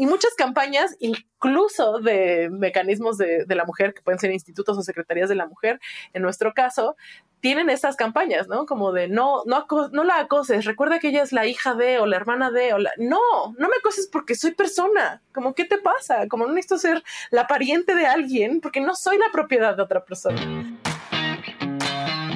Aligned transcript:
y 0.00 0.06
muchas 0.06 0.34
campañas, 0.34 0.96
incluso 0.98 1.98
de 1.98 2.48
mecanismos 2.50 3.18
de, 3.18 3.44
de, 3.44 3.54
la 3.54 3.66
mujer, 3.66 3.92
que 3.92 4.00
pueden 4.00 4.18
ser 4.18 4.30
institutos 4.30 4.78
o 4.78 4.82
secretarías 4.82 5.28
de 5.28 5.34
la 5.34 5.46
mujer, 5.46 5.78
en 6.14 6.22
nuestro 6.22 6.54
caso, 6.54 6.96
tienen 7.40 7.68
estas 7.68 7.96
campañas, 7.96 8.48
¿no? 8.48 8.64
Como 8.64 8.92
de 8.92 9.08
no, 9.08 9.42
no, 9.44 9.66
no 9.92 10.04
la 10.04 10.20
acoses, 10.20 10.64
recuerda 10.64 11.00
que 11.00 11.08
ella 11.08 11.22
es 11.22 11.32
la 11.32 11.44
hija 11.44 11.74
de 11.74 11.98
o 11.98 12.06
la 12.06 12.16
hermana 12.16 12.50
de 12.50 12.72
o 12.72 12.78
la... 12.78 12.92
No, 12.96 13.18
no 13.58 13.68
me 13.68 13.76
acoses 13.78 14.08
porque 14.10 14.34
soy 14.36 14.52
persona. 14.52 15.20
Como, 15.34 15.54
¿qué 15.54 15.66
te 15.66 15.76
pasa? 15.76 16.28
Como 16.28 16.46
no 16.46 16.54
necesito 16.54 16.78
ser 16.78 17.02
la 17.30 17.46
pariente 17.46 17.94
de 17.94 18.06
alguien 18.06 18.62
porque 18.62 18.80
no 18.80 18.94
soy 18.94 19.18
la 19.18 19.30
propiedad 19.30 19.76
de 19.76 19.82
otra 19.82 20.06
persona. 20.06 20.40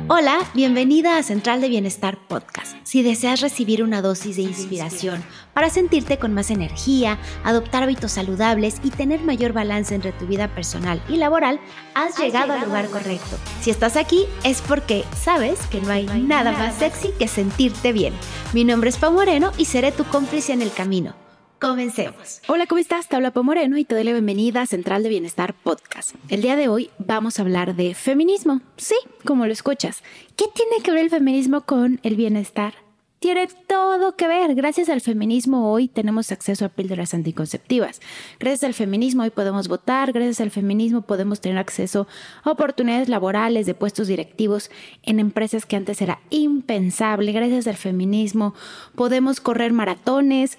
Hola, 0.07 0.39
bienvenida 0.53 1.17
a 1.17 1.23
Central 1.23 1.63
de 1.63 1.71
Bienestar 1.71 2.19
Podcast. 2.29 2.77
Si 2.83 3.03
deseas 3.03 3.41
recibir 3.41 3.83
una 3.83 4.03
dosis 4.03 4.37
de 4.37 4.43
inspiración 4.43 5.25
para 5.55 5.71
sentirte 5.71 6.19
con 6.19 6.35
más 6.35 6.51
energía, 6.51 7.19
adoptar 7.43 7.83
hábitos 7.83 8.13
saludables 8.13 8.81
y 8.85 8.91
tener 8.91 9.23
mayor 9.23 9.55
balance 9.55 9.95
entre 9.95 10.13
tu 10.13 10.27
vida 10.27 10.49
personal 10.49 11.03
y 11.09 11.17
laboral, 11.17 11.59
has, 11.95 12.19
llegado, 12.19 12.53
al 12.53 12.67
lugar 12.67 12.91
correcto. 12.91 13.39
Si 13.63 13.71
estás 13.71 13.97
aquí 13.97 14.27
es 14.45 14.61
porque 14.61 15.05
sabes 15.17 15.59
que 15.69 15.81
no 15.81 15.91
hay, 15.91 16.05
nada, 16.05 16.53
más 16.53 16.75
sexy 16.75 17.09
que 17.19 17.27
sentirte 17.27 17.95
bien. 17.95 18.13
Mi 18.53 18.65
nombre 18.65 18.91
es 18.91 18.99
Pau 18.99 19.11
Moreno 19.11 19.53
y 19.57 19.65
seré 19.65 19.91
tu 19.91 20.05
cómplice 20.05 20.53
en 20.53 20.61
el 20.61 20.71
camino. 20.71 21.24
Comencemos. 21.65 22.43
Hola, 22.47 22.67
¿cómo 22.67 22.79
estás? 22.79 23.09
Te 23.09 23.17
habla 23.17 23.33
y 23.79 23.85
te 23.87 23.95
doy 23.95 24.05
la 24.05 24.13
bienvenida 24.13 24.61
a 24.61 24.67
Central 24.67 25.03
de 25.03 25.09
Bienestar 25.09 25.55
Podcast. 25.55 26.15
El 26.29 26.43
día 26.43 26.57
de 26.57 26.69
hoy 26.69 26.91
vamos 26.99 27.39
a 27.39 27.43
hablar 27.43 27.75
de 27.75 27.95
feminismo. 27.95 28.61
Sí, 28.77 28.97
como 29.25 29.47
lo 29.47 29.53
escuchas. 29.55 30.03
¿Qué 30.37 30.45
tiene 30.55 30.83
que 30.83 30.91
ver 30.91 31.05
el 31.05 31.09
feminismo 31.09 31.63
con 31.63 32.01
el 32.03 32.17
bienestar? 32.17 32.75
Tiene 33.19 33.49
todo 33.67 34.15
que 34.15 34.29
ver. 34.29 34.55
Gracias 34.55 34.91
al 34.91 35.01
feminismo 35.01 35.73
hoy 35.73 35.89
tenemos 35.89 36.31
acceso 36.31 36.67
a 36.67 36.69
píldoras 36.69 37.15
anticonceptivas. 37.15 38.03
Gracias 38.39 38.65
al 38.65 38.75
feminismo 38.75 39.23
hoy 39.23 39.31
podemos 39.31 39.67
votar. 39.67 40.13
Gracias 40.13 40.43
al 40.43 40.51
feminismo 40.51 41.01
podemos 41.01 41.41
tener 41.41 41.57
acceso 41.57 42.07
a 42.43 42.51
oportunidades 42.51 43.09
laborales 43.09 43.65
de 43.65 43.73
puestos 43.73 44.09
directivos 44.09 44.71
en 45.03 45.19
empresas 45.19 45.65
que 45.65 45.77
antes 45.77 46.03
era 46.03 46.21
impensable. 46.29 47.33
Gracias 47.33 47.67
al 47.67 47.77
feminismo 47.77 48.53
podemos 48.95 49.41
correr 49.41 49.73
maratones 49.73 50.59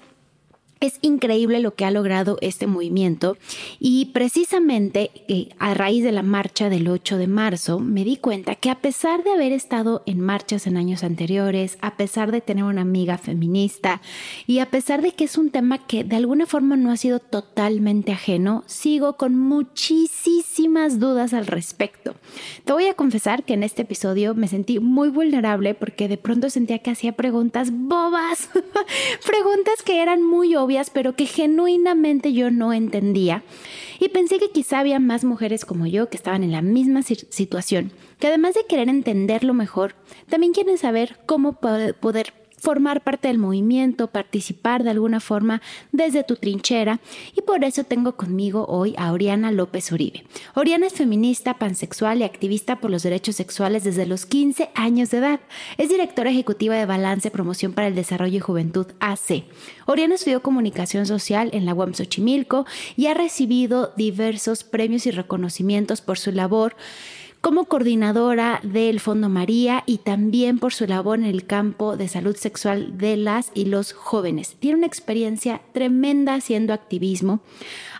es 0.86 1.00
increíble 1.02 1.60
lo 1.60 1.76
que 1.76 1.86
ha 1.86 1.92
logrado 1.92 2.38
este 2.42 2.68
movimiento 2.68 3.38
y 3.80 4.06
precisamente 4.08 5.12
eh, 5.28 5.50
a 5.60 5.74
raíz 5.74 6.04
de 6.04 6.12
la 6.12 6.24
marcha 6.24 6.70
del 6.70 6.88
8 6.88 7.18
de 7.18 7.28
marzo 7.28 7.80
me 7.80 8.04
di 8.04 8.18
cuenta 8.18 8.56
que 8.56 8.70
a 8.70 8.80
pesar 8.80 9.24
de 9.24 9.32
haber 9.32 9.52
estado 9.52 10.04
en 10.06 10.20
marchas 10.20 10.68
en 10.68 10.78
años 10.78 11.04
anteriores, 11.04 11.78
a 11.82 11.98
pesar 11.98 12.32
de 12.32 12.42
tener 12.42 12.64
una 12.64 12.82
amiga 12.82 13.18
feminista 13.18 14.02
y 14.48 14.60
a 14.60 14.70
pesar 14.70 15.02
de 15.02 15.12
que 15.12 15.26
es 15.26 15.38
un 15.38 15.50
tema 15.50 15.86
que 15.86 16.04
de 16.04 16.16
alguna 16.16 16.46
forma 16.46 16.76
no 16.76 16.92
ha 16.92 16.98
sido 16.98 17.20
totalmente 17.20 18.12
ajeno, 18.12 18.64
sigo 18.66 19.18
con 19.18 19.36
muchísimas 19.36 21.00
dudas 21.00 21.34
al 21.34 21.48
respecto. 21.48 22.16
Te 22.64 22.74
voy 22.74 22.88
a 22.88 22.94
confesar 22.94 23.44
que 23.44 23.54
en 23.54 23.64
este 23.64 23.84
episodio 23.84 24.36
me 24.36 24.48
sentí 24.48 24.80
muy 24.80 25.10
vulnerable 25.10 25.74
porque 25.74 26.08
de 26.08 26.18
pronto 26.18 26.50
sentía 26.50 26.80
que 26.80 26.92
hacía 26.92 27.14
preguntas 27.14 27.70
bobas, 27.72 28.50
preguntas 29.26 29.82
que 29.84 30.02
eran 30.02 30.22
muy 30.22 30.56
obvias 30.56 30.75
pero 30.94 31.16
que 31.16 31.26
genuinamente 31.26 32.34
yo 32.34 32.52
no 32.52 32.74
entendía. 32.74 33.44
Y 34.00 34.10
pensé 34.10 34.40
que 34.40 34.52
quizá 34.52 34.80
había 34.80 35.00
más 35.00 35.24
mujeres 35.24 35.66
como 35.66 35.86
yo 35.86 36.10
que 36.10 36.18
estaban 36.18 36.44
en 36.44 36.52
la 36.52 36.62
misma 36.62 37.02
situación, 37.02 37.92
que 38.20 38.28
además 38.28 38.56
de 38.56 38.66
querer 38.68 38.90
entenderlo 38.90 39.54
mejor, 39.54 39.96
también 40.30 40.54
quieren 40.54 40.78
saber 40.78 41.18
cómo 41.26 41.60
poder 41.60 42.34
formar 42.58 43.04
parte 43.04 43.28
del 43.28 43.38
movimiento, 43.38 44.08
participar 44.08 44.84
de 44.84 44.92
alguna 44.92 45.20
forma 45.20 45.62
desde 45.92 46.24
tu 46.24 46.36
trinchera 46.36 47.00
y 47.36 47.42
por 47.42 47.64
eso 47.64 47.84
tengo 47.84 48.16
conmigo 48.16 48.66
hoy 48.68 48.96
a 48.98 49.12
Oriana 49.12 49.52
López 49.52 49.92
Uribe. 49.92 50.24
Oriana 50.56 50.88
es 50.88 50.94
feminista, 50.94 51.56
pansexual 51.56 52.20
y 52.20 52.24
activista 52.24 52.80
por 52.80 52.92
los 52.92 53.04
derechos 53.04 53.36
sexuales 53.36 53.84
desde 53.84 54.06
los 54.06 54.26
15 54.26 54.70
años 54.74 55.12
de 55.12 55.18
edad. 55.18 55.40
Es 55.78 55.90
directora 55.90 56.32
ejecutiva 56.32 56.76
de 56.76 56.86
Balance 56.86 57.32
Promoción 57.32 57.74
para 57.74 57.88
el 57.88 57.96
Desarrollo 57.96 58.38
y 58.38 58.42
Juventud 58.42 58.88
AC. 59.00 59.44
Oriana 59.86 60.16
estudió 60.16 60.42
comunicación 60.42 61.06
social 61.06 61.50
en 61.54 61.66
la 61.66 61.74
UAM 61.74 61.94
Xochimilco 61.94 62.66
y 62.96 63.08
ha 63.08 63.14
recibido 63.14 63.94
diversos 63.96 64.64
premios 64.64 65.06
y 65.06 65.12
reconocimientos 65.12 66.02
por 66.02 66.18
su 66.18 66.32
labor 66.32 66.76
como 67.46 67.66
coordinadora 67.66 68.60
del 68.64 69.00
Fondo 69.00 69.30
María 69.30 69.84
y 69.86 70.00
también 70.00 70.58
por 70.58 70.74
su 70.74 70.88
labor 70.88 71.20
en 71.20 71.26
el 71.26 71.46
campo 71.46 71.96
de 71.96 72.08
salud 72.08 72.36
sexual 72.36 72.98
de 72.98 73.18
las 73.18 73.52
y 73.54 73.66
los 73.66 73.94
jóvenes. 73.94 74.56
Tiene 74.60 74.78
una 74.78 74.88
experiencia 74.88 75.62
tremenda 75.72 76.34
haciendo 76.34 76.74
activismo 76.74 77.42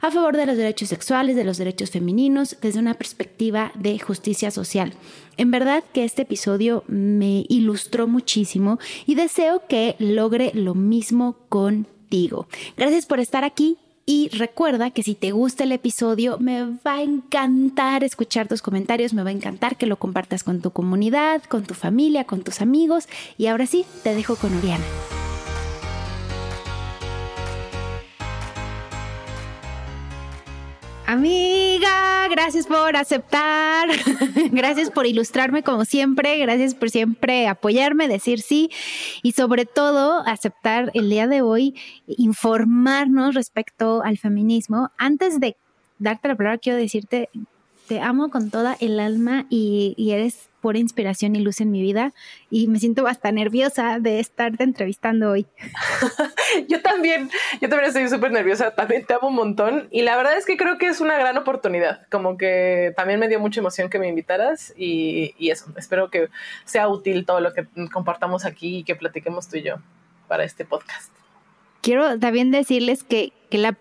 a 0.02 0.10
favor 0.10 0.36
de 0.36 0.48
los 0.48 0.58
derechos 0.58 0.90
sexuales, 0.90 1.36
de 1.36 1.44
los 1.44 1.60
derechos 1.60 1.92
femeninos, 1.92 2.58
desde 2.60 2.80
una 2.80 2.96
perspectiva 2.96 3.72
de 3.76 4.00
justicia 4.00 4.50
social. 4.50 4.94
En 5.38 5.52
verdad 5.52 5.84
que 5.94 6.06
este 6.06 6.24
episodio 6.24 6.84
me 6.88 7.46
ilustró 7.48 8.08
muchísimo 8.08 8.80
y 9.06 9.14
deseo 9.14 9.68
que 9.70 9.96
logre 10.00 10.54
lo 10.56 10.74
mismo 10.74 11.36
contigo. 11.50 12.48
Gracias 12.78 13.06
por 13.06 13.20
estar 13.20 13.44
aquí 13.44 13.78
y 14.06 14.30
recuerda 14.30 14.92
que 14.92 15.02
si 15.02 15.16
te 15.16 15.32
gusta 15.32 15.64
el 15.64 15.72
episodio, 15.72 16.38
me 16.38 16.64
va 16.64 16.98
a 16.98 17.02
encantar 17.02 18.04
escuchar 18.04 18.48
tus 18.48 18.62
comentarios, 18.62 19.14
me 19.14 19.24
va 19.24 19.30
a 19.30 19.34
encantar 19.34 19.78
que 19.78 19.88
lo 19.88 19.98
compartas 19.98 20.44
con 20.44 20.62
tu 20.62 20.70
comunidad, 20.70 21.42
con 21.44 21.64
tu 21.64 21.74
familia, 21.74 22.26
con 22.26 22.44
tus 22.44 22.62
amigos. 22.62 23.08
Y 23.38 23.48
ahora 23.48 23.66
sí, 23.66 23.86
te 24.04 24.14
dejo 24.14 24.36
con 24.36 24.56
Oriana. 24.56 24.86
Amiga, 31.08 32.28
gracias 32.32 32.66
por 32.66 32.96
aceptar, 32.96 33.90
gracias 34.52 34.90
por 34.90 35.06
ilustrarme 35.06 35.62
como 35.62 35.86
siempre, 35.86 36.40
gracias 36.40 36.74
por 36.74 36.90
siempre 36.90 37.48
apoyarme, 37.48 38.08
decir 38.08 38.42
sí 38.42 38.72
y 39.22 39.34
sobre 39.34 39.68
todo 39.68 40.24
aceptar 40.26 40.90
el 40.96 41.12
día 41.12 41.28
de 41.28 41.44
hoy, 41.44 41.76
informarnos 42.08 43.36
respecto 43.36 44.02
al 44.04 44.18
feminismo. 44.18 44.90
Antes 44.98 45.40
de 45.40 45.58
darte 46.00 46.28
la 46.28 46.36
palabra, 46.36 46.58
quiero 46.58 46.80
decirte, 46.80 47.30
te 47.88 48.02
amo 48.02 48.30
con 48.30 48.50
toda 48.50 48.76
el 48.80 49.00
alma 49.00 49.46
y, 49.50 49.94
y 49.98 50.12
eres 50.12 50.50
pura 50.66 50.80
inspiración 50.80 51.36
y 51.36 51.42
luz 51.42 51.62
en 51.62 51.70
mi 51.70 51.80
vida 51.80 52.12
y 52.50 52.68
me 52.68 52.80
siento 52.80 53.06
hasta 53.06 53.32
nerviosa 53.32 54.00
de 54.00 54.20
estarte 54.20 54.64
entrevistando 54.64 55.30
hoy. 55.30 55.46
yo 56.68 56.82
también, 56.82 57.30
yo 57.62 57.70
también 57.70 57.90
estoy 57.90 58.10
súper 58.10 58.32
nerviosa, 58.32 58.72
también 58.72 59.06
te 59.06 59.14
amo 59.14 59.28
un 59.28 59.36
montón 59.36 59.88
y 59.92 60.02
la 60.02 60.18
verdad 60.18 60.36
es 60.36 60.48
que 60.48 60.58
creo 60.58 60.80
que 60.80 60.88
es 60.88 61.02
una 61.02 61.20
gran 61.20 61.38
oportunidad, 61.38 62.08
como 62.10 62.36
que 62.36 62.94
también 62.98 63.20
me 63.20 63.28
dio 63.28 63.40
mucha 63.40 63.60
emoción 63.60 63.92
que 63.92 64.00
me 64.00 64.08
invitaras 64.08 64.74
y, 64.76 65.36
y 65.38 65.52
eso, 65.52 65.68
espero 65.78 66.10
que 66.10 66.30
sea 66.64 66.88
útil 66.88 67.28
todo 67.28 67.42
lo 67.42 67.54
que 67.54 67.68
compartamos 67.94 68.44
aquí 68.44 68.78
y 68.78 68.84
que 68.84 68.96
platiquemos 68.96 69.48
tú 69.48 69.58
y 69.58 69.62
yo 69.62 69.76
para 70.28 70.46
este 70.46 70.66
podcast. 70.66 71.14
Quiero 71.82 72.18
también 72.18 72.50
decirles 72.50 73.04
que, 73.04 73.34
que 73.52 73.60
la 73.60 73.78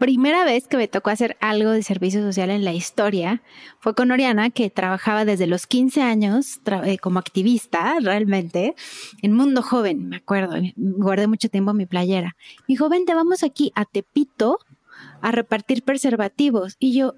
primera 0.00 0.44
vez 0.46 0.66
que 0.66 0.78
me 0.78 0.88
tocó 0.88 1.10
hacer 1.10 1.36
algo 1.40 1.72
de 1.72 1.82
servicio 1.82 2.22
social 2.22 2.48
en 2.48 2.64
la 2.64 2.72
historia 2.72 3.42
fue 3.80 3.94
con 3.94 4.10
Oriana, 4.10 4.48
que 4.48 4.70
trabajaba 4.70 5.26
desde 5.26 5.46
los 5.46 5.66
15 5.66 6.00
años 6.00 6.60
eh, 6.84 6.96
como 6.96 7.18
activista 7.18 7.96
realmente 8.00 8.74
en 9.20 9.34
Mundo 9.34 9.62
Joven, 9.62 10.08
me 10.08 10.16
acuerdo, 10.16 10.56
guardé 10.76 11.26
mucho 11.26 11.50
tiempo 11.50 11.74
mi 11.74 11.84
playera. 11.84 12.34
Mi 12.66 12.76
joven, 12.76 13.04
te 13.04 13.14
vamos 13.14 13.42
aquí 13.42 13.72
a 13.74 13.84
Tepito 13.84 14.58
a 15.20 15.32
repartir 15.32 15.82
preservativos. 15.82 16.76
Y 16.78 16.94
yo, 16.94 17.14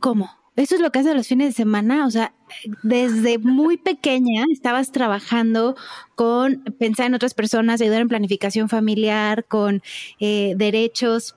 ¿cómo? 0.00 0.30
Eso 0.56 0.76
es 0.76 0.80
lo 0.80 0.90
que 0.90 1.00
hace 1.00 1.14
los 1.14 1.26
fines 1.28 1.48
de 1.48 1.52
semana, 1.52 2.06
o 2.06 2.10
sea, 2.10 2.32
desde 2.82 3.36
muy 3.38 3.76
pequeña 3.76 4.44
estabas 4.50 4.92
trabajando 4.92 5.76
con 6.14 6.62
pensar 6.78 7.06
en 7.06 7.14
otras 7.14 7.34
personas, 7.34 7.82
ayudar 7.82 8.00
en 8.00 8.08
planificación 8.08 8.70
familiar, 8.70 9.44
con 9.44 9.82
eh, 10.20 10.54
derechos 10.56 11.36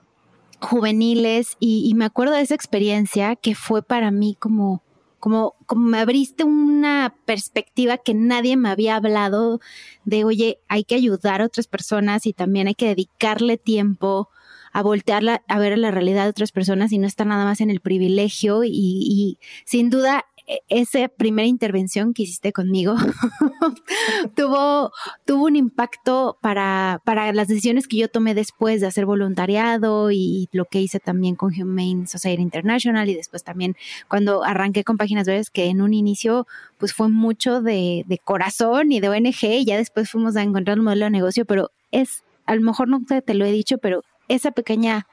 juveniles 0.60 1.56
y, 1.60 1.92
me 1.94 2.04
acuerdo 2.04 2.34
de 2.34 2.42
esa 2.42 2.54
experiencia 2.54 3.36
que 3.36 3.54
fue 3.54 3.82
para 3.82 4.10
mí 4.10 4.36
como, 4.38 4.82
como, 5.20 5.54
como 5.66 5.82
me 5.82 5.98
abriste 5.98 6.44
una 6.44 7.14
perspectiva 7.24 7.98
que 7.98 8.14
nadie 8.14 8.56
me 8.56 8.68
había 8.68 8.96
hablado 8.96 9.60
de, 10.04 10.24
oye, 10.24 10.58
hay 10.68 10.84
que 10.84 10.94
ayudar 10.94 11.42
a 11.42 11.46
otras 11.46 11.66
personas 11.66 12.26
y 12.26 12.32
también 12.32 12.66
hay 12.68 12.74
que 12.74 12.88
dedicarle 12.88 13.56
tiempo 13.56 14.30
a 14.72 14.82
voltearla 14.82 15.42
a 15.48 15.58
ver 15.58 15.78
la 15.78 15.90
realidad 15.90 16.24
de 16.24 16.30
otras 16.30 16.52
personas 16.52 16.92
y 16.92 16.98
no 16.98 17.06
estar 17.06 17.26
nada 17.26 17.44
más 17.44 17.60
en 17.60 17.70
el 17.70 17.80
privilegio 17.80 18.64
y, 18.64 18.70
y 18.72 19.38
sin 19.64 19.90
duda 19.90 20.26
esa 20.68 21.08
primera 21.08 21.46
intervención 21.46 22.14
que 22.14 22.22
hiciste 22.22 22.52
conmigo 22.52 22.94
tuvo, 24.34 24.92
tuvo 25.26 25.44
un 25.44 25.56
impacto 25.56 26.38
para, 26.40 27.02
para 27.04 27.32
las 27.32 27.48
decisiones 27.48 27.86
que 27.86 27.98
yo 27.98 28.08
tomé 28.08 28.34
después 28.34 28.80
de 28.80 28.86
hacer 28.86 29.04
voluntariado 29.04 30.10
y 30.10 30.48
lo 30.52 30.64
que 30.64 30.80
hice 30.80 31.00
también 31.00 31.36
con 31.36 31.52
Humane 31.52 32.06
Society 32.06 32.42
International 32.42 33.08
y 33.08 33.14
después 33.14 33.44
también 33.44 33.76
cuando 34.08 34.42
arranqué 34.42 34.84
con 34.84 34.96
Páginas 34.96 35.26
Verdes, 35.26 35.50
que 35.50 35.66
en 35.66 35.82
un 35.82 35.92
inicio 35.92 36.46
pues 36.78 36.94
fue 36.94 37.08
mucho 37.08 37.60
de, 37.60 38.04
de 38.06 38.18
corazón 38.18 38.92
y 38.92 39.00
de 39.00 39.08
ONG 39.10 39.42
y 39.42 39.64
ya 39.66 39.76
después 39.76 40.10
fuimos 40.10 40.36
a 40.36 40.42
encontrar 40.42 40.78
un 40.78 40.84
modelo 40.86 41.04
de 41.06 41.10
negocio, 41.10 41.44
pero 41.44 41.70
es, 41.90 42.24
a 42.46 42.54
lo 42.54 42.62
mejor 42.62 42.88
no 42.88 43.02
te 43.04 43.34
lo 43.34 43.44
he 43.44 43.52
dicho, 43.52 43.78
pero 43.78 44.02
esa 44.28 44.52
pequeña 44.52 45.06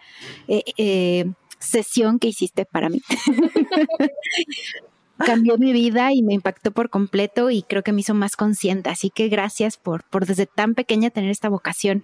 eh, 0.47 0.63
eh, 0.77 1.25
sesión 1.59 2.19
que 2.19 2.27
hiciste 2.27 2.65
para 2.65 2.89
mí. 2.89 3.01
Cambió 5.17 5.57
mi 5.57 5.71
vida 5.71 6.11
y 6.11 6.21
me 6.21 6.33
impactó 6.33 6.71
por 6.71 6.89
completo 6.89 7.49
y 7.49 7.63
creo 7.63 7.83
que 7.83 7.93
me 7.93 8.01
hizo 8.01 8.13
más 8.13 8.35
consciente. 8.35 8.89
Así 8.89 9.09
que 9.09 9.29
gracias 9.29 9.77
por, 9.77 10.03
por 10.03 10.25
desde 10.25 10.45
tan 10.45 10.75
pequeña 10.75 11.09
tener 11.09 11.31
esta 11.31 11.49
vocación. 11.49 12.03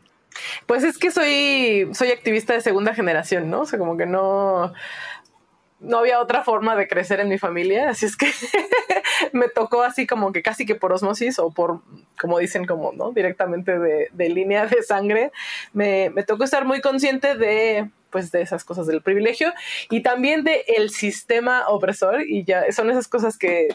Pues 0.65 0.83
es 0.83 0.97
que 0.97 1.11
soy, 1.11 1.89
soy 1.93 2.09
activista 2.09 2.53
de 2.53 2.61
segunda 2.61 2.93
generación, 2.93 3.49
¿no? 3.49 3.61
O 3.61 3.65
sea, 3.65 3.77
como 3.77 3.97
que 3.97 4.05
no, 4.05 4.73
no 5.81 5.97
había 5.97 6.21
otra 6.21 6.43
forma 6.43 6.75
de 6.75 6.87
crecer 6.87 7.19
en 7.19 7.27
mi 7.27 7.37
familia, 7.37 7.89
así 7.89 8.05
es 8.05 8.15
que 8.15 8.27
me 9.33 9.49
tocó 9.49 9.81
así 9.81 10.05
como 10.05 10.31
que 10.31 10.43
casi 10.43 10.65
que 10.65 10.75
por 10.75 10.93
osmosis 10.93 11.39
o 11.39 11.51
por, 11.51 11.81
como 12.19 12.37
dicen, 12.39 12.65
como, 12.65 12.93
¿no? 12.93 13.11
Directamente 13.11 13.79
de, 13.79 14.09
de 14.11 14.29
línea 14.29 14.67
de 14.67 14.83
sangre, 14.83 15.31
me, 15.73 16.11
me, 16.11 16.23
tocó 16.23 16.43
estar 16.43 16.65
muy 16.65 16.81
consciente 16.81 17.35
de, 17.35 17.89
pues, 18.11 18.31
de 18.31 18.41
esas 18.41 18.63
cosas 18.63 18.85
del 18.85 19.01
privilegio 19.01 19.53
y 19.89 20.01
también 20.01 20.43
de 20.43 20.63
el 20.67 20.91
sistema 20.91 21.67
opresor 21.67 22.21
y 22.21 22.43
ya 22.43 22.71
son 22.71 22.91
esas 22.91 23.07
cosas 23.07 23.37
que 23.37 23.69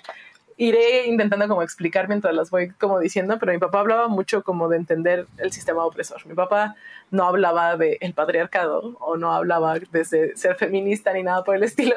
iré 0.58 1.06
intentando 1.06 1.48
como 1.48 1.62
explicar 1.62 2.08
mientras 2.08 2.34
las 2.34 2.50
voy 2.50 2.70
como 2.70 2.98
diciendo, 2.98 3.36
pero 3.38 3.52
mi 3.52 3.58
papá 3.58 3.80
hablaba 3.80 4.08
mucho 4.08 4.42
como 4.42 4.68
de 4.68 4.78
entender 4.78 5.26
el 5.36 5.52
sistema 5.52 5.84
opresor. 5.84 6.24
Mi 6.26 6.34
papá 6.34 6.76
no 7.10 7.24
hablaba 7.24 7.76
del 7.76 7.98
el 8.00 8.14
patriarcado 8.14 8.96
o 9.00 9.16
no 9.16 9.32
hablaba 9.32 9.78
desde 9.92 10.36
ser 10.36 10.56
feminista 10.56 11.12
ni 11.12 11.22
nada 11.22 11.44
por 11.44 11.56
el 11.56 11.62
estilo, 11.62 11.96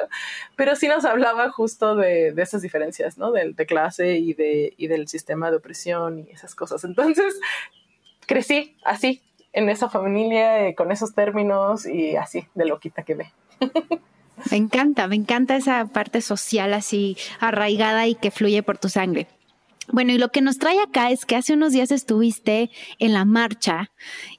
pero 0.56 0.76
sí 0.76 0.88
nos 0.88 1.04
hablaba 1.04 1.50
justo 1.50 1.96
de, 1.96 2.32
de 2.32 2.42
esas 2.42 2.60
diferencias, 2.62 3.16
¿no? 3.16 3.32
De, 3.32 3.52
de 3.52 3.66
clase 3.66 4.16
y, 4.16 4.34
de, 4.34 4.74
y 4.76 4.88
del 4.88 5.08
sistema 5.08 5.50
de 5.50 5.56
opresión 5.56 6.18
y 6.18 6.30
esas 6.30 6.54
cosas. 6.54 6.84
Entonces, 6.84 7.40
crecí 8.26 8.76
así, 8.84 9.22
en 9.52 9.68
esa 9.68 9.88
familia, 9.88 10.66
eh, 10.66 10.74
con 10.74 10.92
esos 10.92 11.14
términos 11.14 11.86
y 11.86 12.16
así, 12.16 12.46
de 12.54 12.66
loquita 12.66 13.02
que 13.02 13.14
ve. 13.14 13.32
Me 14.50 14.56
encanta, 14.56 15.06
me 15.06 15.16
encanta 15.16 15.56
esa 15.56 15.86
parte 15.86 16.20
social 16.20 16.74
así 16.74 17.16
arraigada 17.40 18.06
y 18.06 18.14
que 18.14 18.30
fluye 18.30 18.62
por 18.62 18.78
tu 18.78 18.88
sangre. 18.88 19.26
Bueno, 19.92 20.12
y 20.12 20.18
lo 20.18 20.30
que 20.30 20.40
nos 20.40 20.58
trae 20.58 20.78
acá 20.80 21.10
es 21.10 21.26
que 21.26 21.34
hace 21.34 21.52
unos 21.52 21.72
días 21.72 21.90
estuviste 21.90 22.70
en 22.98 23.12
la 23.12 23.24
marcha 23.24 23.90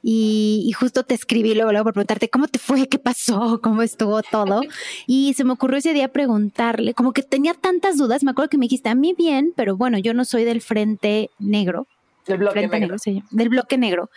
y, 0.02 0.72
justo 0.80 1.04
te 1.04 1.14
escribí 1.14 1.54
luego, 1.54 1.72
luego 1.72 1.86
por 1.86 1.94
preguntarte 1.94 2.30
cómo 2.30 2.48
te 2.48 2.58
fue, 2.58 2.88
qué 2.88 3.00
pasó, 3.00 3.60
cómo 3.62 3.82
estuvo 3.82 4.22
todo. 4.24 4.62
Y 5.08 5.34
se 5.34 5.44
me 5.44 5.52
ocurrió 5.54 5.78
ese 5.78 5.94
día 5.94 6.08
preguntarle, 6.08 6.94
como 6.94 7.12
que 7.12 7.24
tenía 7.24 7.54
tantas 7.54 7.98
dudas, 7.98 8.24
me 8.24 8.32
acuerdo 8.32 8.50
que 8.50 8.58
me 8.58 8.66
dijiste 8.66 8.90
a 8.90 8.96
mí 8.96 9.14
bien, 9.18 9.54
pero 9.56 9.76
bueno, 9.76 9.98
yo 9.98 10.14
no 10.14 10.24
soy 10.24 10.46
del 10.46 10.62
Frente 10.62 11.30
Negro, 11.38 11.88
del 12.26 12.38
bloque 12.38 12.68
negro. 12.68 12.96
del 13.32 13.50
bloque 13.50 13.78
negro. 13.78 14.10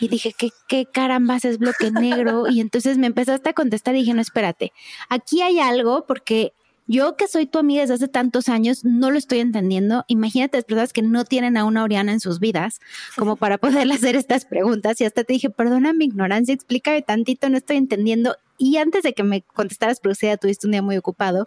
Y 0.00 0.08
dije, 0.08 0.34
¿qué, 0.36 0.50
¿qué 0.68 0.86
carambas 0.86 1.44
es 1.44 1.58
bloque 1.58 1.90
negro? 1.90 2.44
y 2.48 2.60
entonces 2.60 2.98
me 2.98 3.06
empezaste 3.06 3.50
a 3.50 3.52
contestar 3.52 3.94
y 3.94 4.00
dije, 4.00 4.14
no, 4.14 4.20
espérate, 4.20 4.72
aquí 5.08 5.42
hay 5.42 5.58
algo 5.58 6.06
porque 6.06 6.52
yo 6.88 7.16
que 7.16 7.28
soy 7.28 7.46
tu 7.46 7.58
amiga 7.58 7.82
desde 7.82 7.94
hace 7.94 8.08
tantos 8.08 8.48
años, 8.48 8.84
no 8.84 9.10
lo 9.10 9.18
estoy 9.18 9.38
entendiendo. 9.38 10.04
Imagínate 10.08 10.58
las 10.58 10.64
personas 10.64 10.92
que 10.92 11.02
no 11.02 11.24
tienen 11.24 11.56
a 11.56 11.64
una 11.64 11.84
Oriana 11.84 12.12
en 12.12 12.20
sus 12.20 12.40
vidas 12.40 12.80
como 13.16 13.36
para 13.36 13.56
poderle 13.58 13.94
hacer 13.94 14.16
estas 14.16 14.44
preguntas. 14.44 15.00
Y 15.00 15.04
hasta 15.04 15.24
te 15.24 15.32
dije, 15.32 15.48
perdona 15.48 15.92
mi 15.92 16.06
ignorancia, 16.06 16.54
explícame 16.54 17.02
tantito, 17.02 17.48
no 17.48 17.56
estoy 17.56 17.76
entendiendo. 17.76 18.36
Y 18.58 18.76
antes 18.76 19.04
de 19.04 19.12
que 19.12 19.22
me 19.22 19.42
contestaras, 19.42 20.00
pero 20.00 20.14
ya 20.20 20.36
tuviste 20.36 20.66
un 20.66 20.72
día 20.72 20.82
muy 20.82 20.96
ocupado, 20.96 21.46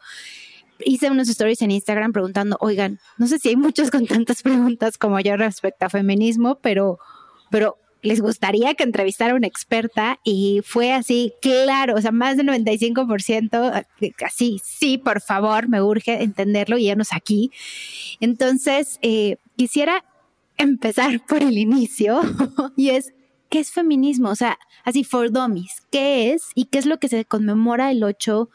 hice 0.80 1.10
unos 1.10 1.30
stories 1.30 1.62
en 1.62 1.72
Instagram 1.72 2.12
preguntando, 2.12 2.57
oigan, 2.60 3.00
no 3.18 3.27
sé 3.27 3.39
si 3.39 3.50
hay 3.50 3.56
muchos 3.56 3.92
con 3.92 4.07
tantas 4.07 4.42
preguntas 4.42 4.98
como 4.98 5.19
yo 5.19 5.38
respecto 5.38 5.86
a 5.86 5.89
feminismo, 5.89 6.60
pero, 6.62 7.00
pero 7.50 7.77
les 8.06 8.22
gustaría 8.22 8.75
que 8.75 8.83
entrevistara 8.83 9.33
a 9.33 9.36
una 9.36 9.48
experta 9.48 10.19
y 10.24 10.62
fue 10.63 10.94
así, 10.94 11.33
claro, 11.42 11.95
o 11.95 12.01
sea, 12.01 12.12
más 12.12 12.38
del 12.38 12.48
95%, 12.48 13.86
así, 14.24 14.62
sí, 14.63 14.98
por 14.98 15.22
favor, 15.22 15.68
me 15.68 15.81
urge 15.81 16.22
entenderlo 16.22 16.77
y 16.77 16.94
nos 16.95 17.13
aquí. 17.13 17.51
Entonces, 18.19 19.00
eh, 19.01 19.38
quisiera 19.56 20.06
empezar 20.57 21.25
por 21.25 21.42
el 21.42 21.57
inicio 21.57 22.22
y 22.77 22.89
es, 22.89 23.13
¿qué 23.50 23.60
es 23.60 23.72
feminismo? 23.72 24.30
O 24.30 24.36
sea, 24.36 24.60
así, 24.83 25.04
for 25.04 25.31
dummies, 25.31 25.81
¿qué 25.92 26.31
es 26.31 26.50
y 26.54 26.66
qué 26.66 26.77
es 26.77 26.86
lo 26.86 27.00
que 27.00 27.10
se 27.10 27.25
conmemora 27.25 27.92
el 27.92 28.04
8 28.04 28.50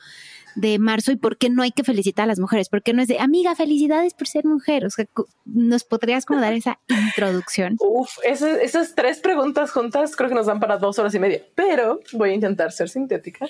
de 0.55 0.79
marzo 0.79 1.13
y 1.13 1.17
por 1.17 1.37
qué 1.37 1.51
no 1.51 1.63
hay 1.63 1.73
que 1.73 1.85
felicitar 1.85 2.25
a 2.25 2.27
las 2.27 2.39
mujeres, 2.39 2.69
por 2.69 2.83
qué 2.83 2.93
no 2.93 3.03
es 3.03 3.09
de, 3.09 3.19
amiga, 3.19 3.55
felicidades 3.55 4.15
por 4.15 4.29
ser 4.29 4.45
mujer. 4.45 4.85
O 4.85 4.91
sea, 4.91 5.07
¿nos 5.45 5.85
podrías 5.85 6.25
como 6.25 6.41
dar 6.41 6.53
esa 6.53 6.79
introducción? 6.89 7.77
Uf, 7.81 8.19
esas, 8.23 8.95
tres 8.95 9.21
preguntas 9.21 9.71
juntas 9.71 10.17
creo 10.17 10.29
que 10.29 10.35
nos 10.35 10.47
dan 10.47 10.61
para 10.61 10.79
dos 10.79 10.99
horas 10.99 11.15
y 11.15 11.19
media, 11.19 11.43
pero 11.55 12.01
voy 12.13 12.31
a 12.31 12.35
intentar 12.35 12.73
ser 12.73 12.89
sintética. 12.89 13.47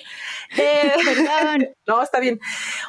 Eh, 0.57 0.91
no, 1.87 2.01
está 2.01 2.19
bien. 2.19 2.39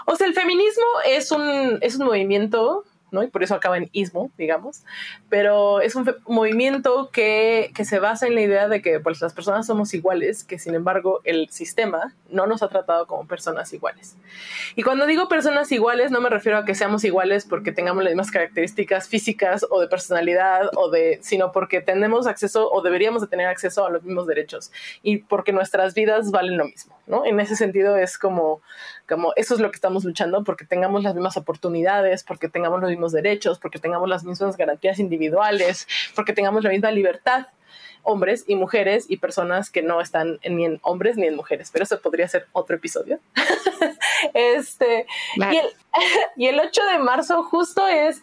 O 0.07 0.17
sea, 0.17 0.27
el 0.27 0.35
feminismo 0.35 0.85
es 1.07 1.31
un, 1.31 1.79
es 1.81 1.97
un 1.97 2.07
movimiento 2.07 2.85
¿no? 3.13 3.23
Y 3.23 3.29
por 3.29 3.43
eso 3.45 3.55
acaba 3.55 3.77
en 3.77 3.89
ismo, 3.93 4.33
digamos. 4.37 4.83
Pero 5.29 5.81
es 5.81 5.95
un 5.95 6.13
movimiento 6.27 7.11
que, 7.13 7.71
que, 7.75 7.85
se 7.85 8.01
basa 8.01 8.27
en 8.27 8.35
la 8.35 8.41
idea 8.41 8.69
de 8.69 8.83
que 8.83 8.99
pues, 8.99 9.21
las 9.21 9.33
personas 9.33 9.67
somos 9.67 9.95
iguales, 9.95 10.43
que 10.45 10.59
sin 10.59 10.75
embargo 10.75 11.21
el 11.25 11.49
sistema 11.51 12.15
no 12.29 12.47
nos 12.47 12.63
ha 12.63 12.69
tratado 12.69 13.07
como 13.07 13.29
personas 13.29 13.73
iguales. 13.73 14.17
Y 14.75 14.83
cuando 14.83 15.07
digo 15.07 15.29
personas 15.29 15.71
iguales, 15.71 16.11
no 16.11 16.21
me 16.21 16.31
refiero 16.31 16.59
a 16.59 16.65
que 16.65 16.75
seamos 16.75 17.05
iguales 17.05 17.45
porque 17.45 17.71
tengamos 17.71 18.03
las 18.03 18.13
mismas 18.13 18.31
características 18.31 19.09
físicas 19.09 19.67
o 19.71 19.81
de 19.81 19.89
personalidad, 19.89 20.71
o 20.77 20.91
de, 20.91 21.19
sino 21.23 21.53
porque 21.53 21.81
tenemos 21.81 22.27
acceso 22.27 22.71
o 22.71 22.83
deberíamos 22.83 23.23
de 23.23 23.29
tener 23.29 23.47
acceso 23.47 23.87
a 23.87 23.91
los 23.91 24.03
mismos 24.03 24.27
derechos 24.27 24.73
y 25.03 25.19
porque 25.19 25.53
nuestras 25.53 25.95
vidas 25.95 26.31
valen 26.31 26.57
lo 26.57 26.65
mismo, 26.65 26.99
¿no? 27.07 27.27
En 27.27 27.39
ese 27.41 27.57
sentido 27.57 27.97
es 27.97 28.19
como, 28.19 28.63
como 29.09 29.33
eso 29.37 29.55
es 29.55 29.61
lo 29.61 29.71
que 29.71 29.77
estamos 29.77 30.05
luchando, 30.05 30.45
porque 30.45 30.65
tengamos 30.65 31.03
las 31.03 31.15
mismas 31.15 31.37
oportunidades, 31.37 32.25
porque 32.25 32.49
tengamos 32.49 32.81
los 32.81 32.91
mismos 32.91 33.13
derechos, 33.13 33.59
porque 33.59 33.79
tengamos 33.79 34.09
las 34.09 34.25
mismas 34.25 34.57
garantías 34.57 34.99
individuales, 34.99 35.87
porque 36.15 36.33
tengamos 36.33 36.65
la 36.65 36.71
misma 36.71 36.91
libertad 36.91 37.47
hombres 38.03 38.45
y 38.47 38.57
mujeres 38.57 39.07
y 39.09 39.19
personas 39.19 39.71
que 39.71 39.83
no 39.83 40.01
están 40.01 40.39
ni 40.49 40.65
en 40.65 40.81
hombres 40.83 41.17
ni 41.17 41.27
en 41.27 41.37
mujeres, 41.37 41.71
pero 41.73 41.85
eso 41.85 42.01
podría 42.01 42.29
ser 42.29 42.47
otro 42.53 42.77
episodio. 42.77 43.21
este, 44.35 45.07
y, 45.37 45.43
el, 45.43 45.67
y, 46.37 46.47
el, 46.47 46.61
8 46.61 46.81
de 46.93 46.99
marzo 46.99 47.43
justo 47.45 47.87
es 47.87 48.23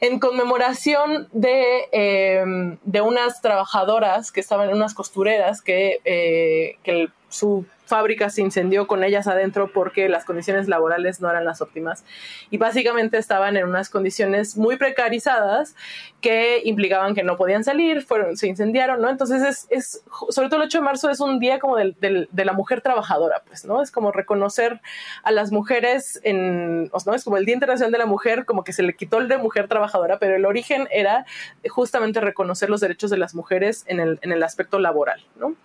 en 0.00 0.18
conmemoración 0.18 1.28
de, 1.32 1.88
em, 1.92 2.78
de 2.84 3.00
unas 3.00 3.40
trabajadoras 3.40 4.32
que 4.32 4.40
estaban 4.40 4.68
en 4.68 4.76
unas 4.76 4.94
costureras 4.94 5.62
que, 5.62 6.00
eh, 6.04 6.78
que 6.82 7.08
su 7.28 7.64
fábrica 7.90 8.30
se 8.30 8.40
incendió 8.40 8.86
con 8.86 9.02
ellas 9.02 9.26
adentro 9.26 9.72
porque 9.72 10.08
las 10.08 10.24
condiciones 10.24 10.68
laborales 10.68 11.20
no 11.20 11.28
eran 11.28 11.44
las 11.44 11.60
óptimas 11.60 12.04
y 12.48 12.56
básicamente 12.56 13.18
estaban 13.18 13.56
en 13.56 13.66
unas 13.66 13.90
condiciones 13.90 14.56
muy 14.56 14.76
precarizadas 14.76 15.74
que 16.20 16.62
implicaban 16.64 17.14
que 17.14 17.24
no 17.24 17.36
podían 17.36 17.64
salir, 17.64 18.02
fueron, 18.02 18.36
se 18.36 18.46
incendiaron, 18.46 19.00
¿no? 19.00 19.08
Entonces 19.08 19.42
es, 19.42 19.66
es 19.70 20.04
sobre 20.28 20.48
todo 20.48 20.60
el 20.60 20.66
8 20.66 20.78
de 20.78 20.84
marzo 20.84 21.10
es 21.10 21.18
un 21.18 21.40
día 21.40 21.58
como 21.58 21.76
del, 21.76 21.96
de 22.00 22.44
la 22.44 22.52
mujer 22.52 22.80
trabajadora, 22.80 23.42
pues, 23.46 23.64
¿no? 23.64 23.82
Es 23.82 23.90
como 23.90 24.12
reconocer 24.12 24.80
a 25.24 25.32
las 25.32 25.39
mujeres 25.50 26.20
en, 26.22 26.84
¿no? 26.84 27.14
Es 27.14 27.24
como 27.24 27.36
el 27.36 27.44
Día 27.44 27.54
Internacional 27.54 27.92
de 27.92 27.98
la 27.98 28.06
Mujer, 28.06 28.44
como 28.44 28.64
que 28.64 28.72
se 28.72 28.82
le 28.82 28.94
quitó 28.94 29.18
el 29.18 29.28
de 29.28 29.38
mujer 29.38 29.68
trabajadora, 29.68 30.18
pero 30.18 30.36
el 30.36 30.44
origen 30.44 30.86
era 30.92 31.26
justamente 31.68 32.20
reconocer 32.20 32.70
los 32.70 32.80
derechos 32.80 33.10
de 33.10 33.16
las 33.16 33.34
mujeres 33.34 33.84
en 33.86 34.00
el, 34.00 34.18
en 34.22 34.32
el 34.32 34.42
aspecto 34.42 34.78
laboral, 34.78 35.24
¿no? 35.36 35.56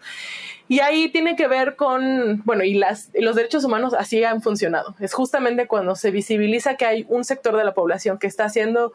Y 0.68 0.80
ahí 0.80 1.10
tiene 1.10 1.36
que 1.36 1.48
ver 1.48 1.76
con, 1.76 2.42
bueno, 2.44 2.64
y, 2.64 2.74
las, 2.74 3.12
los 3.14 3.36
derechos 3.36 3.64
humanos 3.64 3.94
así 3.94 4.24
han 4.24 4.42
funcionado. 4.42 4.96
Es 5.00 5.14
justamente 5.14 5.68
cuando 5.68 5.96
se 5.96 6.10
visibiliza 6.10 6.76
que 6.76 6.86
hay 6.86 7.06
un 7.08 7.24
sector 7.24 7.56
de 7.56 7.64
la 7.64 7.76
población 7.76 8.18
que 8.18 8.26
está 8.26 8.50
siendo 8.50 8.94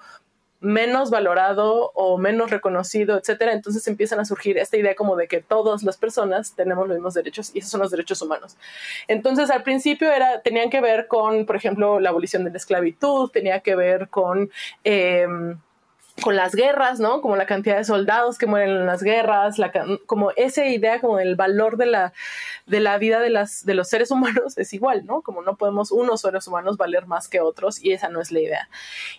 menos 0.61 1.11
valorado 1.11 1.91
o 1.95 2.19
menos 2.19 2.51
reconocido, 2.51 3.19
etcétera, 3.19 3.53
entonces 3.53 3.87
empiezan 3.89 4.21
a 4.21 4.25
surgir 4.25 4.59
esta 4.59 4.77
idea 4.77 4.95
como 4.95 5.17
de 5.17 5.27
que 5.27 5.41
todas 5.41 5.83
las 5.83 5.97
personas 5.97 6.55
tenemos 6.55 6.87
los 6.87 6.97
mismos 6.97 7.15
derechos 7.15 7.51
y 7.55 7.61
esos 7.61 7.71
son 7.71 7.81
los 7.81 7.91
derechos 7.91 8.21
humanos. 8.23 8.57
Entonces, 9.09 9.51
al 9.51 9.63
principio 9.63 10.13
era, 10.13 10.43
tenían 10.43 10.71
que 10.71 10.81
ver 10.81 11.07
con, 11.07 11.47
por 11.47 11.57
ejemplo, 11.57 12.01
la 12.01 12.11
abolición 12.11 12.45
de 12.45 12.51
la 12.51 12.59
esclavitud, 12.59 13.31
tenía 13.31 13.61
que 13.61 13.75
ver 13.75 14.09
con 14.09 14.51
eh, 14.85 15.27
con 16.23 16.37
las 16.37 16.55
guerras, 16.55 17.01
¿no? 17.01 17.21
Como 17.21 17.37
la 17.37 17.47
cantidad 17.47 17.77
de 17.77 17.85
soldados 17.85 18.39
que 18.39 18.47
mueren 18.47 18.71
en 18.71 18.87
las 18.87 19.03
guerras, 19.03 19.57
como 20.07 20.33
esa 20.37 20.67
idea 20.67 21.01
como 21.01 21.17
del 21.17 21.37
valor 21.37 21.77
de 21.77 21.87
la, 21.87 22.13
de 22.67 22.81
la 22.81 22.99
vida 22.99 23.21
de, 23.21 23.31
las, 23.31 23.65
de 23.65 23.75
los 23.75 23.89
seres 23.89 24.11
humanos 24.11 24.57
es 24.59 24.73
igual, 24.73 25.05
¿no? 25.05 25.23
Como 25.23 25.43
no 25.43 25.57
podemos 25.57 25.93
unos 25.93 26.21
seres 26.21 26.47
humanos 26.47 26.77
valer 26.77 27.07
más 27.07 27.29
que 27.29 27.41
otros 27.41 27.83
y 27.83 27.93
esa 27.93 28.09
no 28.09 28.21
es 28.21 28.31
la 28.31 28.41
idea. 28.41 28.69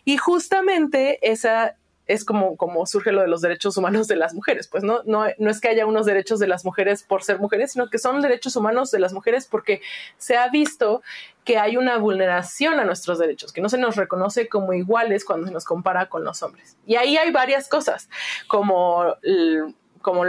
Y 0.06 0.18
justamente 0.18 1.20
esa 1.22 1.76
es 2.12 2.26
como, 2.26 2.58
como 2.58 2.86
surge 2.86 3.12
lo 3.12 3.22
de 3.22 3.28
los 3.28 3.42
derechos 3.42 3.78
humanos 3.78 4.08
de 4.08 4.16
las 4.16 4.34
mujeres. 4.34 4.68
Pues 4.68 4.84
no, 4.84 5.02
no, 5.06 5.26
no 5.38 5.50
es 5.50 5.62
que 5.62 5.70
haya 5.70 5.86
unos 5.86 6.06
derechos 6.06 6.40
de 6.40 6.48
las 6.48 6.66
mujeres 6.66 7.04
por 7.04 7.24
ser 7.24 7.40
mujeres, 7.40 7.72
sino 7.72 7.90
que 7.90 7.98
son 7.98 8.22
derechos 8.22 8.56
humanos 8.56 8.92
de 8.92 9.00
las 9.00 9.14
mujeres 9.14 9.48
porque 9.48 9.82
se 10.18 10.38
ha 10.38 10.50
visto 10.50 11.02
que 11.44 11.58
hay 11.58 11.78
una 11.78 11.98
vulneración 11.98 12.80
a 12.80 12.86
nuestros 12.86 13.18
derechos, 13.18 13.52
que 13.52 13.62
no 13.62 13.70
se 13.70 13.78
nos 13.78 13.96
reconoce 13.96 14.48
como 14.48 14.74
iguales 14.74 15.26
cuando 15.26 15.48
se 15.48 15.54
nos 15.54 15.66
compara 15.66 16.08
con 16.08 16.24
los 16.24 16.44
hombres. 16.44 16.78
Y 16.86 16.96
ahí 16.96 17.18
hay 17.18 17.32
varias 17.32 17.68
cosas, 17.68 18.10
como, 18.48 19.16
como 20.02 20.26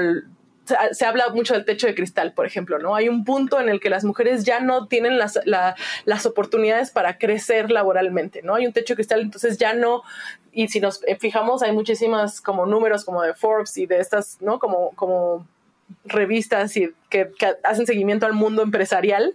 se, 0.65 1.05
habla 1.05 1.29
mucho 1.31 1.55
del 1.55 1.65
techo 1.65 1.87
de 1.87 1.95
cristal, 1.95 2.33
por 2.33 2.47
ejemplo, 2.47 2.79
¿no? 2.79 2.95
Hay 2.95 3.09
un 3.09 3.25
punto 3.25 3.61
en 3.61 3.69
el 3.69 3.81
que 3.81 3.91
las 3.91 4.05
mujeres 4.05 4.45
ya 4.45 4.61
no 4.61 4.87
tienen 4.87 5.19
las, 5.19 5.41
las 5.45 6.27
oportunidades 6.27 6.91
para 6.91 7.19
crecer 7.19 7.71
laboralmente, 7.71 8.43
¿no? 8.43 8.55
Hay 8.55 8.67
un 8.67 8.73
techo 8.73 8.95
de 8.95 8.97
cristal, 8.97 9.21
entonces 9.21 9.59
ya 9.59 9.75
no, 9.75 10.03
y 10.53 10.69
si 10.69 10.81
nos 10.81 11.01
fijamos, 11.19 11.63
hay 11.63 11.73
muchísimas 11.73 12.41
como 12.41 12.67
números 12.67 13.05
como 13.05 13.23
de 13.23 13.35
Forbes 13.35 13.77
y 13.77 13.87
de 13.87 13.99
estas, 13.99 14.41
¿no? 14.41 14.59
Como, 14.59 14.91
como 14.91 15.47
revistas 16.05 16.77
y 16.77 16.93
que, 17.11 17.31
hacen 17.63 17.87
seguimiento 17.87 18.27
al 18.27 18.33
mundo 18.33 18.63
empresarial 18.63 19.35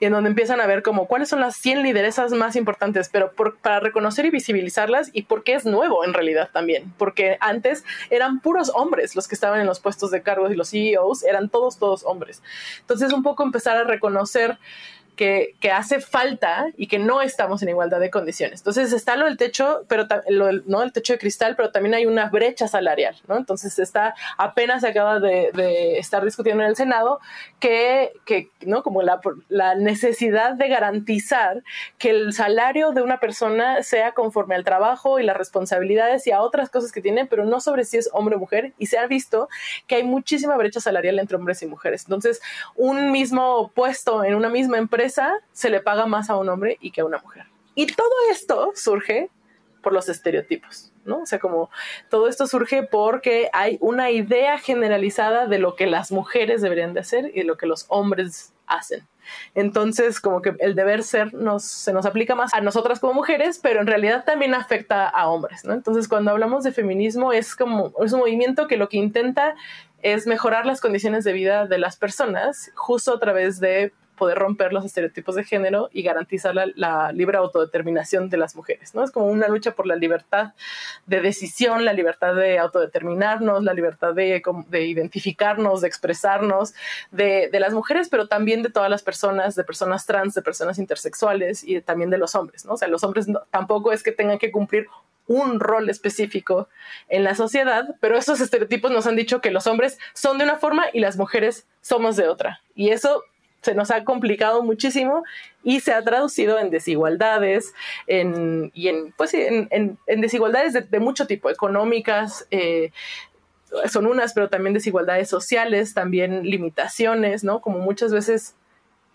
y 0.00 0.06
en 0.06 0.12
donde 0.12 0.30
empiezan 0.30 0.60
a 0.60 0.66
ver 0.66 0.82
como 0.82 1.06
cuáles 1.06 1.28
son 1.28 1.40
las 1.40 1.56
100 1.56 1.82
lideresas 1.82 2.32
más 2.32 2.56
importantes, 2.56 3.08
pero 3.08 3.32
para 3.62 3.80
reconocer 3.80 4.24
y 4.24 4.30
visibilizarlas 4.30 5.10
y 5.12 5.22
porque 5.22 5.54
es 5.54 5.64
nuevo 5.64 6.04
en 6.04 6.14
realidad 6.14 6.50
también, 6.52 6.92
porque 6.98 7.36
antes 7.40 7.84
eran 8.10 8.40
puros 8.40 8.70
hombres 8.74 9.14
los 9.14 9.28
que 9.28 9.34
estaban 9.34 9.60
en 9.60 9.66
los 9.66 9.80
puestos 9.80 10.10
de 10.10 10.22
cargos 10.22 10.50
y 10.50 10.56
los 10.56 10.70
CEOs 10.70 11.24
eran 11.24 11.48
todos, 11.48 11.78
todos 11.78 12.04
hombres. 12.04 12.42
Entonces 12.80 13.12
un 13.12 13.22
poco 13.22 13.42
empezar 13.42 13.76
a 13.76 13.84
reconocer 13.84 14.58
que, 15.18 15.72
hace 15.72 16.00
falta 16.00 16.68
y 16.76 16.86
que 16.86 16.98
no 16.98 17.20
estamos 17.20 17.60
en 17.62 17.68
igualdad 17.68 18.00
de 18.00 18.10
condiciones. 18.10 18.60
Entonces 18.60 18.92
está 18.92 19.16
lo 19.16 19.26
del 19.26 19.36
techo, 19.36 19.84
pero 19.88 20.06
lo 20.28 20.52
¿no? 20.66 20.82
el 20.82 20.92
techo 20.92 21.12
de 21.12 21.18
cristal, 21.18 21.56
pero 21.56 21.70
también 21.72 21.94
hay 21.94 22.06
una 22.06 22.30
brecha 22.30 22.68
salarial, 22.68 23.16
¿no? 23.26 23.36
Entonces 23.36 23.78
está, 23.78 24.14
apenas 24.38 24.82
se 24.82 24.88
acaba 24.88 25.18
de, 25.18 25.98
estar 25.98 26.24
discutiendo 26.24 26.62
en 26.62 26.70
el 26.70 26.76
Senado 26.76 27.18
que, 27.58 28.12
que 28.24 28.50
¿no? 28.60 28.82
Como 28.82 29.02
la, 29.02 29.20
la 29.48 29.74
necesidad 29.74 30.54
de 30.54 30.68
garantizar 30.68 31.62
que 31.98 32.10
el 32.10 32.32
salario 32.32 32.92
de 32.92 33.02
una 33.02 33.18
persona 33.18 33.82
sea 33.82 34.12
conforme 34.12 34.54
al 34.54 34.64
trabajo 34.64 35.18
y 35.18 35.24
las 35.24 35.36
responsabilidades 35.36 36.26
y 36.26 36.30
a 36.30 36.40
otras 36.40 36.70
cosas 36.70 36.92
que 36.92 37.02
tiene, 37.02 37.26
pero 37.26 37.44
no 37.44 37.60
sobre 37.60 37.84
si 37.84 37.96
es 37.98 38.08
hombre 38.12 38.36
o 38.36 38.38
mujer. 38.38 38.72
Y 38.78 38.86
se 38.86 38.98
ha 38.98 39.06
visto 39.06 39.48
que 39.88 39.96
hay 39.96 40.04
muchísima 40.04 40.56
brecha 40.56 40.80
salarial 40.80 41.18
entre 41.18 41.36
hombres 41.36 41.60
y 41.62 41.66
mujeres. 41.66 42.04
Entonces, 42.06 42.40
un 42.76 43.10
mismo 43.10 43.72
puesto 43.74 44.22
en 44.22 44.36
una 44.36 44.48
misma 44.48 44.78
empresa 44.78 45.07
se 45.52 45.70
le 45.70 45.80
paga 45.80 46.06
más 46.06 46.30
a 46.30 46.36
un 46.36 46.48
hombre 46.48 46.78
y 46.80 46.90
que 46.90 47.00
a 47.00 47.04
una 47.04 47.18
mujer. 47.18 47.46
Y 47.74 47.86
todo 47.86 48.10
esto 48.30 48.72
surge 48.74 49.30
por 49.82 49.92
los 49.92 50.08
estereotipos, 50.08 50.92
¿no? 51.04 51.22
O 51.22 51.26
sea, 51.26 51.38
como 51.38 51.70
todo 52.10 52.28
esto 52.28 52.46
surge 52.46 52.82
porque 52.82 53.48
hay 53.52 53.78
una 53.80 54.10
idea 54.10 54.58
generalizada 54.58 55.46
de 55.46 55.58
lo 55.58 55.76
que 55.76 55.86
las 55.86 56.10
mujeres 56.10 56.60
deberían 56.60 56.94
de 56.94 57.00
hacer 57.00 57.30
y 57.34 57.42
lo 57.42 57.56
que 57.56 57.66
los 57.66 57.86
hombres 57.88 58.52
hacen. 58.66 59.06
Entonces, 59.54 60.20
como 60.20 60.42
que 60.42 60.54
el 60.58 60.74
deber 60.74 61.02
ser 61.02 61.34
nos, 61.34 61.64
se 61.64 61.92
nos 61.92 62.06
aplica 62.06 62.34
más 62.34 62.52
a 62.54 62.60
nosotras 62.60 62.98
como 62.98 63.14
mujeres, 63.14 63.60
pero 63.62 63.80
en 63.80 63.86
realidad 63.86 64.24
también 64.24 64.54
afecta 64.54 65.08
a 65.08 65.28
hombres. 65.28 65.64
Entonces, 65.64 66.08
cuando 66.08 66.30
hablamos 66.30 66.64
de 66.64 66.72
feminismo, 66.72 67.32
es 67.32 67.54
como, 67.54 67.92
es 68.04 68.12
un 68.12 68.20
movimiento 68.20 68.66
que 68.66 68.76
lo 68.76 68.88
que 68.88 68.96
intenta 68.96 69.54
es 70.02 70.26
mejorar 70.26 70.66
las 70.66 70.80
condiciones 70.80 71.24
de 71.24 71.32
vida 71.32 71.66
de 71.66 71.78
las 71.78 71.96
personas 71.96 72.70
justo 72.74 73.14
a 73.14 73.20
través 73.20 73.60
de 73.60 73.92
poder 74.18 74.38
romper 74.38 74.72
los 74.72 74.84
estereotipos 74.84 75.34
de 75.36 75.44
género 75.44 75.88
y 75.92 76.02
garantizar 76.02 76.54
la, 76.54 77.12
libre 77.12 77.38
autodeterminación 77.38 78.28
de 78.28 78.36
las 78.36 78.54
mujeres, 78.56 78.94
¿no? 78.94 79.02
Es 79.04 79.10
como 79.10 79.26
una 79.26 79.48
lucha 79.48 79.72
por 79.72 79.86
la 79.86 79.96
libertad 79.96 80.52
de 81.06 81.20
decisión, 81.20 81.84
la 81.84 81.92
libertad 81.92 82.34
de 82.34 82.58
autodeterminarnos, 82.58 83.62
la 83.62 83.72
libertad 83.72 84.14
de, 84.14 84.42
identificarnos, 84.72 85.80
de 85.80 85.88
expresarnos, 85.88 86.74
de, 87.10 87.48
las 87.52 87.72
mujeres, 87.72 88.08
pero 88.08 88.28
también 88.28 88.62
de 88.62 88.70
todas 88.70 88.90
las 88.90 89.02
personas, 89.02 89.54
de 89.54 89.64
personas 89.64 90.06
trans, 90.06 90.34
de 90.34 90.42
personas 90.42 90.78
intersexuales 90.78 91.64
y 91.64 91.80
también 91.80 92.10
de 92.10 92.18
los 92.18 92.34
hombres, 92.34 92.64
¿no? 92.64 92.74
O 92.74 92.76
sea, 92.76 92.88
los 92.88 93.02
hombres 93.04 93.26
tampoco 93.50 93.92
es 93.92 94.02
que 94.02 94.12
tengan 94.12 94.38
que 94.38 94.52
cumplir 94.52 94.86
un 95.28 95.60
rol 95.60 95.88
específico 95.90 96.68
en 97.08 97.22
la 97.22 97.34
sociedad, 97.34 97.96
pero 98.00 98.16
esos 98.16 98.40
estereotipos 98.40 98.90
nos 98.90 99.06
han 99.06 99.14
dicho 99.14 99.40
que 99.40 99.50
los 99.50 99.66
hombres 99.66 99.98
son 100.14 100.38
de 100.38 100.44
una 100.44 100.56
forma 100.56 100.86
y 100.92 101.00
las 101.00 101.16
mujeres 101.16 101.66
somos 101.80 102.16
de 102.16 102.28
otra. 102.28 102.60
Y 102.74 102.90
eso 102.90 103.22
se 103.62 103.74
nos 103.74 103.90
ha 103.90 104.04
complicado 104.04 104.62
muchísimo 104.62 105.24
y 105.62 105.80
se 105.80 105.92
ha 105.92 106.02
traducido 106.02 106.58
en 106.58 106.70
desigualdades 106.70 107.74
en, 108.06 108.70
y 108.74 108.88
en, 108.88 109.12
pues, 109.16 109.34
en, 109.34 109.68
en, 109.70 110.20
desigualdades 110.20 110.90
de, 110.90 111.00
mucho 111.00 111.26
tipo, 111.26 111.50
económicas, 111.50 112.46
eh, 112.50 112.92
son 113.90 114.06
unas, 114.06 114.32
pero 114.32 114.48
también 114.48 114.74
desigualdades 114.74 115.28
sociales, 115.28 115.94
también 115.94 116.44
limitaciones, 116.44 117.44
¿no? 117.44 117.60
Como 117.60 117.78
muchas 117.78 118.12
veces, 118.12 118.54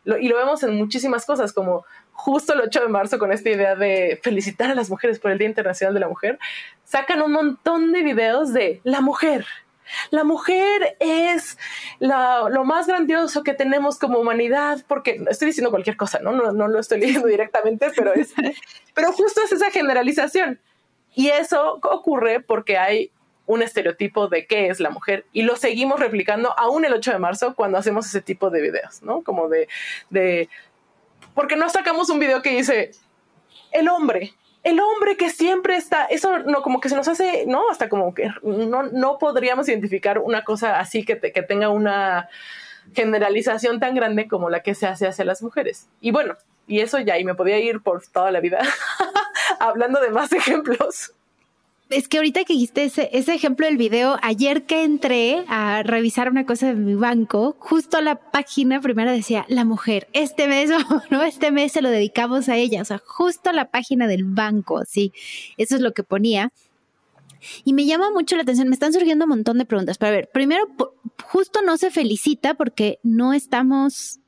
y 0.06 0.28
lo 0.28 0.38
vemos 0.38 0.62
en 0.64 0.76
muchísimas 0.76 1.26
cosas, 1.26 1.54
como 1.54 1.86
justo 2.12 2.54
el 2.54 2.62
8 2.62 2.82
de 2.82 2.88
marzo 2.88 3.18
con 3.18 3.32
esta 3.32 3.50
idea 3.50 3.76
de 3.76 4.20
felicitar 4.22 4.70
a 4.70 4.76
las 4.76 4.90
mujeres 4.90 5.20
por 5.20 5.32
el 5.32 5.40
Día 5.40 5.48
Internacional 5.48 5.94
de 5.94 6.00
la 6.02 6.08
Mujer, 6.08 6.38
sacan 6.84 7.22
un 7.22 7.32
montón 7.32 7.92
de 7.92 8.04
videos 8.04 8.54
de 8.54 8.82
la 8.84 9.02
mujer, 9.02 9.46
la 10.12 10.24
mujer 10.24 10.96
es 11.00 11.58
lo 12.00 12.64
más 12.66 12.88
grandioso 12.88 13.44
que 13.44 13.54
tenemos 13.54 14.00
como 14.00 14.20
humanidad, 14.20 14.84
porque 14.88 15.24
estoy 15.30 15.48
diciendo 15.48 15.72
cualquier 15.72 15.98
cosa, 15.98 16.20
¿no? 16.20 16.32
No, 16.32 16.68
lo 16.68 16.80
estoy 16.80 17.00
leyendo 17.00 17.28
directamente, 17.28 17.92
pero, 17.96 18.14
es, 18.14 18.34
pero 18.94 19.12
justo 19.12 19.42
es 19.44 19.52
esa 19.52 19.72
generalización. 19.72 20.60
Y 21.16 21.30
eso 21.30 21.80
ocurre 21.84 22.40
porque 22.40 22.78
hay 22.78 23.12
un 23.46 23.62
estereotipo 23.62 24.28
de 24.30 24.48
qué 24.48 24.68
es 24.68 24.80
la 24.80 24.90
mujer 24.90 25.26
y 25.34 25.42
lo 25.42 25.58
seguimos 25.58 26.00
replicando 26.00 26.58
aún 26.58 26.86
el 26.86 26.94
8 26.94 27.12
de 27.12 27.20
marzo 27.20 27.56
cuando 27.56 27.78
hacemos 27.78 28.06
ese 28.06 28.22
tipo 28.22 28.50
de 28.50 28.62
videos, 28.62 29.04
¿no? 29.04 29.22
Como 29.22 29.50
de, 29.50 29.68
de 30.10 30.50
porque 31.34 31.56
no 31.56 31.70
sacamos 31.70 32.10
un 32.10 32.20
video 32.20 32.42
que 32.42 32.56
dice 32.56 32.92
el 33.72 33.90
hombre 33.90 34.34
el 34.64 34.80
hombre 34.80 35.18
que 35.18 35.30
siempre 35.30 35.76
está, 35.76 36.06
eso 36.06 36.40
no, 36.40 36.62
como 36.62 36.80
que 36.80 36.90
se 36.90 36.96
nos 36.96 37.08
hace, 37.08 37.46
¿no? 37.48 37.70
Hasta 37.70 37.90
como 37.90 38.14
que 38.14 38.30
no, 38.44 38.84
no 38.84 39.18
podríamos 39.18 39.68
identificar 39.68 40.20
una 40.20 40.44
cosa 40.44 40.80
así 40.80 41.04
que, 41.04 41.20
que 41.20 41.44
tenga 41.44 41.70
una 41.70 42.30
generalización 42.96 43.80
tan 43.80 43.96
grande 43.96 44.28
como 44.28 44.50
la 44.50 44.62
que 44.62 44.76
se 44.76 44.88
hace 44.88 45.08
hacia 45.08 45.26
las 45.26 45.42
mujeres. 45.42 45.90
Y 46.00 46.12
bueno, 46.12 46.38
y 46.68 46.80
eso 46.80 47.00
ya, 47.00 47.18
y 47.18 47.26
me 47.26 47.36
podía 47.36 47.60
ir 47.60 47.82
por 47.82 48.06
toda 48.08 48.32
la 48.32 48.40
vida 48.40 48.60
hablando 49.60 50.00
de 50.00 50.10
más 50.10 50.32
ejemplos 50.34 51.14
es 51.96 52.08
que 52.08 52.18
ahorita 52.18 52.44
que 52.44 52.54
dijiste 52.54 52.84
ese, 52.84 53.34
ejemplo 53.34 53.66
del 53.66 53.78
video, 53.78 54.18
ayer 54.22 54.64
que 54.64 54.84
entré 54.84 55.46
a 55.48 55.84
revisar 55.84 56.30
una 56.30 56.46
cosa 56.46 56.68
de 56.68 56.74
mi 56.74 56.96
banco, 56.96 57.56
justo 57.60 58.02
la 58.02 58.16
página 58.16 58.82
primera 58.82 59.12
decía 59.12 59.46
la 59.48 59.66
mujer, 59.66 60.08
este 60.14 60.48
mes, 60.48 60.70
¿no? 61.12 61.22
Este 61.24 61.52
mes 61.52 61.72
se 61.72 61.82
lo 61.82 61.90
dedicamos 61.90 62.50
a 62.50 62.56
ella, 62.56 62.82
o 62.82 62.86
sea, 62.86 63.02
justo 63.06 63.52
la 63.52 63.70
página 63.70 64.08
del 64.08 64.24
banco, 64.24 64.84
sí, 64.86 65.14
eso 65.58 65.76
es 65.76 65.82
lo 65.82 65.94
que 65.94 66.04
ponía. 66.04 66.52
Y 67.66 67.74
me 67.74 67.86
llama 67.86 68.10
mucho 68.12 68.36
la 68.36 68.44
atención, 68.44 68.70
me 68.70 68.74
están 68.74 68.94
surgiendo 68.94 69.26
un 69.26 69.30
montón 69.30 69.58
de 69.58 69.66
preguntas. 69.66 69.98
Pero 69.98 70.10
a 70.10 70.16
ver, 70.16 70.30
primero, 70.34 70.66
justo 71.26 71.62
no 71.62 71.78
se 71.78 71.92
felicita 71.92 72.54
porque 72.54 73.00
no 73.04 73.34
estamos, 73.34 74.22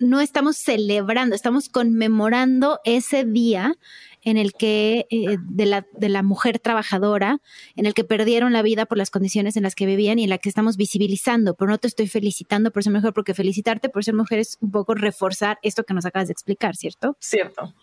no 0.00 0.20
estamos 0.20 0.56
celebrando, 0.56 1.36
estamos 1.36 1.68
conmemorando 1.68 2.80
ese 2.84 3.24
día 3.24 3.76
en 4.22 4.36
el 4.36 4.52
que 4.52 5.06
eh, 5.10 5.36
de, 5.40 5.66
la, 5.66 5.86
de 5.92 6.08
la 6.08 6.22
mujer 6.22 6.58
trabajadora, 6.58 7.40
en 7.76 7.86
el 7.86 7.94
que 7.94 8.04
perdieron 8.04 8.52
la 8.52 8.62
vida 8.62 8.86
por 8.86 8.98
las 8.98 9.10
condiciones 9.10 9.56
en 9.56 9.62
las 9.62 9.74
que 9.74 9.86
vivían 9.86 10.18
y 10.18 10.24
en 10.24 10.30
la 10.30 10.38
que 10.38 10.48
estamos 10.48 10.76
visibilizando, 10.76 11.54
pero 11.54 11.70
no 11.70 11.78
te 11.78 11.88
estoy 11.88 12.08
felicitando 12.08 12.70
por 12.70 12.82
ser 12.82 12.92
mujer, 12.92 13.12
porque 13.12 13.34
felicitarte 13.34 13.88
por 13.88 14.04
ser 14.04 14.14
mujer 14.14 14.38
es 14.38 14.58
un 14.60 14.70
poco 14.70 14.94
reforzar 14.94 15.58
esto 15.62 15.84
que 15.84 15.94
nos 15.94 16.06
acabas 16.06 16.28
de 16.28 16.32
explicar, 16.32 16.76
¿cierto? 16.76 17.16
Cierto. 17.20 17.74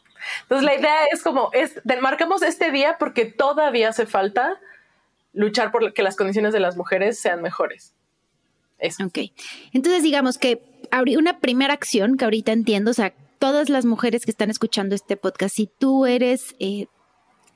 Entonces 0.44 0.65
la 0.65 0.75
idea 0.75 1.06
es 1.12 1.22
como, 1.22 1.50
es, 1.53 1.79
marcamos 2.01 2.41
este 2.41 2.72
día 2.72 2.98
porque 3.00 3.25
todavía 3.25 3.89
hace 3.89 4.06
falta 4.06 4.60
luchar 5.34 5.72
por 5.72 5.94
que 5.94 6.03
las 6.03 6.15
condiciones 6.15 6.53
de 6.53 6.60
las 6.60 6.77
mujeres 6.77 7.20
sean 7.20 7.41
mejores. 7.41 7.94
Eso. 8.79 9.06
Ok. 9.06 9.20
Entonces 9.74 10.03
digamos 10.03 10.38
que 10.38 10.62
una 11.17 11.39
primera 11.39 11.74
acción 11.74 12.17
que 12.17 12.25
ahorita 12.25 12.51
entiendo, 12.51 12.91
o 12.91 12.94
sea, 12.94 13.13
todas 13.39 13.70
las 13.70 13.86
mujeres 13.86 14.25
que 14.25 14.32
están 14.32 14.50
escuchando 14.50 14.96
este 14.96 15.17
podcast, 15.17 15.56
si 15.56 15.70
tú 15.79 16.06
eres 16.06 16.56
eh, 16.60 16.88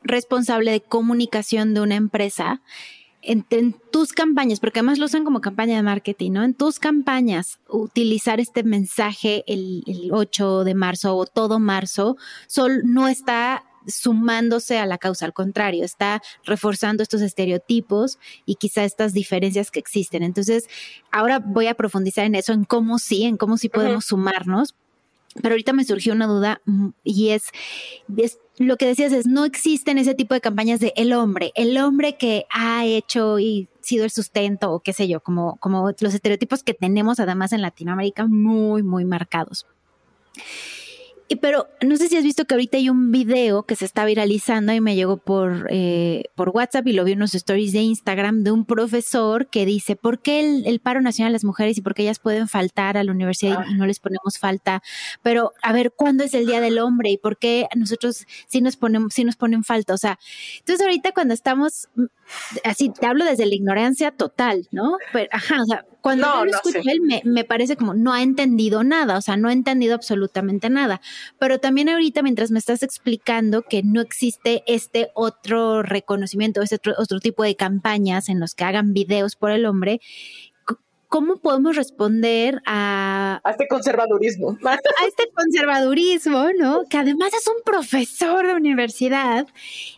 responsable 0.03 0.71
de 0.71 0.81
comunicación 0.81 1.73
de 1.73 1.81
una 1.81 1.95
empresa, 1.95 2.61
en, 3.21 3.73
tus 3.91 4.13
campañas, 4.13 4.59
porque 4.59 4.79
además 4.79 4.97
lo 4.97 5.05
usan 5.05 5.23
como 5.23 5.41
campaña 5.41 5.75
de 5.75 5.83
marketing, 5.83 6.31
¿no? 6.31 6.43
En 6.43 6.53
tus 6.53 6.79
campañas, 6.79 7.59
utilizar 7.69 8.39
este 8.39 8.63
mensaje 8.63 9.43
el, 9.47 9.83
8 10.11 10.63
de 10.63 10.73
marzo 10.75 11.15
o 11.15 11.25
todo 11.25 11.59
marzo, 11.59 12.17
sol, 12.47 12.81
no 12.83 13.07
está 13.07 13.63
sumándose 13.87 14.77
a 14.77 14.85
la 14.85 14.97
causa, 14.97 15.25
al 15.25 15.33
contrario, 15.33 15.83
está 15.83 16.21
reforzando 16.45 17.01
estos 17.01 17.21
estereotipos 17.21 18.19
y 18.45 18.55
quizá 18.55 18.83
estas 18.83 19.13
diferencias 19.13 19.71
que 19.71 19.79
existen. 19.79 20.23
Entonces, 20.23 20.67
ahora 21.11 21.39
voy 21.39 21.67
a 21.67 21.73
profundizar 21.73 22.25
en 22.25 22.35
eso, 22.35 22.53
en 22.53 22.63
cómo 22.63 22.99
sí, 22.99 23.23
en 23.23 23.37
cómo 23.37 23.57
sí 23.57 23.69
podemos 23.69 24.05
sumarnos, 24.05 24.75
pero 25.41 25.53
ahorita 25.53 25.73
me 25.73 25.83
surgió 25.83 26.13
una 26.13 26.27
duda 26.27 26.61
mm, 26.65 26.89
y 27.03 27.29
es, 27.29 27.51
lo 28.57 28.77
que 28.77 28.85
decías 28.85 29.11
es, 29.13 29.25
no 29.25 29.45
existen 29.45 29.97
ese 29.97 30.13
tipo 30.15 30.33
de 30.33 30.41
campañas 30.41 30.79
de 30.79 30.93
el 30.95 31.13
hombre, 31.13 31.51
el 31.55 31.77
hombre 31.77 32.17
que 32.17 32.45
ha 32.49 32.85
hecho 32.85 33.39
y 33.39 33.69
sido 33.81 34.03
el 34.03 34.11
sustento 34.11 34.71
o 34.71 34.79
qué 34.79 34.93
sé 34.93 35.07
yo, 35.07 35.21
como, 35.21 35.57
como 35.57 35.91
los 35.99 36.13
estereotipos 36.13 36.63
que 36.63 36.73
tenemos 36.73 37.19
además 37.19 37.53
en 37.53 37.61
Latinoamérica 37.61 38.27
muy, 38.27 38.83
muy 38.83 39.05
marcados. 39.05 39.65
Pero 41.35 41.69
no 41.81 41.95
sé 41.97 42.07
si 42.07 42.17
has 42.17 42.23
visto 42.23 42.45
que 42.45 42.53
ahorita 42.53 42.77
hay 42.77 42.89
un 42.89 43.11
video 43.11 43.63
que 43.63 43.75
se 43.75 43.85
está 43.85 44.05
viralizando 44.05 44.73
y 44.73 44.81
me 44.81 44.95
llegó 44.95 45.17
por, 45.17 45.67
eh, 45.69 46.23
por 46.35 46.49
WhatsApp 46.49 46.87
y 46.87 46.93
lo 46.93 47.03
vi 47.03 47.13
en 47.13 47.19
unos 47.19 47.35
stories 47.35 47.73
de 47.73 47.79
Instagram 47.79 48.43
de 48.43 48.51
un 48.51 48.65
profesor 48.65 49.47
que 49.47 49.65
dice, 49.65 49.95
¿por 49.95 50.21
qué 50.21 50.61
el, 50.65 50.79
paro 50.79 51.01
nacional 51.01 51.31
de 51.31 51.35
las 51.35 51.43
mujeres 51.43 51.77
y 51.77 51.81
por 51.81 51.93
qué 51.93 52.03
ellas 52.03 52.19
pueden 52.19 52.47
faltar 52.47 52.97
a 52.97 53.03
la 53.03 53.11
universidad 53.11 53.65
y 53.69 53.75
no 53.75 53.85
les 53.85 53.99
ponemos 53.99 54.39
falta? 54.39 54.81
Pero 55.21 55.53
a 55.61 55.71
ver, 55.73 55.93
¿cuándo 55.95 56.23
es 56.23 56.33
el 56.33 56.45
Día 56.45 56.59
del 56.59 56.79
Hombre 56.79 57.11
y 57.11 57.17
por 57.17 57.37
qué 57.37 57.67
nosotros 57.75 58.25
sí 58.47 58.61
nos 58.61 58.75
ponemos, 58.75 59.13
sí 59.13 59.23
nos 59.23 59.35
ponen 59.35 59.63
falta? 59.63 59.93
O 59.93 59.97
sea, 59.97 60.19
entonces 60.59 60.85
ahorita 60.85 61.11
cuando 61.11 61.33
estamos, 61.33 61.87
mm, 61.95 62.05
así 62.65 62.89
te 62.89 63.05
hablo 63.05 63.25
desde 63.25 63.45
la 63.45 63.55
ignorancia 63.55 64.11
total, 64.11 64.67
¿no? 64.71 64.97
Pero, 65.13 65.29
ajá, 65.31 65.61
o 65.61 65.65
sea, 65.65 65.85
cuando 66.01 66.27
yo 66.27 66.45
lo 66.45 66.51
escucho, 66.51 66.79
él 66.83 67.01
me, 67.01 67.21
me, 67.25 67.43
parece 67.43 67.75
como 67.77 67.93
no 67.93 68.11
ha 68.11 68.23
entendido 68.23 68.83
nada, 68.83 69.17
o 69.17 69.21
sea, 69.21 69.37
no 69.37 69.49
ha 69.49 69.53
entendido 69.53 69.93
absolutamente 69.93 70.69
nada. 70.69 70.99
Pero 71.39 71.59
también 71.59 71.89
ahorita, 71.89 72.21
mientras 72.21 72.51
me 72.51 72.59
estás 72.59 72.83
explicando 72.83 73.63
que 73.63 73.83
no 73.83 74.01
existe 74.01 74.63
este 74.67 75.09
otro 75.13 75.83
reconocimiento, 75.83 76.61
este 76.61 76.75
otro, 76.75 76.93
otro 76.97 77.19
tipo 77.19 77.43
de 77.43 77.55
campañas 77.55 78.29
en 78.29 78.39
los 78.39 78.55
que 78.55 78.63
hagan 78.63 78.93
videos 78.93 79.35
por 79.35 79.51
el 79.51 79.65
hombre, 79.65 79.99
¿cómo 81.11 81.35
podemos 81.35 81.75
responder 81.75 82.61
a... 82.65 83.41
A 83.43 83.51
este 83.51 83.67
conservadurismo. 83.67 84.57
A 84.65 84.75
este 85.05 85.29
conservadurismo, 85.35 86.47
¿no? 86.57 86.83
Que 86.89 86.97
además 86.97 87.33
es 87.33 87.45
un 87.49 87.61
profesor 87.65 88.47
de 88.47 88.53
universidad. 88.53 89.45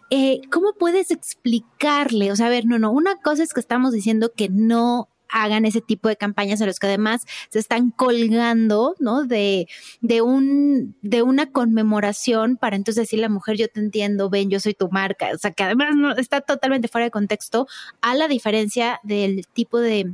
Eh, 0.10 0.42
¿Cómo 0.52 0.74
puedes 0.74 1.12
explicarle? 1.12 2.32
O 2.32 2.36
sea, 2.36 2.48
a 2.48 2.50
ver, 2.50 2.66
no, 2.66 2.80
no, 2.80 2.92
una 2.92 3.18
cosa 3.18 3.44
es 3.44 3.54
que 3.54 3.60
estamos 3.60 3.94
diciendo 3.94 4.34
que 4.36 4.50
no 4.50 5.08
hagan 5.34 5.66
ese 5.66 5.82
tipo 5.82 6.08
de 6.08 6.16
campañas 6.16 6.62
en 6.62 6.68
los 6.68 6.80
que 6.80 6.88
además 6.88 7.26
se 7.50 7.60
están 7.60 7.92
colgando, 7.92 8.96
¿no? 9.00 9.26
De, 9.26 9.68
de, 10.02 10.22
un, 10.22 10.96
de 11.02 11.24
una 11.24 11.52
conmemoración 11.52 12.56
para 12.56 12.76
entonces 12.76 13.04
decirle 13.04 13.26
a 13.26 13.30
la 13.30 13.34
mujer, 13.34 13.58
yo 13.58 13.68
te 13.68 13.80
entiendo, 13.80 14.30
ven, 14.30 14.50
yo 14.50 14.60
soy 14.60 14.74
tu 14.76 14.90
marca. 14.90 15.32
O 15.34 15.38
sea, 15.38 15.52
que 15.52 15.64
además 15.64 15.96
no, 15.96 16.16
está 16.16 16.42
totalmente 16.42 16.88
fuera 16.88 17.06
de 17.06 17.12
contexto 17.12 17.68
a 18.02 18.16
la 18.16 18.28
diferencia 18.28 19.00
del 19.04 19.46
tipo 19.54 19.80
de 19.80 20.14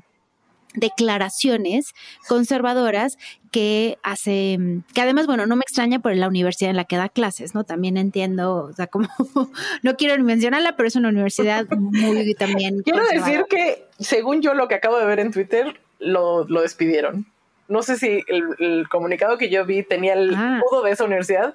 declaraciones 0.76 1.94
conservadoras 2.28 3.18
que 3.52 3.98
hace, 4.04 4.60
que 4.94 5.02
además, 5.02 5.26
bueno, 5.26 5.48
no 5.48 5.56
me 5.56 5.64
extraña 5.64 6.00
por 6.00 6.16
la 6.16 6.28
universidad 6.28 6.70
en 6.70 6.78
la 6.78 6.86
que 6.86 6.98
da 6.98 7.10
clases, 7.10 7.56
¿no? 7.56 7.64
También 7.64 7.98
entiendo, 7.98 8.66
o 8.66 8.74
sea, 8.74 8.88
como, 8.88 9.08
no 9.84 9.96
quiero 9.96 10.22
mencionarla, 10.24 10.76
pero 10.76 10.88
es 10.88 10.96
una 10.96 11.10
universidad 11.10 11.68
muy 11.72 12.34
también. 12.40 12.82
Quiero 12.84 13.04
decir 13.06 13.46
que, 13.50 13.88
según 14.00 14.42
yo 14.42 14.54
lo 14.54 14.68
que 14.68 14.76
acabo 14.76 14.98
de 14.98 15.06
ver 15.06 15.20
en 15.20 15.32
Twitter, 15.32 15.80
lo, 16.00 16.48
lo 16.48 16.62
despidieron. 16.62 17.26
No 17.68 17.84
sé 17.84 17.98
si 17.98 18.24
el, 18.28 18.88
comunicado 18.90 19.38
que 19.38 19.50
yo 19.50 19.66
vi 19.66 19.84
tenía 19.84 20.14
el 20.14 20.34
ah. 20.36 20.62
de 20.84 20.92
esa 20.92 21.06
universidad. 21.06 21.54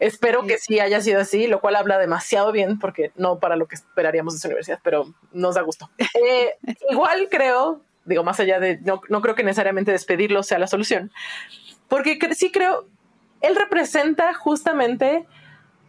Espero 0.00 0.44
que 0.46 0.58
sí 0.58 0.80
haya 0.80 1.00
sido 1.00 1.20
así, 1.20 1.46
lo 1.46 1.60
cual 1.60 1.76
habla 1.76 1.98
demasiado 1.98 2.50
bien, 2.50 2.78
porque 2.78 3.12
no 3.14 3.38
para 3.38 3.56
lo 3.56 3.66
que 3.66 3.76
esperaríamos 3.76 4.34
de 4.34 4.38
esa 4.38 4.48
universidad, 4.48 4.80
pero 4.82 5.14
nos 5.32 5.54
da 5.54 5.62
gusto. 5.62 5.90
Eh, 6.14 6.56
igual 6.90 7.28
creo 7.30 7.82
digo, 8.04 8.24
más 8.24 8.40
allá 8.40 8.60
de, 8.60 8.78
no, 8.82 9.00
no 9.08 9.20
creo 9.22 9.34
que 9.34 9.44
necesariamente 9.44 9.92
despedirlo 9.92 10.42
sea 10.42 10.58
la 10.58 10.66
solución, 10.66 11.10
porque 11.88 12.18
sí 12.34 12.50
creo, 12.50 12.86
él 13.40 13.56
representa 13.56 14.34
justamente 14.34 15.26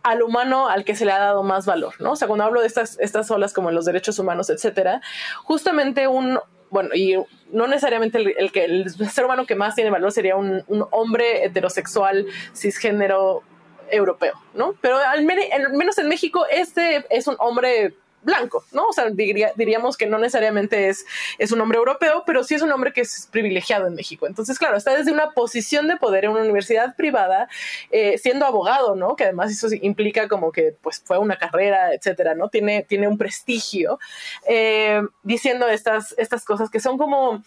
al 0.03 0.21
humano 0.21 0.67
al 0.67 0.85
que 0.85 0.95
se 0.95 1.05
le 1.05 1.11
ha 1.11 1.19
dado 1.19 1.43
más 1.43 1.65
valor, 1.65 1.95
¿no? 1.99 2.11
O 2.11 2.15
sea, 2.15 2.27
cuando 2.27 2.43
hablo 2.43 2.61
de 2.61 2.67
estas, 2.67 2.99
estas 2.99 3.31
olas 3.31 3.53
como 3.53 3.71
los 3.71 3.85
derechos 3.85 4.19
humanos, 4.19 4.49
etcétera, 4.49 5.01
justamente 5.43 6.07
un, 6.07 6.39
bueno, 6.69 6.89
y 6.93 7.15
no 7.51 7.67
necesariamente 7.67 8.19
el, 8.37 8.51
que 8.51 8.65
el 8.65 8.89
ser 8.89 9.25
humano 9.25 9.45
que 9.45 9.55
más 9.55 9.73
tiene 9.73 9.89
valor 9.89 10.11
sería 10.11 10.35
un, 10.35 10.63
un 10.67 10.85
hombre 10.91 11.45
heterosexual, 11.45 12.27
cisgénero, 12.53 13.43
europeo, 13.91 14.33
¿no? 14.53 14.75
Pero 14.81 14.97
al, 14.97 15.23
menos 15.23 15.97
en 15.97 16.07
México 16.07 16.45
este 16.49 17.05
es 17.09 17.27
un 17.27 17.35
hombre 17.39 17.93
blanco, 18.25 18.65
¿no? 18.71 18.87
O 18.87 18.93
sea, 18.93 19.09
diríamos 19.09 19.95
que 19.95 20.07
no 20.07 20.17
necesariamente 20.17 20.89
es, 20.89 21.05
es 21.37 21.51
un 21.51 21.61
hombre 21.61 21.77
europeo, 21.77 22.23
pero 22.25 22.43
sí 22.43 22.55
es 22.55 22.61
un 22.61 22.71
hombre 22.71 22.91
que 22.91 23.01
es 23.01 23.29
privilegiado 23.31 23.87
en 23.87 23.95
México. 23.95 24.27
Entonces, 24.27 24.59
claro, 24.59 24.75
está 24.75 24.95
desde 24.95 25.11
una 25.11 25.31
posición 25.31 25.87
de 25.87 25.97
poder 25.97 26.25
en 26.25 26.31
una 26.31 26.41
universidad 26.41 26.95
privada, 26.95 27.47
eh, 27.91 28.17
siendo 28.17 28.45
abogado, 28.45 28.95
¿no? 28.95 29.15
Que 29.15 29.25
además 29.25 29.51
eso 29.51 29.67
implica 29.81 30.27
como 30.27 30.51
que 30.51 30.75
pues 30.81 31.01
fue 31.05 31.17
una 31.17 31.37
carrera, 31.37 31.93
etcétera, 31.93 32.35
¿no? 32.35 32.49
Tiene, 32.49 32.83
tiene 32.83 33.07
un 33.07 33.17
prestigio, 33.17 33.99
eh, 34.47 35.01
diciendo 35.23 35.67
estas, 35.67 36.13
estas 36.17 36.43
cosas 36.43 36.69
que 36.69 36.79
son 36.79 36.97
como 36.97 37.43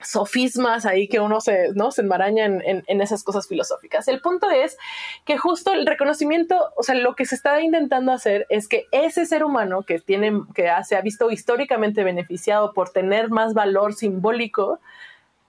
sofismas 0.00 0.86
ahí 0.86 1.08
que 1.08 1.20
uno 1.20 1.40
se, 1.40 1.70
¿no? 1.74 1.90
se 1.90 2.02
enmaraña 2.02 2.44
en, 2.44 2.84
en, 2.86 3.00
esas 3.00 3.24
cosas 3.24 3.48
filosóficas. 3.48 4.06
El 4.08 4.20
punto 4.20 4.50
es 4.50 4.76
que 5.24 5.38
justo 5.38 5.72
el 5.72 5.86
reconocimiento, 5.86 6.70
o 6.76 6.82
sea, 6.82 6.94
lo 6.94 7.14
que 7.16 7.24
se 7.24 7.34
está 7.34 7.60
intentando 7.60 8.12
hacer 8.12 8.46
es 8.48 8.68
que 8.68 8.86
ese 8.92 9.26
ser 9.26 9.44
humano 9.44 9.82
que 9.82 9.98
tiene, 9.98 10.40
que 10.54 10.70
se 10.84 10.96
ha 10.96 11.00
visto 11.00 11.30
históricamente 11.30 12.04
beneficiado 12.04 12.72
por 12.72 12.90
tener 12.90 13.30
más 13.30 13.54
valor 13.54 13.94
simbólico, 13.94 14.80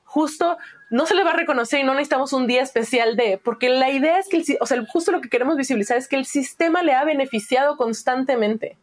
justo 0.03 0.57
no 0.89 1.05
se 1.05 1.13
le 1.13 1.23
va 1.23 1.31
a 1.31 1.37
reconocer 1.37 1.81
y 1.81 1.83
no 1.83 1.93
necesitamos 1.93 2.33
un 2.33 2.47
día 2.47 2.63
especial 2.63 3.15
de, 3.15 3.39
porque 3.43 3.69
la 3.69 3.91
idea 3.91 4.17
es 4.17 4.27
que, 4.27 4.37
el, 4.37 4.57
o 4.59 4.65
sea, 4.65 4.83
justo 4.91 5.11
lo 5.11 5.21
que 5.21 5.29
queremos 5.29 5.55
visibilizar 5.55 5.97
es 5.97 6.07
que 6.07 6.15
el 6.15 6.25
sistema 6.25 6.81
le 6.81 6.93
ha 6.93 7.03
beneficiado 7.05 7.77
constantemente. 7.77 8.77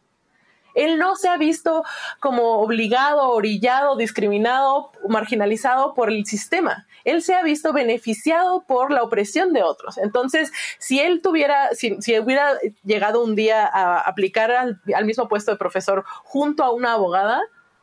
Él 0.77 0.97
no 0.97 1.15
se 1.15 1.27
ha 1.27 1.37
visto 1.37 1.83
como 2.19 2.59
obligado, 2.59 3.29
orillado, 3.29 3.97
discriminado, 3.97 4.91
marginalizado 5.09 5.93
por 5.93 6.09
el 6.09 6.25
sistema. 6.25 6.87
Él 7.03 7.21
se 7.23 7.35
ha 7.35 7.43
visto 7.43 7.73
beneficiado 7.73 8.63
por 8.67 8.91
la 8.91 9.03
opresión 9.03 9.53
de 9.53 9.63
otros. 9.63 9.97
Entonces, 9.97 10.51
si 10.77 10.99
él 10.99 11.21
tuviera, 11.21 11.69
si, 11.73 11.97
hubiera 12.19 12.53
llegado 12.83 13.23
un 13.23 13.35
día 13.35 13.65
a 13.65 14.01
aplicar 14.01 14.51
al, 14.51 14.81
al 14.93 15.05
mismo 15.05 15.27
puesto 15.27 15.51
de 15.51 15.57
profesor 15.57 16.05
junto 16.23 16.63
a 16.63 16.71
una 16.71 16.93
abogada, 16.93 17.41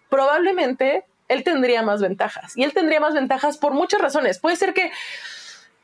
probablemente 0.09 1.04
él 1.28 1.42
tendría 1.42 1.83
más 1.83 2.00
ventajas. 2.00 2.57
Y 2.57 2.62
él 2.62 2.72
tendría 2.72 3.00
más 3.00 3.14
ventajas 3.14 3.59
por 3.59 3.72
muchas 3.72 4.00
razones. 4.00 4.38
Puede 4.38 4.57
ser 4.57 4.74
que 4.74 4.92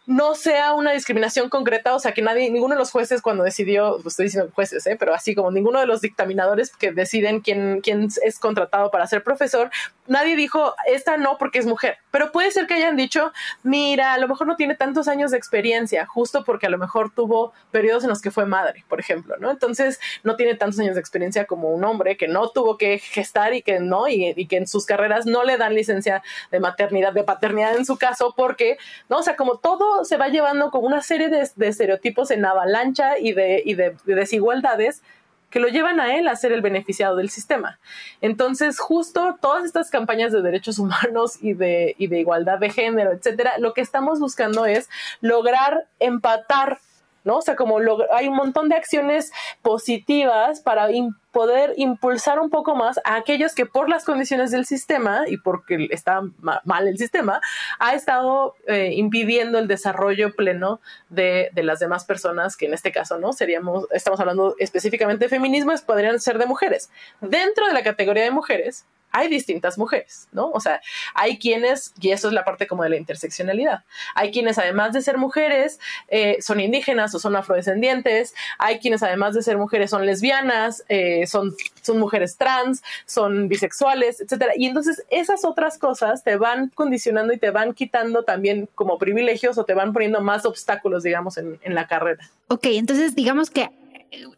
no 0.07 0.35
sea 0.35 0.73
una 0.73 0.93
discriminación 0.93 1.49
concreta, 1.49 1.95
o 1.95 2.01
sea, 2.01 2.13
que 2.13 2.23
nadie, 2.23 2.51
ninguno 2.51 2.75
de 2.75 2.79
los 2.79 2.91
jueces 2.91 3.21
cuando 3.21 3.45
decidió, 3.45 3.99
pues 4.03 4.15
estoy 4.15 4.27
diciendo 4.27 4.51
jueces, 4.55 4.87
¿eh? 4.87 4.97
pero 4.99 5.15
así 5.15 5.35
como 5.35 5.51
ninguno 5.51 5.79
de 5.79 5.87
los 5.87 6.01
dictaminadores 6.01 6.75
que 6.75 6.91
deciden 6.91 7.41
quién, 7.41 7.81
quién 7.83 8.09
es 8.25 8.39
contratado 8.39 8.91
para 8.91 9.07
ser 9.07 9.23
profesor, 9.23 9.71
nadie 10.07 10.37
dijo, 10.37 10.75
esta 10.87 11.17
no 11.17 11.37
porque 11.39 11.59
es 11.59 11.67
mujer, 11.67 11.99
pero 12.11 12.33
puede 12.33 12.51
ser 12.51 12.67
que 12.67 12.75
hayan 12.75 12.97
dicho, 12.97 13.33
mira, 13.63 14.15
a 14.15 14.19
lo 14.19 14.27
mejor 14.27 14.47
no 14.47 14.57
tiene 14.57 14.75
tantos 14.75 15.07
años 15.07 15.31
de 15.31 15.37
experiencia, 15.37 16.07
justo 16.07 16.45
porque 16.45 16.67
a 16.67 16.71
lo 16.71 16.79
mejor 16.79 17.13
tuvo 17.15 17.53
periodos 17.71 18.03
en 18.03 18.11
los 18.11 18.23
que 18.23 18.31
fue 18.31 18.47
madre, 18.47 18.85
por 18.89 19.01
ejemplo, 19.01 19.37
¿no? 19.39 19.51
Entonces, 19.51 20.01
no 20.25 20.37
tiene 20.37 20.55
tantos 20.55 20.81
años 20.81 20.95
de 20.95 21.01
experiencia 21.01 21.45
como 21.45 21.71
un 21.71 21.85
hombre 21.85 22.17
que 22.17 22.27
no 22.27 22.49
tuvo 22.51 22.79
que 22.79 22.99
gestar 22.99 23.55
y 23.55 23.63
que 23.63 23.81
no, 23.81 24.09
y, 24.09 24.33
y 24.37 24.47
que 24.47 24.57
en 24.57 24.67
sus 24.67 24.87
carreras 24.87 25.27
no 25.27 25.45
le 25.45 25.59
dan 25.59 25.75
licencia 25.75 26.23
de 26.51 26.59
maternidad, 26.59 27.13
de 27.13 27.23
paternidad 27.23 27.77
en 27.77 27.85
su 27.85 27.97
caso, 27.99 28.35
porque, 28.37 28.79
¿no? 29.09 29.19
O 29.19 29.23
sea, 29.23 29.37
como 29.37 29.59
todo 29.59 29.90
se 30.05 30.17
va 30.17 30.29
llevando 30.29 30.71
con 30.71 30.85
una 30.85 31.03
serie 31.03 31.29
de, 31.29 31.49
estereotipos 31.67 32.31
en 32.31 32.45
avalancha 32.45 33.19
y, 33.19 33.33
de, 33.33 33.63
de, 34.05 34.15
desigualdades 34.15 35.03
que 35.51 35.61
lo 35.61 35.69
llevan 35.69 36.01
a 36.01 36.17
él 36.17 36.29
a 36.29 36.37
ser 36.37 36.53
el 36.53 36.63
beneficiado 36.63 37.17
del 37.17 37.29
sistema. 37.29 37.79
Entonces, 38.21 38.79
justo 38.79 39.37
todas 39.41 39.65
estas 39.65 39.91
campañas 39.91 40.33
de 40.33 40.43
derechos 40.43 40.79
humanos 40.79 41.43
y 41.43 41.55
de, 41.55 41.97
y 41.99 42.07
de 42.07 42.21
igualdad 42.21 42.59
de 42.59 42.71
género, 42.71 43.13
etcétera, 43.13 43.59
lo 43.59 43.75
que 43.75 43.81
estamos 43.81 44.21
buscando 44.21 44.65
es 44.67 44.89
lograr 45.21 45.87
empatar 45.99 46.79
¿no? 47.25 47.39
O 47.39 47.43
sea, 47.43 47.57
como 47.57 47.79
hay 48.13 48.29
un 48.29 48.37
montón 48.37 48.69
de 48.69 48.77
acciones 48.77 49.33
positivas 49.63 50.61
para 50.61 50.89
poder 51.33 51.75
impulsar 51.77 52.41
un 52.41 52.51
poco 52.51 52.75
más 52.75 52.99
a 53.05 53.15
aquellos 53.15 53.55
que 53.55 53.67
por 53.67 53.89
las 53.89 54.05
condiciones 54.05 54.51
del 54.51 54.67
sistema 54.67 55.23
y 55.29 55.37
porque 55.37 55.89
está 55.91 56.23
mal 56.65 56.89
el 56.89 56.99
sistema, 56.99 57.41
ha 57.79 57.95
estado 57.95 58.55
eh, 58.67 58.93
impidiendo 58.95 59.59
el 59.59 59.69
desarrollo 59.69 60.35
pleno 60.35 60.81
de, 61.09 61.51
de, 61.53 61.63
las 61.63 61.79
demás 61.79 62.05
personas, 62.05 62.57
que 62.57 62.67
en 62.67 62.75
este 62.75 62.91
caso, 62.91 63.19
¿no? 63.19 63.33
Seríamos, 63.33 63.87
estamos 63.93 64.19
hablando 64.19 64.57
específicamente 64.59 65.27
de 65.27 65.29
feminismo, 65.29 65.73
podrían 65.87 66.19
ser 66.19 66.39
de 66.39 66.47
mujeres. 66.47 66.91
Dentro 67.21 67.67
de 67.67 67.75
la 67.75 67.83
categoría 67.83 68.25
de 68.25 68.31
mujeres, 68.31 68.87
hay 69.13 69.29
distintas 69.29 69.79
mujeres, 69.79 70.29
¿no? 70.33 70.51
O 70.51 70.61
sea, 70.61 70.81
hay 71.15 71.39
quienes, 71.39 71.93
y 72.01 72.11
eso 72.11 72.29
es 72.29 72.35
la 72.35 72.45
parte 72.45 72.67
como 72.67 72.83
de 72.83 72.91
la 72.91 72.97
interseccionalidad, 72.97 73.85
hay 74.15 74.31
quienes 74.31 74.59
además 74.59 74.93
de 74.93 75.03
ser 75.03 75.19
mujeres 75.19 75.81
eh, 76.09 76.39
son 76.41 76.61
indígenas 76.61 77.15
o 77.15 77.19
son 77.19 77.37
afrodescendientes, 77.37 78.35
hay 78.59 78.79
quienes 78.79 79.03
además 79.03 79.35
de 79.35 79.43
ser 79.43 79.59
mujeres 79.59 79.91
son 79.91 80.07
lesbianas, 80.07 80.85
eh, 80.89 81.27
son, 81.27 81.55
son 81.83 81.99
mujeres 81.99 82.37
trans, 82.37 82.83
son 83.07 83.49
bisexuales, 83.49 84.21
etcétera. 84.21 84.53
Y 84.57 84.67
entonces 84.67 85.05
esas 85.11 85.45
otras 85.45 85.79
cosas 85.79 86.25
te 86.25 86.37
van 86.37 86.69
condicionando 86.69 87.33
y 87.33 87.39
te 87.39 87.51
van 87.51 87.75
quitando 87.75 88.25
también 88.25 88.69
como 88.75 88.99
privilegios 88.99 89.59
o 89.59 89.65
te 89.65 89.75
van 89.75 89.93
poniendo 89.93 90.21
más 90.21 90.47
obstáculos, 90.47 91.03
digamos, 91.03 91.37
en, 91.39 91.59
en 91.63 91.75
la 91.75 91.87
carrera. 91.87 92.31
Ok, 92.49 92.67
entonces 92.67 93.15
digamos 93.15 93.51
que 93.51 93.71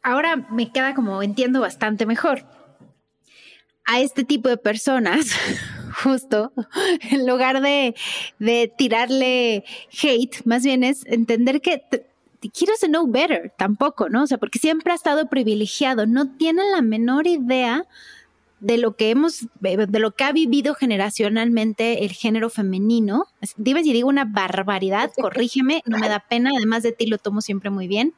ahora 0.02 0.36
me 0.50 0.70
queda 0.70 0.94
como 0.94 1.22
entiendo 1.22 1.60
bastante 1.60 2.06
mejor 2.06 2.44
a 3.84 4.00
este 4.00 4.24
tipo 4.24 4.48
de 4.48 4.56
personas, 4.56 5.26
justo, 6.02 6.52
en 7.10 7.26
lugar 7.26 7.60
de, 7.60 7.94
tirarle 8.76 9.64
hate, 10.02 10.44
más 10.44 10.62
bien 10.62 10.84
es 10.84 11.04
entender 11.06 11.60
que 11.60 11.82
he 12.42 12.66
doesn't 12.66 12.90
know 12.90 13.06
better 13.06 13.52
tampoco, 13.56 14.08
¿no? 14.08 14.24
O 14.24 14.26
sea, 14.26 14.38
porque 14.38 14.58
siempre 14.58 14.92
ha 14.92 14.96
estado 14.96 15.28
privilegiado, 15.28 16.06
no 16.06 16.36
tiene 16.36 16.64
la 16.70 16.82
menor 16.82 17.26
idea 17.26 17.86
de 18.62 18.78
lo 18.78 18.96
que 18.96 19.10
hemos, 19.10 19.48
de 19.60 19.98
lo 19.98 20.12
que 20.12 20.22
ha 20.22 20.32
vivido 20.32 20.74
generacionalmente 20.74 22.04
el 22.04 22.12
género 22.12 22.48
femenino. 22.48 23.24
Dime 23.56 23.82
si 23.82 23.92
digo 23.92 24.08
una 24.08 24.24
barbaridad, 24.24 25.10
corrígeme, 25.20 25.82
no 25.84 25.98
me 25.98 26.08
da 26.08 26.20
pena, 26.20 26.52
además 26.56 26.84
de 26.84 26.92
ti 26.92 27.06
lo 27.06 27.18
tomo 27.18 27.40
siempre 27.40 27.70
muy 27.70 27.88
bien. 27.88 28.14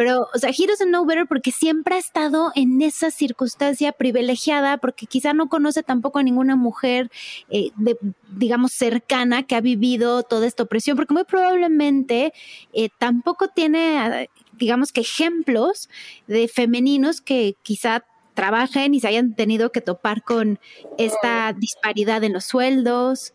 Pero, 0.00 0.30
o 0.32 0.38
sea, 0.38 0.48
he 0.48 0.66
doesn't 0.66 0.88
know 0.88 1.04
better 1.04 1.26
porque 1.26 1.50
siempre 1.50 1.96
ha 1.96 1.98
estado 1.98 2.52
en 2.54 2.80
esa 2.80 3.10
circunstancia 3.10 3.92
privilegiada, 3.92 4.78
porque 4.78 5.04
quizá 5.04 5.34
no 5.34 5.50
conoce 5.50 5.82
tampoco 5.82 6.18
a 6.18 6.22
ninguna 6.22 6.56
mujer, 6.56 7.10
eh, 7.50 7.68
de, 7.76 7.98
digamos, 8.30 8.72
cercana 8.72 9.42
que 9.42 9.56
ha 9.56 9.60
vivido 9.60 10.22
toda 10.22 10.46
esta 10.46 10.62
opresión, 10.62 10.96
porque 10.96 11.12
muy 11.12 11.24
probablemente 11.24 12.32
eh, 12.72 12.88
tampoco 12.98 13.48
tiene, 13.48 14.30
digamos 14.52 14.90
que 14.90 15.02
ejemplos 15.02 15.90
de 16.26 16.48
femeninos 16.48 17.20
que 17.20 17.56
quizá 17.62 18.02
trabajen 18.32 18.94
y 18.94 19.00
se 19.00 19.08
hayan 19.08 19.34
tenido 19.34 19.70
que 19.70 19.82
topar 19.82 20.22
con 20.22 20.58
esta 20.96 21.52
disparidad 21.52 22.24
en 22.24 22.32
los 22.32 22.44
sueldos. 22.46 23.34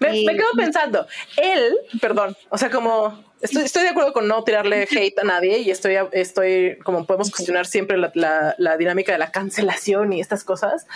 Me, 0.00 0.10
me 0.10 0.36
quedo 0.36 0.48
pensando, 0.54 1.06
él, 1.38 1.76
perdón, 1.98 2.36
o 2.50 2.58
sea, 2.58 2.70
como 2.70 3.24
Estoy, 3.44 3.82
de 3.82 3.90
acuerdo 3.90 4.14
con 4.14 4.26
no 4.26 4.42
tirarle 4.42 4.88
hate 4.90 5.18
a 5.18 5.24
nadie 5.24 5.58
y 5.58 5.70
estoy, 5.70 5.96
estoy 6.12 6.78
como 6.82 7.04
podemos 7.04 7.30
cuestionar 7.30 7.66
siempre 7.66 7.98
la, 7.98 8.76
dinámica 8.78 9.12
de 9.12 9.18
la 9.18 9.30
cancelación 9.30 10.14
y 10.14 10.20
estas 10.22 10.44
cosas. 10.44 10.86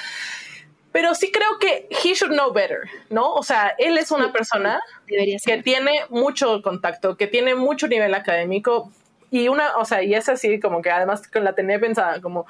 Pero 0.90 1.14
sí 1.14 1.30
creo 1.30 1.58
que 1.60 1.86
he 1.90 2.14
should 2.14 2.32
know 2.32 2.50
better, 2.50 2.88
¿no? 3.10 3.34
O 3.34 3.42
sea, 3.42 3.74
él 3.76 3.98
es 3.98 4.10
una 4.10 4.32
persona 4.32 4.80
que 5.06 5.62
tiene 5.62 6.06
mucho 6.08 6.62
contacto, 6.62 7.18
que 7.18 7.26
tiene 7.26 7.54
mucho 7.54 7.86
nivel 7.86 8.14
académico 8.14 8.90
y 9.30 9.48
una, 9.48 9.76
o 9.76 9.84
sea, 9.84 10.02
y 10.02 10.14
es 10.14 10.28
así 10.28 10.58
como 10.60 10.82
que 10.82 10.90
además 10.90 11.26
con 11.28 11.44
la 11.44 11.54
tenía 11.54 11.78
pensada 11.78 12.20
como 12.20 12.46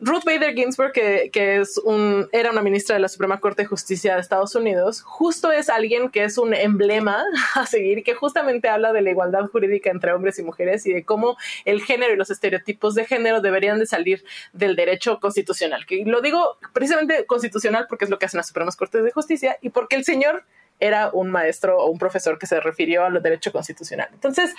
Ruth 0.00 0.24
Bader 0.24 0.54
Ginsburg, 0.54 0.92
que, 0.92 1.30
es 1.32 1.78
un, 1.78 2.28
era 2.32 2.50
una 2.50 2.60
ministra 2.60 2.94
de 2.94 3.00
la 3.00 3.08
Suprema 3.08 3.40
Corte 3.40 3.62
de 3.62 3.68
Justicia 3.68 4.14
de 4.14 4.20
Estados 4.20 4.54
Unidos, 4.54 5.00
justo 5.02 5.52
es 5.52 5.70
alguien 5.70 6.10
que 6.10 6.24
es 6.24 6.36
un 6.36 6.52
emblema 6.52 7.24
a 7.54 7.66
seguir, 7.66 8.02
que 8.02 8.14
justamente 8.14 8.68
habla 8.68 8.92
de 8.92 9.02
la 9.02 9.10
igualdad 9.10 9.46
jurídica 9.46 9.90
entre 9.90 10.12
hombres 10.12 10.38
y 10.38 10.42
mujeres 10.42 10.84
y 10.86 10.92
de 10.92 11.04
cómo 11.04 11.36
el 11.64 11.82
género 11.82 12.12
y 12.12 12.16
los 12.16 12.30
estereotipos 12.30 12.94
de 12.94 13.06
género 13.06 13.40
deberían 13.40 13.78
de 13.78 13.86
salir 13.86 14.24
del 14.52 14.76
derecho 14.76 15.18
constitucional. 15.20 15.86
Que 15.86 16.04
lo 16.04 16.20
digo 16.20 16.58
precisamente 16.72 17.24
constitucional 17.24 17.86
porque 17.88 18.04
es 18.04 18.10
lo 18.10 18.18
que 18.18 18.26
hacen 18.26 18.38
las 18.38 18.48
Supremas 18.48 18.76
Cortes 18.76 19.02
de 19.02 19.12
Justicia 19.12 19.56
y 19.62 19.70
porque 19.70 19.96
el 19.96 20.04
señor 20.04 20.44
era 20.78 21.10
un 21.10 21.30
maestro 21.30 21.78
o 21.78 21.90
un 21.90 21.98
profesor 21.98 22.38
que 22.38 22.46
se 22.46 22.60
refirió 22.60 23.04
a 23.04 23.10
lo 23.10 23.20
derecho 23.20 23.50
constitucional. 23.50 24.08
Entonces, 24.12 24.54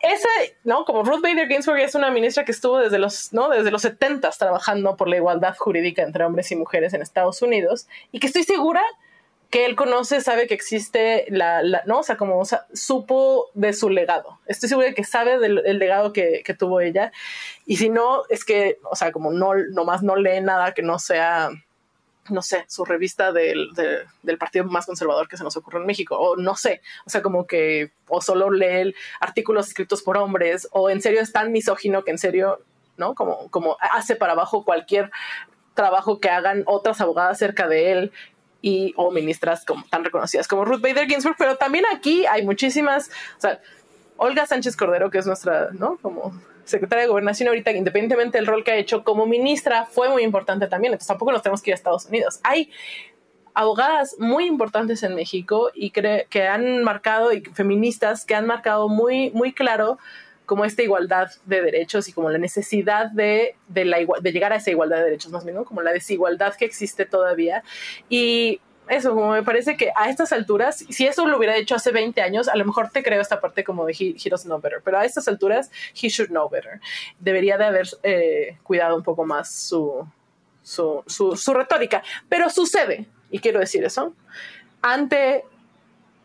esa, 0.00 0.28
¿no? 0.64 0.84
Como 0.84 1.02
Ruth 1.02 1.22
Bader 1.22 1.48
Ginsburg 1.48 1.80
es 1.80 1.94
una 1.94 2.10
ministra 2.10 2.44
que 2.44 2.52
estuvo 2.52 2.78
desde 2.78 2.98
los, 2.98 3.32
¿no? 3.32 3.48
Desde 3.48 3.70
los 3.70 3.82
70 3.82 4.30
trabajando 4.30 4.96
por 4.96 5.08
la 5.08 5.16
igualdad 5.16 5.56
jurídica 5.56 6.02
entre 6.02 6.24
hombres 6.24 6.50
y 6.52 6.56
mujeres 6.56 6.94
en 6.94 7.02
Estados 7.02 7.42
Unidos 7.42 7.88
y 8.12 8.20
que 8.20 8.28
estoy 8.28 8.44
segura 8.44 8.82
que 9.50 9.64
él 9.64 9.76
conoce, 9.76 10.20
sabe 10.20 10.46
que 10.46 10.54
existe 10.54 11.24
la, 11.30 11.62
¿no? 11.86 12.00
O 12.00 12.02
sea, 12.02 12.16
como 12.16 12.42
supo 12.74 13.50
de 13.54 13.72
su 13.72 13.88
legado. 13.88 14.38
Estoy 14.46 14.68
segura 14.68 14.88
de 14.88 14.94
que 14.94 15.04
sabe 15.04 15.38
del, 15.38 15.78
legado 15.78 16.12
que, 16.12 16.42
que, 16.44 16.52
tuvo 16.52 16.80
ella. 16.80 17.12
Y 17.64 17.78
si 17.78 17.88
no, 17.88 18.24
es 18.28 18.44
que, 18.44 18.78
o 18.90 18.94
sea, 18.94 19.10
como 19.10 19.30
no, 19.30 19.54
nomás 19.72 20.02
no 20.02 20.16
lee 20.16 20.42
nada 20.42 20.74
que 20.74 20.82
no 20.82 20.98
sea 20.98 21.50
no 22.30 22.42
sé, 22.42 22.64
su 22.68 22.84
revista 22.84 23.32
del, 23.32 23.70
del, 24.22 24.38
partido 24.38 24.64
más 24.64 24.86
conservador 24.86 25.28
que 25.28 25.36
se 25.36 25.44
nos 25.44 25.56
ocurre 25.56 25.80
en 25.80 25.86
México, 25.86 26.16
o 26.18 26.36
no 26.36 26.56
sé, 26.56 26.80
o 27.06 27.10
sea, 27.10 27.22
como 27.22 27.46
que, 27.46 27.92
o 28.08 28.20
solo 28.20 28.50
lee 28.50 28.94
artículos 29.20 29.68
escritos 29.68 30.02
por 30.02 30.16
hombres, 30.16 30.68
o 30.72 30.90
en 30.90 31.00
serio 31.00 31.20
es 31.20 31.32
tan 31.32 31.52
misógino 31.52 32.04
que 32.04 32.10
en 32.10 32.18
serio, 32.18 32.60
¿no? 32.96 33.14
Como, 33.14 33.48
como 33.50 33.76
hace 33.80 34.16
para 34.16 34.32
abajo 34.32 34.64
cualquier 34.64 35.10
trabajo 35.74 36.20
que 36.20 36.30
hagan 36.30 36.64
otras 36.66 37.00
abogadas 37.00 37.38
cerca 37.38 37.68
de 37.68 37.92
él 37.92 38.12
y 38.60 38.92
o 38.96 39.10
ministras 39.10 39.64
como, 39.64 39.84
tan 39.88 40.04
reconocidas 40.04 40.48
como 40.48 40.64
Ruth 40.64 40.80
Bader 40.80 41.06
Ginsburg, 41.06 41.36
pero 41.38 41.56
también 41.56 41.84
aquí 41.94 42.26
hay 42.26 42.44
muchísimas, 42.44 43.10
o 43.36 43.40
sea, 43.40 43.60
Olga 44.16 44.46
Sánchez 44.46 44.76
Cordero, 44.76 45.10
que 45.10 45.18
es 45.18 45.26
nuestra, 45.26 45.68
¿no? 45.72 45.96
Como 46.02 46.34
secretaria 46.68 47.02
de 47.02 47.08
Gobernación 47.08 47.48
ahorita, 47.48 47.72
independientemente 47.72 48.38
del 48.38 48.46
rol 48.46 48.64
que 48.64 48.72
ha 48.72 48.76
hecho 48.76 49.04
como 49.04 49.26
ministra, 49.26 49.86
fue 49.86 50.08
muy 50.08 50.22
importante 50.22 50.66
también. 50.66 50.92
Entonces 50.92 51.08
tampoco 51.08 51.32
nos 51.32 51.42
tenemos 51.42 51.62
que 51.62 51.70
ir 51.70 51.74
a 51.74 51.76
Estados 51.76 52.06
Unidos. 52.06 52.40
Hay 52.44 52.70
abogadas 53.54 54.16
muy 54.18 54.46
importantes 54.46 55.02
en 55.02 55.14
México 55.14 55.70
y 55.74 55.90
que 55.90 56.48
han 56.48 56.84
marcado, 56.84 57.32
y 57.32 57.40
feministas 57.40 58.24
que 58.24 58.34
han 58.34 58.46
marcado 58.46 58.88
muy, 58.88 59.30
muy 59.30 59.52
claro 59.52 59.98
como 60.48 60.64
esta 60.64 60.82
igualdad 60.82 61.30
de 61.44 61.60
derechos 61.60 62.08
y 62.08 62.12
como 62.12 62.30
la 62.30 62.38
necesidad 62.38 63.10
de, 63.10 63.54
de, 63.68 63.84
la, 63.84 63.98
de 63.98 64.32
llegar 64.32 64.52
a 64.52 64.56
esa 64.56 64.70
igualdad 64.70 64.96
de 64.96 65.04
derechos, 65.04 65.30
más 65.30 65.44
bien, 65.44 65.62
como 65.64 65.82
la 65.82 65.92
desigualdad 65.92 66.54
que 66.54 66.64
existe 66.64 67.04
todavía. 67.04 67.62
Y 68.08 68.60
eso, 68.88 69.14
como 69.14 69.32
me 69.32 69.42
parece 69.42 69.76
que 69.76 69.90
a 69.94 70.08
estas 70.10 70.32
alturas, 70.32 70.84
si 70.88 71.06
eso 71.06 71.26
lo 71.26 71.36
hubiera 71.36 71.56
hecho 71.56 71.74
hace 71.74 71.92
20 71.92 72.20
años, 72.20 72.48
a 72.48 72.56
lo 72.56 72.64
mejor 72.64 72.90
te 72.90 73.02
creo 73.02 73.20
esta 73.20 73.40
parte 73.40 73.64
como 73.64 73.84
de 73.86 73.92
he, 73.92 74.30
doesn't 74.30 74.46
know 74.46 74.60
better, 74.60 74.80
pero 74.84 74.98
a 74.98 75.04
estas 75.04 75.28
alturas, 75.28 75.70
he 75.94 76.08
should 76.08 76.30
know 76.30 76.48
better. 76.48 76.80
Debería 77.18 77.58
de 77.58 77.64
haber 77.64 77.88
eh, 78.02 78.58
cuidado 78.62 78.96
un 78.96 79.02
poco 79.02 79.24
más 79.24 79.50
su, 79.50 80.06
su, 80.62 81.02
su, 81.06 81.54
retórica, 81.54 82.02
pero 82.28 82.50
sucede, 82.50 83.06
y 83.30 83.38
quiero 83.40 83.60
decir 83.60 83.84
eso, 83.84 84.14
ante, 84.82 85.44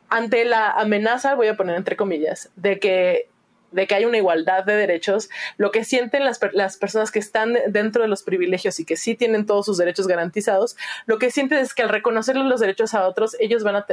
ante 0.09 0.45
la 0.45 0.71
amenaza, 0.71 1.35
voy 1.35 1.47
a 1.47 1.57
poner 1.57 1.75
entre 1.75 1.95
comillas, 1.95 2.49
de 2.55 2.79
que 2.79 3.29
de 3.73 3.87
que 3.87 3.95
hay 3.95 4.05
una 4.05 4.17
igualdad 4.17 4.63
de 4.63 4.75
derechos, 4.75 5.29
lo 5.57 5.71
que 5.71 5.83
sienten 5.83 6.23
las, 6.23 6.39
las, 6.53 6.77
personas 6.77 7.11
que 7.11 7.19
están 7.19 7.57
dentro 7.67 8.03
de 8.03 8.07
los 8.07 8.23
privilegios 8.23 8.79
y 8.79 8.85
que 8.85 8.95
sí 8.95 9.15
tienen 9.15 9.45
todos 9.45 9.65
sus 9.65 9.77
derechos 9.77 10.07
garantizados, 10.07 10.77
lo 11.05 11.19
que 11.19 11.31
sienten 11.31 11.59
es 11.59 11.73
que 11.73 11.83
al 11.83 11.89
reconocer 11.89 12.35
los 12.35 12.59
derechos 12.59 12.93
a 12.93 13.07
otros, 13.07 13.35
ellos 13.39 13.63
van 13.63 13.75
a 13.75 13.85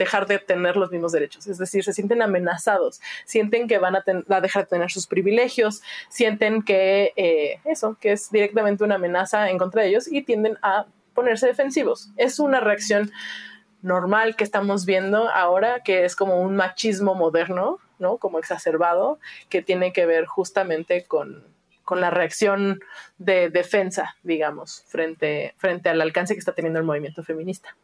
dejar 0.00 0.26
de 0.26 0.38
tener 0.38 0.76
los 0.76 0.90
mismos 0.90 1.12
derechos. 1.12 1.46
Es 1.46 1.58
decir, 1.58 1.84
se 1.84 1.92
sienten 1.92 2.22
amenazados, 2.22 3.00
sienten 3.26 3.68
que 3.68 3.78
van 3.78 3.96
a, 3.96 4.02
dejar 4.40 4.64
de 4.64 4.68
tener 4.68 4.90
sus 4.90 5.06
privilegios, 5.06 5.82
sienten 6.08 6.62
que 6.62 7.12
eh, 7.16 7.60
eso, 7.66 7.96
que 8.00 8.12
es 8.12 8.30
directamente 8.30 8.82
una 8.82 8.94
amenaza 8.94 9.50
en 9.50 9.58
contra 9.58 9.82
de 9.82 9.88
ellos 9.88 10.10
y 10.10 10.22
tienden 10.22 10.58
a 10.62 10.86
ponerse 11.14 11.46
defensivos. 11.46 12.10
Es 12.16 12.38
una 12.38 12.60
reacción 12.60 13.12
normal 13.82 14.36
que 14.36 14.44
estamos 14.44 14.86
viendo 14.86 15.28
ahora, 15.28 15.80
que 15.84 16.04
es 16.04 16.16
como 16.16 16.40
un 16.40 16.56
machismo 16.56 17.14
moderno, 17.14 17.78
¿no? 18.00 18.18
Como 18.18 18.38
exacerbado, 18.38 19.20
que 19.48 19.62
tiene 19.62 19.92
que 19.92 20.06
ver 20.06 20.26
justamente 20.26 21.04
con, 21.04 21.44
con 21.84 22.00
la 22.00 22.10
reacción 22.10 22.80
de 23.18 23.50
defensa, 23.50 24.16
digamos, 24.22 24.84
frente, 24.88 25.54
frente 25.56 25.88
al 25.88 26.00
alcance 26.00 26.34
que 26.34 26.40
está 26.40 26.52
teniendo 26.52 26.78
el 26.78 26.84
movimiento 26.84 27.22
feminista. 27.22 27.76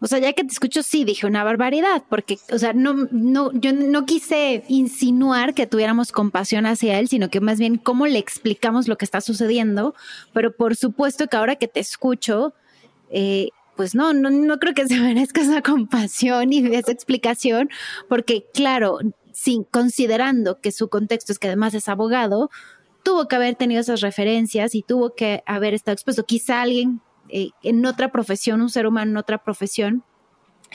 O 0.00 0.06
sea, 0.06 0.20
ya 0.20 0.32
que 0.32 0.44
te 0.44 0.52
escucho, 0.52 0.82
sí, 0.84 1.04
dije 1.04 1.26
una 1.26 1.42
barbaridad, 1.42 2.04
porque, 2.08 2.38
o 2.52 2.58
sea, 2.58 2.72
no, 2.72 3.08
no, 3.10 3.50
yo 3.52 3.72
no 3.72 4.06
quise 4.06 4.62
insinuar 4.68 5.54
que 5.54 5.66
tuviéramos 5.66 6.12
compasión 6.12 6.66
hacia 6.66 7.00
él, 7.00 7.08
sino 7.08 7.30
que 7.30 7.40
más 7.40 7.58
bien 7.58 7.78
cómo 7.78 8.06
le 8.06 8.20
explicamos 8.20 8.86
lo 8.86 8.96
que 8.96 9.04
está 9.04 9.20
sucediendo. 9.20 9.94
Pero 10.32 10.54
por 10.54 10.76
supuesto 10.76 11.26
que 11.26 11.36
ahora 11.36 11.56
que 11.56 11.66
te 11.66 11.80
escucho, 11.80 12.54
eh, 13.10 13.48
pues 13.78 13.94
no, 13.94 14.12
no, 14.12 14.28
no 14.28 14.58
creo 14.58 14.74
que 14.74 14.86
se 14.88 14.98
merezca 14.98 15.40
esa 15.40 15.62
compasión 15.62 16.52
y 16.52 16.66
esa 16.74 16.90
explicación, 16.90 17.70
porque 18.08 18.44
claro, 18.52 18.98
sin 19.32 19.62
considerando 19.62 20.60
que 20.60 20.72
su 20.72 20.88
contexto 20.88 21.30
es 21.30 21.38
que 21.38 21.46
además 21.46 21.74
es 21.74 21.88
abogado, 21.88 22.50
tuvo 23.04 23.28
que 23.28 23.36
haber 23.36 23.54
tenido 23.54 23.80
esas 23.80 24.00
referencias 24.00 24.74
y 24.74 24.82
tuvo 24.82 25.14
que 25.14 25.44
haber 25.46 25.74
estado 25.74 25.92
expuesto. 25.92 26.26
Quizá 26.26 26.60
alguien 26.60 27.00
eh, 27.28 27.50
en 27.62 27.86
otra 27.86 28.10
profesión, 28.10 28.62
un 28.62 28.68
ser 28.68 28.88
humano 28.88 29.12
en 29.12 29.16
otra 29.16 29.38
profesión, 29.44 30.02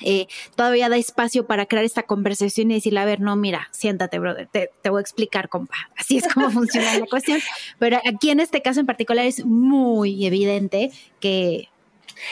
eh, 0.01 0.27
todavía 0.55 0.87
da 0.87 0.95
espacio 0.95 1.45
para 1.45 1.65
crear 1.65 1.83
esta 1.83 2.03
conversación 2.03 2.71
y 2.71 2.75
decirle, 2.75 3.01
a 3.01 3.05
ver, 3.05 3.19
no, 3.19 3.35
mira, 3.35 3.67
siéntate, 3.71 4.17
brother, 4.17 4.47
te, 4.49 4.71
te 4.81 4.89
voy 4.89 4.99
a 4.99 5.01
explicar, 5.01 5.49
compa. 5.49 5.75
Así 5.97 6.19
es 6.19 6.33
como 6.33 6.49
funciona 6.51 6.97
la 6.97 7.05
cuestión. 7.05 7.41
Pero 7.79 7.99
aquí 8.09 8.29
en 8.29 8.39
este 8.39 8.61
caso 8.61 8.79
en 8.79 8.85
particular 8.85 9.25
es 9.25 9.45
muy 9.45 10.25
evidente 10.25 10.89
que 11.19 11.67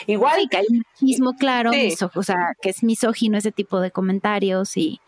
Igual. 0.07 0.47
que 0.49 0.57
hay 0.57 0.65
machismo 0.69 1.33
claro, 1.33 1.71
o 2.15 2.23
sea, 2.23 2.55
que 2.61 2.69
es 2.69 2.83
misógino 2.83 3.37
ese 3.37 3.51
tipo 3.51 3.79
de 3.79 3.91
comentarios 3.91 4.77
y. 4.77 4.99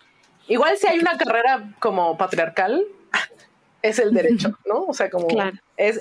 Igual 0.48 0.78
si 0.78 0.88
hay 0.88 1.00
una 1.00 1.18
carrera 1.18 1.74
como 1.80 2.18
patriarcal, 2.18 2.86
es 3.82 4.00
el 4.00 4.14
derecho, 4.14 4.58
¿no? 4.66 4.86
O 4.86 4.94
sea, 4.94 5.10
como 5.10 5.28
es 5.76 6.00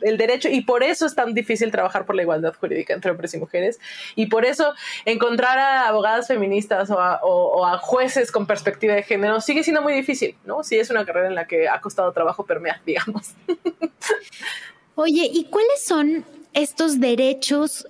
el, 0.00 0.16
derecho 0.16 0.48
y 0.48 0.62
por 0.62 0.82
eso 0.82 1.06
es 1.06 1.14
tan 1.14 1.34
difícil 1.34 1.70
trabajar 1.70 2.06
por 2.06 2.16
la 2.16 2.22
igualdad 2.22 2.54
jurídica 2.54 2.94
entre 2.94 3.10
hombres 3.10 3.34
y 3.34 3.38
mujeres 3.38 3.78
y 4.16 4.26
por 4.26 4.44
eso 4.44 4.74
encontrar 5.04 5.58
a 5.58 5.88
abogadas 5.88 6.26
feministas 6.26 6.90
o 6.90 6.98
a, 6.98 7.20
o 7.22 7.66
a, 7.66 7.78
jueces 7.78 8.32
con 8.32 8.46
perspectiva 8.46 8.94
de 8.94 9.02
género 9.02 9.40
sigue 9.40 9.62
siendo 9.62 9.82
muy 9.82 9.92
difícil, 9.92 10.36
¿no? 10.44 10.64
Sí 10.64 10.76
es 10.76 10.90
una 10.90 11.04
carrera 11.04 11.28
en 11.28 11.34
la 11.34 11.46
que 11.46 11.68
ha 11.68 11.80
costado 11.80 12.12
trabajo 12.12 12.44
permear, 12.46 12.80
digamos. 12.86 13.34
Oye, 14.96 15.28
¿y 15.32 15.44
cuáles 15.44 15.84
son 15.84 16.24
estos 16.54 17.00
derechos, 17.00 17.86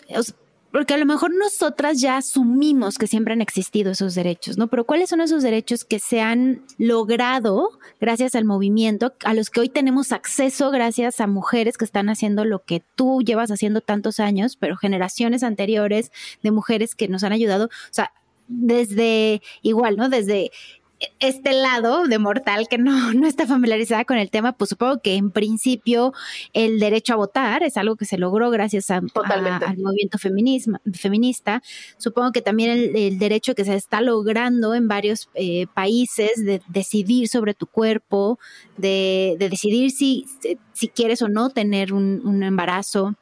porque 0.72 0.94
a 0.94 0.96
lo 0.96 1.06
mejor 1.06 1.32
nosotras 1.32 2.00
ya 2.00 2.16
asumimos 2.16 2.98
que 2.98 3.06
siempre 3.06 3.32
han 3.32 3.40
existido 3.40 3.92
esos 3.92 4.14
derechos, 4.14 4.58
¿no? 4.58 4.66
Pero 4.66 4.84
¿cuáles 4.84 5.10
son 5.10 5.20
esos 5.20 5.42
derechos 5.42 5.84
que 5.84 6.00
se 6.00 6.20
han 6.20 6.62
logrado 6.78 7.78
gracias 8.00 8.34
al 8.34 8.44
movimiento, 8.44 9.14
a 9.24 9.34
los 9.34 9.50
que 9.50 9.60
hoy 9.60 9.68
tenemos 9.68 10.10
acceso 10.10 10.70
gracias 10.70 11.20
a 11.20 11.28
mujeres 11.28 11.78
que 11.78 11.84
están 11.84 12.08
haciendo 12.08 12.44
lo 12.44 12.64
que 12.64 12.82
tú 12.96 13.22
llevas 13.22 13.52
haciendo 13.52 13.82
tantos 13.82 14.18
años, 14.18 14.56
pero 14.56 14.76
generaciones 14.76 15.44
anteriores 15.44 16.10
de 16.42 16.50
mujeres 16.50 16.96
que 16.96 17.06
nos 17.06 17.22
han 17.22 17.32
ayudado, 17.32 17.66
o 17.66 17.92
sea, 17.92 18.12
desde 18.48 19.42
igual, 19.62 19.96
¿no? 19.96 20.08
Desde 20.08 20.50
este 21.20 21.52
lado 21.52 22.06
de 22.06 22.18
mortal 22.18 22.68
que 22.68 22.78
no, 22.78 23.12
no 23.14 23.26
está 23.26 23.46
familiarizada 23.46 24.04
con 24.04 24.18
el 24.18 24.30
tema, 24.30 24.52
pues 24.52 24.70
supongo 24.70 25.00
que 25.00 25.14
en 25.14 25.30
principio 25.30 26.12
el 26.52 26.78
derecho 26.78 27.14
a 27.14 27.16
votar 27.16 27.62
es 27.62 27.76
algo 27.76 27.96
que 27.96 28.04
se 28.04 28.18
logró 28.18 28.50
gracias 28.50 28.90
a, 28.90 28.96
al 28.96 29.78
movimiento 29.78 30.18
feminista. 30.18 31.62
Supongo 31.98 32.32
que 32.32 32.42
también 32.42 32.70
el, 32.94 33.18
derecho 33.18 33.54
que 33.54 33.64
se 33.64 33.74
está 33.74 34.00
logrando 34.00 34.74
en 34.74 34.88
varios 34.88 35.28
eh, 35.34 35.66
países 35.74 36.44
de 36.44 36.60
decidir 36.68 37.28
sobre 37.28 37.54
tu 37.54 37.66
cuerpo, 37.66 38.38
de, 38.76 39.36
decidir 39.38 39.90
si, 39.90 40.26
si 40.72 40.88
quieres 40.88 41.22
o 41.22 41.28
no 41.28 41.50
tener 41.50 41.92
un 41.92 42.42
embarazo 42.42 43.14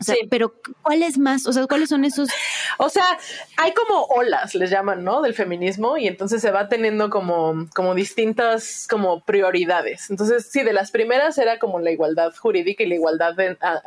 sí. 0.00 0.26
pero 0.30 0.54
¿cuáles 0.82 1.18
más? 1.18 1.46
O 1.46 1.52
sea, 1.52 1.66
¿cuáles 1.66 1.88
son 1.88 2.04
esos? 2.04 2.28
O 2.78 2.90
sea, 2.90 3.18
hay 3.56 3.72
como 3.72 4.02
olas, 4.04 4.54
les 4.54 4.68
llaman, 4.68 5.02
¿no? 5.02 5.22
Del 5.22 5.32
feminismo 5.32 5.96
y 5.96 6.06
entonces 6.06 6.42
se 6.42 6.50
va 6.50 6.68
teniendo 6.68 7.08
como, 7.08 7.66
como 7.74 7.94
distintas 7.94 8.86
como 8.88 9.24
prioridades. 9.24 10.10
Entonces, 10.10 10.48
sí, 10.50 10.62
de 10.62 10.74
las 10.74 10.90
primeras 10.90 11.38
era 11.38 11.58
como 11.58 11.80
la 11.80 11.90
igualdad 11.90 12.34
jurídica 12.36 12.82
y 12.82 12.88
la 12.88 12.96
igualdad 12.96 13.34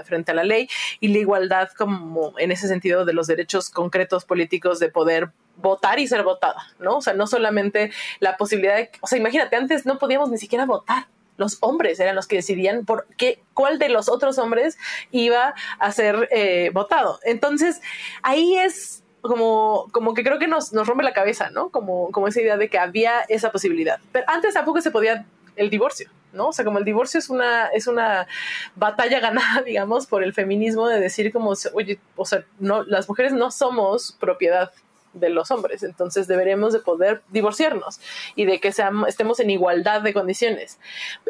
frente 0.06 0.32
a 0.32 0.34
la 0.34 0.44
ley 0.44 0.68
y 1.00 1.10
la 1.10 1.20
igualdad 1.20 1.70
como 1.78 2.34
en 2.40 2.52
ese 2.52 2.68
sentido 2.68 3.06
de 3.06 3.14
los 3.14 3.28
derechos 3.28 3.70
concretos 3.70 4.26
políticos 4.26 4.80
de 4.80 4.90
poder 4.90 5.30
votar 5.58 6.00
y 6.00 6.08
ser 6.08 6.24
votada, 6.24 6.64
¿no? 6.80 6.98
O 6.98 7.02
sea, 7.02 7.14
no 7.14 7.28
solamente 7.28 7.92
la 8.20 8.38
posibilidad 8.38 8.76
de, 8.76 8.90
o 9.02 9.08
sea, 9.08 9.20
imagínate, 9.20 9.56
antes 9.56 9.86
no 9.86 10.00
podíamos 10.00 10.30
ni 10.32 10.38
siquiera 10.38 10.66
votar 10.66 11.08
los 11.40 11.58
hombres 11.62 12.00
eran 12.00 12.16
los 12.16 12.28
que 12.28 12.36
decidían 12.36 12.86
por 12.86 13.08
qué, 13.18 13.42
cuál 13.54 13.80
de 13.80 13.90
los 13.90 14.10
otros 14.10 14.38
hombres 14.38 14.78
iba 15.12 15.56
a 15.80 15.92
ser 15.92 16.28
eh, 16.32 16.70
votado. 16.74 17.20
Entonces, 17.24 17.82
ahí 18.22 18.58
es 18.58 19.04
como, 19.22 19.88
como 19.92 20.14
que 20.14 20.24
creo 20.24 20.38
que 20.38 20.48
nos, 20.48 20.74
nos 20.74 20.88
rompe 20.88 21.04
la 21.04 21.14
cabeza, 21.14 21.50
¿no? 21.50 21.70
Como, 21.70 22.12
como 22.12 22.28
esa 22.28 22.42
idea 22.42 22.58
de 22.58 22.70
que 22.70 22.78
había 22.78 23.22
esa 23.30 23.52
posibilidad. 23.52 24.00
Pero 24.12 24.26
antes 24.28 24.54
tampoco 24.54 24.82
se 24.82 24.92
podía 24.92 25.26
el 25.56 25.70
divorcio, 25.70 26.10
¿no? 26.34 26.50
O 26.50 26.54
sea, 26.54 26.66
como 26.66 26.78
el 26.78 26.86
divorcio 26.86 27.20
es 27.20 27.30
una, 27.30 27.68
es 27.68 27.88
una 27.88 28.28
batalla 28.76 29.20
ganada, 29.22 29.62
digamos, 29.66 30.08
por 30.08 30.24
el 30.24 30.34
feminismo 30.34 30.88
de 30.88 31.00
decir 31.00 31.32
como, 31.32 31.54
oye, 31.74 32.00
o 32.18 32.26
sea, 32.26 32.44
no, 32.60 32.84
las 32.84 33.08
mujeres 33.08 33.32
no 33.32 33.50
somos 33.50 34.16
propiedad 34.20 34.72
de 35.14 35.30
los 35.30 35.52
hombres. 35.52 35.84
Entonces 35.84 36.28
deberemos 36.28 36.74
de 36.74 36.80
poder 36.80 37.22
divorciarnos 37.30 38.00
y 38.36 38.46
de 38.46 38.60
que 38.60 38.72
seamos, 38.72 39.10
estemos 39.10 39.40
en 39.40 39.50
igualdad 39.50 40.02
de 40.02 40.14
condiciones. 40.14 40.80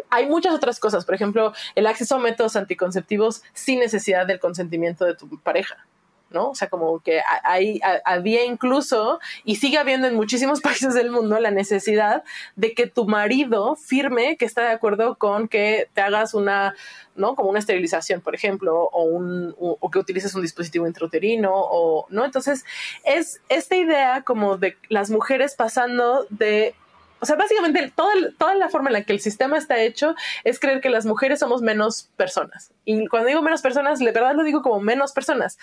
Hay 0.10 0.28
muchas 0.28 0.54
otras 0.54 0.80
cosas, 0.80 1.06
por 1.06 1.16
ejemplo, 1.16 1.54
el 1.76 1.88
acceso 1.88 2.16
a 2.16 2.20
métodos 2.20 2.56
anticonceptivos 2.56 3.44
sin 3.54 3.80
necesidad 3.80 4.26
del 4.26 4.40
consentimiento 4.40 5.06
de 5.06 5.16
tu 5.16 5.40
pareja. 5.40 5.86
¿No? 6.30 6.50
O 6.50 6.56
sea, 6.56 6.70
como 6.70 7.00
que 7.00 7.22
hay, 7.44 7.80
había 8.06 8.46
incluso, 8.46 9.20
y 9.44 9.56
sigue 9.56 9.78
habiendo 9.78 10.08
en 10.08 10.16
muchísimos 10.16 10.62
países 10.62 10.94
del 10.94 11.12
mundo, 11.12 11.40
la 11.40 11.52
necesidad 11.52 12.24
de 12.56 12.74
que 12.74 12.88
tu 12.88 13.06
marido 13.06 13.76
firme 13.76 14.38
que 14.38 14.46
está 14.46 14.62
de 14.62 14.72
acuerdo 14.72 15.16
con 15.16 15.48
que 15.48 15.90
te 15.94 16.02
hagas 16.02 16.34
una, 16.34 16.76
¿no? 17.16 17.36
Como 17.36 17.50
una 17.50 17.60
esterilización, 17.60 18.22
por 18.22 18.36
ejemplo, 18.36 18.90
o, 18.92 19.04
un, 19.04 19.56
o 19.58 19.92
que 19.92 20.00
utilices 20.00 20.36
un 20.36 20.42
dispositivo 20.42 20.88
intrauterino, 20.88 21.52
o, 21.54 22.06
¿no? 22.10 22.26
Entonces, 22.26 22.66
es 23.04 23.42
esta 23.50 23.76
idea 23.76 24.24
como 24.24 24.58
de 24.58 24.78
las 24.90 25.10
mujeres 25.10 25.56
pasando 25.56 26.26
de 26.30 26.76
o 27.20 27.26
sea, 27.26 27.36
básicamente 27.36 27.92
toda, 27.96 28.14
toda 28.38 28.56
la 28.56 28.70
forma 28.70 28.90
en 28.90 28.94
la 28.94 29.04
que 29.04 29.14
el 29.14 29.20
sistema 29.20 29.58
está 29.58 29.80
hecho 29.80 30.16
es 30.44 30.60
creer 30.60 30.82
que 30.82 30.90
las 30.90 31.06
mujeres 31.06 31.40
somos 31.40 31.62
menos 31.62 32.10
personas. 32.16 32.72
Y 32.86 33.08
cuando 33.08 33.28
digo 33.28 33.42
menos 33.42 33.62
personas, 33.62 34.00
de 34.00 34.06
verdad 34.06 34.36
lo 34.36 34.44
digo 34.44 34.62
como 34.62 34.80
menos 34.80 35.12
personas. 35.12 35.58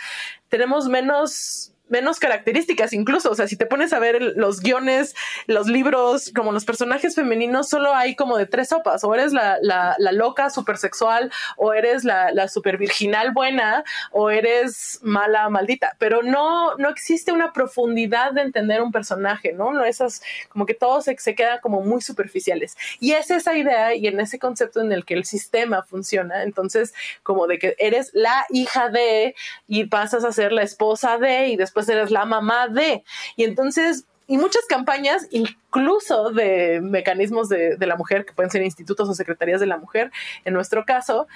Tenemos 0.49 0.89
menos 0.89 1.73
menos 1.89 2.19
características 2.19 2.93
incluso, 2.93 3.31
o 3.31 3.35
sea, 3.35 3.47
si 3.47 3.57
te 3.57 3.67
pones 3.67 3.93
a 3.93 3.99
ver 3.99 4.21
los 4.37 4.61
guiones, 4.61 5.15
los 5.47 5.69
libros, 5.69 6.33
como 6.35 6.53
los 6.53 6.65
personajes 6.65 7.15
femeninos, 7.15 7.69
solo 7.69 7.95
hay 7.95 8.17
como 8.17 8.37
de 8.37 8.47
tres 8.47 8.69
sopas, 8.69 9.05
o 9.05 9.15
eres 9.15 9.33
la, 9.33 9.59
la, 9.63 9.95
la 9.99 10.13
loca 10.13 10.51
super 10.51 10.79
sexual, 10.79 11.31
o 11.57 11.73
eres 11.73 12.05
la, 12.05 12.33
la 12.33 12.49
super 12.49 12.77
virginal 12.77 13.33
buena, 13.33 13.85
o 14.11 14.31
eres 14.31 14.99
mala 15.03 15.49
maldita, 15.49 15.97
pero 15.99 16.23
no, 16.23 16.75
no 16.77 16.89
existe 16.89 17.33
una 17.33 17.53
profundidad 17.53 18.33
de 18.33 18.43
entender 18.43 18.83
un 18.83 18.93
personaje, 18.93 19.53
¿no? 19.53 19.73
No 19.73 19.85
esas, 19.85 20.23
como 20.49 20.67
que 20.67 20.75
todo 20.75 21.01
se, 21.03 21.17
se 21.19 21.35
queda 21.35 21.61
como 21.61 21.83
muy 21.83 22.01
superficiales. 22.01 22.77
Y 23.01 23.13
es 23.13 23.31
esa 23.31 23.57
idea 23.57 23.95
y 23.95 24.07
en 24.07 24.19
ese 24.21 24.39
concepto 24.39 24.81
en 24.81 24.93
el 24.93 25.05
que 25.05 25.15
el 25.15 25.25
sistema 25.25 25.83
funciona, 25.83 26.43
entonces 26.43 26.95
como 27.23 27.47
de 27.47 27.59
que 27.59 27.77
eres 27.79 28.11
la 28.13 28.47
hija 28.51 28.89
de 28.89 29.35
y 29.69 29.85
pasas 29.85 30.25
a 30.25 30.33
ser 30.33 30.53
la 30.53 30.63
esposa 30.63 31.19
de 31.19 31.49
y 31.49 31.57
después 31.57 31.76
pues 31.77 31.91
eres 31.91 32.11
la 32.11 32.25
mamá 32.25 32.69
de. 32.69 33.05
Y 33.37 33.45
entonces, 33.45 34.07
y 34.27 34.39
muchas 34.39 34.65
campañas, 34.65 35.29
incluso 35.31 36.31
de 36.31 36.81
mecanismos 36.81 37.51
de, 37.51 37.77
la 37.79 37.97
mujer, 37.97 38.25
que 38.25 38.33
pueden 38.33 38.51
ser 38.51 38.63
institutos 38.63 39.07
o 39.11 39.13
secretarías 39.13 39.61
de 39.61 39.67
la 39.67 39.77
mujer, 39.77 40.11
en 40.47 40.55
nuestro 40.55 40.87
caso, 40.87 41.27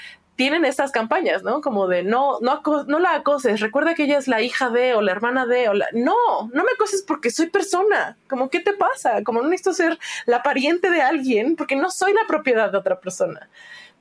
tienen 0.41 0.65
estas 0.65 0.91
campañas, 0.91 1.43
¿no? 1.43 1.61
Como 1.61 1.87
de 1.87 2.03
no, 2.03 2.39
no, 2.41 2.63
no 2.87 2.99
la 2.99 3.13
acoses, 3.13 3.61
recuerda 3.61 3.95
que 3.95 4.05
ella 4.05 4.17
es 4.17 4.27
la 4.27 4.41
hija 4.41 4.71
de 4.71 4.95
o 4.95 5.03
la 5.03 5.13
hermana 5.13 5.45
de 5.45 5.69
o 5.69 5.75
la... 5.75 5.87
No, 5.93 6.15
no 6.55 6.65
me 6.65 6.71
acoses 6.73 7.03
porque 7.07 7.31
soy 7.31 7.51
persona. 7.51 8.17
Como, 8.27 8.49
¿qué 8.49 8.61
te 8.61 8.73
pasa? 8.73 9.23
Como 9.23 9.43
no 9.43 9.49
necesito 9.49 9.75
ser 9.75 9.99
la 10.25 10.43
pariente 10.43 10.91
de 10.91 11.03
alguien 11.03 11.57
porque 11.57 11.77
no 11.77 11.91
soy 11.91 12.15
la 12.15 12.27
propiedad 12.27 12.73
de 12.73 12.79
otra 12.79 13.01
persona. 13.01 13.51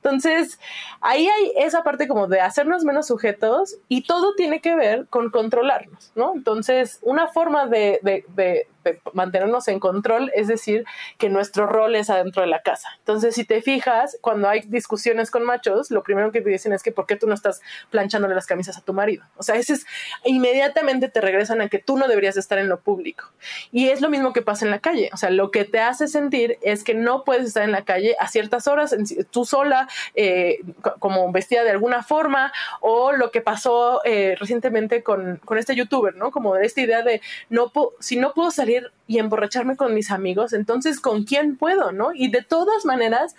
Entonces, 0.02 0.58
ahí 1.02 1.28
hay 1.28 1.52
esa 1.58 1.82
parte 1.82 2.08
como 2.08 2.26
de 2.26 2.40
hacernos 2.40 2.84
menos 2.84 3.06
sujetos 3.06 3.76
y 3.86 4.04
todo 4.04 4.34
tiene 4.34 4.62
que 4.62 4.74
ver 4.74 5.06
con 5.10 5.30
controlarnos, 5.30 6.10
¿no? 6.14 6.32
Entonces, 6.34 6.98
una 7.02 7.28
forma 7.28 7.66
de, 7.66 8.00
de, 8.02 8.24
de, 8.28 8.66
mantenernos 9.12 9.68
en 9.68 9.78
control, 9.78 10.32
es 10.34 10.48
decir, 10.48 10.86
que 11.18 11.28
nuestro 11.28 11.66
rol 11.66 11.96
es 11.96 12.08
adentro 12.08 12.40
de 12.40 12.48
la 12.48 12.62
casa. 12.62 12.88
Entonces, 13.00 13.34
si 13.34 13.44
te 13.44 13.60
fijas, 13.60 14.16
cuando 14.22 14.48
hay 14.48 14.62
discusiones 14.62 15.30
con 15.30 15.44
machos, 15.44 15.90
lo 15.90 16.02
primero 16.02 16.29
que 16.32 16.40
te 16.40 16.50
dicen 16.50 16.72
es 16.72 16.82
que 16.82 16.92
¿por 16.92 17.06
qué 17.06 17.16
tú 17.16 17.26
no 17.26 17.34
estás 17.34 17.60
planchándole 17.90 18.34
las 18.34 18.46
camisas 18.46 18.76
a 18.76 18.82
tu 18.82 18.92
marido? 18.92 19.24
O 19.36 19.42
sea, 19.42 19.56
ese 19.56 19.74
es, 19.74 19.86
inmediatamente 20.24 21.08
te 21.08 21.20
regresan 21.20 21.60
a 21.60 21.68
que 21.68 21.78
tú 21.78 21.96
no 21.96 22.08
deberías 22.08 22.36
estar 22.36 22.58
en 22.58 22.68
lo 22.68 22.80
público. 22.80 23.30
Y 23.72 23.88
es 23.88 24.00
lo 24.00 24.10
mismo 24.10 24.32
que 24.32 24.42
pasa 24.42 24.64
en 24.64 24.70
la 24.70 24.80
calle. 24.80 25.10
O 25.12 25.16
sea, 25.16 25.30
lo 25.30 25.50
que 25.50 25.64
te 25.64 25.80
hace 25.80 26.08
sentir 26.08 26.58
es 26.62 26.84
que 26.84 26.94
no 26.94 27.24
puedes 27.24 27.46
estar 27.46 27.62
en 27.62 27.72
la 27.72 27.84
calle 27.84 28.16
a 28.18 28.28
ciertas 28.28 28.66
horas, 28.66 28.94
tú 29.30 29.44
sola, 29.44 29.88
eh, 30.14 30.58
como 30.98 31.30
vestida 31.32 31.64
de 31.64 31.70
alguna 31.70 32.02
forma, 32.02 32.52
o 32.80 33.12
lo 33.12 33.30
que 33.30 33.40
pasó 33.40 34.00
eh, 34.04 34.36
recientemente 34.38 35.02
con, 35.02 35.36
con 35.44 35.58
este 35.58 35.74
youtuber, 35.74 36.14
¿no? 36.16 36.30
Como 36.30 36.54
de 36.54 36.66
esta 36.66 36.80
idea 36.80 37.02
de, 37.02 37.20
no 37.48 37.72
si 38.00 38.16
no 38.16 38.32
puedo 38.34 38.50
salir 38.50 38.90
y 39.06 39.18
emborracharme 39.18 39.76
con 39.76 39.94
mis 39.94 40.10
amigos, 40.10 40.52
entonces 40.52 41.00
¿con 41.00 41.24
quién 41.24 41.56
puedo, 41.56 41.92
no? 41.92 42.12
Y 42.14 42.30
de 42.30 42.42
todas 42.42 42.84
maneras, 42.84 43.34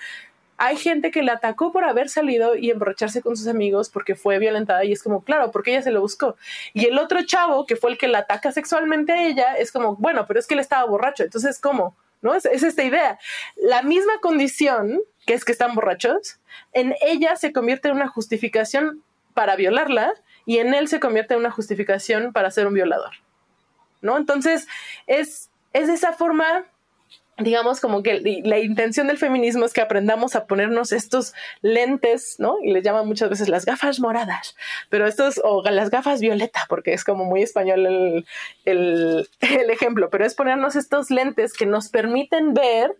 hay 0.63 0.77
gente 0.77 1.09
que 1.09 1.23
le 1.23 1.31
atacó 1.31 1.71
por 1.71 1.85
haber 1.85 2.07
salido 2.07 2.55
y 2.55 2.69
emborracharse 2.69 3.23
con 3.23 3.35
sus 3.35 3.47
amigos 3.47 3.89
porque 3.89 4.13
fue 4.13 4.37
violentada 4.37 4.85
y 4.85 4.91
es 4.91 5.01
como, 5.01 5.23
claro, 5.23 5.49
porque 5.49 5.71
ella 5.71 5.81
se 5.81 5.89
lo 5.89 6.01
buscó. 6.01 6.35
Y 6.73 6.85
el 6.85 6.99
otro 6.99 7.23
chavo 7.25 7.65
que 7.65 7.75
fue 7.75 7.89
el 7.89 7.97
que 7.97 8.07
la 8.07 8.19
ataca 8.19 8.51
sexualmente 8.51 9.11
a 9.11 9.23
ella 9.25 9.55
es 9.57 9.71
como, 9.71 9.95
bueno, 9.95 10.27
pero 10.27 10.39
es 10.39 10.45
que 10.45 10.53
él 10.53 10.59
estaba 10.59 10.85
borracho, 10.85 11.23
entonces 11.23 11.59
¿cómo? 11.59 11.97
¿No? 12.21 12.35
Es, 12.35 12.45
es 12.45 12.61
esta 12.61 12.83
idea. 12.83 13.17
La 13.55 13.81
misma 13.81 14.19
condición, 14.21 15.01
que 15.25 15.33
es 15.33 15.45
que 15.45 15.51
están 15.51 15.73
borrachos, 15.73 16.39
en 16.73 16.93
ella 17.01 17.35
se 17.37 17.51
convierte 17.53 17.87
en 17.87 17.95
una 17.95 18.07
justificación 18.07 19.01
para 19.33 19.55
violarla 19.55 20.13
y 20.45 20.59
en 20.59 20.75
él 20.75 20.87
se 20.87 20.99
convierte 20.99 21.33
en 21.33 21.39
una 21.39 21.49
justificación 21.49 22.33
para 22.33 22.51
ser 22.51 22.67
un 22.67 22.75
violador. 22.75 23.13
¿no? 24.01 24.15
Entonces, 24.15 24.67
es, 25.07 25.49
es 25.73 25.89
esa 25.89 26.13
forma 26.13 26.65
digamos 27.43 27.79
como 27.79 28.03
que 28.03 28.41
la 28.43 28.59
intención 28.59 29.07
del 29.07 29.17
feminismo 29.17 29.65
es 29.65 29.73
que 29.73 29.81
aprendamos 29.81 30.35
a 30.35 30.45
ponernos 30.45 30.91
estos 30.91 31.33
lentes, 31.61 32.35
¿no? 32.39 32.57
Y 32.61 32.71
les 32.71 32.83
llaman 32.83 33.07
muchas 33.07 33.29
veces 33.29 33.49
las 33.49 33.65
gafas 33.65 33.99
moradas, 33.99 34.55
pero 34.89 35.07
estos, 35.07 35.39
o 35.43 35.61
las 35.63 35.89
gafas 35.89 36.21
violeta, 36.21 36.65
porque 36.69 36.93
es 36.93 37.03
como 37.03 37.25
muy 37.25 37.41
español 37.41 37.85
el, 37.85 38.25
el, 38.65 39.29
el 39.41 39.69
ejemplo, 39.69 40.09
pero 40.09 40.25
es 40.25 40.35
ponernos 40.35 40.75
estos 40.75 41.11
lentes 41.11 41.53
que 41.53 41.65
nos 41.65 41.89
permiten 41.89 42.53
ver 42.53 42.95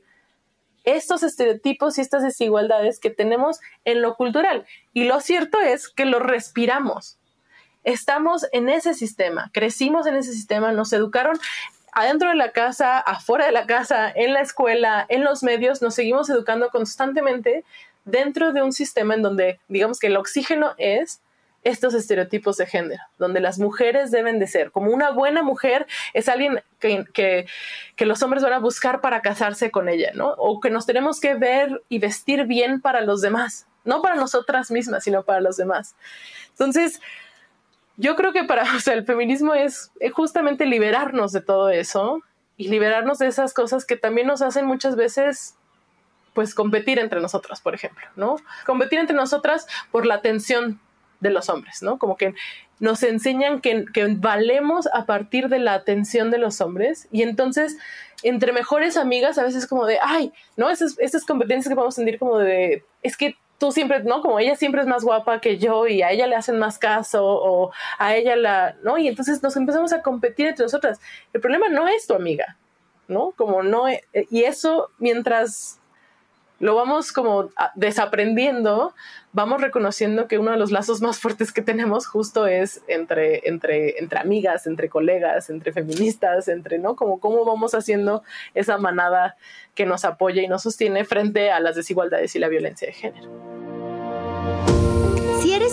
estos 0.84 1.24
estereotipos 1.24 1.98
y 1.98 2.02
estas 2.02 2.24
desigualdades 2.24 3.00
que 3.00 3.12
tenemos 3.12 3.60
en 3.86 4.02
lo 4.02 4.16
cultural. 4.16 4.66
Y 4.94 5.04
lo 5.04 5.20
cierto 5.20 5.60
es 5.60 5.90
que 5.90 6.06
lo 6.06 6.20
respiramos 6.20 7.20
estamos 7.84 8.46
en 8.52 8.70
ese 8.70 8.94
sistema, 8.94 9.50
crecimos 9.54 10.06
en 10.06 10.16
ese 10.16 10.34
sistema, 10.34 10.72
nos 10.72 10.94
educaron 10.94 11.38
adentro 11.92 12.30
de 12.30 12.36
la 12.36 12.52
casa, 12.52 13.00
afuera 13.00 13.46
de 13.46 13.52
la 13.52 13.66
casa, 13.66 14.12
en 14.14 14.34
la 14.34 14.42
escuela, 14.42 15.06
en 15.10 15.24
los 15.24 15.44
medios, 15.44 15.82
nos 15.82 15.96
seguimos 15.96 16.30
educando 16.30 16.70
constantemente 16.70 17.64
dentro 18.06 18.54
de 18.54 18.62
un 18.62 18.74
sistema 18.74 19.14
en 19.14 19.22
donde 19.22 19.60
digamos 19.68 20.00
que 20.00 20.08
el 20.08 20.18
oxígeno 20.18 20.74
es 20.78 21.22
estos 21.64 21.94
estereotipos 21.94 22.58
de 22.58 22.66
género, 22.66 23.04
donde 23.20 23.40
las 23.40 23.60
mujeres 23.60 24.10
deben 24.10 24.40
de 24.40 24.48
ser, 24.48 24.72
como 24.72 24.92
una 24.92 25.12
buena 25.12 25.44
mujer 25.44 25.86
es 26.14 26.28
alguien 26.28 26.64
que, 26.80 27.06
que, 27.96 28.06
los 28.06 28.24
hombres 28.24 28.42
van 28.42 28.54
a 28.54 28.60
buscar 28.60 29.00
para 29.00 29.22
casarse 29.22 29.70
con 29.70 29.88
ella, 29.88 30.12
¿no? 30.16 30.30
O 30.38 30.60
que 30.60 30.72
nos 30.72 30.88
tenemos 30.88 31.20
que 31.20 31.36
ver 31.36 31.84
y 31.88 32.00
vestir 32.00 32.46
bien 32.46 32.82
para 32.82 33.02
los 33.02 33.22
demás, 33.22 33.68
no 33.84 34.02
para 34.02 34.16
nosotras 34.16 34.72
mismas, 34.72 35.04
sino 35.04 35.24
para 35.24 35.40
los 35.40 35.56
demás. 35.56 35.96
Entonces, 36.50 37.00
yo 38.02 38.16
creo 38.16 38.34
que 38.34 38.44
para, 38.44 38.64
el 38.94 39.06
feminismo 39.06 39.54
es 39.54 39.92
justamente 40.14 40.66
liberarnos 40.66 41.32
de 41.32 41.42
todo 41.42 41.70
eso 41.70 42.22
y 42.58 42.68
liberarnos 42.68 43.20
de 43.20 43.28
esas 43.28 43.54
cosas 43.54 43.86
que 43.86 43.96
también 43.96 44.28
nos 44.28 44.42
hacen 44.42 44.66
muchas 44.66 44.96
veces 44.96 45.56
pues 46.34 46.56
competir 46.56 46.98
entre 46.98 47.20
nosotras, 47.20 47.62
por 47.62 47.76
ejemplo, 47.76 48.06
¿no? 48.16 48.38
Competir 48.66 49.00
entre 49.00 49.16
nosotras 49.16 49.68
por 49.92 50.06
la 50.06 50.16
atención 50.16 50.80
de 51.20 51.30
los 51.30 51.50
hombres, 51.50 51.84
¿no? 51.84 52.00
Como 52.00 52.18
que 52.18 52.34
nos 52.80 53.04
enseñan 53.04 53.62
que, 53.62 53.86
valemos 54.18 54.88
a 54.94 55.06
partir 55.06 55.50
de 55.50 55.60
la 55.60 55.74
atención 55.74 56.32
de 56.32 56.40
los 56.40 56.62
hombres 56.62 57.08
y 57.12 57.22
entonces 57.22 57.78
entre 58.24 58.54
mejores 58.54 58.98
amigas 58.98 59.38
a 59.38 59.44
veces 59.44 59.68
como 59.68 59.86
de, 59.86 60.00
ay, 60.02 60.32
¿no? 60.56 60.70
Esas, 60.70 60.98
esas 61.00 61.26
competencias 61.26 61.70
que 61.70 61.76
podemos 61.76 61.96
sentir 61.96 62.18
como 62.18 62.40
de, 62.40 62.84
es 63.04 63.18
que 63.18 63.36
tú 63.62 63.72
siempre, 63.72 64.02
¿no? 64.04 64.22
Como 64.24 64.40
ella 64.40 64.56
siempre 64.56 64.82
es 64.82 64.88
más 64.88 65.04
guapa 65.04 65.40
que 65.40 65.60
yo 65.60 65.86
y 65.86 66.02
a 66.02 66.10
ella 66.10 66.26
le 66.26 66.36
hacen 66.36 66.58
más 66.58 66.80
caso 66.80 67.24
o 67.24 67.72
a 68.00 68.16
ella 68.16 68.36
la, 68.36 68.76
¿no? 68.82 68.98
Y 68.98 69.08
entonces 69.08 69.44
nos 69.44 69.56
empezamos 69.56 69.94
a 69.94 70.02
competir 70.02 70.48
entre 70.48 70.66
nosotras. 70.66 71.00
El 71.32 71.42
problema 71.42 71.70
no 71.70 71.88
es 71.88 72.08
tu 72.08 72.16
amiga, 72.16 72.58
¿no? 73.08 73.34
Como 73.38 73.62
no, 73.62 73.84
y 74.32 74.44
eso 74.46 74.90
mientras 74.98 75.80
lo 76.62 76.76
vamos 76.76 77.12
como 77.12 77.50
desaprendiendo, 77.74 78.94
vamos 79.34 79.62
reconociendo 79.62 80.28
que 80.28 80.38
uno 80.38 80.52
de 80.52 80.58
los 80.58 80.72
lazos 80.72 81.02
más 81.02 81.20
fuertes 81.20 81.52
que 81.52 81.64
tenemos 81.64 82.06
justo 82.06 82.46
es 82.46 82.84
entre, 82.88 83.50
entre, 83.50 84.00
entre 84.00 84.20
amigas, 84.20 84.68
entre 84.68 84.88
colegas, 84.88 85.50
entre 85.50 85.74
feministas, 85.74 86.48
entre, 86.48 86.78
¿no? 86.78 86.96
Como 86.96 87.20
cómo 87.20 87.44
vamos 87.46 87.74
haciendo 87.74 88.22
esa 88.54 88.78
manada 88.78 89.36
que 89.74 89.88
nos 89.88 90.06
apoya 90.06 90.44
y 90.44 90.48
nos 90.48 90.62
sostiene 90.62 91.04
frente 91.04 91.50
a 91.50 91.60
las 91.60 91.76
desigualdades 91.76 92.36
y 92.36 92.40
la 92.40 92.48
violencia 92.48 92.88
de 92.88 92.94
género. 92.94 93.81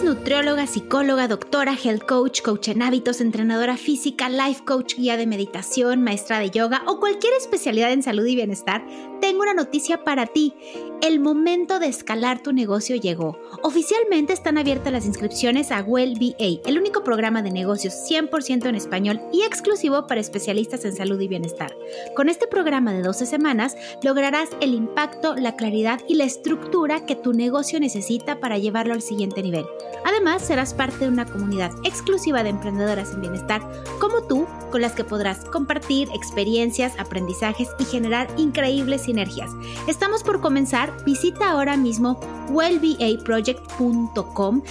Nutrióloga, 0.08 0.66
psicóloga, 0.66 1.28
doctora, 1.28 1.74
health 1.74 2.06
coach, 2.08 2.40
coach 2.40 2.68
en 2.68 2.80
hábitos, 2.80 3.20
entrenadora 3.20 3.76
física, 3.76 4.30
life 4.30 4.64
coach, 4.64 4.94
guía 4.96 5.18
de 5.18 5.26
meditación, 5.26 6.02
maestra 6.02 6.38
de 6.38 6.48
yoga 6.48 6.82
o 6.86 6.98
cualquier 6.98 7.34
especialidad 7.34 7.92
en 7.92 8.02
salud 8.02 8.24
y 8.24 8.34
bienestar, 8.34 8.82
tengo 9.20 9.42
una 9.42 9.52
noticia 9.52 10.04
para 10.04 10.24
ti. 10.24 10.54
El 11.02 11.20
momento 11.20 11.78
de 11.78 11.88
escalar 11.88 12.42
tu 12.42 12.52
negocio 12.52 12.96
llegó. 12.96 13.38
Oficialmente 13.62 14.32
están 14.32 14.56
abiertas 14.58 14.92
las 14.92 15.04
inscripciones 15.04 15.70
a 15.70 15.82
Well 15.82 16.14
BA, 16.18 16.66
el 16.68 16.78
único 16.78 17.04
programa 17.04 17.42
de 17.42 17.50
negocios 17.50 17.94
100% 18.08 18.66
en 18.66 18.74
español 18.74 19.20
y 19.32 19.42
exclusivo 19.42 20.06
para 20.06 20.20
especialistas 20.20 20.84
en 20.86 20.96
salud 20.96 21.20
y 21.20 21.28
bienestar. 21.28 21.76
Con 22.16 22.30
este 22.30 22.46
programa 22.46 22.92
de 22.92 23.02
12 23.02 23.26
semanas 23.26 23.76
lograrás 24.02 24.48
el 24.60 24.72
impacto, 24.72 25.36
la 25.36 25.54
claridad 25.54 26.00
y 26.08 26.14
la 26.14 26.24
estructura 26.24 27.04
que 27.04 27.14
tu 27.14 27.32
negocio 27.34 27.78
necesita 27.78 28.40
para 28.40 28.58
llevarlo 28.58 28.94
al 28.94 29.02
siguiente 29.02 29.42
nivel. 29.42 29.66
Además, 30.04 30.42
serás 30.42 30.74
parte 30.74 30.98
de 30.98 31.08
una 31.08 31.26
comunidad 31.26 31.70
exclusiva 31.84 32.42
de 32.42 32.50
emprendedoras 32.50 33.14
en 33.14 33.20
bienestar 33.20 33.62
como 34.00 34.22
tú, 34.22 34.46
con 34.70 34.80
las 34.80 34.92
que 34.92 35.04
podrás 35.04 35.44
compartir 35.46 36.08
experiencias, 36.14 36.94
aprendizajes 36.98 37.68
y 37.78 37.84
generar 37.84 38.28
increíbles 38.36 39.02
sinergias. 39.02 39.50
Estamos 39.86 40.22
por 40.22 40.40
comenzar, 40.40 41.04
visita 41.04 41.50
ahora 41.50 41.76
mismo 41.76 42.18
wellbaproject.com 42.50 44.62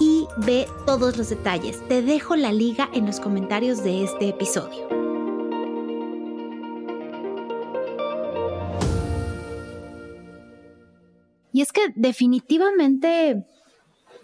y 0.00 0.26
ve 0.38 0.66
todos 0.86 1.16
los 1.16 1.30
detalles. 1.30 1.86
Te 1.88 2.02
dejo 2.02 2.34
la 2.36 2.52
liga 2.52 2.90
en 2.92 3.06
los 3.06 3.20
comentarios 3.20 3.84
de 3.84 4.04
este 4.04 4.28
episodio. 4.28 4.88
Y 11.52 11.62
es 11.62 11.70
que 11.70 11.82
definitivamente 11.94 13.46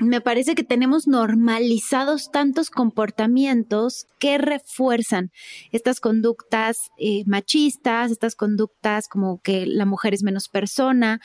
me 0.00 0.20
parece 0.20 0.54
que 0.54 0.64
tenemos 0.64 1.06
normalizados 1.06 2.30
tantos 2.30 2.70
comportamientos 2.70 4.06
que 4.18 4.38
refuerzan 4.38 5.30
estas 5.72 6.00
conductas 6.00 6.90
eh, 6.98 7.24
machistas, 7.26 8.10
estas 8.10 8.34
conductas 8.34 9.08
como 9.08 9.40
que 9.42 9.66
la 9.66 9.84
mujer 9.84 10.14
es 10.14 10.22
menos 10.22 10.48
persona, 10.48 11.20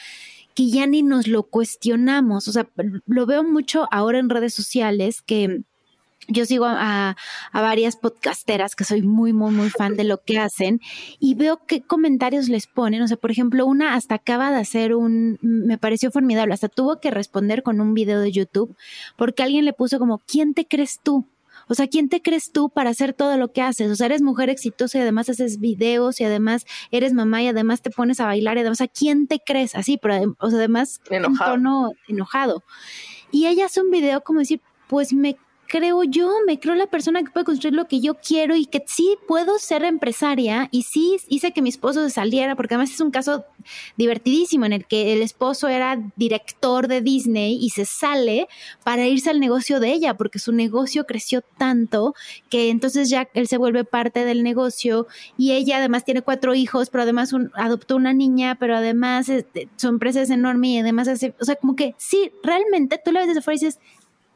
que 0.53 0.69
ya 0.69 0.87
ni 0.87 1.03
nos 1.03 1.27
lo 1.27 1.43
cuestionamos. 1.43 2.47
O 2.47 2.51
sea, 2.51 2.69
lo 3.05 3.25
veo 3.25 3.43
mucho 3.43 3.87
ahora 3.91 4.19
en 4.19 4.29
redes 4.29 4.53
sociales 4.53 5.21
que 5.21 5.63
yo 6.27 6.45
sigo 6.45 6.65
a, 6.67 7.15
varias 7.53 7.95
podcasteras 7.95 8.75
que 8.75 8.83
soy 8.83 9.01
muy, 9.01 9.33
muy, 9.33 9.51
muy 9.51 9.69
fan 9.69 9.95
de 9.95 10.03
lo 10.03 10.21
que 10.23 10.39
hacen 10.39 10.81
y 11.19 11.35
veo 11.35 11.61
qué 11.65 11.81
comentarios 11.81 12.49
les 12.49 12.67
ponen. 12.67 13.01
O 13.01 13.07
sea, 13.07 13.17
por 13.17 13.31
ejemplo, 13.31 13.65
una 13.65 13.95
hasta 13.95 14.15
acaba 14.15 14.51
de 14.51 14.57
hacer 14.57 14.95
un, 14.95 15.37
me 15.41 15.77
pareció 15.77 16.11
formidable, 16.11 16.53
hasta 16.53 16.69
tuvo 16.69 16.99
que 16.99 17.11
responder 17.11 17.63
con 17.63 17.81
un 17.81 17.93
video 17.93 18.19
de 18.19 18.31
YouTube 18.31 18.75
porque 19.15 19.43
alguien 19.43 19.65
le 19.65 19.73
puso 19.73 19.99
como, 19.99 20.19
¿quién 20.19 20.53
te 20.53 20.65
crees 20.65 20.99
tú? 21.01 21.25
O 21.67 21.73
sea, 21.73 21.87
¿quién 21.87 22.09
te 22.09 22.21
crees 22.21 22.51
tú 22.51 22.69
para 22.69 22.91
hacer 22.91 23.13
todo 23.13 23.37
lo 23.37 23.51
que 23.51 23.61
haces? 23.61 23.89
O 23.89 23.95
sea, 23.95 24.05
eres 24.05 24.21
mujer 24.21 24.49
exitosa 24.49 24.97
y 24.97 25.01
además 25.01 25.29
haces 25.29 25.59
videos 25.59 26.19
y 26.21 26.23
además 26.23 26.65
eres 26.91 27.13
mamá 27.13 27.41
y 27.41 27.47
además 27.47 27.81
te 27.81 27.89
pones 27.89 28.19
a 28.19 28.25
bailar 28.25 28.57
y 28.57 28.59
además, 28.61 28.77
sea, 28.77 28.87
¿quién 28.87 29.27
te 29.27 29.39
crees? 29.39 29.75
Así, 29.75 29.97
pero 29.97 30.35
o 30.39 30.49
sea, 30.49 30.59
además 30.59 31.01
enojado. 31.09 31.55
un 31.55 31.63
tono 31.63 31.91
enojado. 32.07 32.63
Y 33.31 33.47
ella 33.47 33.65
hace 33.65 33.81
un 33.81 33.89
video 33.89 34.21
como 34.21 34.39
decir, 34.39 34.61
pues 34.87 35.13
me 35.13 35.37
creo 35.67 36.03
yo, 36.03 36.31
me 36.45 36.59
creo 36.59 36.75
la 36.75 36.87
persona 36.87 37.23
que 37.23 37.31
puede 37.31 37.45
construir 37.45 37.73
lo 37.73 37.87
que 37.87 37.99
yo 37.99 38.15
quiero 38.15 38.55
y 38.55 38.65
que 38.65 38.83
sí 38.87 39.17
puedo 39.27 39.57
ser 39.59 39.83
empresaria 39.83 40.67
y 40.71 40.83
sí 40.83 41.17
hice 41.27 41.51
que 41.51 41.61
mi 41.61 41.69
esposo 41.69 42.03
se 42.03 42.09
saliera, 42.09 42.55
porque 42.55 42.75
además 42.75 42.91
es 42.91 43.01
un 43.01 43.11
caso 43.11 43.45
divertidísimo 43.97 44.65
en 44.65 44.73
el 44.73 44.85
que 44.85 45.13
el 45.13 45.21
esposo 45.21 45.67
era 45.67 46.01
director 46.15 46.87
de 46.87 47.01
Disney 47.01 47.57
y 47.59 47.69
se 47.71 47.85
sale 47.85 48.47
para 48.83 49.07
irse 49.07 49.29
al 49.29 49.39
negocio 49.39 49.79
de 49.79 49.91
ella, 49.91 50.15
porque 50.15 50.39
su 50.39 50.51
negocio 50.51 51.05
creció 51.05 51.41
tanto 51.41 52.13
que 52.49 52.69
entonces 52.69 53.09
ya 53.09 53.27
él 53.33 53.47
se 53.47 53.57
vuelve 53.57 53.83
parte 53.83 54.25
del 54.25 54.43
negocio 54.43 55.07
y 55.37 55.53
ella 55.53 55.77
además 55.77 56.05
tiene 56.05 56.21
cuatro 56.21 56.55
hijos, 56.55 56.89
pero 56.89 57.03
además 57.03 57.31
adoptó 57.55 57.95
una 57.95 58.13
niña, 58.13 58.55
pero 58.59 58.75
además 58.75 59.29
este, 59.29 59.69
su 59.75 59.87
empresa 59.87 60.21
es 60.21 60.29
enorme 60.29 60.69
y 60.69 60.79
además 60.79 61.07
hace, 61.07 61.33
o 61.39 61.45
sea, 61.45 61.55
como 61.55 61.75
que 61.75 61.95
sí, 61.97 62.31
realmente 62.43 62.99
tú 63.03 63.11
la 63.11 63.21
ves 63.21 63.29
desde 63.29 63.41
fuera 63.41 63.55
y 63.55 63.65
dices, 63.65 63.79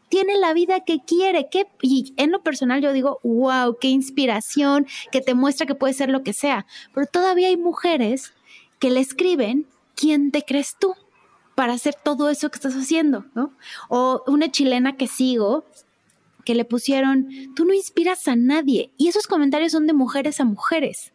tiene 0.10 0.38
la 0.38 0.54
vida 0.54 0.82
que 0.82 1.00
quiere. 1.00 1.48
¿Qué? 1.50 1.67
Y 1.82 2.13
en 2.17 2.32
lo 2.32 2.41
personal 2.41 2.82
yo 2.82 2.93
digo, 2.93 3.19
wow, 3.24 3.78
qué 3.80 3.88
inspiración, 3.88 4.88
que 5.12 5.22
te 5.22 5.34
muestra 5.34 5.65
que 5.65 5.76
puede 5.76 5.93
ser 5.93 6.10
lo 6.10 6.24
que 6.24 6.34
sea. 6.34 6.65
Pero 6.93 7.08
todavía 7.08 7.48
hay 7.48 7.58
mujeres 7.58 8.34
que 8.80 8.89
le 8.89 9.00
escriben, 9.00 9.67
¿quién 9.95 10.32
te 10.32 10.43
crees 10.43 10.76
tú 10.80 10.95
para 11.56 11.74
hacer 11.74 11.95
todo 11.95 12.30
eso 12.30 12.50
que 12.50 12.56
estás 12.56 12.74
haciendo? 12.74 13.26
¿no? 13.36 13.54
O 13.89 14.24
una 14.28 14.52
chilena 14.52 14.98
que 14.98 15.08
sigo, 15.08 15.65
que 16.45 16.56
le 16.56 16.65
pusieron, 16.65 17.30
tú 17.56 17.65
no 17.65 17.74
inspiras 17.74 18.28
a 18.28 18.36
nadie. 18.36 18.91
Y 18.98 19.08
esos 19.08 19.28
comentarios 19.28 19.72
son 19.72 19.88
de 19.88 19.93
mujeres 19.93 20.39
a 20.39 20.45
mujeres. 20.45 21.13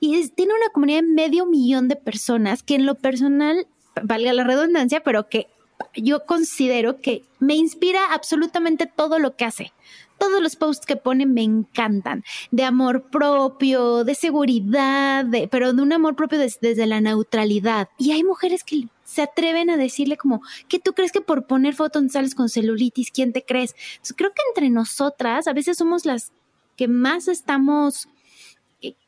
Y 0.00 0.28
tiene 0.28 0.52
una 0.54 0.72
comunidad 0.72 1.02
de 1.02 1.08
medio 1.08 1.46
millón 1.46 1.88
de 1.88 1.96
personas 1.96 2.62
que 2.62 2.74
en 2.74 2.86
lo 2.86 2.94
personal, 2.96 3.66
valga 4.02 4.32
la 4.32 4.44
redundancia, 4.44 5.02
pero 5.02 5.28
que 5.28 5.48
yo 5.94 6.24
considero 6.24 7.00
que 7.00 7.24
me 7.38 7.54
inspira 7.54 8.12
absolutamente 8.12 8.86
todo 8.86 9.18
lo 9.18 9.36
que 9.36 9.44
hace. 9.44 9.72
Todos 10.18 10.42
los 10.42 10.56
posts 10.56 10.86
que 10.86 10.96
pone 10.96 11.26
me 11.26 11.42
encantan, 11.42 12.24
de 12.50 12.64
amor 12.64 13.10
propio, 13.10 14.02
de 14.02 14.14
seguridad, 14.14 15.26
pero 15.50 15.74
de 15.74 15.82
un 15.82 15.92
amor 15.92 16.16
propio 16.16 16.38
desde 16.38 16.86
la 16.86 17.02
neutralidad. 17.02 17.90
Y 17.98 18.12
hay 18.12 18.24
mujeres 18.24 18.64
que 18.64 18.88
se 19.04 19.22
atreven 19.22 19.68
a 19.68 19.76
decirle 19.76 20.16
como, 20.16 20.40
¿qué 20.68 20.78
tú 20.78 20.94
crees 20.94 21.12
que 21.12 21.20
por 21.20 21.46
poner 21.46 21.74
fotos 21.74 22.12
sales 22.12 22.34
con 22.34 22.48
celulitis? 22.48 23.10
¿Quién 23.10 23.32
te 23.32 23.44
crees? 23.44 23.74
creo 24.16 24.30
que 24.30 24.42
entre 24.48 24.70
nosotras 24.70 25.46
a 25.46 25.52
veces 25.52 25.76
somos 25.76 26.06
las 26.06 26.32
que 26.76 26.88
más 26.88 27.28
estamos 27.28 28.08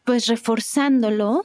pues 0.05 0.27
reforzándolo 0.27 1.45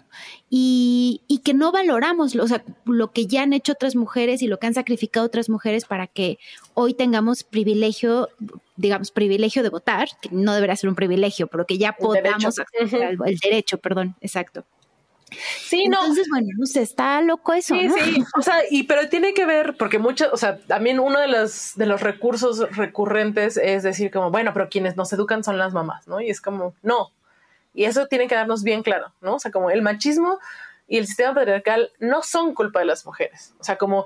y, 0.50 1.22
que 1.44 1.54
no 1.54 1.74
valoramos 1.74 2.34
o 2.38 2.48
sea, 2.48 2.64
lo 2.86 3.12
que 3.12 3.28
ya 3.28 3.44
han 3.44 3.52
hecho 3.52 3.74
otras 3.74 3.98
mujeres 3.98 4.42
y 4.42 4.48
lo 4.48 4.58
que 4.58 4.68
han 4.68 4.74
sacrificado 4.74 5.26
otras 5.26 5.50
mujeres 5.50 5.84
para 5.84 6.08
que 6.08 6.40
hoy 6.74 6.94
tengamos 6.94 7.44
privilegio, 7.44 8.30
digamos, 8.78 9.12
privilegio 9.12 9.64
de 9.64 9.70
votar, 9.70 10.08
que 10.22 10.30
no 10.32 10.54
debería 10.54 10.78
ser 10.78 10.90
un 10.90 10.96
privilegio, 10.96 11.48
pero 11.48 11.66
que 11.66 11.78
ya 11.78 11.92
podamos 11.92 12.58
el, 12.80 13.18
el 13.26 13.38
derecho, 13.40 13.78
perdón, 13.80 14.16
exacto. 14.22 14.64
Sí, 15.66 15.88
no. 15.88 16.00
Entonces, 16.02 16.28
bueno, 16.30 16.48
no 16.58 16.66
sé, 16.66 16.82
está 16.82 17.22
loco 17.22 17.54
eso. 17.54 17.76
Sí, 17.76 17.90
sí. 17.90 18.24
O 18.38 18.42
sea, 18.42 18.60
y 18.70 18.84
pero 18.84 19.10
tiene 19.10 19.34
que 19.34 19.46
ver, 19.46 19.76
porque 19.78 20.00
mucho, 20.00 20.30
o 20.32 20.38
sea, 20.38 20.60
también 20.60 21.00
uno 21.00 21.20
de 21.20 21.28
los, 21.28 21.74
de 21.76 21.86
los 21.86 22.02
recursos 22.02 22.76
recurrentes 22.76 23.58
es 23.58 23.84
decir, 23.84 24.12
como, 24.12 24.32
bueno, 24.32 24.52
pero 24.54 24.70
quienes 24.70 24.96
nos 24.96 25.12
educan 25.14 25.44
son 25.44 25.58
las 25.58 25.74
mamás, 25.74 26.08
¿no? 26.08 26.22
Y 26.22 26.30
es 26.30 26.42
como, 26.42 26.76
no, 26.82 27.12
y 27.74 27.86
eso 27.86 28.08
tiene 28.08 28.28
que 28.28 28.36
darnos 28.36 28.64
bien 28.64 28.84
claro, 28.84 29.14
¿no? 29.22 29.36
O 29.36 29.40
sea, 29.40 29.52
como 29.52 29.70
el 29.70 29.82
machismo 29.82 30.40
y 30.88 30.98
el 30.98 31.08
sistema 31.08 31.34
patriarcal 31.34 31.92
no 32.00 32.22
son 32.22 32.54
culpa 32.54 32.80
de 32.80 32.86
las 32.86 33.06
mujeres. 33.06 33.54
O 33.60 33.64
sea, 33.64 33.78
como 33.78 34.06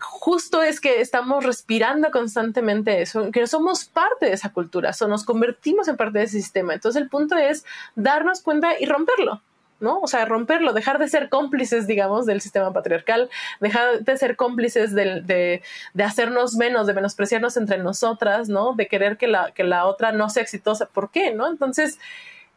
justo 0.00 0.62
es 0.62 0.80
que 0.80 1.00
estamos 1.00 1.44
respirando 1.44 2.10
constantemente 2.10 3.02
eso, 3.02 3.30
que 3.32 3.46
somos 3.46 3.84
parte 3.84 4.26
de 4.26 4.32
esa 4.32 4.52
cultura, 4.52 4.92
o 5.00 5.08
nos 5.08 5.24
convertimos 5.24 5.88
en 5.88 5.96
parte 5.96 6.18
de 6.18 6.24
ese 6.24 6.40
sistema. 6.40 6.74
Entonces 6.74 7.02
el 7.02 7.08
punto 7.08 7.36
es 7.36 7.64
darnos 7.94 8.42
cuenta 8.42 8.78
y 8.78 8.86
romperlo. 8.86 9.42
¿no? 9.80 10.00
O 10.00 10.08
sea, 10.08 10.24
romperlo, 10.24 10.72
dejar 10.72 10.98
de 10.98 11.06
ser 11.06 11.28
cómplices, 11.28 11.86
digamos, 11.86 12.26
del 12.26 12.40
sistema 12.40 12.72
patriarcal, 12.72 13.30
dejar 13.60 14.00
de 14.00 14.16
ser 14.16 14.34
cómplices 14.34 14.92
de, 14.92 15.20
de, 15.20 15.62
de, 15.94 16.02
hacernos 16.02 16.56
menos, 16.56 16.88
de 16.88 16.94
menospreciarnos 16.94 17.56
entre 17.56 17.78
nosotras, 17.78 18.48
¿no? 18.48 18.72
De 18.72 18.88
querer 18.88 19.16
que 19.18 19.28
la, 19.28 19.52
que 19.52 19.62
la 19.62 19.86
otra 19.86 20.10
no 20.10 20.30
sea 20.30 20.42
exitosa. 20.42 20.86
¿Por 20.86 21.12
qué? 21.12 21.32
¿No? 21.32 21.48
Entonces, 21.48 22.00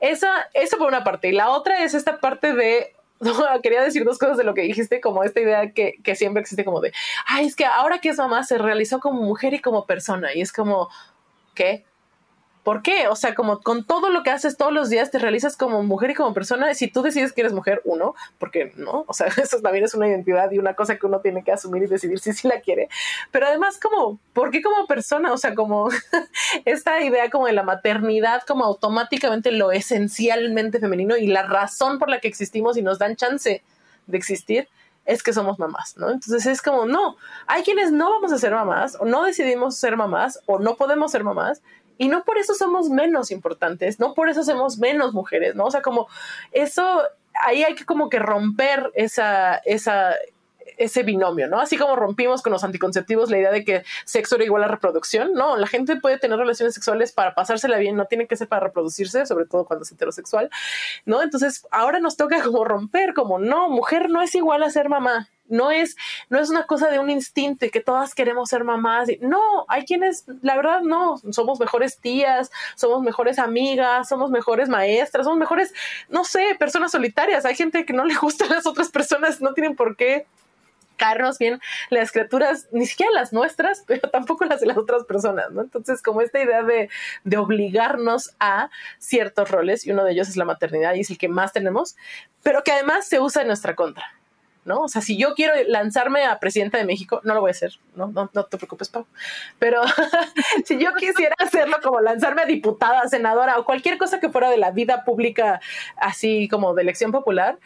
esa, 0.02 0.49
eso 0.54 0.78
por 0.78 0.88
una 0.88 1.04
parte. 1.04 1.30
Y 1.30 1.32
la 1.32 1.49
otra 1.49 1.84
es 1.84 1.93
esta 1.93 2.20
parte 2.20 2.54
de 2.54 2.93
quería 3.64 3.84
decir 3.84 4.04
dos 4.04 4.18
cosas 4.18 4.38
de 4.38 4.43
lo 4.43 4.54
que 4.54 4.62
dijiste, 4.62 4.99
como 4.99 5.24
esta 5.24 5.39
idea 5.39 5.72
que, 5.72 5.93
que, 6.04 6.16
siempre 6.16 6.41
existe 6.41 6.66
como 6.66 6.82
de, 6.82 6.91
ay, 7.28 7.45
es 7.45 7.56
que 7.56 7.66
ahora 7.66 7.99
que 7.99 8.10
es 8.10 8.18
mamá 8.18 8.43
se 8.43 8.58
realizó 8.58 8.99
como 8.99 9.22
mujer 9.22 9.54
y 9.54 9.60
como 9.60 9.86
persona. 9.86 10.34
Y 10.34 10.41
es 10.41 10.52
como, 10.52 10.89
¿qué? 11.54 11.86
¿Por 12.64 12.84
qué? 12.84 13.07
O 13.07 13.16
sea, 13.16 13.34
como 13.34 13.62
con 13.62 13.86
todo 13.86 14.09
lo 14.09 14.22
que 14.22 14.30
haces 14.30 14.55
todos 14.55 14.72
los 14.72 14.89
días, 14.89 15.09
te 15.09 15.18
realizas 15.18 15.57
como 15.57 15.82
mujer 15.82 16.12
y 16.12 16.14
como 16.14 16.34
persona. 16.34 16.74
Si 16.76 16.88
tú 16.88 17.01
decides 17.01 17.34
que 17.34 17.41
eres 17.41 17.53
mujer, 17.53 17.82
uno, 17.86 18.14
porque 18.38 18.72
no, 18.76 19.03
o 19.07 19.14
sea, 19.14 19.28
eso 19.41 19.62
también 19.62 19.84
es 19.84 19.95
una 19.95 20.07
identidad 20.07 20.51
y 20.51 20.59
una 20.59 20.76
cosa 20.76 20.97
que 20.97 21.07
uno 21.07 21.22
tiene 21.22 21.43
que 21.43 21.51
asumir 21.51 21.84
y 21.84 21.88
decidir 21.88 22.20
si 22.20 22.34
sí 22.34 22.47
la 22.47 22.62
quiere. 22.62 22.88
Pero 23.32 23.47
además, 23.47 23.80
como, 23.80 24.20
¿por 24.34 24.51
qué 24.51 24.62
como 24.62 24.86
persona? 24.86 25.34
O 25.34 25.38
sea, 25.38 25.55
como 25.55 25.89
esta 26.66 27.01
idea 27.01 27.30
como 27.32 27.47
de 27.47 27.53
la 27.53 27.64
maternidad, 27.64 28.43
como 28.47 28.64
automáticamente 28.66 29.51
lo 29.51 29.72
esencialmente 29.72 30.80
femenino 30.80 31.18
y 31.18 31.28
la 31.28 31.43
razón 31.43 31.97
por 31.97 32.09
la 32.09 32.20
que 32.20 32.28
existimos 32.28 32.78
y 32.78 32.84
nos 32.84 32.99
dan 32.99 33.16
chance 33.16 33.64
de 34.05 34.18
existir 34.18 34.68
es 35.05 35.24
que 35.24 35.34
somos 35.34 35.57
mamás, 35.57 35.97
¿no? 35.97 36.12
Entonces 36.12 36.45
es 36.45 36.62
como, 36.62 36.86
no, 36.86 37.18
hay 37.47 37.64
quienes 37.64 37.91
no 37.91 38.12
vamos 38.12 38.32
a 38.32 38.38
ser 38.38 38.53
mamás 38.53 38.95
o 38.99 39.05
no 39.05 39.24
decidimos 39.24 39.76
ser 39.76 39.97
mamás 39.97 40.39
o 40.45 40.59
no 40.59 40.76
podemos 40.76 41.12
ser 41.12 41.24
mamás 41.24 41.62
y 42.02 42.08
no 42.08 42.24
por 42.24 42.39
eso 42.39 42.56
somos 42.56 42.89
menos 42.89 43.30
importantes, 43.30 43.99
no 43.99 44.16
por 44.16 44.28
eso 44.28 44.43
somos 44.43 44.80
menos 44.80 45.14
mujeres, 45.14 45.54
¿no? 45.54 45.66
O 45.66 45.72
sea, 45.72 45.84
como 45.84 46.08
eso, 46.52 47.04
ahí 47.36 47.62
hay 47.62 47.76
que 47.76 47.86
como 47.86 48.10
que 48.10 48.18
romper 48.18 48.89
esa, 48.95 49.58
esa, 49.66 50.16
ese 50.78 51.04
binomio, 51.04 51.47
¿no? 51.47 51.60
Así 51.60 51.78
como 51.78 51.95
rompimos 51.95 52.41
con 52.41 52.54
los 52.54 52.64
anticonceptivos 52.64 53.30
la 53.30 53.38
idea 53.38 53.52
de 53.52 53.64
que 53.64 53.84
sexo 54.04 54.38
era 54.38 54.45
igual 54.45 54.64
a 54.64 54.68
reproducción, 54.68 55.34
no, 55.34 55.58
la 55.58 55.68
gente 55.68 55.95
puede 55.95 56.18
tener 56.18 56.39
relaciones 56.39 56.74
sexuales 56.74 57.12
para 57.12 57.36
pasársela 57.36 57.78
bien, 57.78 57.95
no 57.95 58.06
tiene 58.06 58.26
que 58.26 58.36
ser 58.36 58.47
para 58.47 58.66
reproducirse, 58.66 59.28
sobre 59.28 59.45
todo 59.45 59.66
cuando 59.66 59.84
es 59.84 59.91
heterosexual, 59.91 60.49
¿no? 61.06 61.22
Entonces, 61.22 61.68
ahora 61.70 61.99
nos 61.99 62.18
toca 62.18 62.41
como 62.41 62.66
romper, 62.66 63.14
como 63.14 63.38
no, 63.38 63.70
mujer 63.70 64.10
no 64.10 64.24
es 64.24 64.34
igual 64.34 64.64
a 64.64 64.72
ser 64.72 64.89
mamá, 64.89 65.30
no 65.52 65.70
es, 65.70 65.95
no 66.30 66.39
es 66.39 66.49
una 66.49 66.66
cosa 66.66 66.89
de 66.89 66.99
un 66.99 67.10
instinto 67.10 67.66
y 67.66 67.70
que 67.70 67.82
todas 67.82 68.16
queremos 68.16 68.49
ser 68.49 68.64
mamás. 68.64 69.10
No, 69.20 69.66
hay 69.68 69.86
quienes, 69.86 70.26
la 70.41 70.56
verdad, 70.56 70.82
no, 70.82 71.18
somos 71.32 71.60
mejores 71.60 71.99
tías, 71.99 72.52
somos 72.76 73.04
mejores 73.04 73.38
amigas, 73.38 74.10
somos 74.10 74.32
mejores 74.32 74.70
maestras, 74.70 75.26
somos 75.26 75.39
mejores, 75.39 75.74
no 76.10 76.24
sé, 76.24 76.56
personas 76.58 76.91
solitarias. 76.91 77.45
Hay 77.45 77.56
gente 77.56 77.86
que 77.86 77.93
no 77.93 78.06
le 78.06 78.16
gustan 78.16 78.49
las 78.49 78.66
otras 78.66 78.89
personas, 78.89 79.41
no 79.41 79.54
tienen 79.54 79.76
por 79.76 79.95
qué 79.95 80.26
caernos 81.02 81.39
bien 81.39 81.60
las 81.89 82.12
criaturas, 82.12 82.68
ni 82.72 82.86
siquiera 82.86 83.12
las 83.12 83.34
nuestras, 83.34 83.84
pero 83.88 84.08
tampoco 84.10 84.45
las 84.45 84.62
de 84.62 84.68
las 84.68 84.78
otras 84.78 85.04
personas, 85.06 85.52
¿no? 85.52 85.62
Entonces, 85.62 86.02
como 86.04 86.22
esta 86.22 86.39
idea 86.39 86.62
de, 86.62 86.89
de, 87.24 87.38
obligarnos 87.38 88.36
a 88.39 88.70
ciertos 88.99 89.49
roles, 89.49 89.88
y 89.88 89.91
uno 89.91 90.04
de 90.04 90.12
ellos 90.12 90.30
es 90.30 90.38
la 90.38 90.45
maternidad 90.45 90.93
y 90.93 90.99
es 90.99 91.10
el 91.10 91.18
que 91.18 91.28
más 91.28 91.54
tenemos, 91.54 91.95
pero 92.43 92.64
que 92.64 92.72
además 92.72 93.08
se 93.08 93.20
usa 93.20 93.41
en 93.41 93.47
nuestra 93.47 93.76
contra. 93.76 94.06
¿No? 94.66 94.82
O 94.82 94.88
sea, 94.88 95.01
si 95.01 95.18
yo 95.18 95.34
quiero 95.34 95.53
lanzarme 95.68 96.26
a 96.26 96.39
presidenta 96.39 96.78
de 96.78 96.86
México, 96.86 97.22
no 97.24 97.34
lo 97.34 97.41
voy 97.41 97.49
a 97.49 97.51
hacer, 97.51 97.80
no, 97.95 98.07
no, 98.07 98.30
no 98.34 98.45
te 98.45 98.57
preocupes, 98.57 98.89
Pau. 98.89 99.05
Pero 99.59 99.82
si 100.66 100.78
yo 100.78 100.93
quisiera 100.93 101.36
hacerlo 101.39 101.78
como 101.82 101.99
lanzarme 102.01 102.43
a 102.43 102.45
diputada, 102.45 103.07
senadora 103.07 103.57
o 103.57 103.66
cualquier 103.66 103.97
cosa 103.97 104.20
que 104.20 104.30
fuera 104.30 104.49
de 104.49 104.57
la 104.57 104.72
vida 104.72 105.03
pública, 105.03 105.62
así 105.97 106.47
como 106.47 106.74
de 106.74 106.84
elección 106.84 107.12
popular, 107.12 107.57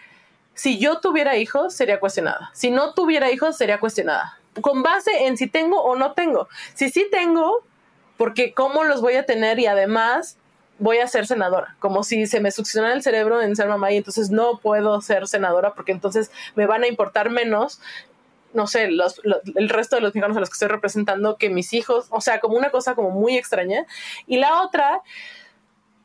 si 0.53 0.79
yo 0.79 0.99
tuviera 0.99 1.35
hijos, 1.35 1.73
sería 1.73 1.99
cuestionada. 1.99 2.49
Si 2.53 2.71
no 2.71 2.93
tuviera 2.93 3.29
hijos, 3.31 3.57
sería 3.57 3.79
cuestionada. 3.79 4.39
Con 4.61 4.83
base 4.83 5.25
en 5.25 5.35
si 5.35 5.47
tengo 5.47 5.81
o 5.81 5.95
no 5.95 6.13
tengo. 6.13 6.47
Si 6.73 6.89
sí 6.89 7.07
tengo, 7.11 7.65
porque 8.15 8.53
cómo 8.53 8.85
los 8.85 9.01
voy 9.01 9.15
a 9.15 9.25
tener 9.25 9.59
y 9.59 9.65
además 9.65 10.37
voy 10.79 10.97
a 10.97 11.07
ser 11.07 11.25
senadora, 11.25 11.75
como 11.79 12.03
si 12.03 12.27
se 12.27 12.39
me 12.39 12.51
succionara 12.51 12.93
el 12.93 13.03
cerebro 13.03 13.41
en 13.41 13.55
ser 13.55 13.67
mamá 13.67 13.91
y 13.91 13.97
entonces 13.97 14.29
no 14.29 14.59
puedo 14.59 14.99
ser 15.01 15.27
senadora 15.27 15.73
porque 15.73 15.91
entonces 15.91 16.31
me 16.55 16.65
van 16.65 16.83
a 16.83 16.87
importar 16.87 17.29
menos 17.29 17.79
no 18.53 18.67
sé, 18.67 18.89
los, 18.89 19.21
el 19.55 19.67
resto 19.67 19.97
de 19.97 20.01
los 20.01 20.11
mexicanos 20.13 20.37
a 20.37 20.39
los 20.39 20.49
que 20.49 20.53
estoy 20.53 20.69
representando 20.69 21.35
que 21.35 21.49
mis 21.49 21.73
hijos, 21.73 22.07
o 22.09 22.21
sea, 22.21 22.39
como 22.39 22.55
una 22.55 22.69
cosa 22.69 22.95
como 22.95 23.09
muy 23.09 23.37
extraña. 23.37 23.85
Y 24.27 24.37
la 24.37 24.61
otra 24.63 25.01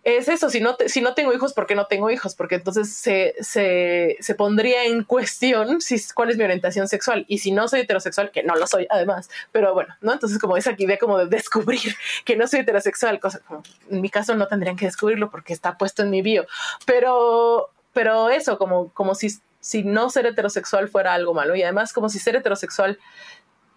es 0.02 0.28
eso, 0.28 0.48
si 0.48 0.60
no, 0.60 0.76
si 0.86 1.02
no 1.02 1.12
tengo 1.12 1.32
hijos, 1.34 1.52
¿por 1.52 1.66
qué 1.66 1.74
no 1.74 1.86
tengo 1.86 2.10
hijos? 2.10 2.34
Porque 2.34 2.54
entonces 2.54 2.94
se, 2.94 3.34
se, 3.40 4.16
se, 4.20 4.34
pondría 4.34 4.84
en 4.84 5.04
cuestión 5.04 5.82
si, 5.82 6.00
cuál 6.14 6.30
es 6.30 6.38
mi 6.38 6.44
orientación 6.44 6.88
sexual. 6.88 7.26
Y 7.28 7.38
si 7.38 7.52
no 7.52 7.68
soy 7.68 7.80
heterosexual, 7.80 8.30
que 8.30 8.42
no 8.42 8.54
lo 8.54 8.66
soy 8.66 8.86
además, 8.88 9.28
pero 9.52 9.74
bueno, 9.74 9.94
¿no? 10.00 10.12
Entonces 10.12 10.38
como 10.38 10.56
esa 10.56 10.74
idea 10.78 10.98
como 10.98 11.18
de 11.18 11.26
descubrir 11.26 11.94
que 12.24 12.36
no 12.36 12.46
soy 12.46 12.60
heterosexual, 12.60 13.20
cosa 13.20 13.40
como 13.40 13.62
en 13.90 14.00
mi 14.00 14.08
caso 14.08 14.34
no 14.34 14.48
tendrían 14.48 14.76
que 14.76 14.86
descubrirlo 14.86 15.30
porque 15.30 15.52
está 15.52 15.76
puesto 15.76 16.02
en 16.02 16.10
mi 16.10 16.22
bio, 16.22 16.46
pero, 16.86 17.68
pero 17.92 18.30
eso, 18.30 18.56
como, 18.56 18.90
como 18.94 19.14
si, 19.14 19.28
si 19.60 19.82
no 19.82 20.08
ser 20.08 20.24
heterosexual 20.24 20.88
fuera 20.88 21.12
algo 21.12 21.34
malo 21.34 21.54
y 21.56 21.62
además 21.62 21.92
como 21.92 22.08
si 22.08 22.18
ser 22.18 22.36
heterosexual 22.36 22.98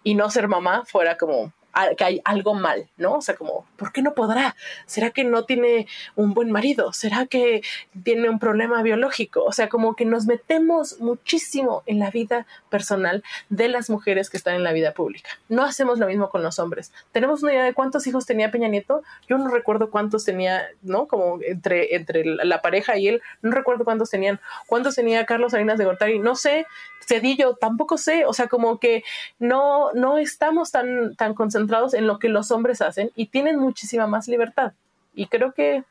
y 0.02 0.14
no 0.14 0.30
ser 0.30 0.48
mamá 0.48 0.84
fuera 0.86 1.18
como 1.18 1.52
que 1.96 2.04
hay 2.04 2.20
algo 2.24 2.54
mal, 2.54 2.88
¿no? 2.96 3.14
O 3.14 3.20
sea, 3.20 3.34
como, 3.36 3.66
¿por 3.76 3.92
qué 3.92 4.02
no 4.02 4.14
podrá? 4.14 4.56
¿Será 4.86 5.10
que 5.10 5.24
no 5.24 5.44
tiene 5.44 5.86
un 6.14 6.34
buen 6.34 6.50
marido? 6.50 6.92
¿Será 6.92 7.26
que 7.26 7.62
tiene 8.02 8.28
un 8.28 8.38
problema 8.38 8.82
biológico? 8.82 9.44
O 9.44 9.52
sea, 9.52 9.68
como 9.68 9.96
que 9.96 10.04
nos 10.04 10.26
metemos 10.26 11.00
muchísimo 11.00 11.82
en 11.86 11.98
la 11.98 12.10
vida 12.10 12.46
personal 12.70 13.24
de 13.48 13.68
las 13.68 13.90
mujeres 13.90 14.30
que 14.30 14.36
están 14.36 14.54
en 14.54 14.62
la 14.62 14.72
vida 14.72 14.92
pública. 14.92 15.30
No 15.48 15.64
hacemos 15.64 15.98
lo 15.98 16.06
mismo 16.06 16.28
con 16.28 16.42
los 16.42 16.58
hombres. 16.58 16.92
¿Tenemos 17.12 17.42
una 17.42 17.52
idea 17.52 17.64
de 17.64 17.74
cuántos 17.74 18.06
hijos 18.06 18.26
tenía 18.26 18.50
Peña 18.50 18.68
Nieto? 18.68 19.02
Yo 19.28 19.38
no 19.38 19.48
recuerdo 19.48 19.90
cuántos 19.90 20.24
tenía, 20.24 20.66
¿no? 20.82 21.06
Como 21.06 21.38
entre, 21.42 21.96
entre 21.96 22.24
la 22.24 22.62
pareja 22.62 22.96
y 22.98 23.08
él, 23.08 23.22
no 23.42 23.50
recuerdo 23.50 23.84
cuántos 23.84 24.10
tenían. 24.10 24.40
¿Cuántos 24.66 24.94
tenía 24.94 25.26
Carlos 25.26 25.52
Salinas 25.52 25.78
de 25.78 25.84
Gortari? 25.84 26.18
No 26.18 26.36
sé. 26.36 26.66
Cedillo, 27.06 27.56
tampoco 27.56 27.98
sé. 27.98 28.24
O 28.26 28.32
sea, 28.32 28.48
como 28.48 28.78
que 28.78 29.04
no, 29.38 29.92
no 29.92 30.18
estamos 30.18 30.70
tan, 30.70 31.14
tan 31.16 31.34
concentrados 31.34 31.63
en 31.94 32.06
lo 32.06 32.18
que 32.18 32.28
los 32.28 32.50
hombres 32.50 32.80
hacen 32.80 33.10
y 33.14 33.26
tienen 33.26 33.58
muchísima 33.58 34.06
más 34.06 34.28
libertad. 34.28 34.72
Y 35.14 35.26
creo 35.26 35.52
que 35.52 35.84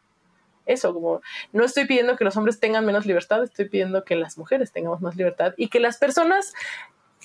eso, 0.66 0.94
como 0.94 1.22
no 1.52 1.66
estoy 1.66 1.86
pidiendo 1.86 2.16
que 2.16 2.24
los 2.24 2.38
hombres 2.38 2.60
tengan 2.60 2.86
menos 2.86 3.06
libertad, 3.06 3.44
estoy 3.44 3.68
pidiendo 3.68 4.04
que 4.04 4.16
las 4.16 4.38
mujeres 4.38 4.72
tengamos 4.72 5.02
más 5.02 5.16
libertad 5.16 5.54
y 5.58 5.68
que 5.68 5.80
las 5.80 5.98
personas 5.98 6.54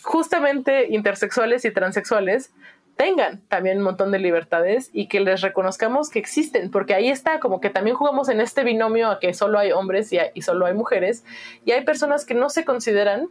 justamente 0.03 0.87
intersexuales 0.91 1.65
y 1.65 1.71
transexuales 1.71 2.53
tengan 2.97 3.41
también 3.49 3.79
un 3.79 3.85
montón 3.85 4.11
de 4.11 4.19
libertades 4.19 4.91
y 4.93 5.07
que 5.07 5.21
les 5.21 5.41
reconozcamos 5.41 6.11
que 6.11 6.19
existen, 6.19 6.71
porque 6.71 6.95
ahí 6.95 7.09
está, 7.09 7.39
como 7.39 7.61
que 7.61 7.71
también 7.71 7.95
jugamos 7.95 8.29
en 8.29 8.41
este 8.41 8.65
binomio 8.65 9.09
a 9.09 9.21
que 9.21 9.33
solo 9.35 9.61
hay 9.61 9.71
hombres 9.71 10.13
y, 10.13 10.43
solo 10.43 10.67
hay 10.67 10.75
mujeres, 10.75 11.25
y 11.65 11.71
hay 11.71 11.85
personas 11.85 12.25
que 12.25 12.35
no 12.35 12.51
se 12.51 12.65
consideran 12.65 13.29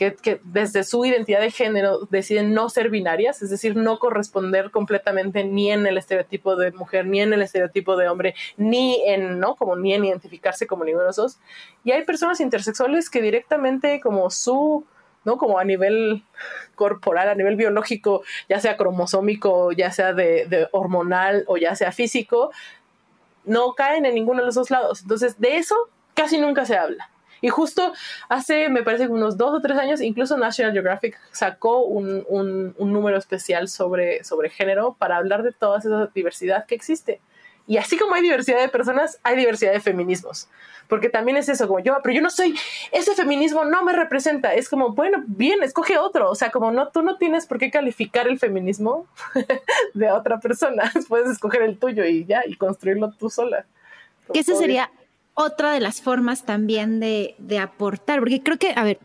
que, 0.00 0.40
desde 0.44 0.82
su 0.82 1.04
identidad 1.04 1.40
de 1.40 1.50
género 1.50 2.06
deciden 2.10 2.54
no 2.54 2.70
ser 2.70 2.88
binarias, 2.88 3.42
es 3.42 3.50
decir, 3.50 3.76
no 3.76 3.98
corresponder 3.98 4.70
completamente 4.70 5.44
ni 5.44 5.70
en 5.70 5.86
el 5.86 5.98
estereotipo 5.98 6.56
de 6.56 6.72
mujer, 6.72 7.06
ni 7.06 7.20
en 7.20 7.34
el 7.34 7.42
estereotipo 7.42 7.96
de 7.96 8.08
hombre, 8.08 8.34
ni 8.56 9.02
en, 9.06 9.38
¿no? 9.38 9.56
Como 9.56 9.76
ni 9.76 9.92
en 9.92 10.06
identificarse 10.06 10.66
como 10.66 10.84
numerosos. 10.84 11.38
Y 11.84 11.92
hay 11.92 12.04
personas 12.04 12.40
intersexuales 12.40 13.10
que 13.10 13.20
directamente 13.20 14.00
como 14.00 14.30
su, 14.30 14.86
¿no? 15.24 15.36
Como 15.36 15.58
a 15.58 15.64
nivel 15.64 16.24
corporal, 16.74 17.28
a 17.28 17.34
nivel 17.34 17.56
biológico, 17.56 18.22
ya 18.48 18.58
sea 18.58 18.78
cromosómico, 18.78 19.70
ya 19.72 19.90
sea 19.90 20.14
de, 20.14 20.46
de 20.46 20.66
hormonal 20.72 21.44
o 21.46 21.58
ya 21.58 21.76
sea 21.76 21.92
físico, 21.92 22.52
no 23.44 23.74
caen 23.74 24.06
en 24.06 24.14
ninguno 24.14 24.40
de 24.40 24.46
los 24.46 24.54
dos 24.54 24.70
lados. 24.70 25.02
Entonces, 25.02 25.38
de 25.38 25.58
eso 25.58 25.76
casi 26.14 26.38
nunca 26.38 26.64
se 26.64 26.76
habla. 26.76 27.10
Y 27.40 27.48
justo 27.48 27.92
hace, 28.28 28.68
me 28.68 28.82
parece 28.82 29.08
unos 29.08 29.36
dos 29.36 29.54
o 29.54 29.60
tres 29.60 29.78
años, 29.78 30.00
incluso 30.00 30.36
National 30.36 30.72
Geographic 30.72 31.18
sacó 31.32 31.82
un, 31.84 32.24
un, 32.28 32.74
un 32.76 32.92
número 32.92 33.16
especial 33.18 33.68
sobre, 33.68 34.24
sobre 34.24 34.50
género 34.50 34.96
para 34.98 35.16
hablar 35.16 35.42
de 35.42 35.52
toda 35.52 35.78
esa 35.78 36.06
diversidad 36.14 36.66
que 36.66 36.74
existe. 36.74 37.20
Y 37.70 37.76
así 37.76 37.96
como 37.96 38.16
hay 38.16 38.22
diversidad 38.22 38.58
de 38.60 38.68
personas, 38.68 39.20
hay 39.22 39.36
diversidad 39.36 39.72
de 39.72 39.80
feminismos. 39.80 40.48
Porque 40.88 41.08
también 41.08 41.36
es 41.36 41.48
eso, 41.48 41.68
como 41.68 41.78
yo, 41.78 41.96
pero 42.02 42.16
yo 42.16 42.20
no 42.20 42.30
soy, 42.30 42.58
ese 42.90 43.14
feminismo 43.14 43.64
no 43.64 43.84
me 43.84 43.92
representa. 43.92 44.52
Es 44.54 44.68
como, 44.68 44.90
bueno, 44.90 45.22
bien, 45.28 45.62
escoge 45.62 45.96
otro. 45.96 46.28
O 46.30 46.34
sea, 46.34 46.50
como 46.50 46.72
no, 46.72 46.88
tú 46.88 47.02
no 47.02 47.16
tienes 47.16 47.46
por 47.46 47.58
qué 47.58 47.70
calificar 47.70 48.26
el 48.26 48.40
feminismo 48.40 49.06
de 49.94 50.10
otra 50.10 50.40
persona. 50.40 50.92
Puedes 51.08 51.30
escoger 51.30 51.62
el 51.62 51.78
tuyo 51.78 52.04
y 52.04 52.24
ya, 52.24 52.42
y 52.44 52.56
construirlo 52.56 53.12
tú 53.12 53.30
sola. 53.30 53.64
ese 54.34 54.56
sería 54.56 54.90
otra 55.34 55.72
de 55.72 55.80
las 55.80 56.00
formas 56.00 56.44
también 56.44 57.00
de, 57.00 57.34
aportar, 57.60 58.20
porque 58.20 58.42
creo 58.42 58.58
que, 58.58 58.72
a 58.76 58.84
ver, 58.84 58.98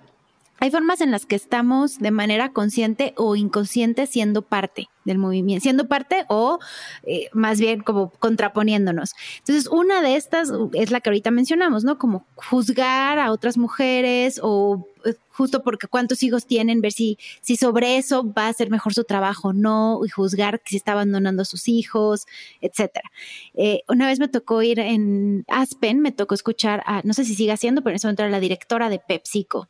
hay 0.59 0.71
formas 0.71 1.01
en 1.01 1.11
las 1.11 1.25
que 1.25 1.35
estamos 1.35 1.99
de 1.99 2.11
manera 2.11 2.53
consciente 2.53 3.13
o 3.17 3.35
inconsciente 3.35 4.07
siendo 4.07 4.41
parte 4.41 4.87
del 5.03 5.17
movimiento, 5.17 5.63
siendo 5.63 5.87
parte 5.87 6.25
o 6.29 6.59
eh, 7.03 7.29
más 7.33 7.59
bien 7.59 7.81
como 7.81 8.09
contraponiéndonos. 8.09 9.13
Entonces, 9.39 9.67
una 9.67 10.01
de 10.01 10.15
estas 10.15 10.51
es 10.73 10.91
la 10.91 11.01
que 11.01 11.09
ahorita 11.09 11.29
mencionamos, 11.31 11.83
¿no? 11.83 11.97
Como 11.97 12.25
juzgar 12.35 13.19
a 13.19 13.31
otras 13.31 13.57
mujeres 13.57 14.39
o 14.41 14.87
eh, 15.03 15.15
justo 15.35 15.63
porque 15.63 15.87
cuántos 15.87 16.23
hijos 16.23 16.45
tienen, 16.45 16.81
ver 16.81 16.91
si, 16.91 17.17
si 17.41 17.55
sobre 17.55 17.97
eso 17.97 18.31
va 18.31 18.47
a 18.47 18.53
ser 18.53 18.69
mejor 18.69 18.93
su 18.93 19.03
trabajo 19.03 19.49
o 19.49 19.53
no, 19.53 19.99
y 20.05 20.09
juzgar 20.09 20.61
si 20.65 20.77
está 20.77 20.93
abandonando 20.93 21.41
a 21.41 21.45
sus 21.45 21.67
hijos, 21.67 22.25
etcétera. 22.61 23.11
Eh, 23.53 23.81
una 23.87 24.07
vez 24.07 24.19
me 24.19 24.27
tocó 24.27 24.61
ir 24.61 24.79
en 24.79 25.43
Aspen, 25.47 25.99
me 25.99 26.11
tocó 26.11 26.35
escuchar 26.35 26.83
a, 26.85 27.01
no 27.03 27.13
sé 27.13 27.25
si 27.25 27.35
sigue 27.35 27.51
haciendo, 27.51 27.81
pero 27.81 27.91
en 27.91 27.95
ese 27.97 28.07
momento 28.07 28.23
era 28.23 28.31
la 28.31 28.39
directora 28.39 28.89
de 28.89 28.99
PepsiCo. 28.99 29.69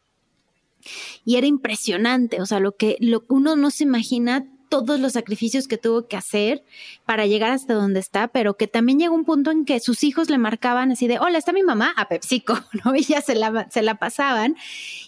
Y 1.24 1.38
era 1.38 1.47
impresionante, 1.47 2.41
o 2.41 2.45
sea, 2.45 2.59
lo 2.59 2.76
que 2.76 2.97
lo, 2.99 3.24
uno 3.28 3.55
no 3.55 3.72
se 3.72 3.84
imagina 3.84 4.47
todos 4.70 4.99
los 4.99 5.13
sacrificios 5.13 5.68
que 5.68 5.78
tuvo 5.78 6.07
que 6.07 6.18
hacer 6.18 6.63
para 7.05 7.26
llegar 7.26 7.51
hasta 7.51 7.74
donde 7.74 7.99
está, 7.99 8.28
pero 8.28 8.57
que 8.57 8.68
también 8.68 8.99
llegó 8.99 9.16
un 9.16 9.26
punto 9.26 9.51
en 9.51 9.66
que 9.66 9.80
sus 9.80 10.03
hijos 10.03 10.30
le 10.30 10.38
marcaban 10.38 10.91
así 10.91 11.07
de, 11.07 11.20
hola, 11.20 11.38
está 11.38 11.53
mi 11.53 11.63
mamá 11.63 11.93
a 11.97 12.07
PepsiCo, 12.07 12.57
¿no? 12.84 12.95
Y 12.95 13.03
ya 13.03 13.22
se 13.22 13.36
la, 13.36 13.68
se 13.70 13.82
la 13.82 13.95
pasaban. 13.95 14.55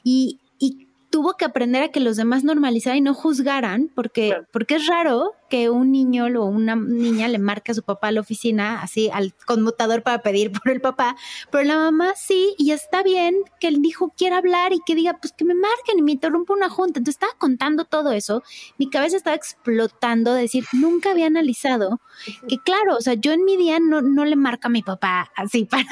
Y, 0.04 0.40
y 0.60 0.88
tuvo 1.10 1.36
que 1.36 1.46
aprender 1.46 1.84
a 1.84 1.90
que 1.90 2.00
los 2.00 2.18
demás 2.18 2.44
normalizaran 2.44 2.98
y 2.98 3.02
no 3.02 3.14
juzgaran, 3.14 3.90
porque, 3.96 4.36
porque 4.52 4.76
es 4.76 4.88
raro 4.88 5.34
que 5.50 5.70
un 5.70 5.92
niño 5.92 6.26
o 6.26 6.46
una 6.46 6.76
niña 6.76 7.28
le 7.28 7.40
marque 7.40 7.72
a 7.72 7.76
su 7.76 7.84
papá 7.84 8.08
a 8.08 8.12
la 8.12 8.22
oficina, 8.22 8.82
así 8.82 9.10
al 9.12 9.34
conmutador 9.46 10.04
para 10.04 10.22
pedir 10.22 10.52
por 10.52 10.72
el 10.72 10.82
papá, 10.82 11.16
pero 11.52 11.64
la 11.64 11.78
mamá 11.78 12.14
sí, 12.16 12.56
y 12.58 12.72
está 12.72 13.04
bien 13.04 13.36
que 13.60 13.68
el 13.68 13.84
hijo 13.86 14.14
quiera 14.18 14.38
hablar 14.38 14.74
y 14.74 14.80
que 14.86 14.96
diga, 14.96 15.18
pues 15.22 15.34
que 15.34 15.46
me 15.46 15.54
marquen 15.54 16.00
y 16.00 16.02
me 16.02 16.12
interrumpa 16.14 16.54
una 16.54 16.70
junta. 16.70 17.00
Entonces 17.00 17.16
estaba 17.16 17.34
contando 17.38 17.86
todo 17.86 18.12
eso, 18.12 18.44
mi 18.78 18.90
cabeza 18.90 19.18
estaba 19.18 19.36
explotando, 19.36 20.34
de 20.34 20.42
decir, 20.42 20.66
nunca 20.74 21.12
había 21.12 21.28
analizado 21.28 22.00
que 22.48 22.58
claro, 22.58 22.96
o 22.96 23.02
sea, 23.02 23.14
yo 23.14 23.32
en 23.32 23.46
mi 23.46 23.58
día 23.58 23.80
no, 23.80 24.02
no 24.02 24.26
le 24.26 24.36
marca 24.36 24.68
a 24.68 24.72
mi 24.72 24.84
papá 24.84 25.32
así 25.36 25.66
para 25.72 25.86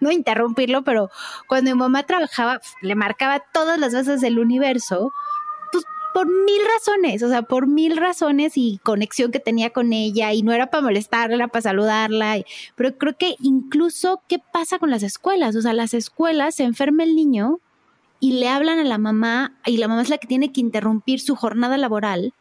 no 0.00 0.10
interrumpirlo, 0.10 0.82
pero 0.84 1.10
cuando 1.48 1.70
mi 1.70 1.78
mamá 1.78 2.04
trabajaba, 2.04 2.60
le 2.80 2.94
marcaba 2.94 3.42
todas 3.52 3.78
las 3.78 3.92
veces 3.92 4.20
del 4.20 4.38
universo 4.38 5.12
por 6.14 6.26
mil 6.26 6.60
razones, 6.74 7.22
o 7.22 7.28
sea, 7.28 7.42
por 7.42 7.66
mil 7.66 7.96
razones 7.96 8.52
y 8.56 8.78
conexión 8.82 9.30
que 9.30 9.40
tenía 9.40 9.70
con 9.70 9.92
ella 9.92 10.32
y 10.32 10.42
no 10.42 10.52
era 10.52 10.68
para 10.68 10.82
molestarla, 10.82 11.48
para 11.48 11.62
saludarla, 11.62 12.36
pero 12.76 12.96
creo 12.96 13.16
que 13.16 13.36
incluso 13.40 14.22
qué 14.28 14.38
pasa 14.38 14.78
con 14.78 14.90
las 14.90 15.02
escuelas, 15.02 15.56
o 15.56 15.62
sea, 15.62 15.72
las 15.72 15.94
escuelas 15.94 16.56
se 16.56 16.64
enferma 16.64 17.04
el 17.04 17.14
niño 17.14 17.60
y 18.20 18.34
le 18.34 18.48
hablan 18.48 18.78
a 18.78 18.84
la 18.84 18.98
mamá 18.98 19.58
y 19.66 19.78
la 19.78 19.88
mamá 19.88 20.02
es 20.02 20.08
la 20.08 20.18
que 20.18 20.28
tiene 20.28 20.52
que 20.52 20.60
interrumpir 20.60 21.20
su 21.20 21.34
jornada 21.34 21.76
laboral 21.76 22.32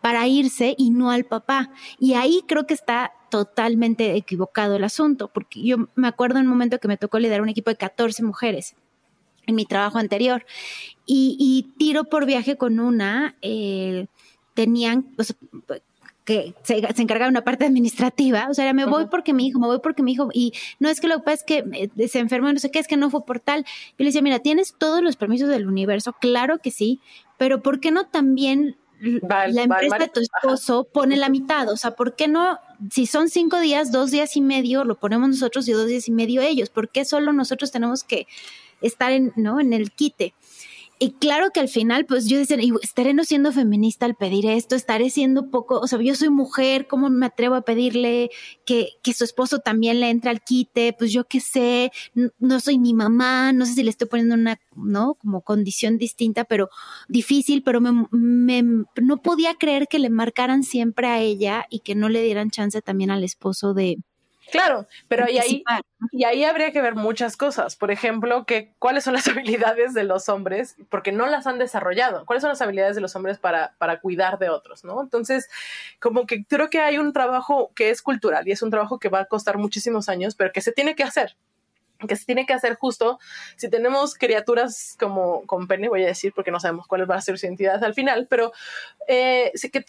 para 0.00 0.28
irse 0.28 0.76
y 0.78 0.90
no 0.90 1.10
al 1.10 1.24
papá. 1.24 1.70
Y 1.98 2.14
ahí 2.14 2.44
creo 2.46 2.64
que 2.64 2.74
está 2.74 3.12
totalmente 3.28 4.14
equivocado 4.14 4.76
el 4.76 4.84
asunto, 4.84 5.28
porque 5.34 5.62
yo 5.62 5.88
me 5.96 6.06
acuerdo 6.06 6.38
en 6.38 6.44
un 6.44 6.52
momento 6.52 6.78
que 6.78 6.86
me 6.86 6.96
tocó 6.96 7.18
liderar 7.18 7.42
un 7.42 7.48
equipo 7.48 7.70
de 7.70 7.76
14 7.76 8.22
mujeres 8.22 8.76
en 9.46 9.54
mi 9.54 9.64
trabajo 9.64 9.98
anterior. 9.98 10.44
Y, 11.06 11.74
tiro 11.78 12.04
por 12.04 12.26
viaje 12.26 12.56
con 12.56 12.80
una, 12.80 13.36
eh, 13.40 14.06
tenían, 14.54 15.06
que 16.26 16.54
se, 16.64 16.80
se 16.80 17.02
encargaba 17.02 17.28
de 17.28 17.30
una 17.30 17.44
parte 17.44 17.64
administrativa, 17.64 18.48
o 18.50 18.54
sea, 18.54 18.72
me 18.72 18.84
voy 18.84 19.06
porque 19.06 19.32
mi 19.32 19.46
hijo, 19.46 19.60
me 19.60 19.68
voy 19.68 19.78
porque 19.78 20.02
mi 20.02 20.12
hijo, 20.12 20.28
y 20.32 20.52
no 20.80 20.88
es 20.88 21.00
que 21.00 21.06
lo 21.06 21.18
que 21.18 21.22
pasa 21.22 21.34
es 21.34 21.44
que 21.44 21.90
eh, 21.96 22.08
se 22.08 22.18
enfermó, 22.18 22.52
no 22.52 22.58
sé 22.58 22.72
qué, 22.72 22.80
es 22.80 22.88
que 22.88 22.96
no 22.96 23.10
fue 23.10 23.24
por 23.24 23.38
tal. 23.38 23.62
Yo 23.62 23.94
le 23.98 24.06
decía, 24.06 24.22
mira, 24.22 24.40
tienes 24.40 24.74
todos 24.76 25.02
los 25.02 25.14
permisos 25.14 25.48
del 25.48 25.68
universo, 25.68 26.14
claro 26.20 26.58
que 26.58 26.72
sí, 26.72 27.00
pero 27.38 27.62
¿por 27.62 27.78
qué 27.78 27.92
no 27.92 28.06
también 28.06 28.76
la 29.00 29.62
empresa 29.62 29.98
de 29.98 30.08
tu 30.08 30.20
esposo 30.20 30.84
pone 30.84 31.16
la 31.16 31.28
mitad? 31.28 31.68
O 31.70 31.76
sea, 31.76 31.92
¿por 31.92 32.16
qué 32.16 32.28
no, 32.28 32.58
si 32.90 33.06
son 33.06 33.28
cinco 33.28 33.60
días, 33.60 33.92
dos 33.92 34.10
días 34.10 34.36
y 34.36 34.40
medio, 34.40 34.84
lo 34.84 34.96
ponemos 34.96 35.28
nosotros 35.28 35.68
y 35.68 35.72
dos 35.72 35.86
días 35.86 36.08
y 36.08 36.12
medio 36.12 36.42
ellos? 36.42 36.70
¿Por 36.70 36.88
qué 36.88 37.04
solo 37.04 37.32
nosotros 37.32 37.70
tenemos 37.70 38.04
que 38.04 38.26
estar 38.80 39.12
en, 39.12 39.32
¿no? 39.36 39.60
en 39.60 39.72
el 39.72 39.92
quite. 39.92 40.34
Y 40.98 41.12
claro 41.12 41.50
que 41.52 41.60
al 41.60 41.68
final, 41.68 42.06
pues 42.06 42.26
yo 42.26 42.38
decía, 42.38 42.56
estaré 42.82 43.12
no 43.12 43.24
siendo 43.24 43.52
feminista 43.52 44.06
al 44.06 44.14
pedir 44.14 44.46
esto, 44.46 44.74
estaré 44.74 45.10
siendo 45.10 45.50
poco, 45.50 45.78
o 45.78 45.86
sea, 45.86 46.00
yo 46.00 46.14
soy 46.14 46.30
mujer, 46.30 46.86
¿cómo 46.86 47.10
me 47.10 47.26
atrevo 47.26 47.54
a 47.54 47.62
pedirle 47.62 48.30
que, 48.64 48.92
que 49.02 49.12
su 49.12 49.24
esposo 49.24 49.58
también 49.58 50.00
le 50.00 50.08
entre 50.08 50.30
al 50.30 50.40
quite? 50.40 50.94
Pues 50.94 51.12
yo 51.12 51.24
qué 51.24 51.40
sé, 51.40 51.92
no, 52.38 52.60
soy 52.60 52.78
ni 52.78 52.94
mamá, 52.94 53.52
no 53.52 53.66
sé 53.66 53.74
si 53.74 53.82
le 53.82 53.90
estoy 53.90 54.08
poniendo 54.08 54.36
una, 54.36 54.58
¿no? 54.74 55.16
Como 55.16 55.42
condición 55.42 55.98
distinta, 55.98 56.44
pero 56.44 56.70
difícil, 57.08 57.62
pero 57.62 57.82
me, 57.82 58.06
me, 58.10 58.62
no 59.02 59.20
podía 59.20 59.54
creer 59.56 59.88
que 59.88 59.98
le 59.98 60.08
marcaran 60.08 60.62
siempre 60.62 61.08
a 61.08 61.20
ella 61.20 61.66
y 61.68 61.80
que 61.80 61.94
no 61.94 62.08
le 62.08 62.22
dieran 62.22 62.50
chance 62.50 62.80
también 62.80 63.10
al 63.10 63.22
esposo 63.22 63.74
de, 63.74 63.98
Claro, 64.50 64.86
pero 65.08 65.28
y 65.28 65.38
ahí, 65.38 65.64
y 66.12 66.24
ahí 66.24 66.44
habría 66.44 66.72
que 66.72 66.80
ver 66.80 66.94
muchas 66.94 67.36
cosas. 67.36 67.76
Por 67.76 67.90
ejemplo, 67.90 68.44
que 68.44 68.72
cuáles 68.78 69.04
son 69.04 69.14
las 69.14 69.26
habilidades 69.28 69.94
de 69.94 70.04
los 70.04 70.28
hombres, 70.28 70.76
porque 70.88 71.12
no 71.12 71.26
las 71.26 71.46
han 71.46 71.58
desarrollado. 71.58 72.24
¿Cuáles 72.26 72.42
son 72.42 72.50
las 72.50 72.62
habilidades 72.62 72.94
de 72.94 73.02
los 73.02 73.16
hombres 73.16 73.38
para, 73.38 73.74
para 73.78 74.00
cuidar 74.00 74.38
de 74.38 74.50
otros? 74.50 74.84
¿no? 74.84 75.00
Entonces, 75.02 75.48
como 76.00 76.26
que 76.26 76.44
creo 76.44 76.70
que 76.70 76.80
hay 76.80 76.98
un 76.98 77.12
trabajo 77.12 77.72
que 77.74 77.90
es 77.90 78.02
cultural 78.02 78.46
y 78.46 78.52
es 78.52 78.62
un 78.62 78.70
trabajo 78.70 78.98
que 78.98 79.08
va 79.08 79.20
a 79.20 79.24
costar 79.26 79.58
muchísimos 79.58 80.08
años, 80.08 80.34
pero 80.34 80.52
que 80.52 80.60
se 80.60 80.72
tiene 80.72 80.94
que 80.94 81.04
hacer 81.04 81.36
que 82.06 82.16
se 82.16 82.26
tiene 82.26 82.44
que 82.44 82.52
hacer 82.52 82.74
justo 82.74 83.18
si 83.56 83.70
tenemos 83.70 84.14
criaturas 84.14 84.96
como 84.98 85.46
con 85.46 85.66
pene, 85.66 85.88
voy 85.88 86.04
a 86.04 86.08
decir, 86.08 86.32
porque 86.34 86.50
no 86.50 86.60
sabemos 86.60 86.86
cuál 86.86 87.10
va 87.10 87.16
a 87.16 87.20
ser 87.22 87.38
su 87.38 87.46
identidad 87.46 87.82
al 87.82 87.94
final, 87.94 88.26
pero 88.28 88.52
eh, 89.08 89.50
que 89.72 89.84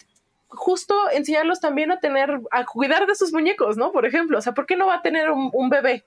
justo 0.50 0.94
enseñarlos 1.12 1.60
también 1.60 1.92
a 1.92 2.00
tener, 2.00 2.40
a 2.50 2.64
cuidar 2.64 3.06
de 3.06 3.14
sus 3.14 3.32
muñecos, 3.32 3.76
¿no? 3.76 3.92
Por 3.92 4.06
ejemplo, 4.06 4.38
o 4.38 4.40
sea, 4.40 4.54
¿por 4.54 4.64
qué 4.66 4.76
no 4.76 4.86
va 4.86 4.96
a 4.96 5.02
tener 5.02 5.30
un, 5.30 5.68
bebé, 5.68 6.04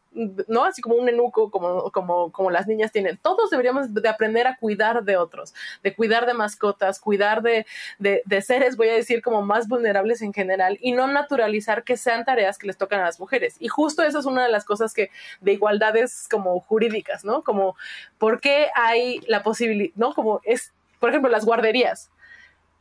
¿no? 0.47 0.65
Así 0.65 0.81
como 0.81 0.95
un 0.95 1.07
enuco, 1.07 1.51
como, 1.51 1.91
como, 1.91 2.31
como 2.31 2.49
las 2.49 2.65
niñas 2.65 2.91
tienen. 2.91 3.17
Todos 3.17 3.51
deberíamos 3.51 3.93
de 3.93 4.09
aprender 4.09 4.47
a 4.47 4.57
cuidar 4.57 5.03
de 5.03 5.17
otros, 5.17 5.53
de 5.83 5.95
cuidar 5.95 6.25
de 6.25 6.33
mascotas, 6.33 6.99
cuidar 6.99 7.43
de, 7.43 7.67
de, 7.99 8.23
de 8.25 8.41
seres, 8.41 8.77
voy 8.77 8.89
a 8.89 8.95
decir, 8.95 9.21
como 9.21 9.43
más 9.43 9.67
vulnerables 9.67 10.23
en 10.23 10.33
general 10.33 10.79
y 10.81 10.93
no 10.93 11.07
naturalizar 11.07 11.83
que 11.83 11.95
sean 11.95 12.25
tareas 12.25 12.57
que 12.57 12.67
les 12.67 12.77
tocan 12.77 13.01
a 13.01 13.05
las 13.05 13.19
mujeres. 13.19 13.57
Y 13.59 13.67
justo 13.67 14.01
eso 14.01 14.19
es 14.19 14.25
una 14.25 14.43
de 14.43 14.49
las 14.49 14.65
cosas 14.65 14.93
que, 14.93 15.11
de 15.41 15.53
igualdades 15.53 16.27
como 16.31 16.59
jurídicas, 16.61 17.23
¿no? 17.23 17.43
Como, 17.43 17.75
¿por 18.17 18.41
qué 18.41 18.69
hay 18.73 19.19
la 19.27 19.43
posibilidad, 19.43 19.93
¿no? 19.95 20.13
Como 20.13 20.41
es, 20.43 20.73
por 20.99 21.09
ejemplo, 21.09 21.29
las 21.29 21.45
guarderías 21.45 22.09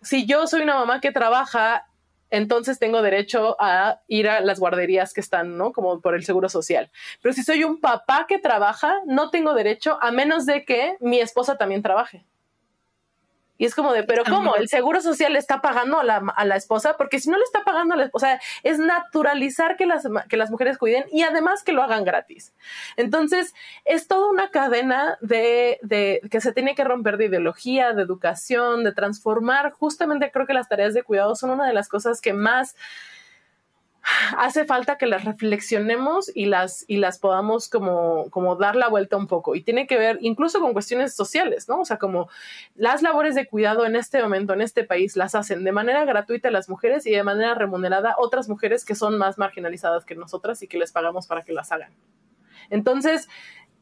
si 0.03 0.27
yo 0.27 0.47
soy 0.47 0.63
una 0.63 0.75
mamá 0.75 1.01
que 1.01 1.13
trabaja, 1.13 1.87
entonces 2.31 2.79
tengo 2.79 3.03
derecho 3.03 3.57
a 3.61 4.01
ir 4.07 4.29
a 4.29 4.41
las 4.41 4.61
guarderías 4.61 5.13
que 5.13 5.21
están, 5.21 5.57
¿no? 5.57 5.73
Como 5.73 6.01
por 6.01 6.15
el 6.15 6.25
seguro 6.25 6.49
social. 6.49 6.91
Pero 7.21 7.35
si 7.35 7.43
soy 7.43 7.65
un 7.65 7.81
papá 7.81 8.27
que 8.29 8.39
trabaja, 8.39 8.95
no 9.07 9.31
tengo 9.31 9.55
derecho 9.55 9.99
a 10.01 10.13
menos 10.13 10.47
de 10.47 10.65
que 10.65 10.97
mi 11.01 11.19
esposa 11.21 11.59
también 11.59 11.83
trabaje. 11.83 12.25
Y 13.61 13.67
es 13.67 13.75
como 13.75 13.93
de, 13.93 14.05
pero 14.05 14.25
¿cómo? 14.25 14.57
¿El 14.57 14.69
seguro 14.71 15.03
social 15.03 15.35
le 15.35 15.39
está 15.39 15.61
pagando 15.61 16.01
a 16.01 16.03
la, 16.03 16.17
a 16.35 16.47
la 16.47 16.57
esposa? 16.57 16.97
Porque 16.97 17.21
si 17.21 17.29
no 17.29 17.37
le 17.37 17.45
está 17.45 17.63
pagando 17.63 17.93
a 17.93 17.97
la 17.99 18.05
esposa, 18.05 18.41
es 18.63 18.79
naturalizar 18.79 19.77
que 19.77 19.85
las, 19.85 20.09
que 20.31 20.39
las 20.39 20.51
mujeres 20.51 20.79
cuiden 20.79 21.05
y 21.13 21.25
además 21.25 21.63
que 21.63 21.73
lo 21.73 21.83
hagan 21.83 22.05
gratis. 22.05 22.55
Entonces, 22.97 23.55
es 23.85 24.09
toda 24.09 24.31
una 24.31 24.49
cadena 24.49 25.19
de, 25.21 25.79
de 25.83 26.23
que 26.31 26.41
se 26.41 26.55
tiene 26.55 26.75
que 26.75 26.85
romper 26.85 27.19
de 27.19 27.27
ideología, 27.27 27.93
de 27.93 28.01
educación, 28.01 28.83
de 28.83 28.93
transformar. 28.93 29.73
Justamente 29.73 30.31
creo 30.33 30.47
que 30.47 30.55
las 30.55 30.71
tareas 30.71 30.95
de 30.95 31.03
cuidado 31.03 31.37
son 31.37 31.51
una 31.51 31.67
de 31.67 31.75
las 31.75 31.91
cosas 31.91 32.23
que 32.23 32.33
más 32.33 32.77
hace 34.37 34.65
falta 34.65 34.97
que 34.99 35.07
las 35.07 35.25
reflexionemos 35.25 36.31
y 36.35 36.47
las, 36.47 36.85
y 36.89 36.97
las 36.97 37.19
podamos 37.19 37.69
como, 37.69 38.31
como 38.31 38.57
dar 38.57 38.77
la 38.77 38.89
vuelta 38.89 39.17
un 39.17 39.27
poco. 39.27 39.55
Y 39.55 39.63
tiene 39.63 39.87
que 39.87 39.99
ver 39.99 40.19
incluso 40.21 40.61
con 40.61 40.73
cuestiones 40.73 41.15
sociales, 41.15 41.69
¿no? 41.69 41.81
O 41.81 41.85
sea, 41.85 41.99
como 41.99 42.29
las 42.75 43.03
labores 43.03 43.35
de 43.35 43.47
cuidado 43.47 43.87
en 43.87 43.97
este 43.97 44.23
momento, 44.23 44.53
en 44.53 44.63
este 44.63 44.85
país, 44.85 45.17
las 45.17 45.35
hacen 45.35 45.65
de 45.65 45.73
manera 45.73 46.05
gratuita 46.05 46.51
las 46.51 46.69
mujeres 46.69 47.07
y 47.07 47.11
de 47.11 47.23
manera 47.23 47.55
remunerada 47.55 48.15
otras 48.19 48.49
mujeres 48.49 48.85
que 48.85 48.95
son 48.95 49.19
más 49.19 49.39
marginalizadas 49.39 50.05
que 50.05 50.15
nosotras 50.15 50.63
y 50.63 50.69
que 50.69 50.79
les 50.79 50.93
pagamos 50.93 51.27
para 51.27 51.43
que 51.43 51.53
las 51.53 51.73
hagan. 51.73 51.93
Entonces, 52.71 53.29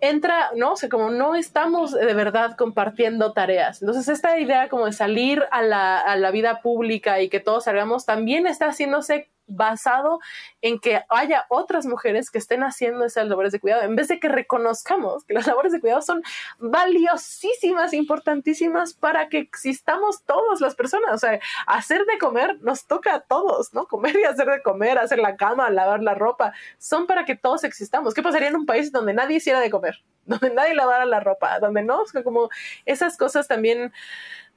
entra, 0.01 0.51
¿no? 0.55 0.73
O 0.73 0.77
sea, 0.77 0.89
como 0.89 1.11
no 1.11 1.35
estamos 1.35 1.93
de 1.93 2.15
verdad 2.15 2.57
compartiendo 2.57 3.33
tareas. 3.33 3.83
Entonces, 3.83 4.09
esta 4.09 4.39
idea 4.39 4.69
como 4.69 4.87
de 4.87 4.93
salir 4.93 5.45
a 5.51 5.63
la, 5.63 5.99
a 5.99 6.17
la 6.17 6.31
vida 6.31 6.61
pública 6.63 7.21
y 7.21 7.29
que 7.29 7.41
todos 7.41 7.65
salgamos 7.65 8.07
también 8.07 8.47
está 8.47 8.67
haciéndose 8.67 9.29
basado 9.49 10.21
en 10.63 10.79
que 10.79 11.03
haya 11.09 11.47
otras 11.49 11.87
mujeres 11.87 12.31
que 12.31 12.39
estén 12.39 12.63
haciendo 12.63 13.05
esas 13.05 13.27
labores 13.29 13.53
de 13.53 13.61
cuidado, 13.61 13.83
en 13.83 13.97
vez 13.97 14.09
de 14.09 14.21
que 14.21 14.29
reconozcamos 14.29 15.25
que 15.25 15.35
las 15.35 15.47
labores 15.47 15.73
de 15.73 15.81
cuidado 15.81 16.03
son 16.03 16.23
valiosísimas, 16.59 17.93
importantísimas 17.93 18.95
para 18.95 19.29
que 19.29 19.39
existamos 19.39 20.23
todas 20.25 20.61
las 20.61 20.75
personas. 20.75 21.15
O 21.15 21.19
sea, 21.19 21.41
hacer 21.67 22.05
de 22.05 22.19
comer 22.19 22.59
nos 22.61 22.87
toca 22.87 23.15
a 23.15 23.21
todos, 23.21 23.75
¿no? 23.75 23.87
Comer 23.87 24.17
y 24.21 24.25
hacer 24.25 24.47
de 24.47 24.63
comer, 24.63 24.99
hacer 24.99 25.19
la 25.19 25.37
cama, 25.37 25.71
lavar 25.71 26.03
la 26.03 26.15
ropa, 26.15 26.53
son 26.79 27.07
para 27.07 27.25
que 27.25 27.37
todos 27.37 27.65
existamos. 27.65 28.15
¿Qué 28.15 28.23
pasaría 28.23 28.49
en 28.49 28.57
un 28.57 28.67
país 28.67 28.93
donde 28.93 29.15
nadie 29.15 29.37
hiciera 29.37 29.61
de 29.61 29.71
comer? 29.71 30.03
donde 30.29 30.51
nadie 30.51 30.75
lavara 30.75 31.07
la 31.07 31.21
ropa, 31.21 31.59
donde 31.59 31.83
no, 31.83 32.03
como 32.23 32.51
esas 32.85 33.17
cosas 33.17 33.49
también 33.49 33.93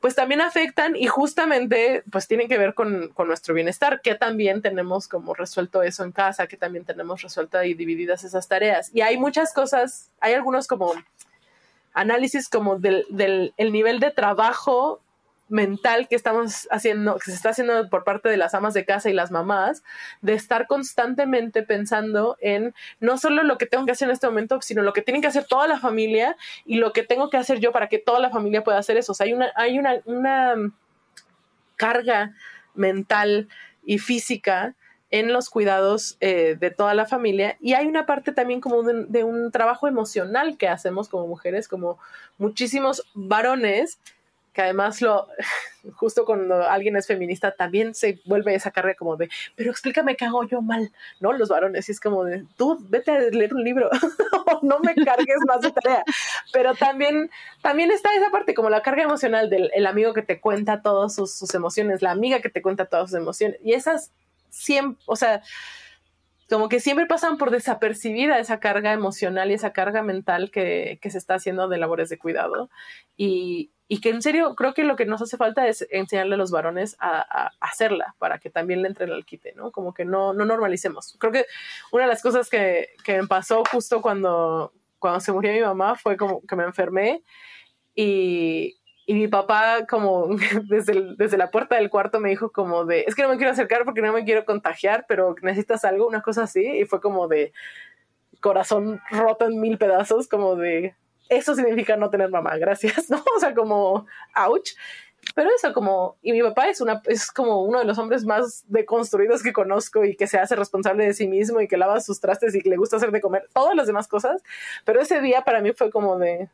pues 0.01 0.15
también 0.15 0.41
afectan 0.41 0.95
y 0.95 1.07
justamente 1.07 2.03
pues 2.11 2.27
tienen 2.27 2.49
que 2.49 2.57
ver 2.57 2.73
con, 2.73 3.09
con, 3.09 3.27
nuestro 3.27 3.53
bienestar, 3.53 4.01
que 4.01 4.15
también 4.15 4.61
tenemos 4.61 5.07
como 5.07 5.35
resuelto 5.35 5.83
eso 5.83 6.03
en 6.03 6.11
casa, 6.11 6.47
que 6.47 6.57
también 6.57 6.85
tenemos 6.85 7.21
resuelto 7.21 7.63
y 7.63 7.75
divididas 7.75 8.23
esas 8.23 8.47
tareas. 8.47 8.89
Y 8.93 9.01
hay 9.01 9.17
muchas 9.17 9.53
cosas, 9.53 10.09
hay 10.19 10.33
algunos 10.33 10.67
como 10.67 10.93
análisis 11.93 12.49
como 12.49 12.79
del, 12.79 13.05
del 13.09 13.53
el 13.57 13.71
nivel 13.71 13.99
de 13.99 14.09
trabajo 14.09 15.01
mental 15.51 16.07
que 16.07 16.15
estamos 16.15 16.67
haciendo, 16.71 17.15
que 17.17 17.25
se 17.25 17.33
está 17.33 17.49
haciendo 17.49 17.89
por 17.89 18.03
parte 18.03 18.29
de 18.29 18.37
las 18.37 18.53
amas 18.53 18.73
de 18.73 18.85
casa 18.85 19.09
y 19.09 19.13
las 19.13 19.31
mamás, 19.31 19.83
de 20.21 20.33
estar 20.33 20.65
constantemente 20.65 21.61
pensando 21.61 22.37
en 22.39 22.73
no 22.99 23.17
solo 23.17 23.43
lo 23.43 23.57
que 23.57 23.65
tengo 23.65 23.85
que 23.85 23.91
hacer 23.91 24.07
en 24.07 24.13
este 24.13 24.27
momento, 24.27 24.61
sino 24.61 24.81
lo 24.81 24.93
que 24.93 25.01
tiene 25.01 25.19
que 25.21 25.27
hacer 25.27 25.45
toda 25.45 25.67
la 25.67 25.79
familia 25.79 26.37
y 26.65 26.77
lo 26.77 26.93
que 26.93 27.03
tengo 27.03 27.29
que 27.29 27.37
hacer 27.37 27.59
yo 27.59 27.71
para 27.71 27.89
que 27.89 27.99
toda 27.99 28.19
la 28.19 28.29
familia 28.29 28.63
pueda 28.63 28.77
hacer 28.77 28.97
eso. 28.97 29.13
Hay 29.19 29.33
una, 29.33 29.51
hay 29.55 29.77
una, 29.77 30.01
una 30.05 30.55
carga 31.75 32.33
mental 32.73 33.49
y 33.83 33.99
física 33.99 34.73
en 35.09 35.33
los 35.33 35.49
cuidados 35.49 36.15
eh, 36.21 36.55
de 36.57 36.71
toda 36.71 36.93
la 36.93 37.05
familia 37.05 37.57
y 37.59 37.73
hay 37.73 37.87
una 37.87 38.05
parte 38.05 38.31
también 38.31 38.61
como 38.61 38.83
de, 38.83 39.23
un 39.25 39.51
trabajo 39.51 39.89
emocional 39.89 40.57
que 40.57 40.69
hacemos 40.69 41.09
como 41.09 41.27
mujeres, 41.27 41.67
como 41.67 41.99
muchísimos 42.37 43.03
varones 43.13 43.99
que 44.53 44.61
además 44.61 45.01
lo, 45.01 45.27
justo 45.95 46.25
cuando 46.25 46.67
alguien 46.67 46.95
es 46.95 47.07
feminista, 47.07 47.51
también 47.51 47.95
se 47.95 48.19
vuelve 48.25 48.53
esa 48.55 48.71
carga 48.71 48.95
como 48.95 49.15
de, 49.17 49.29
pero 49.55 49.71
explícame 49.71 50.15
qué 50.15 50.25
hago 50.25 50.43
yo 50.43 50.61
mal, 50.61 50.91
¿no? 51.19 51.33
Los 51.33 51.49
varones, 51.49 51.87
y 51.87 51.91
es 51.91 51.99
como 51.99 52.23
de, 52.23 52.45
tú 52.57 52.77
vete 52.89 53.11
a 53.11 53.19
leer 53.19 53.53
un 53.53 53.63
libro, 53.63 53.89
no 54.61 54.79
me 54.79 54.95
cargues 54.95 55.39
más 55.47 55.61
de 55.61 55.71
tarea. 55.71 56.03
Pero 56.51 56.75
también, 56.75 57.29
también 57.61 57.91
está 57.91 58.13
esa 58.15 58.29
parte, 58.29 58.53
como 58.53 58.69
la 58.69 58.81
carga 58.81 59.03
emocional 59.03 59.49
del 59.49 59.71
el 59.73 59.87
amigo 59.87 60.13
que 60.13 60.21
te 60.21 60.39
cuenta 60.39 60.81
todas 60.81 61.15
sus, 61.15 61.33
sus 61.33 61.53
emociones, 61.53 62.01
la 62.01 62.11
amiga 62.11 62.41
que 62.41 62.49
te 62.49 62.61
cuenta 62.61 62.85
todas 62.85 63.11
sus 63.11 63.19
emociones, 63.19 63.57
y 63.63 63.73
esas 63.73 64.11
siempre, 64.49 65.01
o 65.05 65.15
sea, 65.15 65.41
como 66.49 66.67
que 66.67 66.81
siempre 66.81 67.05
pasan 67.05 67.37
por 67.37 67.49
desapercibida 67.49 68.37
esa 68.37 68.59
carga 68.59 68.91
emocional 68.91 69.49
y 69.49 69.53
esa 69.53 69.71
carga 69.71 70.03
mental 70.03 70.51
que, 70.51 70.99
que 71.01 71.09
se 71.09 71.17
está 71.17 71.35
haciendo 71.35 71.69
de 71.69 71.77
labores 71.77 72.09
de 72.09 72.17
cuidado. 72.17 72.69
Y, 73.15 73.71
y, 73.91 73.99
que 73.99 74.09
en 74.09 74.21
serio 74.21 74.55
creo 74.55 74.73
que 74.73 74.85
lo 74.85 74.95
que 74.95 75.05
nos 75.05 75.21
hace 75.21 75.35
falta 75.35 75.67
es 75.67 75.85
enseñarle 75.91 76.35
a 76.35 76.37
los 76.37 76.49
varones 76.49 76.95
a, 76.99 77.51
hacerla 77.59 78.15
para 78.19 78.39
que 78.39 78.49
también 78.49 78.81
le 78.81 78.87
entren 78.87 79.11
al 79.11 79.25
quite, 79.25 79.53
¿no? 79.53 79.71
Como 79.71 79.93
que 79.93 80.05
no, 80.05 80.33
no 80.33 80.45
normalicemos. 80.45 81.17
Creo 81.19 81.33
que 81.33 81.45
una 81.91 82.03
de 82.03 82.09
las 82.09 82.21
cosas 82.21 82.49
que, 82.49 82.89
que 83.03 83.21
me 83.21 83.27
pasó 83.27 83.63
justo 83.69 84.01
cuando, 84.01 84.71
cuando 84.97 85.19
se 85.19 85.33
murió 85.33 85.51
mi 85.51 85.59
mamá 85.59 85.95
fue 85.95 86.15
como 86.15 86.41
que 86.45 86.55
me 86.55 86.63
enfermé 86.63 87.21
y, 87.93 88.77
y 89.05 89.13
mi 89.13 89.27
papá 89.27 89.85
como 89.89 90.29
desde, 90.69 91.15
desde 91.17 91.37
la 91.37 91.51
puerta 91.51 91.75
del 91.75 91.89
cuarto 91.89 92.21
me 92.21 92.29
dijo 92.29 92.49
como 92.51 92.85
de, 92.85 93.03
es 93.05 93.13
que 93.13 93.23
no 93.23 93.27
me 93.27 93.35
quiero 93.35 93.51
acercar 93.51 93.83
porque 93.83 94.01
no 94.01 94.13
me 94.13 94.23
quiero 94.23 94.45
contagiar, 94.45 95.05
pero 95.05 95.35
necesitas 95.41 95.83
algo, 95.83 96.07
una 96.07 96.21
cosa 96.21 96.43
así. 96.43 96.65
Y 96.65 96.85
fue 96.85 97.01
como 97.01 97.27
de 97.27 97.51
corazón 98.39 99.01
roto 99.09 99.45
en 99.45 99.59
mil 99.59 99.77
pedazos, 99.77 100.29
como 100.29 100.55
de, 100.55 100.95
eso 101.32 101.55
significa 101.55 101.95
no 101.95 102.09
tener 102.09 102.29
mamá, 102.29 102.57
gracias, 102.57 103.09
¿no? 103.09 103.23
O 103.36 103.39
sea, 103.39 103.55
como, 103.55 104.05
ouch. 104.36 104.71
Pero 105.36 105.49
eso 105.55 105.71
como, 105.71 106.17
y 106.23 106.32
mi 106.32 106.41
papá 106.41 106.67
es 106.67 106.82
una, 106.82 107.01
es 107.05 107.32
como 107.32 107.63
uno 107.63 107.79
de 107.79 107.86
los 107.86 107.97
hombres 107.99 108.25
más 108.25 108.65
deconstruidos 108.67 109.43
que 109.43 109.53
conozco 109.53 110.03
y 110.03 110.15
que 110.15 110.25
se 110.25 110.39
hace 110.39 110.55
responsable 110.55 111.05
de 111.05 111.13
sí 111.13 111.27
mismo 111.27 111.61
y 111.61 111.67
que 111.67 111.77
lava 111.77 111.99
sus 111.99 112.19
trastes 112.19 112.55
y 112.55 112.61
que 112.61 112.69
le 112.69 112.75
gusta 112.75 112.97
hacer 112.97 113.11
de 113.11 113.21
comer, 113.21 113.47
todas 113.53 113.75
las 113.75 113.86
demás 113.86 114.07
cosas. 114.07 114.43
Pero 114.84 114.99
ese 114.99 115.21
día 115.21 115.43
para 115.43 115.61
mí 115.61 115.73
fue 115.73 115.91
como 115.91 116.17
de, 116.17 116.49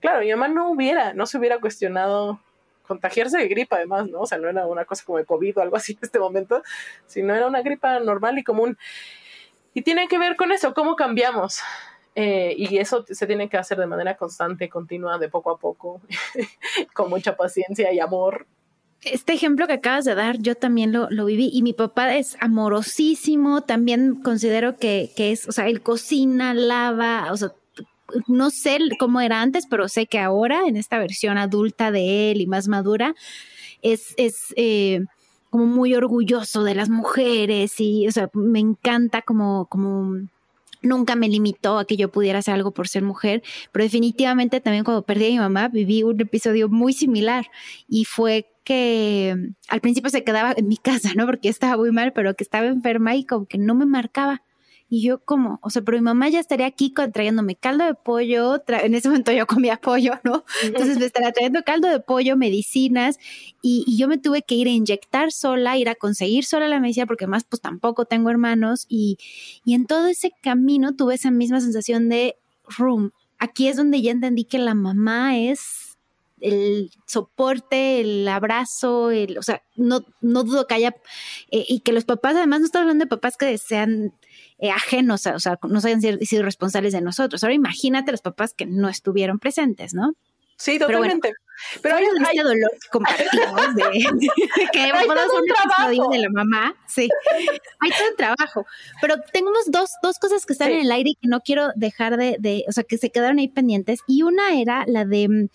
claro, 0.00 0.20
mi 0.20 0.30
mamá 0.30 0.48
no 0.48 0.70
hubiera, 0.70 1.14
no 1.14 1.24
se 1.26 1.38
hubiera 1.38 1.58
cuestionado 1.58 2.38
contagiarse 2.86 3.38
de 3.38 3.48
gripa 3.48 3.76
además, 3.76 4.08
¿no? 4.08 4.20
O 4.20 4.26
sea, 4.26 4.38
no 4.38 4.48
era 4.48 4.66
una 4.66 4.84
cosa 4.84 5.04
como 5.04 5.16
de 5.18 5.24
COVID 5.24 5.58
o 5.58 5.62
algo 5.62 5.76
así 5.76 5.92
en 5.92 6.00
este 6.02 6.18
momento, 6.18 6.62
sino 7.06 7.34
era 7.34 7.46
una 7.46 7.62
gripa 7.62 7.98
normal 7.98 8.38
y 8.38 8.44
común. 8.44 8.78
Y 9.72 9.82
tiene 9.82 10.06
que 10.06 10.18
ver 10.18 10.36
con 10.36 10.52
eso, 10.52 10.74
cómo 10.74 10.96
cambiamos. 10.96 11.62
Eh, 12.14 12.54
y 12.58 12.76
eso 12.78 13.04
se 13.08 13.26
tiene 13.26 13.48
que 13.48 13.56
hacer 13.56 13.78
de 13.78 13.86
manera 13.86 14.16
constante, 14.16 14.68
continua, 14.68 15.18
de 15.18 15.28
poco 15.28 15.50
a 15.50 15.58
poco, 15.58 16.00
con 16.94 17.08
mucha 17.08 17.36
paciencia 17.36 17.92
y 17.92 18.00
amor. 18.00 18.46
Este 19.02 19.32
ejemplo 19.32 19.66
que 19.66 19.72
acabas 19.72 20.04
de 20.04 20.14
dar, 20.14 20.38
yo 20.38 20.54
también 20.54 20.92
lo, 20.92 21.08
lo 21.10 21.24
viví 21.24 21.50
y 21.52 21.62
mi 21.62 21.72
papá 21.72 22.14
es 22.14 22.36
amorosísimo, 22.40 23.62
también 23.62 24.20
considero 24.22 24.76
que, 24.76 25.10
que 25.16 25.32
es, 25.32 25.48
o 25.48 25.52
sea, 25.52 25.66
él 25.66 25.82
cocina, 25.82 26.54
lava, 26.54 27.32
o 27.32 27.36
sea, 27.36 27.52
no 28.28 28.50
sé 28.50 28.78
cómo 28.98 29.20
era 29.20 29.40
antes, 29.40 29.66
pero 29.68 29.88
sé 29.88 30.06
que 30.06 30.18
ahora, 30.18 30.62
en 30.66 30.76
esta 30.76 30.98
versión 30.98 31.38
adulta 31.38 31.90
de 31.90 32.30
él 32.30 32.40
y 32.40 32.46
más 32.46 32.68
madura, 32.68 33.14
es, 33.80 34.14
es 34.16 34.52
eh, 34.56 35.00
como 35.50 35.66
muy 35.66 35.94
orgulloso 35.94 36.62
de 36.62 36.74
las 36.74 36.88
mujeres 36.88 37.74
y, 37.78 38.06
o 38.06 38.12
sea, 38.12 38.30
me 38.34 38.60
encanta 38.60 39.22
como, 39.22 39.66
como 39.66 40.28
nunca 40.82 41.16
me 41.16 41.28
limitó 41.28 41.78
a 41.78 41.86
que 41.86 41.96
yo 41.96 42.10
pudiera 42.10 42.40
hacer 42.40 42.54
algo 42.54 42.72
por 42.72 42.88
ser 42.88 43.02
mujer, 43.02 43.42
pero 43.72 43.84
definitivamente 43.84 44.60
también 44.60 44.84
cuando 44.84 45.02
perdí 45.02 45.26
a 45.26 45.30
mi 45.30 45.38
mamá 45.38 45.68
viví 45.68 46.02
un 46.02 46.20
episodio 46.20 46.68
muy 46.68 46.92
similar 46.92 47.46
y 47.88 48.04
fue 48.04 48.46
que 48.64 49.36
al 49.68 49.80
principio 49.80 50.10
se 50.10 50.24
quedaba 50.24 50.54
en 50.56 50.68
mi 50.68 50.76
casa, 50.82 51.12
¿no? 51.14 51.26
Porque 51.26 51.48
estaba 51.48 51.76
muy 51.76 51.92
mal, 51.92 52.12
pero 52.12 52.34
que 52.34 52.44
estaba 52.44 52.66
enferma 52.66 53.14
y 53.16 53.24
como 53.24 53.46
que 53.46 53.58
no 53.58 53.74
me 53.74 53.86
marcaba. 53.86 54.42
Y 54.94 55.00
yo, 55.00 55.24
¿cómo? 55.24 55.58
O 55.62 55.70
sea, 55.70 55.80
pero 55.80 55.96
mi 55.96 56.02
mamá 56.02 56.28
ya 56.28 56.38
estaría 56.38 56.66
aquí 56.66 56.92
trayéndome 57.14 57.56
caldo 57.56 57.86
de 57.86 57.94
pollo, 57.94 58.62
en 58.68 58.94
ese 58.94 59.08
momento 59.08 59.32
yo 59.32 59.46
comía 59.46 59.78
pollo, 59.78 60.20
¿no? 60.22 60.44
Entonces 60.62 60.98
me 60.98 61.06
estaría 61.06 61.32
trayendo 61.32 61.62
caldo 61.64 61.88
de 61.88 61.98
pollo, 61.98 62.36
medicinas, 62.36 63.18
y, 63.62 63.86
yo 63.96 64.06
me 64.06 64.18
tuve 64.18 64.42
que 64.42 64.54
ir 64.54 64.66
a 64.66 64.70
inyectar 64.70 65.32
sola, 65.32 65.78
ir 65.78 65.88
a 65.88 65.94
conseguir 65.94 66.44
sola 66.44 66.68
la 66.68 66.78
medicina, 66.78 67.06
porque 67.06 67.26
más 67.26 67.44
pues 67.44 67.62
tampoco 67.62 68.04
tengo 68.04 68.28
hermanos, 68.28 68.84
y, 68.86 69.16
y 69.64 69.72
en 69.72 69.86
todo 69.86 70.08
ese 70.08 70.30
camino 70.42 70.94
tuve 70.94 71.14
esa 71.14 71.30
misma 71.30 71.62
sensación 71.62 72.10
de 72.10 72.36
room. 72.76 73.12
Aquí 73.38 73.68
es 73.68 73.78
donde 73.78 74.02
ya 74.02 74.10
entendí 74.10 74.44
que 74.44 74.58
la 74.58 74.74
mamá 74.74 75.38
es 75.38 75.96
el 76.42 76.90
soporte, 77.06 78.00
el 78.00 78.28
abrazo, 78.28 79.10
el, 79.10 79.38
o 79.38 79.42
sea, 79.42 79.62
no, 79.74 80.04
no 80.20 80.44
dudo 80.44 80.66
que 80.66 80.74
haya, 80.74 80.94
eh, 81.50 81.64
y 81.66 81.80
que 81.80 81.92
los 81.92 82.04
papás, 82.04 82.36
además 82.36 82.60
no 82.60 82.66
estoy 82.66 82.82
hablando 82.82 83.06
de 83.06 83.08
papás 83.08 83.38
que 83.38 83.56
sean 83.56 84.12
eh, 84.62 84.70
ajenos, 84.70 85.26
o 85.26 85.40
sea, 85.40 85.58
no 85.68 85.78
hayan 85.80 86.00
sido 86.00 86.44
responsables 86.44 86.92
de 86.92 87.00
nosotros. 87.00 87.42
Ahora 87.42 87.52
imagínate 87.52 88.12
los 88.12 88.20
papás 88.20 88.54
que 88.54 88.64
no 88.64 88.88
estuvieron 88.88 89.40
presentes, 89.40 89.92
¿no? 89.92 90.14
Sí, 90.56 90.78
totalmente. 90.78 91.32
Pero, 91.82 91.96
hay, 91.96 92.04
hay 92.04 92.36
este 92.36 92.42
dolor 92.44 92.70
compartimos 92.92 93.74
de, 93.74 93.82
que 94.72 94.78
hay 94.78 95.06
todo 95.08 95.40
un 95.40 95.46
trabajo 95.46 96.10
de 96.12 96.18
la 96.20 96.28
mamá. 96.30 96.76
Sí, 96.86 97.08
hay 97.80 97.90
todo 97.90 98.14
trabajo. 98.16 98.64
Pero 99.00 99.16
tenemos 99.32 99.64
dos, 99.66 99.90
dos 100.00 100.20
cosas 100.20 100.46
que 100.46 100.52
están 100.52 100.70
en 100.70 100.82
el 100.82 100.92
aire 100.92 101.10
y 101.10 101.14
que 101.16 101.26
no 101.26 101.40
quiero 101.40 101.70
dejar 101.74 102.16
de, 102.16 102.36
de, 102.38 102.64
o 102.68 102.72
sea, 102.72 102.84
que 102.84 102.98
se 102.98 103.10
quedaron 103.10 103.40
ahí 103.40 103.48
pendientes. 103.48 103.98
Y 104.06 104.22
una 104.22 104.60
era 104.60 104.84
la 104.86 105.04
de 105.04 105.28
mm, 105.28 105.48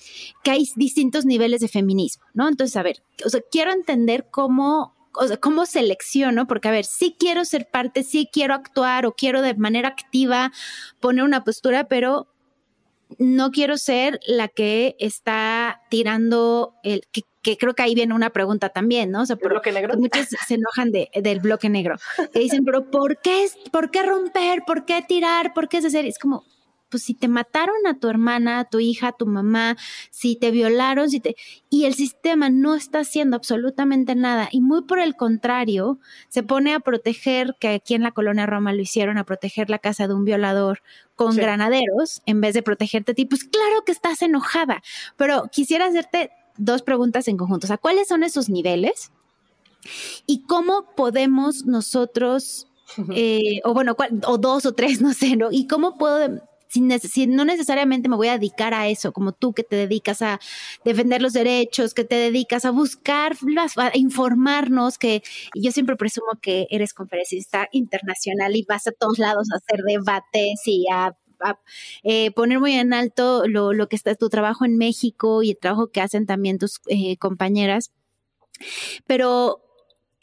que 0.43 0.51
hay 0.51 0.69
distintos 0.75 1.25
niveles 1.25 1.61
de 1.61 1.69
feminismo, 1.69 2.25
¿no? 2.33 2.49
Entonces, 2.49 2.75
a 2.75 2.83
ver, 2.83 3.01
o 3.23 3.29
sea, 3.29 3.39
quiero 3.49 3.71
entender 3.71 4.27
cómo 4.29 4.96
o 5.17 5.27
sea, 5.27 5.37
cómo 5.37 5.65
selecciono, 5.65 6.47
porque 6.47 6.67
a 6.67 6.71
ver, 6.71 6.85
sí 6.85 7.15
quiero 7.19 7.45
ser 7.45 7.67
parte, 7.69 8.03
sí 8.03 8.29
quiero 8.31 8.53
actuar 8.53 9.05
o 9.05 9.13
quiero 9.13 9.41
de 9.41 9.55
manera 9.55 9.89
activa 9.89 10.51
poner 10.99 11.23
una 11.23 11.43
postura, 11.43 11.87
pero 11.87 12.27
no 13.17 13.51
quiero 13.51 13.77
ser 13.77 14.19
la 14.27 14.47
que 14.47 14.95
está 14.99 15.81
tirando 15.89 16.75
el 16.83 17.03
que, 17.11 17.23
creo 17.57 17.73
que 17.73 17.83
ahí 17.83 17.95
viene 17.95 18.13
una 18.13 18.31
pregunta 18.31 18.69
también, 18.69 19.09
¿no? 19.09 19.21
O 19.21 19.25
sea, 19.25 19.37
¿El 19.41 19.47
bloque 19.47 19.71
negro? 19.71 19.97
Muchos 19.97 20.27
se 20.45 20.55
enojan 20.55 20.91
de, 20.91 21.09
del 21.13 21.39
bloque 21.39 21.69
negro. 21.69 21.95
Que 22.33 22.39
dicen, 22.39 22.65
pero 22.65 22.91
¿por 22.91 23.21
qué, 23.21 23.47
¿por 23.71 23.89
qué 23.89 24.03
romper? 24.03 24.63
¿Por 24.67 24.83
qué 24.83 25.01
tirar? 25.07 25.53
¿Por 25.53 25.69
qué 25.69 25.77
hacer? 25.77 26.05
Es 26.05 26.19
como, 26.19 26.43
pues 26.89 27.03
si 27.03 27.13
te 27.13 27.27
mataron 27.27 27.75
a 27.87 27.99
tu 27.99 28.09
hermana, 28.09 28.59
a 28.59 28.65
tu 28.65 28.79
hija, 28.79 29.09
a 29.09 29.11
tu 29.11 29.25
mamá, 29.25 29.77
si 30.09 30.35
te 30.35 30.51
violaron, 30.51 31.09
si 31.09 31.19
te 31.19 31.35
y 31.69 31.85
el 31.85 31.93
sistema 31.93 32.49
no 32.49 32.75
está 32.75 32.99
haciendo 32.99 33.35
absolutamente 33.35 34.15
nada 34.15 34.49
y 34.51 34.61
muy 34.61 34.83
por 34.83 34.99
el 34.99 35.15
contrario, 35.15 35.99
se 36.29 36.43
pone 36.43 36.73
a 36.73 36.79
proteger 36.79 37.55
que 37.59 37.69
aquí 37.69 37.93
en 37.93 38.03
la 38.03 38.11
colonia 38.11 38.45
Roma 38.45 38.73
lo 38.73 38.81
hicieron 38.81 39.17
a 39.17 39.25
proteger 39.25 39.69
la 39.69 39.79
casa 39.79 40.07
de 40.07 40.13
un 40.13 40.25
violador 40.25 40.81
con 41.15 41.35
granaderos 41.35 42.21
en 42.25 42.41
vez 42.41 42.53
de 42.53 42.63
protegerte 42.63 43.11
a 43.11 43.15
ti, 43.15 43.25
pues 43.25 43.43
claro 43.43 43.83
que 43.85 43.91
estás 43.91 44.21
enojada, 44.21 44.81
pero 45.15 45.49
quisiera 45.51 45.87
hacerte 45.87 46.31
dos 46.57 46.81
preguntas 46.81 47.27
en 47.27 47.37
conjunto, 47.37 47.65
o 47.65 47.69
sea, 47.69 47.77
¿cuáles 47.77 48.07
son 48.07 48.23
esos 48.23 48.49
niveles? 48.49 49.11
¿Y 50.25 50.43
cómo 50.43 50.93
podemos 50.95 51.65
nosotros 51.65 52.67
eh, 53.13 53.59
o 53.63 53.73
bueno, 53.73 53.95
o 54.25 54.37
dos 54.37 54.65
o 54.65 54.73
tres, 54.73 55.01
no 55.01 55.13
sé, 55.13 55.35
¿no? 55.35 55.49
¿Y 55.51 55.67
cómo 55.67 55.97
puedo 55.97 56.41
si, 56.69 57.27
no 57.27 57.45
necesariamente 57.45 58.09
me 58.09 58.15
voy 58.15 58.27
a 58.27 58.37
dedicar 58.37 58.73
a 58.73 58.87
eso, 58.87 59.11
como 59.13 59.31
tú 59.31 59.53
que 59.53 59.63
te 59.63 59.75
dedicas 59.75 60.21
a 60.21 60.39
defender 60.85 61.21
los 61.21 61.33
derechos, 61.33 61.93
que 61.93 62.03
te 62.03 62.15
dedicas 62.15 62.65
a 62.65 62.71
buscar, 62.71 63.35
a 63.77 63.97
informarnos, 63.97 64.97
que 64.97 65.23
yo 65.55 65.71
siempre 65.71 65.95
presumo 65.95 66.27
que 66.41 66.67
eres 66.69 66.93
conferencista 66.93 67.67
internacional 67.71 68.55
y 68.55 68.65
vas 68.67 68.87
a 68.87 68.91
todos 68.91 69.19
lados 69.19 69.47
a 69.51 69.57
hacer 69.57 69.83
debates 69.85 70.61
y 70.65 70.85
a 70.91 71.15
eh, 72.03 72.31
poner 72.31 72.59
muy 72.59 72.73
en 72.73 72.93
alto 72.93 73.47
lo, 73.47 73.73
lo, 73.73 73.87
que 73.87 73.95
está 73.95 74.15
tu 74.15 74.29
trabajo 74.29 74.65
en 74.65 74.77
México 74.77 75.43
y 75.43 75.51
el 75.51 75.57
trabajo 75.57 75.91
que 75.91 76.01
hacen 76.01 76.25
también 76.25 76.57
tus 76.57 76.81
eh, 76.87 77.17
compañeras. 77.17 77.91
Pero 79.05 79.66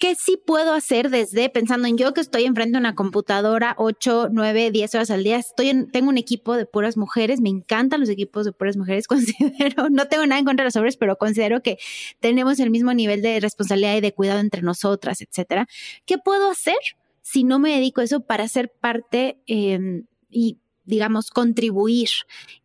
¿Qué 0.05 0.17
sí 0.17 0.37
puedo 0.37 0.75
hacer 0.75 1.09
desde 1.09 1.49
pensando 1.49 1.89
en 1.89 1.97
yo 1.97 2.13
que 2.13 2.21
estoy 2.21 2.45
enfrente 2.45 2.73
de 2.73 2.79
una 2.79 2.95
computadora 2.95 3.75
8, 3.79 4.29
9, 4.31 4.71
10 4.71 4.95
horas 4.97 5.11
al 5.11 5.25
día? 5.25 5.39
Estoy 5.39 5.71
en, 5.71 5.91
tengo 5.91 6.11
un 6.11 6.19
equipo 6.19 6.59
de 6.59 6.67
puras 6.67 6.99
mujeres, 6.99 7.41
me 7.41 7.49
encantan 7.49 8.01
los 8.01 8.11
equipos 8.11 8.45
de 8.45 8.53
puras 8.53 8.77
mujeres, 8.77 9.07
considero, 9.09 9.89
no 9.89 10.07
tengo 10.07 10.27
nada 10.27 10.39
en 10.39 10.45
contra 10.45 10.65
de 10.65 10.67
los 10.67 10.77
hombres, 10.77 10.99
pero 10.99 11.17
considero 11.17 11.63
que 11.63 11.79
tenemos 12.21 12.61
el 12.61 12.69
mismo 12.69 12.93
nivel 12.93 13.23
de 13.23 13.41
responsabilidad 13.41 13.97
y 13.97 14.03
de 14.03 14.13
cuidado 14.13 14.41
entre 14.41 14.61
nosotras, 14.61 15.23
etcétera. 15.23 15.69
¿Qué 16.05 16.19
puedo 16.19 16.51
hacer 16.51 16.77
si 17.23 17.43
no 17.45 17.59
me 17.59 17.71
dedico 17.71 18.03
a 18.03 18.05
eso 18.05 18.21
para 18.21 18.47
ser 18.47 18.71
parte 18.79 19.39
em, 19.47 20.05
y, 20.29 20.59
digamos, 20.85 21.31
contribuir? 21.31 22.11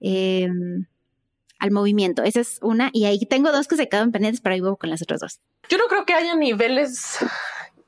Eh, 0.01 0.49
al 1.59 1.71
movimiento. 1.71 2.23
Esa 2.23 2.39
es 2.39 2.59
una. 2.61 2.89
Y 2.93 3.05
ahí 3.05 3.19
tengo 3.25 3.51
dos 3.51 3.67
que 3.67 3.75
se 3.75 3.87
quedan 3.87 4.11
pendientes, 4.11 4.41
pero 4.41 4.55
ahí 4.55 4.61
voy 4.61 4.75
con 4.77 4.89
las 4.89 5.01
otras 5.01 5.19
dos. 5.19 5.39
Yo 5.69 5.77
no 5.77 5.85
creo 5.85 6.05
que 6.05 6.13
haya 6.13 6.35
niveles 6.35 7.17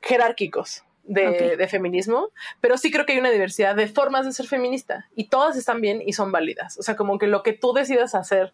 jerárquicos. 0.02 0.84
De, 1.04 1.58
de, 1.58 1.68
feminismo, 1.68 2.30
pero 2.62 2.78
sí 2.78 2.90
creo 2.90 3.06
que 3.06 3.14
hay 3.14 3.20
una 3.20 3.32
diversidad 3.32 3.76
de 3.76 3.88
formas 3.88 4.24
de 4.24 4.32
ser 4.32 4.46
feminista 4.46 5.10
y 5.14 5.28
todas 5.28 5.58
están 5.58 5.82
bien 5.82 6.02
y 6.06 6.14
son 6.14 6.32
válidas. 6.32 6.78
O 6.78 6.84
sea, 6.84 6.96
como 6.96 7.18
que 7.18 7.26
lo 7.26 7.42
que 7.42 7.54
tú 7.54 7.74
decidas 7.74 8.14
hacer, 8.14 8.54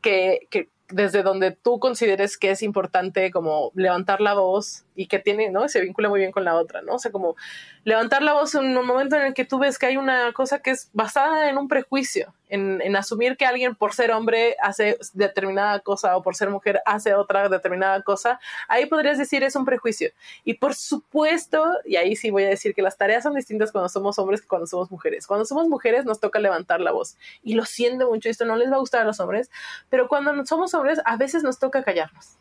que, 0.00 0.48
que 0.50 0.70
desde 0.92 1.22
donde 1.22 1.52
tú 1.52 1.78
consideres 1.78 2.38
que 2.38 2.50
es 2.50 2.62
importante 2.62 3.30
como 3.30 3.72
levantar 3.74 4.20
la 4.20 4.34
voz 4.34 4.84
y 4.94 5.06
que 5.06 5.18
tiene, 5.18 5.50
¿no? 5.50 5.68
Se 5.68 5.80
vincula 5.80 6.08
muy 6.08 6.20
bien 6.20 6.32
con 6.32 6.44
la 6.44 6.54
otra, 6.54 6.82
¿no? 6.82 6.94
O 6.94 6.98
sea, 6.98 7.10
como 7.10 7.36
levantar 7.84 8.22
la 8.22 8.34
voz 8.34 8.54
en 8.54 8.76
un 8.76 8.86
momento 8.86 9.16
en 9.16 9.22
el 9.22 9.34
que 9.34 9.44
tú 9.44 9.58
ves 9.58 9.78
que 9.78 9.86
hay 9.86 9.96
una 9.96 10.32
cosa 10.32 10.60
que 10.60 10.70
es 10.70 10.90
basada 10.92 11.48
en 11.48 11.58
un 11.58 11.68
prejuicio, 11.68 12.34
en, 12.48 12.82
en, 12.82 12.94
asumir 12.96 13.36
que 13.36 13.46
alguien 13.46 13.74
por 13.74 13.94
ser 13.94 14.10
hombre 14.10 14.56
hace 14.60 14.98
determinada 15.14 15.80
cosa 15.80 16.16
o 16.16 16.22
por 16.22 16.36
ser 16.36 16.50
mujer 16.50 16.82
hace 16.84 17.14
otra 17.14 17.48
determinada 17.48 18.02
cosa, 18.02 18.38
ahí 18.68 18.86
podrías 18.86 19.16
decir 19.16 19.42
es 19.42 19.56
un 19.56 19.64
prejuicio. 19.64 20.10
Y 20.44 20.54
por 20.54 20.74
supuesto, 20.74 21.64
y 21.84 21.96
ahí 21.96 22.14
sí 22.14 22.30
voy 22.30 22.44
a 22.44 22.48
decir 22.48 22.74
que 22.74 22.82
las 22.82 22.98
tareas 22.98 23.22
son 23.22 23.34
distintas 23.34 23.72
cuando 23.72 23.88
somos 23.88 24.18
hombres 24.18 24.42
que 24.42 24.48
cuando 24.48 24.66
somos 24.66 24.90
mujeres. 24.90 25.26
Cuando 25.26 25.46
somos 25.46 25.68
mujeres 25.68 26.04
nos 26.04 26.20
toca 26.20 26.38
levantar 26.38 26.80
la 26.80 26.92
voz. 26.92 27.16
Y 27.42 27.54
lo 27.54 27.64
siento 27.64 28.10
mucho, 28.10 28.28
esto 28.28 28.44
no 28.44 28.56
les 28.56 28.70
va 28.70 28.76
a 28.76 28.80
gustar 28.80 29.02
a 29.02 29.04
los 29.04 29.18
hombres, 29.20 29.50
pero 29.88 30.08
cuando 30.08 30.44
somos 30.44 30.74
hombres 30.74 31.00
a 31.04 31.16
veces 31.16 31.42
nos 31.42 31.58
toca 31.58 31.82
callarnos 31.82 32.36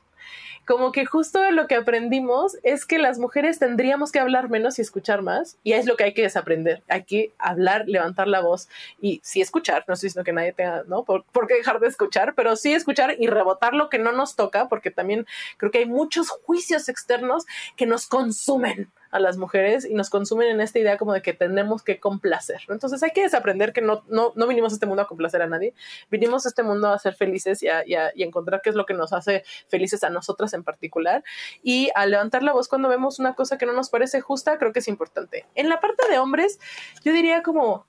como 0.66 0.92
que 0.92 1.06
justo 1.06 1.52
lo 1.52 1.68
que 1.68 1.76
aprendimos 1.76 2.58
es 2.64 2.86
que 2.86 3.00
las 3.00 3.20
mujeres 3.20 3.60
tendríamos 3.60 4.12
que 4.12 4.20
hablar 4.20 4.50
menos 4.50 4.80
y 4.80 4.82
escuchar 4.82 5.22
más, 5.22 5.58
y 5.64 5.74
es 5.74 5.86
lo 5.86 5.96
que 5.98 6.06
hay 6.06 6.14
que 6.14 6.22
desaprender. 6.22 6.84
Hay 6.88 7.04
que 7.04 7.32
hablar, 7.38 7.86
levantar 7.88 8.28
la 8.28 8.42
voz 8.42 8.70
y 9.02 9.20
sí 9.24 9.42
escuchar. 9.42 9.84
No 9.88 9.94
estoy 9.94 10.08
diciendo 10.08 10.26
que 10.26 10.34
nadie 10.34 10.54
tenga, 10.54 10.84
¿no? 10.88 11.04
Por, 11.04 11.24
por, 11.26 11.48
qué 11.48 11.56
dejar 11.56 11.80
de 11.80 11.88
escuchar, 11.88 12.34
pero 12.36 12.56
sí 12.56 12.74
escuchar 12.74 13.16
y 13.20 13.28
rebotar 13.28 13.74
lo 13.74 13.90
que 13.90 14.00
no 14.00 14.12
nos 14.12 14.36
toca, 14.36 14.70
porque 14.70 14.92
también 14.92 15.26
creo 15.58 15.72
que 15.72 15.80
hay 15.80 15.86
muchos 15.86 16.30
juicios 16.30 16.90
externos 16.90 17.46
que 17.76 17.86
nos 17.86 18.08
consumen 18.08 18.92
a 19.12 19.20
las 19.20 19.38
mujeres 19.38 19.86
y 19.86 19.94
nos 19.94 20.10
consumen 20.10 20.48
en 20.48 20.62
esta 20.62 20.80
idea 20.80 20.98
como 20.98 21.14
de 21.14 21.22
que 21.22 21.34
tenemos 21.34 21.84
que 21.84 22.00
complacer. 22.00 22.62
Entonces 22.70 23.04
hay 23.04 23.12
que 23.12 23.22
desaprender 23.22 23.74
que 23.74 23.82
no, 23.82 24.04
no, 24.08 24.32
no 24.36 24.48
vinimos 24.48 24.72
a 24.72 24.76
este 24.76 24.86
mundo 24.86 25.04
a 25.04 25.08
complacer 25.08 25.42
a 25.42 25.48
nadie, 25.48 25.74
vinimos 26.10 26.46
a 26.46 26.50
este 26.50 26.64
mundo 26.64 26.90
a 26.90 26.98
ser 26.98 27.16
felices 27.16 27.62
y 27.62 27.68
a, 27.68 27.86
y 27.86 27.96
a, 27.96 28.12
y 28.16 28.24
encontrar 28.24 28.62
qué 28.62 28.70
es 28.70 28.76
lo 28.76 28.86
que 28.86 28.94
nos 28.94 29.14
hace 29.14 29.44
felices 29.68 30.04
a 30.04 30.10
nosotras 30.10 30.54
en 30.54 30.64
particular. 30.64 31.24
Y 31.62 31.90
a 31.96 32.06
levantar 32.06 32.44
la 32.44 32.54
voz 32.54 32.68
cuando 32.68 32.90
vemos 32.90 33.20
una 33.20 33.36
cosa 33.36 33.58
que 33.58 33.66
no 33.66 33.74
nos 33.74 33.90
parece 33.90 34.22
justa, 34.22 34.58
creo 34.58 34.72
que 34.72 34.80
es 34.80 34.88
importante. 34.88 35.46
En 35.56 35.70
la 35.70 35.80
parte 35.80 36.08
de 36.10 36.18
hombres, 36.18 36.60
yo 37.04 37.12
diría 37.14 37.44
como, 37.44 37.86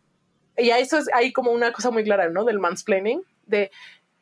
y 0.56 0.70
eso 0.70 0.98
es 0.98 1.08
ahí 1.14 1.32
como 1.32 1.52
una 1.52 1.72
cosa 1.72 1.90
muy 1.90 2.04
clara, 2.04 2.28
¿no? 2.28 2.44
Del 2.44 2.58
mansplaining, 2.58 3.22
de 3.46 3.70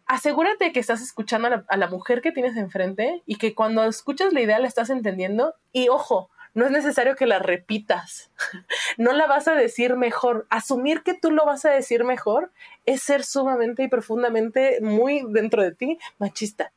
asegúrate 0.07 0.73
que 0.73 0.81
estás 0.81 1.01
escuchando 1.01 1.49
a 1.49 1.65
a 1.69 1.77
la, 1.77 1.87
mujer 1.87 2.21
que 2.21 2.33
tienes 2.33 2.57
enfrente 2.57 3.23
y 3.27 3.37
que 3.37 3.55
cuando 3.55 3.85
escuchas 3.85 4.33
la 4.33 4.41
idea 4.41 4.59
la 4.59 4.67
estás 4.67 4.91
entendiendo. 4.91 5.55
Y 5.73 5.89
ojo, 5.89 6.31
no 6.55 6.67
es 6.67 6.71
necesario 6.71 7.17
que 7.17 7.27
la 7.27 7.39
repitas, 7.39 8.31
no 8.99 9.13
la 9.13 9.27
vas 9.27 9.49
a 9.49 9.55
decir 9.55 9.97
mejor. 9.97 10.47
Asumir 10.51 11.03
que 11.03 11.15
tú 11.15 11.31
lo 11.31 11.45
vas 11.45 11.65
a 11.65 11.71
decir 11.71 12.05
mejor 12.05 12.51
es 12.87 13.03
ser 13.03 13.25
sumamente 13.25 13.83
y 13.83 13.89
profundamente 13.89 14.81
muy 14.81 15.25
dentro 15.29 15.63
de 15.63 15.73
ti 15.73 15.99
machista. 16.19 16.73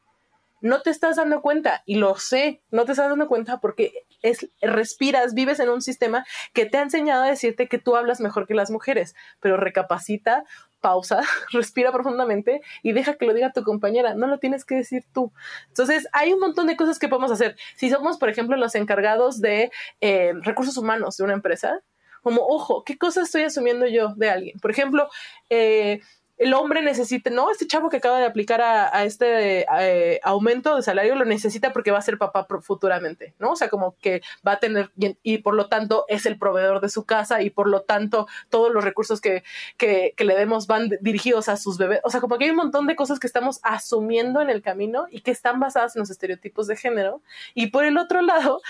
No 0.61 0.81
te 0.81 0.91
estás 0.91 1.17
dando 1.17 1.41
cuenta, 1.41 1.83
y 1.85 1.95
lo 1.95 2.15
sé, 2.15 2.61
no 2.71 2.85
te 2.85 2.93
estás 2.93 3.09
dando 3.09 3.27
cuenta 3.27 3.59
porque 3.59 4.05
es, 4.21 4.49
respiras, 4.61 5.33
vives 5.33 5.59
en 5.59 5.67
un 5.67 5.81
sistema 5.81 6.25
que 6.53 6.65
te 6.65 6.77
ha 6.77 6.81
enseñado 6.81 7.23
a 7.23 7.27
decirte 7.27 7.67
que 7.67 7.79
tú 7.79 7.97
hablas 7.97 8.21
mejor 8.21 8.47
que 8.47 8.53
las 8.53 8.71
mujeres, 8.71 9.13
pero 9.41 9.57
recapacita, 9.57 10.45
pausa, 10.83 11.21
respira 11.51 11.91
profundamente 11.91 12.61
y 12.83 12.91
deja 12.91 13.15
que 13.15 13.25
lo 13.25 13.33
diga 13.33 13.53
tu 13.53 13.63
compañera, 13.63 14.13
no 14.13 14.27
lo 14.27 14.37
tienes 14.37 14.65
que 14.65 14.75
decir 14.75 15.05
tú. 15.13 15.31
Entonces, 15.69 16.07
hay 16.11 16.33
un 16.33 16.39
montón 16.39 16.67
de 16.67 16.75
cosas 16.75 16.99
que 16.99 17.07
podemos 17.07 17.31
hacer. 17.31 17.55
Si 17.77 17.89
somos, 17.89 18.17
por 18.17 18.29
ejemplo, 18.29 18.57
los 18.57 18.75
encargados 18.75 19.39
de 19.39 19.71
eh, 20.01 20.33
recursos 20.41 20.77
humanos 20.77 21.17
de 21.17 21.23
una 21.23 21.33
empresa, 21.33 21.79
como, 22.21 22.41
ojo, 22.41 22.83
¿qué 22.83 22.97
cosa 22.97 23.21
estoy 23.21 23.43
asumiendo 23.43 23.87
yo 23.87 24.13
de 24.15 24.29
alguien? 24.29 24.59
Por 24.59 24.71
ejemplo, 24.71 25.07
eh, 25.49 26.01
el 26.37 26.53
hombre 26.53 26.81
necesita, 26.81 27.29
no, 27.29 27.51
este 27.51 27.67
chavo 27.67 27.89
que 27.89 27.97
acaba 27.97 28.19
de 28.19 28.25
aplicar 28.25 28.61
a, 28.61 29.03
este 29.03 29.65
eh, 29.79 30.19
aumento 30.23 30.75
de 30.75 30.81
salario 30.81 31.15
lo 31.15 31.25
necesita 31.25 31.71
porque 31.71 31.91
va 31.91 31.99
a 31.99 32.01
ser 32.01 32.17
papá 32.17 32.47
futuramente, 32.61 33.35
¿no? 33.39 33.51
O 33.51 33.55
sea, 33.55 33.69
como 33.69 33.95
que 33.99 34.21
va 34.45 34.53
a 34.53 34.59
tener, 34.59 34.91
y, 34.95 35.37
por 35.39 35.53
lo 35.53 35.67
tanto 35.67 36.05
es 36.07 36.25
el 36.25 36.37
proveedor 36.37 36.81
de 36.81 36.89
su 36.89 37.05
casa 37.05 37.41
y 37.41 37.49
por 37.49 37.67
lo 37.67 37.81
tanto 37.81 38.27
todos 38.49 38.73
los 38.73 38.83
recursos 38.83 39.21
que, 39.21 39.43
que, 39.77 40.13
que, 40.17 40.25
le 40.25 40.35
demos 40.35 40.67
van 40.67 40.89
dirigidos 41.01 41.49
a 41.49 41.57
sus 41.57 41.77
bebés. 41.77 41.99
O 42.03 42.09
sea, 42.09 42.19
como 42.19 42.37
que 42.37 42.45
hay 42.45 42.51
un 42.51 42.57
montón 42.57 42.87
de 42.87 42.95
cosas 42.95 43.19
que 43.19 43.27
estamos 43.27 43.59
asumiendo 43.63 44.41
en 44.41 44.49
el 44.49 44.61
camino 44.61 45.05
y 45.11 45.21
que 45.21 45.31
están 45.31 45.59
basadas 45.59 45.95
en 45.95 46.01
los 46.01 46.09
estereotipos 46.09 46.67
de 46.67 46.75
género. 46.75 47.21
Y 47.53 47.67
por 47.67 47.85
el 47.85 47.97
otro 47.97 48.21
lado, 48.21 48.61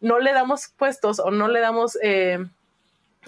no 0.00 0.18
le 0.18 0.32
damos 0.32 0.68
puestos 0.76 1.20
o 1.20 1.30
no 1.30 1.48
le 1.48 1.60
damos... 1.60 1.96
Eh, 2.02 2.38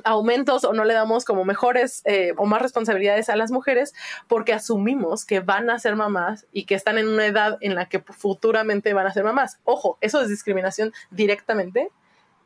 aumentos 0.05 0.65
o 0.65 0.73
no 0.73 0.85
le 0.85 0.95
damos 0.95 1.25
como 1.25 1.45
mejores 1.45 2.03
eh, 2.05 2.33
o 2.37 2.47
más 2.47 2.63
responsabilidades 2.63 3.29
a 3.29 3.37
las 3.37 3.51
mujeres 3.51 3.95
porque 4.29 4.53
asumimos 4.53 5.25
que 5.25 5.41
van 5.41 5.71
a 5.71 5.79
ser 5.79 5.97
mamás 5.97 6.47
y 6.53 6.65
que 6.65 6.75
están 6.75 6.99
en 6.99 7.09
una 7.09 7.27
edad 7.27 7.59
en 7.61 7.75
la 7.75 7.89
que 7.89 8.01
futuramente 8.01 8.95
van 8.95 9.07
a 9.07 9.13
ser 9.13 9.25
mamás. 9.25 9.59
Ojo, 9.65 9.99
eso 10.01 10.21
es 10.21 10.29
discriminación 10.29 10.93
directamente 11.11 11.91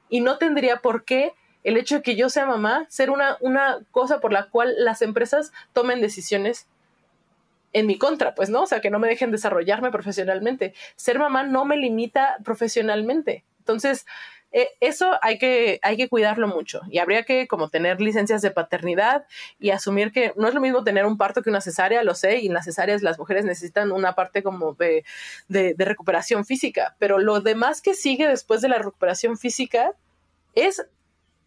y 0.08 0.20
no 0.20 0.38
tendría 0.38 0.78
por 0.78 1.04
qué 1.04 1.32
el 1.62 1.76
hecho 1.76 1.96
de 1.96 2.02
que 2.02 2.16
yo 2.16 2.30
sea 2.30 2.46
mamá 2.46 2.86
ser 2.88 3.10
una, 3.10 3.36
una 3.40 3.78
cosa 3.90 4.20
por 4.20 4.32
la 4.32 4.48
cual 4.48 4.74
las 4.78 5.02
empresas 5.02 5.52
tomen 5.72 6.00
decisiones 6.00 6.66
en 7.72 7.86
mi 7.86 7.98
contra, 7.98 8.34
pues, 8.34 8.50
¿no? 8.50 8.62
O 8.62 8.66
sea, 8.66 8.80
que 8.80 8.90
no 8.90 8.98
me 8.98 9.08
dejen 9.08 9.30
desarrollarme 9.30 9.90
profesionalmente. 9.90 10.74
Ser 10.96 11.18
mamá 11.18 11.44
no 11.44 11.64
me 11.64 11.76
limita 11.76 12.38
profesionalmente. 12.44 13.44
Entonces, 13.58 14.06
eh, 14.52 14.70
eso 14.80 15.12
hay 15.22 15.38
que, 15.38 15.78
hay 15.82 15.96
que 15.96 16.08
cuidarlo 16.08 16.48
mucho 16.48 16.80
y 16.90 16.98
habría 16.98 17.24
que 17.24 17.46
como 17.46 17.68
tener 17.68 18.00
licencias 18.00 18.42
de 18.42 18.50
paternidad 18.50 19.24
y 19.58 19.70
asumir 19.70 20.10
que 20.10 20.32
no 20.36 20.48
es 20.48 20.54
lo 20.54 20.60
mismo 20.60 20.82
tener 20.82 21.06
un 21.06 21.16
parto 21.18 21.42
que 21.42 21.50
una 21.50 21.60
cesárea, 21.60 22.02
lo 22.02 22.14
sé, 22.14 22.38
y 22.38 22.48
en 22.48 22.54
las 22.54 22.64
cesáreas 22.64 23.02
las 23.02 23.18
mujeres 23.18 23.44
necesitan 23.44 23.92
una 23.92 24.14
parte 24.14 24.42
como 24.42 24.74
de, 24.74 25.04
de, 25.48 25.74
de 25.74 25.84
recuperación 25.84 26.44
física, 26.44 26.96
pero 26.98 27.18
lo 27.18 27.40
demás 27.40 27.80
que 27.80 27.94
sigue 27.94 28.26
después 28.26 28.60
de 28.60 28.68
la 28.68 28.78
recuperación 28.78 29.38
física 29.38 29.92
es 30.54 30.84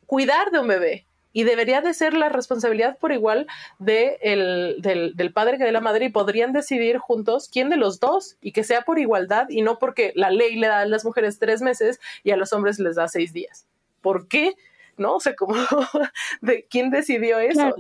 cuidar 0.06 0.52
de 0.52 0.60
un 0.60 0.68
bebé, 0.68 1.06
y 1.34 1.44
debería 1.44 1.82
de 1.82 1.94
ser 1.94 2.14
la 2.14 2.30
responsabilidad 2.30 2.98
por 3.00 3.12
igual 3.12 3.48
de 3.80 4.20
el, 4.22 4.76
del, 4.80 5.16
del, 5.16 5.34
padre 5.34 5.58
que 5.58 5.64
de 5.64 5.72
la 5.72 5.82
madre 5.82 6.06
y 6.06 6.10
podrían 6.10 6.54
decidir 6.54 7.00
juntos 7.00 7.50
quién 7.52 7.70
de 7.70 7.76
los 7.76 8.00
dos 8.00 8.38
y 8.40 8.52
que 8.52 8.64
sea 8.64 8.84
por 8.84 9.00
igualdad 9.00 9.50
y 9.50 9.64
no 9.64 9.80
porque 9.80 10.14
la 10.16 10.30
ley 10.30 10.56
le 10.56 10.68
da 10.68 10.82
a 10.82 10.86
las 10.86 11.04
mujeres 11.04 11.40
tres 11.40 11.62
meses 11.62 12.00
y 12.24 12.32
a 12.32 12.38
los 12.38 12.54
hombres 12.54 12.80
les 12.80 12.96
da 12.96 13.08
seis 13.08 13.34
días. 13.34 13.66
¿Por 14.02 14.28
qué? 14.28 14.54
¿No? 14.96 15.16
O 15.16 15.20
sea, 15.20 15.36
como 15.36 15.56
de 16.42 16.68
quién 16.70 16.92
decidió 16.92 17.40
eso. 17.40 17.76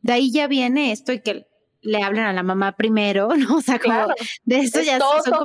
De 0.00 0.12
ahí 0.12 0.32
ya 0.32 0.46
viene 0.46 0.92
esto 0.92 1.12
y 1.12 1.20
que 1.20 1.46
le 1.82 2.02
hablan 2.02 2.24
a 2.24 2.32
la 2.32 2.42
mamá 2.42 2.76
primero, 2.76 3.28
¿no? 3.36 3.58
O 3.58 3.60
sea, 3.60 3.78
como 3.78 4.06
de 4.44 4.58
eso 4.58 4.80
ya 4.80 4.98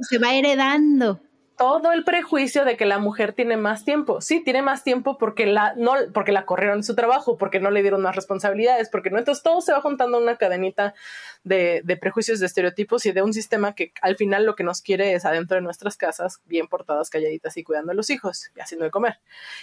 se 0.09 0.17
va 0.17 0.33
heredando 0.33 1.21
todo 1.61 1.91
el 1.91 2.03
prejuicio 2.03 2.65
de 2.65 2.75
que 2.75 2.85
la 2.85 2.97
mujer 2.97 3.33
tiene 3.33 3.55
más 3.55 3.85
tiempo. 3.85 4.19
Sí, 4.19 4.43
tiene 4.43 4.63
más 4.63 4.83
tiempo 4.83 5.19
porque 5.19 5.45
la, 5.45 5.75
no, 5.77 5.93
porque 6.11 6.31
la 6.31 6.43
corrieron 6.43 6.79
de 6.79 6.83
su 6.83 6.95
trabajo, 6.95 7.37
porque 7.37 7.59
no 7.59 7.69
le 7.69 7.83
dieron 7.83 8.01
más 8.01 8.15
responsabilidades, 8.15 8.89
porque 8.89 9.11
no. 9.11 9.19
Entonces 9.19 9.43
todo 9.43 9.61
se 9.61 9.71
va 9.71 9.79
juntando 9.79 10.17
una 10.17 10.37
cadenita 10.37 10.95
de, 11.43 11.81
de, 11.83 11.97
prejuicios, 11.97 12.39
de 12.39 12.47
estereotipos 12.47 13.05
y 13.05 13.11
de 13.11 13.21
un 13.21 13.31
sistema 13.31 13.75
que 13.75 13.93
al 14.01 14.15
final 14.15 14.43
lo 14.43 14.55
que 14.55 14.63
nos 14.63 14.81
quiere 14.81 15.13
es 15.13 15.23
adentro 15.23 15.53
de 15.53 15.61
nuestras 15.61 15.97
casas, 15.97 16.41
bien 16.45 16.65
portadas, 16.65 17.11
calladitas 17.11 17.55
y 17.57 17.63
cuidando 17.63 17.91
a 17.91 17.95
los 17.95 18.09
hijos 18.09 18.49
y 18.55 18.59
haciendo 18.59 18.85
de 18.85 18.89
comer. 18.89 19.19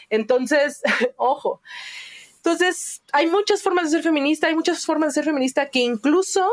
Entonces, 0.08 0.82
ojo. 1.16 1.62
Entonces, 2.36 3.02
hay 3.12 3.26
muchas 3.26 3.60
formas 3.60 3.86
de 3.86 3.96
ser 3.96 4.04
feminista, 4.04 4.46
hay 4.46 4.54
muchas 4.54 4.86
formas 4.86 5.08
de 5.08 5.14
ser 5.14 5.24
feminista 5.24 5.68
que 5.68 5.80
incluso 5.80 6.48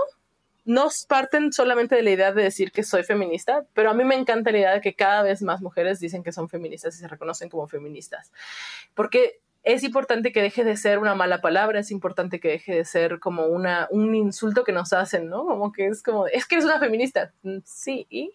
no 0.66 0.90
parten 1.08 1.54
solamente 1.54 1.96
de 1.96 2.02
la 2.02 2.10
idea 2.10 2.34
de 2.34 2.44
decir 2.44 2.72
que 2.72 2.84
soy 2.84 3.04
feminista, 3.04 3.66
pero 3.74 3.92
a 3.92 3.94
mí 3.94 4.04
me 4.04 4.16
encanta 4.16 4.52
la 4.52 4.58
idea 4.58 4.74
de 4.74 4.82
que 4.82 4.96
cada 4.96 5.22
vez 5.22 5.42
más 5.42 5.62
mujeres 5.62 6.00
dicen 6.00 6.24
que 6.24 6.32
son 6.32 6.50
feministas 6.50 6.96
y 6.96 7.00
se 7.00 7.08
reconocen 7.08 7.50
como 7.50 7.68
feministas. 7.68 8.32
Porque 8.96 9.40
es 9.64 9.84
importante 9.84 10.32
que 10.32 10.42
deje 10.42 10.64
de 10.64 10.78
ser 10.78 11.00
una 11.00 11.16
mala 11.16 11.42
palabra, 11.42 11.80
es 11.80 11.92
importante 11.92 12.40
que 12.40 12.50
deje 12.50 12.76
de 12.76 12.86
ser 12.86 13.20
como 13.20 13.46
una, 13.46 13.88
un 13.92 14.14
insulto 14.16 14.64
que 14.64 14.72
nos 14.72 14.94
hacen, 14.94 15.30
¿no? 15.30 15.46
Como 15.46 15.72
que 15.72 15.88
es 15.88 16.04
como, 16.04 16.28
es 16.28 16.46
que 16.46 16.56
eres 16.56 16.66
una 16.66 16.80
feminista. 16.80 17.32
Mm, 17.44 17.58
sí, 17.64 18.08
¿y? 18.10 18.32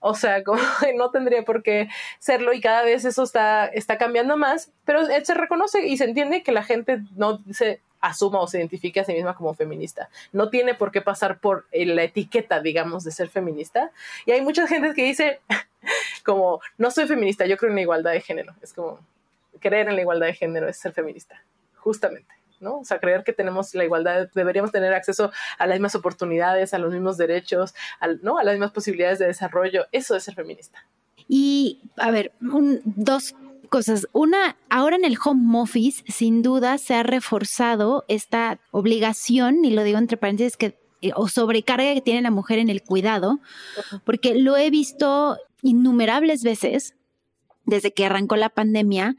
O 0.00 0.14
sea, 0.14 0.44
como 0.44 0.60
no 0.96 1.10
tendría 1.10 1.42
por 1.44 1.62
qué 1.62 1.88
serlo 2.18 2.52
y 2.52 2.60
cada 2.60 2.82
vez 2.82 3.04
eso 3.04 3.22
está, 3.22 3.66
está 3.66 3.98
cambiando 3.98 4.36
más, 4.36 4.72
pero 4.84 5.04
se 5.06 5.34
reconoce 5.34 5.86
y 5.86 5.96
se 5.96 6.04
entiende 6.04 6.42
que 6.42 6.52
la 6.52 6.62
gente 6.62 7.00
no 7.16 7.42
se 7.50 7.80
asuma 8.00 8.40
o 8.40 8.46
se 8.46 8.58
identifique 8.58 9.00
a 9.00 9.04
sí 9.04 9.12
misma 9.12 9.34
como 9.34 9.54
feminista. 9.54 10.08
No 10.32 10.50
tiene 10.50 10.74
por 10.74 10.90
qué 10.90 11.02
pasar 11.02 11.40
por 11.40 11.66
la 11.72 12.02
etiqueta, 12.02 12.60
digamos, 12.60 13.04
de 13.04 13.10
ser 13.10 13.28
feminista. 13.28 13.90
Y 14.26 14.32
hay 14.32 14.40
mucha 14.40 14.66
gente 14.66 14.94
que 14.94 15.04
dice, 15.04 15.40
como, 16.24 16.60
no 16.76 16.90
soy 16.90 17.06
feminista, 17.06 17.46
yo 17.46 17.56
creo 17.56 17.70
en 17.70 17.76
la 17.76 17.82
igualdad 17.82 18.12
de 18.12 18.20
género. 18.20 18.54
Es 18.62 18.72
como, 18.72 19.00
creer 19.60 19.88
en 19.88 19.96
la 19.96 20.02
igualdad 20.02 20.26
de 20.26 20.34
género 20.34 20.68
es 20.68 20.76
ser 20.76 20.92
feminista, 20.92 21.42
justamente. 21.76 22.34
¿no? 22.60 22.78
O 22.80 22.84
sea, 22.84 22.98
creer 22.98 23.22
que 23.22 23.32
tenemos 23.32 23.74
la 23.74 23.84
igualdad, 23.84 24.28
deberíamos 24.34 24.72
tener 24.72 24.92
acceso 24.92 25.30
a 25.58 25.66
las 25.66 25.76
mismas 25.76 25.94
oportunidades, 25.94 26.74
a 26.74 26.78
los 26.78 26.92
mismos 26.92 27.16
derechos, 27.16 27.74
¿no? 28.22 28.38
A 28.38 28.44
las 28.44 28.54
mismas 28.54 28.72
posibilidades 28.72 29.20
de 29.20 29.26
desarrollo. 29.26 29.86
Eso 29.92 30.16
es 30.16 30.24
ser 30.24 30.34
feminista. 30.34 30.84
Y, 31.28 31.82
a 31.96 32.10
ver, 32.10 32.32
dos 32.40 33.34
cosas. 33.68 34.08
Una, 34.12 34.56
ahora 34.68 34.96
en 34.96 35.04
el 35.04 35.16
home 35.22 35.58
office, 35.58 36.02
sin 36.08 36.42
duda 36.42 36.78
se 36.78 36.94
ha 36.94 37.02
reforzado 37.02 38.04
esta 38.08 38.60
obligación, 38.70 39.64
y 39.64 39.70
lo 39.70 39.84
digo 39.84 39.98
entre 39.98 40.16
paréntesis, 40.16 40.56
que 40.56 40.78
eh, 41.00 41.12
o 41.14 41.28
sobrecarga 41.28 41.94
que 41.94 42.00
tiene 42.00 42.22
la 42.22 42.30
mujer 42.30 42.58
en 42.58 42.68
el 42.68 42.82
cuidado, 42.82 43.38
porque 44.04 44.34
lo 44.34 44.56
he 44.56 44.70
visto 44.70 45.36
innumerables 45.62 46.42
veces 46.42 46.96
desde 47.64 47.92
que 47.92 48.06
arrancó 48.06 48.36
la 48.36 48.48
pandemia, 48.48 49.14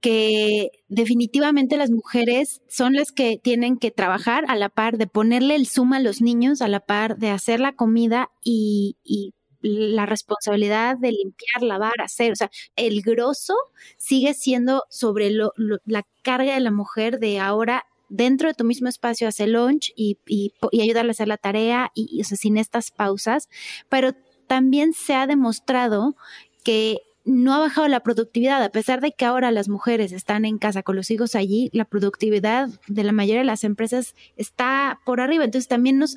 que 0.00 0.70
definitivamente 0.88 1.78
las 1.78 1.90
mujeres 1.90 2.60
son 2.68 2.92
las 2.92 3.10
que 3.10 3.40
tienen 3.42 3.78
que 3.78 3.90
trabajar 3.90 4.44
a 4.48 4.56
la 4.56 4.68
par 4.68 4.98
de 4.98 5.06
ponerle 5.06 5.56
el 5.56 5.66
zoom 5.66 5.94
a 5.94 6.00
los 6.00 6.20
niños, 6.20 6.60
a 6.60 6.68
la 6.68 6.80
par 6.80 7.16
de 7.16 7.30
hacer 7.30 7.60
la 7.60 7.72
comida 7.72 8.30
y, 8.42 9.33
la 9.64 10.04
responsabilidad 10.04 10.98
de 10.98 11.12
limpiar, 11.12 11.62
lavar, 11.62 11.94
hacer. 12.02 12.32
O 12.32 12.36
sea, 12.36 12.50
el 12.76 13.00
grosso 13.00 13.54
sigue 13.96 14.34
siendo 14.34 14.84
sobre 14.90 15.30
la 15.30 16.06
carga 16.22 16.54
de 16.54 16.60
la 16.60 16.70
mujer 16.70 17.18
de 17.18 17.40
ahora 17.40 17.84
dentro 18.10 18.48
de 18.48 18.54
tu 18.54 18.64
mismo 18.64 18.88
espacio 18.88 19.26
hacer 19.26 19.48
lunch 19.48 19.92
y, 19.96 20.18
y, 20.26 20.52
ayudarle 20.80 21.10
a 21.10 21.12
hacer 21.12 21.28
la 21.28 21.38
tarea 21.38 21.90
y, 21.94 22.20
o 22.20 22.24
sea, 22.24 22.36
sin 22.36 22.58
estas 22.58 22.90
pausas, 22.90 23.48
pero 23.88 24.12
también 24.46 24.92
se 24.92 25.14
ha 25.14 25.26
demostrado 25.26 26.14
que 26.62 26.98
no 27.24 27.54
ha 27.54 27.58
bajado 27.58 27.88
la 27.88 28.00
productividad, 28.00 28.62
a 28.62 28.68
pesar 28.68 29.00
de 29.00 29.12
que 29.12 29.24
ahora 29.24 29.50
las 29.50 29.70
mujeres 29.70 30.12
están 30.12 30.44
en 30.44 30.58
casa 30.58 30.82
con 30.82 30.94
los 30.94 31.10
hijos 31.10 31.34
allí, 31.34 31.70
la 31.72 31.86
productividad 31.86 32.68
de 32.86 33.04
la 33.04 33.12
mayoría 33.12 33.40
de 33.40 33.46
las 33.46 33.64
empresas 33.64 34.14
está 34.36 35.00
por 35.06 35.22
arriba. 35.22 35.44
Entonces 35.44 35.68
también 35.68 35.98
nos, 35.98 36.16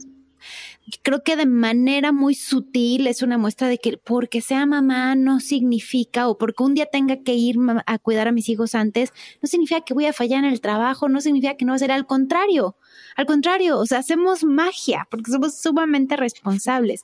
creo 1.04 1.24
que 1.24 1.36
de 1.36 1.46
manera 1.46 2.12
muy 2.12 2.36
sutil 2.36 3.08
es 3.08 3.22
una 3.22 3.38
muestra 3.38 3.68
de 3.68 3.78
que 3.78 3.98
porque 3.98 4.42
sea 4.42 4.66
mamá 4.66 5.16
no 5.16 5.40
significa, 5.40 6.28
o 6.28 6.38
porque 6.38 6.64
un 6.64 6.76
día 6.76 6.88
tenga 6.92 7.18
que 7.18 7.34
ir 7.34 7.58
a 7.86 8.00
cuidar 8.00 8.28
a 8.28 8.32
mis 8.32 8.50
hijos 8.50 8.76
antes, 8.76 9.14
no 9.42 9.48
significa 9.48 9.82
que 9.82 9.94
voy 9.94 10.06
a 10.06 10.14
fallar 10.14 10.44
en 10.44 10.52
el 10.52 10.62
trabajo, 10.62 11.10
no 11.10 11.22
significa 11.22 11.56
que 11.56 11.66
no 11.66 11.72
va 11.72 11.78
a 11.78 11.80
ser 11.80 11.92
al 11.92 12.06
contrario. 12.06 12.76
Al 13.16 13.26
contrario, 13.26 13.80
o 13.80 13.86
sea, 13.86 14.00
hacemos 14.00 14.44
magia 14.44 15.08
porque 15.10 15.32
somos 15.32 15.58
sumamente 15.60 16.16
responsables. 16.16 17.04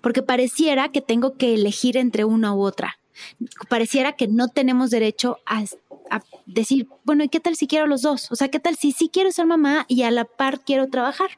Porque 0.00 0.22
pareciera 0.22 0.88
que 0.88 1.00
tengo 1.00 1.36
que 1.36 1.54
elegir 1.54 1.96
entre 1.96 2.24
una 2.24 2.54
u 2.54 2.62
otra 2.62 3.00
pareciera 3.68 4.12
que 4.12 4.28
no 4.28 4.48
tenemos 4.48 4.90
derecho 4.90 5.38
a, 5.46 5.64
decir, 6.46 6.88
bueno, 7.04 7.22
¿y 7.22 7.28
qué 7.28 7.38
tal 7.38 7.54
si 7.54 7.66
quiero 7.66 7.86
los 7.86 8.02
dos? 8.02 8.30
O 8.32 8.36
sea, 8.36 8.48
¿qué 8.48 8.58
tal 8.58 8.76
si 8.76 8.92
sí 8.92 9.10
quiero 9.12 9.30
ser 9.30 9.46
mamá 9.46 9.84
y 9.88 10.02
a 10.02 10.10
la 10.10 10.24
par 10.24 10.60
quiero 10.60 10.88
trabajar? 10.88 11.30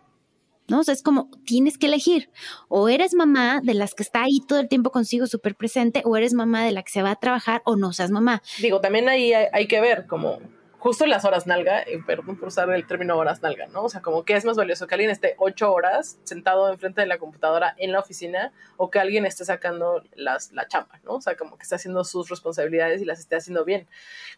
¿No? 0.72 0.80
Es 0.80 1.02
como 1.02 1.28
tienes 1.44 1.76
que 1.76 1.86
elegir. 1.86 2.30
O 2.68 2.88
eres 2.88 3.14
mamá 3.14 3.60
de 3.62 3.74
las 3.74 3.94
que 3.94 4.02
está 4.02 4.22
ahí 4.22 4.40
todo 4.40 4.58
el 4.58 4.68
tiempo 4.68 4.90
consigo 4.90 5.26
súper 5.26 5.54
presente, 5.54 6.02
o 6.04 6.16
eres 6.16 6.32
mamá 6.32 6.64
de 6.64 6.72
la 6.72 6.82
que 6.82 6.90
se 6.90 7.02
va 7.02 7.10
a 7.10 7.16
trabajar, 7.16 7.60
o 7.64 7.76
no 7.76 7.92
seas 7.92 8.10
mamá. 8.10 8.42
Digo, 8.58 8.80
también 8.80 9.08
ahí 9.08 9.32
hay 9.34 9.68
que 9.68 9.80
ver 9.80 10.06
como 10.06 10.40
justo 10.78 11.06
las 11.06 11.24
horas 11.24 11.46
nalga, 11.46 11.84
perdón 12.06 12.36
por 12.36 12.48
usar 12.48 12.68
el 12.70 12.86
término 12.88 13.16
horas 13.16 13.40
nalga, 13.40 13.68
¿no? 13.68 13.84
O 13.84 13.88
sea, 13.88 14.00
como 14.00 14.24
que 14.24 14.34
es 14.34 14.44
más 14.44 14.56
valioso 14.56 14.88
que 14.88 14.94
alguien 14.96 15.12
esté 15.12 15.36
ocho 15.38 15.72
horas 15.72 16.18
sentado 16.24 16.72
enfrente 16.72 17.02
de 17.02 17.06
la 17.06 17.18
computadora 17.18 17.72
en 17.78 17.92
la 17.92 18.00
oficina 18.00 18.52
o 18.76 18.90
que 18.90 18.98
alguien 18.98 19.24
esté 19.24 19.44
sacando 19.44 20.02
las, 20.16 20.50
la 20.50 20.66
chamba, 20.66 20.98
¿no? 21.04 21.12
O 21.12 21.20
sea, 21.20 21.36
como 21.36 21.56
que 21.56 21.62
esté 21.62 21.76
haciendo 21.76 22.02
sus 22.02 22.28
responsabilidades 22.28 23.00
y 23.00 23.04
las 23.04 23.20
esté 23.20 23.36
haciendo 23.36 23.64
bien. 23.64 23.86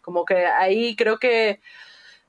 Como 0.03 0.23
que 0.23 0.45
ahí 0.45 0.95
creo 0.95 1.17
que, 1.17 1.61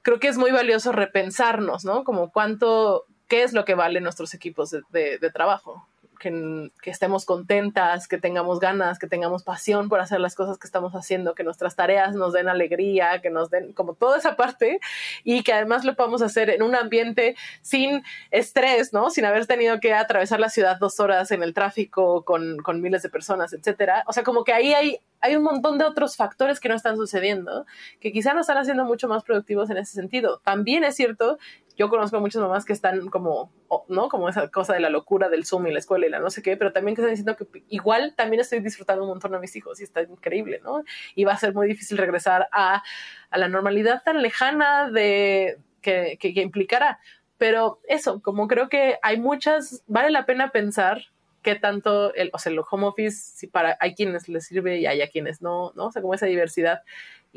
creo 0.01 0.19
que 0.19 0.29
es 0.29 0.39
muy 0.39 0.51
valioso 0.51 0.93
repensarnos, 0.93 1.85
¿no? 1.85 2.05
Como 2.05 2.33
cuánto, 2.33 3.05
qué 3.29 3.43
es 3.43 3.53
lo 3.53 3.65
que 3.65 3.75
valen 3.75 4.03
nuestros 4.03 4.35
equipos 4.35 4.71
de, 4.71 5.19
de 5.19 5.31
trabajo 5.31 5.87
que, 6.19 6.91
estemos 6.91 7.25
contentas, 7.25 8.09
que 8.09 8.19
tengamos 8.19 8.61
ganas, 8.61 8.99
que 8.99 9.07
tengamos 9.07 9.43
pasión 9.43 9.89
por 9.89 10.01
hacer 10.01 10.21
las 10.21 10.35
cosas 10.35 10.59
que 10.59 10.67
estamos 10.67 10.93
haciendo, 10.93 11.35
que 11.35 11.45
nuestras 11.45 11.77
tareas 11.77 12.15
nos 12.15 12.33
den 12.33 12.49
alegría, 12.49 13.21
que 13.21 13.31
nos 13.31 13.51
den 13.51 13.73
como 13.73 13.95
toda 13.95 14.19
esa 14.19 14.37
parte 14.37 14.81
y 15.25 15.43
que 15.43 15.53
además 15.53 15.85
lo 15.85 15.95
podamos 15.95 16.23
hacer 16.23 16.51
en 16.51 16.63
un 16.63 16.75
ambiente 16.75 17.37
sin 17.63 18.03
estrés, 18.31 18.93
¿no? 18.93 19.11
Sin 19.11 19.25
haber 19.25 19.47
tenido 19.47 19.81
que 19.81 19.95
atravesar 19.95 20.41
la 20.41 20.49
ciudad 20.49 20.79
dos 20.79 21.01
horas 21.01 21.31
en 21.31 21.43
el 21.43 21.55
tráfico 21.55 22.25
con, 22.25 22.59
con 22.59 22.81
miles 22.81 23.03
de 23.03 23.09
personas, 23.09 23.53
etcétera. 23.53 24.05
O 24.07 24.13
sea, 24.13 24.23
como 24.23 24.45
que 24.45 24.53
ahí 24.53 24.75
hay, 24.75 24.99
hay 25.21 25.37
un 25.37 25.43
montón 25.43 25.79
de 25.79 25.85
otros 25.85 26.17
factores 26.17 26.61
que 26.61 26.69
no 26.69 26.75
están 26.75 26.97
sucediendo, 26.97 27.67
que 28.01 28.13
quizá 28.13 28.35
nos 28.35 28.43
están 28.43 28.59
haciendo 28.59 28.85
mucho 28.85 29.09
más 29.09 29.23
productivos 29.23 29.71
en 29.71 29.79
ese 29.79 29.93
sentido. 29.93 30.41
También 30.45 30.85
es 30.85 30.97
cierto 30.97 31.39
yo 31.77 31.89
conozco 31.89 32.17
a 32.17 32.21
muchas 32.21 32.41
mamás 32.41 32.65
que 32.65 32.73
están 32.73 33.09
como, 33.09 33.53
¿no? 33.89 34.09
Como 34.09 34.29
esa 34.29 34.49
cosa 34.49 34.73
de 34.73 34.81
la 34.81 34.91
locura 34.91 35.29
del 35.29 35.45
Zoom 35.45 35.67
y 35.67 35.73
la 35.73 35.79
escuela 35.79 36.07
y 36.07 36.11
la 36.11 36.19
no 36.19 36.31
sé 36.31 36.43
qué, 36.43 36.57
pero 36.57 36.73
también 36.73 36.97
que 36.97 37.03
están 37.03 37.13
diciendo 37.13 37.37
que 37.37 37.65
igual 37.69 38.15
también 38.17 38.41
estoy 38.41 38.61
disfrutando 38.61 39.03
un 39.03 39.11
montón 39.11 39.35
a 39.35 39.39
mis 39.39 39.55
hijos 39.57 39.81
y 39.81 39.85
está 39.85 40.03
increíble, 40.03 40.61
¿no? 40.65 40.83
Y 41.15 41.25
va 41.25 41.33
a 41.33 41.39
ser 41.39 41.55
muy 41.55 41.69
difícil 41.69 41.99
regresar 41.99 42.49
a, 42.51 42.83
a 43.31 43.39
la 43.39 43.49
normalidad 43.49 44.03
tan 44.03 44.23
lejana 44.23 44.91
de 44.91 45.59
que, 45.81 46.19
que, 46.19 46.43
implicará. 46.43 46.99
Pero 47.39 47.81
eso, 47.89 48.21
como 48.23 48.49
creo 48.49 48.69
que 48.69 48.99
hay 49.03 49.21
muchas, 49.21 49.85
vale 49.87 50.11
la 50.11 50.27
pena 50.27 50.51
pensar 50.51 51.03
qué 51.43 51.55
tanto 51.55 52.13
el, 52.15 52.31
o 52.33 52.39
sea, 52.39 52.51
el 52.51 52.61
home 52.69 52.87
office, 52.87 53.17
si 53.37 53.47
para, 53.47 53.77
hay 53.81 53.95
quienes 53.95 54.29
les 54.29 54.47
sirve 54.47 54.79
y 54.79 54.87
hay 54.87 55.03
a 55.03 55.09
quienes 55.09 55.43
no, 55.43 55.73
¿no? 55.77 55.87
O 55.87 55.93
sea, 55.93 56.03
como 56.03 56.15
esa 56.15 56.27
diversidad 56.27 56.83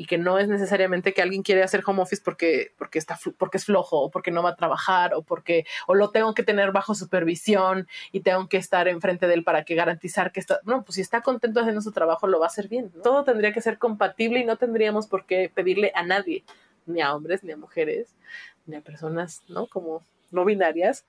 y 0.00 0.06
que 0.06 0.16
no 0.16 0.38
es 0.38 0.48
necesariamente 0.48 1.12
que 1.12 1.20
alguien 1.20 1.42
quiere 1.42 1.62
hacer 1.62 1.82
home 1.84 2.00
office 2.00 2.22
porque, 2.24 2.72
porque, 2.78 2.98
está, 2.98 3.18
porque 3.36 3.58
es 3.58 3.66
flojo 3.66 4.00
o 4.00 4.10
porque 4.10 4.30
no 4.30 4.42
va 4.42 4.48
a 4.48 4.56
trabajar 4.56 5.12
o 5.12 5.20
porque 5.20 5.66
o 5.86 5.94
lo 5.94 6.08
tengo 6.08 6.32
que 6.32 6.42
tener 6.42 6.72
bajo 6.72 6.94
supervisión 6.94 7.86
y 8.10 8.20
tengo 8.20 8.48
que 8.48 8.56
estar 8.56 8.88
enfrente 8.88 9.26
de 9.26 9.34
él 9.34 9.44
para 9.44 9.62
que 9.62 9.74
garantizar 9.74 10.32
que 10.32 10.40
está, 10.40 10.60
no, 10.64 10.84
pues 10.84 10.94
si 10.94 11.02
está 11.02 11.20
contento 11.20 11.60
haciendo 11.60 11.82
su 11.82 11.92
trabajo 11.92 12.26
lo 12.28 12.40
va 12.40 12.46
a 12.46 12.48
hacer 12.48 12.68
bien. 12.68 12.90
Todo 13.02 13.24
tendría 13.24 13.52
que 13.52 13.60
ser 13.60 13.76
compatible 13.76 14.40
y 14.40 14.46
no 14.46 14.56
tendríamos 14.56 15.06
por 15.06 15.26
qué 15.26 15.52
pedirle 15.54 15.92
a 15.94 16.02
nadie, 16.02 16.44
ni 16.86 17.02
a 17.02 17.14
hombres, 17.14 17.44
ni 17.44 17.52
a 17.52 17.58
mujeres, 17.58 18.16
ni 18.64 18.76
a 18.76 18.80
personas, 18.80 19.42
¿no? 19.48 19.66
Como 19.66 20.02
no 20.30 20.46
binarias, 20.46 21.04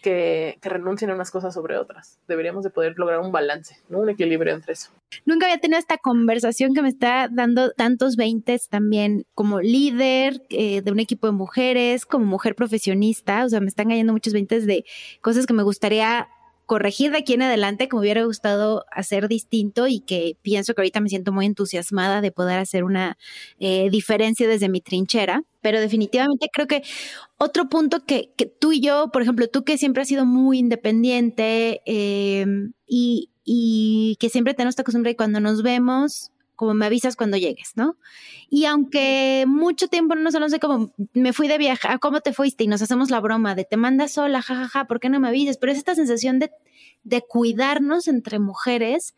que, 0.00 0.58
renuncien 0.62 1.10
a 1.10 1.14
unas 1.14 1.30
cosas 1.30 1.54
sobre 1.54 1.76
otras. 1.76 2.18
Deberíamos 2.28 2.64
de 2.64 2.70
poder 2.70 2.94
lograr 2.96 3.20
un 3.20 3.32
balance. 3.32 3.76
Un 3.88 4.08
equilibrio 4.08 4.54
entre 4.54 4.72
eso. 4.72 4.90
Nunca 5.24 5.46
había 5.46 5.58
tenido 5.58 5.78
esta 5.78 5.98
conversación 5.98 6.74
que 6.74 6.82
me 6.82 6.88
está 6.88 7.28
dando 7.30 7.72
tantos 7.72 8.16
veintes 8.16 8.68
también 8.68 9.26
como 9.34 9.60
líder 9.60 10.42
eh, 10.50 10.82
de 10.82 10.92
un 10.92 11.00
equipo 11.00 11.26
de 11.26 11.32
mujeres, 11.32 12.06
como 12.06 12.26
mujer 12.26 12.54
profesionista, 12.54 13.44
o 13.44 13.48
sea, 13.48 13.60
me 13.60 13.66
están 13.66 13.88
cayendo 13.88 14.12
muchos 14.12 14.32
veintes 14.32 14.66
de 14.66 14.84
cosas 15.20 15.46
que 15.46 15.52
me 15.52 15.62
gustaría 15.62 16.28
corregir 16.70 17.10
de 17.10 17.18
aquí 17.18 17.32
en 17.32 17.42
adelante 17.42 17.88
que 17.88 17.96
me 17.96 18.02
hubiera 18.02 18.22
gustado 18.22 18.84
hacer 18.92 19.26
distinto 19.26 19.88
y 19.88 19.98
que 19.98 20.36
pienso 20.40 20.72
que 20.72 20.82
ahorita 20.82 21.00
me 21.00 21.08
siento 21.08 21.32
muy 21.32 21.44
entusiasmada 21.44 22.20
de 22.20 22.30
poder 22.30 22.60
hacer 22.60 22.84
una 22.84 23.18
eh, 23.58 23.88
diferencia 23.90 24.46
desde 24.46 24.68
mi 24.68 24.80
trinchera. 24.80 25.42
Pero 25.62 25.80
definitivamente 25.80 26.46
creo 26.52 26.68
que 26.68 26.84
otro 27.38 27.68
punto 27.68 28.04
que, 28.06 28.30
que, 28.36 28.46
tú 28.46 28.70
y 28.70 28.80
yo, 28.80 29.10
por 29.12 29.22
ejemplo, 29.22 29.48
tú 29.48 29.64
que 29.64 29.78
siempre 29.78 30.02
has 30.02 30.08
sido 30.08 30.24
muy 30.26 30.60
independiente 30.60 31.82
eh, 31.86 32.46
y, 32.86 33.30
y 33.42 34.16
que 34.20 34.28
siempre 34.28 34.54
tenemos 34.54 34.74
esta 34.74 34.84
costumbre 34.84 35.10
de 35.10 35.16
cuando 35.16 35.40
nos 35.40 35.64
vemos, 35.64 36.30
como 36.60 36.74
me 36.74 36.84
avisas 36.84 37.16
cuando 37.16 37.38
llegues, 37.38 37.72
¿no? 37.74 37.96
Y 38.50 38.66
aunque 38.66 39.46
mucho 39.48 39.88
tiempo 39.88 40.14
no 40.14 40.28
nos 40.28 40.50
sé 40.50 40.60
cómo 40.60 40.92
me 41.14 41.32
fui 41.32 41.48
de 41.48 41.56
viaje, 41.56 41.88
¿cómo 42.02 42.20
te 42.20 42.34
fuiste? 42.34 42.64
Y 42.64 42.66
nos 42.66 42.82
hacemos 42.82 43.08
la 43.08 43.18
broma 43.18 43.54
de 43.54 43.64
te 43.64 43.78
mandas 43.78 44.12
sola, 44.12 44.42
jajaja, 44.42 44.68
ja, 44.68 44.80
ja, 44.80 44.84
¿por 44.84 45.00
qué 45.00 45.08
no 45.08 45.20
me 45.20 45.28
avisas? 45.28 45.56
Pero 45.56 45.72
es 45.72 45.78
esta 45.78 45.94
sensación 45.94 46.38
de, 46.38 46.50
de 47.02 47.22
cuidarnos 47.22 48.08
entre 48.08 48.38
mujeres, 48.40 49.14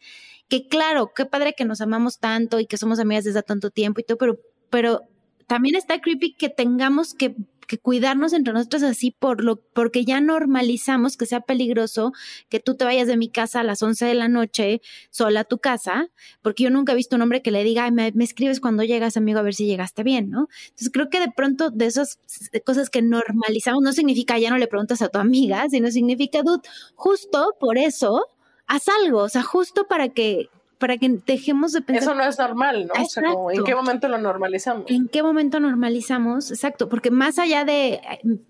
que 0.48 0.68
claro, 0.68 1.10
qué 1.16 1.26
padre 1.26 1.54
que 1.56 1.64
nos 1.64 1.80
amamos 1.80 2.20
tanto 2.20 2.60
y 2.60 2.66
que 2.66 2.76
somos 2.76 3.00
amigas 3.00 3.24
desde 3.24 3.42
tanto 3.42 3.70
tiempo 3.70 4.00
y 4.00 4.04
todo, 4.04 4.18
pero, 4.18 4.38
pero 4.70 5.00
también 5.48 5.74
está 5.74 6.00
creepy 6.00 6.34
que 6.34 6.48
tengamos 6.48 7.12
que 7.12 7.34
que 7.72 7.78
cuidarnos 7.78 8.34
entre 8.34 8.52
nosotros 8.52 8.82
así 8.82 9.12
por 9.12 9.42
lo, 9.42 9.56
porque 9.56 10.04
ya 10.04 10.20
normalizamos 10.20 11.16
que 11.16 11.24
sea 11.24 11.40
peligroso 11.40 12.12
que 12.50 12.60
tú 12.60 12.76
te 12.76 12.84
vayas 12.84 13.08
de 13.08 13.16
mi 13.16 13.30
casa 13.30 13.60
a 13.60 13.62
las 13.62 13.82
11 13.82 14.04
de 14.04 14.12
la 14.12 14.28
noche 14.28 14.82
sola 15.08 15.40
a 15.40 15.44
tu 15.44 15.56
casa, 15.56 16.10
porque 16.42 16.64
yo 16.64 16.70
nunca 16.70 16.92
he 16.92 16.96
visto 16.96 17.16
un 17.16 17.22
hombre 17.22 17.40
que 17.40 17.50
le 17.50 17.64
diga, 17.64 17.90
me, 17.90 18.12
me, 18.12 18.24
escribes 18.24 18.60
cuando 18.60 18.82
llegas, 18.82 19.16
amigo, 19.16 19.38
a 19.38 19.42
ver 19.42 19.54
si 19.54 19.64
llegaste 19.64 20.02
bien, 20.02 20.28
¿no? 20.28 20.48
Entonces 20.64 20.90
creo 20.92 21.08
que 21.08 21.18
de 21.18 21.32
pronto 21.34 21.70
de 21.70 21.86
esas 21.86 22.18
cosas 22.66 22.90
que 22.90 23.00
normalizamos 23.00 23.82
no 23.82 23.94
significa 23.94 24.38
ya 24.38 24.50
no 24.50 24.58
le 24.58 24.66
preguntas 24.66 25.00
a 25.00 25.08
tu 25.08 25.18
amiga, 25.18 25.66
sino 25.70 25.90
significa, 25.90 26.42
dude, 26.42 26.68
justo 26.94 27.56
por 27.58 27.78
eso, 27.78 28.26
haz 28.66 28.84
algo, 29.02 29.20
o 29.20 29.28
sea, 29.30 29.42
justo 29.42 29.86
para 29.88 30.10
que 30.10 30.50
para 30.82 30.98
que 30.98 31.08
dejemos 31.24 31.70
de 31.70 31.80
pensar. 31.80 32.02
Eso 32.02 32.14
no 32.16 32.24
es 32.24 32.36
normal, 32.40 32.88
¿no? 32.88 33.00
O 33.00 33.06
sea, 33.06 33.22
como, 33.22 33.52
¿en 33.52 33.62
qué 33.62 33.72
momento 33.72 34.08
lo 34.08 34.18
normalizamos? 34.18 34.90
¿En 34.90 35.06
qué 35.06 35.22
momento 35.22 35.60
normalizamos? 35.60 36.50
Exacto, 36.50 36.88
porque 36.88 37.12
más 37.12 37.38
allá 37.38 37.64
de 37.64 38.00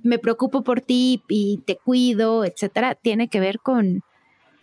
me 0.03 0.19
preocupo 0.19 0.65
por 0.65 0.81
ti 0.81 1.23
y 1.29 1.59
te 1.67 1.77
cuido, 1.77 2.47
etcétera, 2.47 2.95
tiene 2.95 3.29
que 3.29 3.39
ver 3.39 3.61
con, 3.61 4.03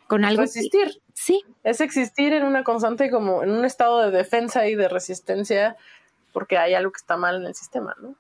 con 0.07 0.25
algo. 0.25 0.41
Resistir. 0.41 0.99
sí. 1.13 1.43
Es 1.63 1.79
existir 1.79 2.33
en 2.33 2.43
una 2.43 2.63
constante, 2.63 3.11
como 3.11 3.43
en 3.43 3.51
un 3.51 3.63
estado 3.65 3.99
de 3.99 4.09
defensa 4.09 4.67
y 4.67 4.73
de 4.73 4.89
resistencia, 4.89 5.77
porque 6.33 6.57
hay 6.57 6.73
algo 6.73 6.91
que 6.91 6.97
está 6.97 7.17
mal 7.17 7.35
en 7.35 7.45
el 7.45 7.53
sistema, 7.53 7.95
¿no? 8.01 8.15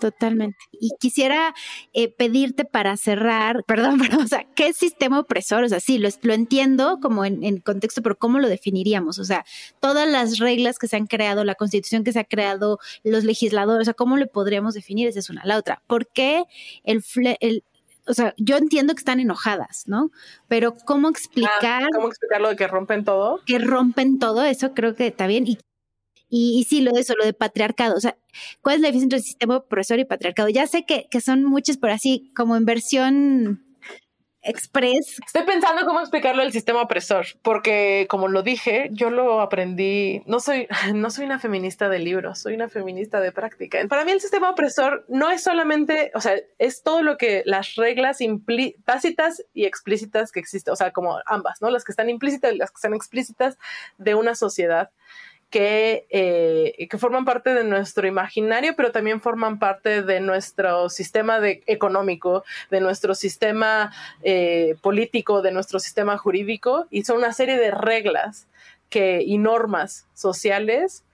Totalmente. 0.00 0.56
Y 0.72 0.90
quisiera 1.00 1.54
eh, 1.92 2.08
pedirte 2.08 2.64
para 2.64 2.96
cerrar, 2.96 3.64
perdón, 3.66 3.98
pero, 3.98 4.18
o 4.18 4.26
sea, 4.26 4.46
¿qué 4.54 4.72
sistema 4.72 5.18
opresor? 5.18 5.64
O 5.64 5.68
sea, 5.68 5.80
sí, 5.80 5.98
lo, 5.98 6.08
lo 6.22 6.34
entiendo 6.34 6.98
como 7.00 7.24
en, 7.24 7.42
en, 7.42 7.58
contexto, 7.60 8.02
pero 8.02 8.16
¿cómo 8.16 8.38
lo 8.38 8.48
definiríamos? 8.48 9.18
O 9.18 9.24
sea, 9.24 9.44
todas 9.80 10.08
las 10.08 10.38
reglas 10.38 10.78
que 10.78 10.88
se 10.88 10.96
han 10.96 11.06
creado, 11.06 11.44
la 11.44 11.56
constitución 11.56 12.04
que 12.04 12.12
se 12.12 12.20
ha 12.20 12.24
creado, 12.24 12.78
los 13.02 13.24
legisladores, 13.24 13.82
o 13.82 13.84
sea, 13.86 13.94
¿cómo 13.94 14.16
le 14.16 14.26
podríamos 14.26 14.74
definir? 14.74 15.08
Esa 15.08 15.18
es 15.18 15.30
una. 15.30 15.44
La 15.44 15.58
otra, 15.58 15.82
¿por 15.86 16.06
qué 16.06 16.44
el, 16.84 17.02
el 17.40 17.64
o 18.08 18.14
sea, 18.14 18.34
yo 18.38 18.56
entiendo 18.56 18.94
que 18.94 19.00
están 19.00 19.20
enojadas, 19.20 19.84
¿no? 19.86 20.10
Pero 20.48 20.74
¿cómo 20.86 21.08
explicar? 21.10 21.84
Ah, 21.84 21.88
¿Cómo 21.94 22.08
explicar 22.08 22.40
lo 22.40 22.48
de 22.48 22.56
que 22.56 22.66
rompen 22.66 23.04
todo? 23.04 23.40
Que 23.44 23.58
rompen 23.58 24.18
todo, 24.18 24.44
eso 24.44 24.72
creo 24.72 24.94
que 24.94 25.08
está 25.08 25.26
bien. 25.26 25.46
Y 25.46 25.58
y, 26.28 26.66
sí, 26.68 26.80
lo 26.80 26.92
de 26.92 27.00
eso, 27.00 27.14
lo 27.18 27.24
de 27.24 27.32
patriarcado. 27.32 27.96
O 27.96 28.00
sea, 28.00 28.16
¿cuál 28.62 28.76
es 28.76 28.80
la 28.82 28.88
diferencia 28.88 29.04
entre 29.06 29.18
el 29.18 29.24
sistema 29.24 29.56
opresor 29.56 29.98
y 29.98 30.04
patriarcado? 30.04 30.48
Ya 30.48 30.66
sé 30.66 30.84
que, 30.84 31.06
que 31.10 31.20
son 31.20 31.44
muchas, 31.44 31.78
pero 31.78 31.94
así 31.94 32.30
como 32.34 32.56
en 32.56 32.64
versión 32.64 33.68
express. 34.42 35.20
Estoy 35.26 35.42
pensando 35.42 35.84
cómo 35.84 36.00
explicarlo 36.00 36.42
del 36.42 36.52
sistema 36.52 36.82
opresor, 36.82 37.26
porque 37.42 38.06
como 38.08 38.28
lo 38.28 38.42
dije, 38.42 38.88
yo 38.92 39.10
lo 39.10 39.40
aprendí, 39.40 40.22
no 40.26 40.40
soy, 40.40 40.66
no 40.94 41.10
soy 41.10 41.26
una 41.26 41.38
feminista 41.38 41.88
de 41.88 41.98
libros, 41.98 42.40
soy 42.40 42.54
una 42.54 42.68
feminista 42.68 43.20
de 43.20 43.32
práctica. 43.32 43.78
Para 43.88 44.04
mí 44.04 44.12
el 44.12 44.20
sistema 44.20 44.50
opresor 44.50 45.04
no 45.08 45.30
es 45.30 45.42
solamente, 45.42 46.10
o 46.14 46.20
sea, 46.20 46.34
es 46.58 46.82
todo 46.82 47.02
lo 47.02 47.18
que 47.18 47.42
las 47.44 47.74
reglas 47.74 48.18
tácitas 48.84 49.44
y 49.52 49.64
explícitas 49.64 50.32
que 50.32 50.40
existen, 50.40 50.72
o 50.72 50.76
sea, 50.76 50.92
como 50.92 51.18
ambas, 51.26 51.60
¿no? 51.60 51.70
Las 51.70 51.84
que 51.84 51.92
están 51.92 52.08
implícitas 52.08 52.52
y 52.52 52.56
las 52.56 52.70
que 52.70 52.76
están 52.76 52.94
explícitas 52.94 53.58
de 53.98 54.14
una 54.14 54.34
sociedad 54.34 54.90
que, 55.50 56.06
eh, 56.10 56.88
que, 56.88 56.98
forman 56.98 57.24
parte 57.24 57.54
de 57.54 57.64
nuestro 57.64 58.06
imaginario, 58.06 58.74
pero 58.76 58.92
también 58.92 59.20
forman 59.20 59.58
parte 59.58 60.02
de 60.02 60.20
nuestro 60.20 60.88
sistema 60.90 61.38
económico, 61.66 62.44
de 62.70 62.80
nuestro 62.80 63.14
sistema 63.14 63.92
eh, 64.22 64.76
político, 64.82 65.40
de 65.40 65.52
nuestro 65.52 65.80
sistema 65.80 66.18
jurídico, 66.18 66.86
y 66.90 67.04
son 67.04 67.18
una 67.18 67.32
serie 67.32 67.58
de 67.58 67.70
reglas 67.70 68.46
que, 68.90 69.22
y 69.24 69.38
normas 69.38 70.06
sociales, 70.14 71.04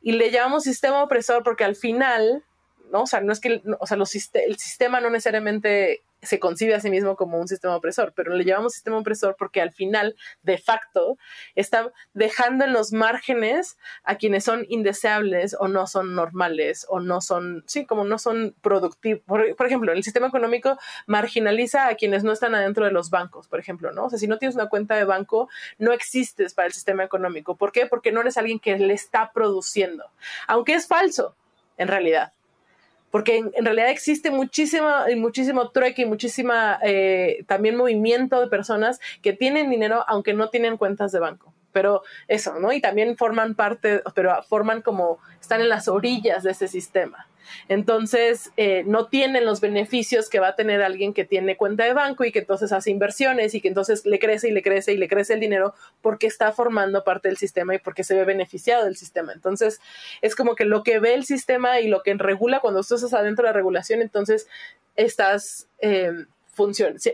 y 0.00 0.12
le 0.12 0.30
llamamos 0.30 0.64
sistema 0.64 1.02
opresor 1.02 1.42
porque 1.42 1.64
al 1.64 1.76
final, 1.76 2.42
¿no? 2.92 3.02
O 3.02 3.06
sea, 3.06 3.20
no 3.20 3.32
es 3.32 3.40
que, 3.40 3.62
o 3.80 3.86
sea, 3.86 3.96
el 3.96 4.56
sistema 4.58 5.00
no 5.00 5.10
necesariamente 5.10 6.02
se 6.22 6.38
concibe 6.38 6.74
a 6.74 6.80
sí 6.80 6.88
mismo 6.88 7.16
como 7.16 7.38
un 7.38 7.48
sistema 7.48 7.74
opresor, 7.74 8.12
pero 8.14 8.32
le 8.34 8.44
llamamos 8.44 8.74
sistema 8.74 8.98
opresor 8.98 9.34
porque 9.36 9.60
al 9.60 9.72
final, 9.72 10.14
de 10.42 10.56
facto, 10.56 11.18
está 11.56 11.90
dejando 12.14 12.64
en 12.64 12.72
los 12.72 12.92
márgenes 12.92 13.76
a 14.04 14.16
quienes 14.16 14.44
son 14.44 14.64
indeseables 14.68 15.56
o 15.58 15.66
no 15.66 15.86
son 15.88 16.14
normales 16.14 16.86
o 16.88 17.00
no 17.00 17.20
son, 17.20 17.64
sí, 17.66 17.86
como 17.86 18.04
no 18.04 18.18
son 18.18 18.54
productivos. 18.62 19.22
Por, 19.26 19.66
ejemplo, 19.66 19.92
el 19.92 20.04
sistema 20.04 20.28
económico 20.28 20.78
marginaliza 21.06 21.88
a 21.88 21.96
quienes 21.96 22.22
no 22.22 22.30
están 22.32 22.54
adentro 22.54 22.84
de 22.84 22.92
los 22.92 23.10
bancos, 23.10 23.48
por 23.48 23.58
ejemplo, 23.58 23.90
¿no? 23.92 24.04
O 24.04 24.10
sea, 24.10 24.18
si 24.18 24.28
no 24.28 24.38
tienes 24.38 24.54
una 24.54 24.68
cuenta 24.68 24.94
de 24.94 25.04
banco, 25.04 25.48
no 25.78 25.92
existes 25.92 26.54
para 26.54 26.66
el 26.66 26.72
sistema 26.72 27.02
económico. 27.02 27.56
¿Por 27.56 27.72
qué? 27.72 27.86
Porque 27.86 28.12
no 28.12 28.20
eres 28.20 28.36
alguien 28.36 28.60
que 28.60 28.78
le 28.78 28.94
está 28.94 29.32
produciendo, 29.32 30.04
aunque 30.46 30.74
es 30.74 30.86
falso, 30.86 31.34
en 31.78 31.88
realidad 31.88 32.32
porque 33.12 33.36
en, 33.36 33.64
realidad 33.64 33.90
existe 33.90 34.30
muchísima, 34.32 35.04
muchísimo 35.16 35.70
trueque 35.70 36.02
y 36.02 36.06
muchísima 36.06 36.78
eh, 36.82 37.44
también 37.46 37.76
movimiento 37.76 38.40
de 38.40 38.48
personas 38.48 39.00
que 39.20 39.34
tienen 39.34 39.70
dinero 39.70 40.04
aunque 40.08 40.32
no 40.32 40.48
tienen 40.48 40.78
cuentas 40.78 41.12
de 41.12 41.20
banco. 41.20 41.52
Pero 41.72 42.02
eso, 42.28 42.58
¿no? 42.58 42.72
Y 42.72 42.80
también 42.80 43.16
forman 43.16 43.54
parte, 43.54 44.02
pero 44.14 44.42
forman 44.42 44.82
como, 44.82 45.18
están 45.40 45.60
en 45.60 45.68
las 45.68 45.88
orillas 45.88 46.42
de 46.42 46.52
ese 46.52 46.68
sistema. 46.68 47.26
Entonces, 47.68 48.52
eh, 48.56 48.84
no 48.86 49.08
tienen 49.08 49.44
los 49.44 49.60
beneficios 49.60 50.28
que 50.28 50.40
va 50.40 50.48
a 50.48 50.56
tener 50.56 50.82
alguien 50.82 51.12
que 51.14 51.24
tiene 51.24 51.56
cuenta 51.56 51.84
de 51.84 51.92
banco 51.92 52.24
y 52.24 52.32
que 52.32 52.40
entonces 52.40 52.72
hace 52.72 52.90
inversiones 52.90 53.54
y 53.54 53.60
que 53.60 53.68
entonces 53.68 54.04
le 54.06 54.18
crece 54.18 54.48
y 54.48 54.52
le 54.52 54.62
crece 54.62 54.92
y 54.92 54.96
le 54.96 55.08
crece 55.08 55.34
el 55.34 55.40
dinero 55.40 55.74
porque 56.00 56.26
está 56.26 56.52
formando 56.52 57.04
parte 57.04 57.28
del 57.28 57.36
sistema 57.36 57.74
y 57.74 57.78
porque 57.78 58.04
se 58.04 58.14
ve 58.14 58.24
beneficiado 58.24 58.84
del 58.84 58.96
sistema. 58.96 59.32
Entonces, 59.32 59.80
es 60.20 60.34
como 60.36 60.54
que 60.54 60.64
lo 60.64 60.82
que 60.82 60.98
ve 60.98 61.14
el 61.14 61.24
sistema 61.24 61.80
y 61.80 61.88
lo 61.88 62.02
que 62.02 62.14
regula 62.14 62.60
cuando 62.60 62.82
tú 62.82 62.94
estás 62.94 63.14
adentro 63.14 63.44
de 63.44 63.50
la 63.50 63.54
regulación, 63.54 64.02
entonces 64.02 64.48
estás... 64.96 65.68
Eh, 65.80 66.12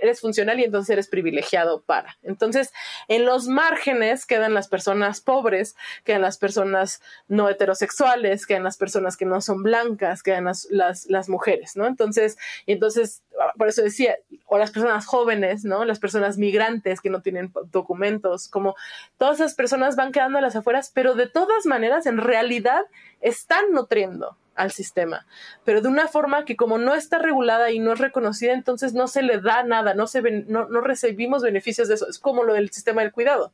eres 0.03 0.21
funcional 0.21 0.59
y 0.61 0.65
entonces 0.65 0.91
eres 0.91 1.09
privilegiado 1.09 1.83
para. 1.83 2.17
Entonces, 2.23 2.73
en 3.09 3.25
los 3.25 3.47
márgenes 3.47 4.27
quedan 4.27 4.55
las 4.55 4.69
personas 4.69 5.21
pobres, 5.21 5.77
quedan 6.05 6.23
las 6.23 6.39
personas 6.39 7.01
no 7.29 7.49
heterosexuales, 7.49 8.47
quedan 8.47 8.65
las 8.65 8.77
personas 8.77 9.17
que 9.17 9.25
no 9.25 9.41
son 9.41 9.63
blancas, 9.63 10.23
quedan 10.23 10.45
las, 10.45 10.67
las, 10.71 11.07
las 11.07 11.29
mujeres, 11.29 11.77
¿no? 11.77 11.87
Entonces, 11.87 12.37
entonces, 12.67 13.23
por 13.57 13.69
eso 13.69 13.83
decía, 13.83 14.17
o 14.47 14.59
las 14.59 14.71
personas 14.71 15.07
jóvenes, 15.07 15.65
¿no? 15.65 15.85
Las 15.85 15.99
personas 15.99 16.39
migrantes 16.39 17.01
que 17.01 17.11
no 17.11 17.23
tienen 17.23 17.53
documentos, 17.71 18.49
como 18.49 18.75
todas 19.17 19.37
esas 19.37 19.55
personas 19.55 19.97
van 19.97 20.13
quedando 20.13 20.39
a 20.39 20.43
las 20.43 20.57
afueras, 20.57 20.91
pero 20.93 21.15
de 21.15 21.29
todas 21.29 21.67
maneras, 21.67 22.07
en 22.07 22.19
realidad, 22.19 22.83
están 23.21 23.73
nutriendo 23.73 24.37
al 24.59 24.73
sistema, 24.73 25.27
pero 25.65 25.81
de 25.81 25.89
una 25.89 26.09
forma 26.09 26.45
que 26.45 26.57
como 26.57 26.77
no 26.77 26.95
está 26.95 27.19
regulada 27.19 27.71
y 27.71 27.79
no 27.79 27.93
es 27.93 27.99
reconocida, 27.99 28.53
entonces 28.53 28.93
no 28.93 29.09
se 29.09 29.23
le 29.23 29.41
da 29.41 29.63
nada, 29.63 29.95
no, 29.95 30.07
se 30.07 30.21
no, 30.21 30.69
no 30.69 30.81
recibimos 30.81 31.43
beneficios 31.43 31.89
de 31.89 31.95
eso. 31.95 32.09
Es 32.09 32.19
como 32.19 32.45
lo 32.45 32.55
del 32.55 32.71
sistema 32.71 33.03
del 33.03 33.13
cuidado. 33.13 33.53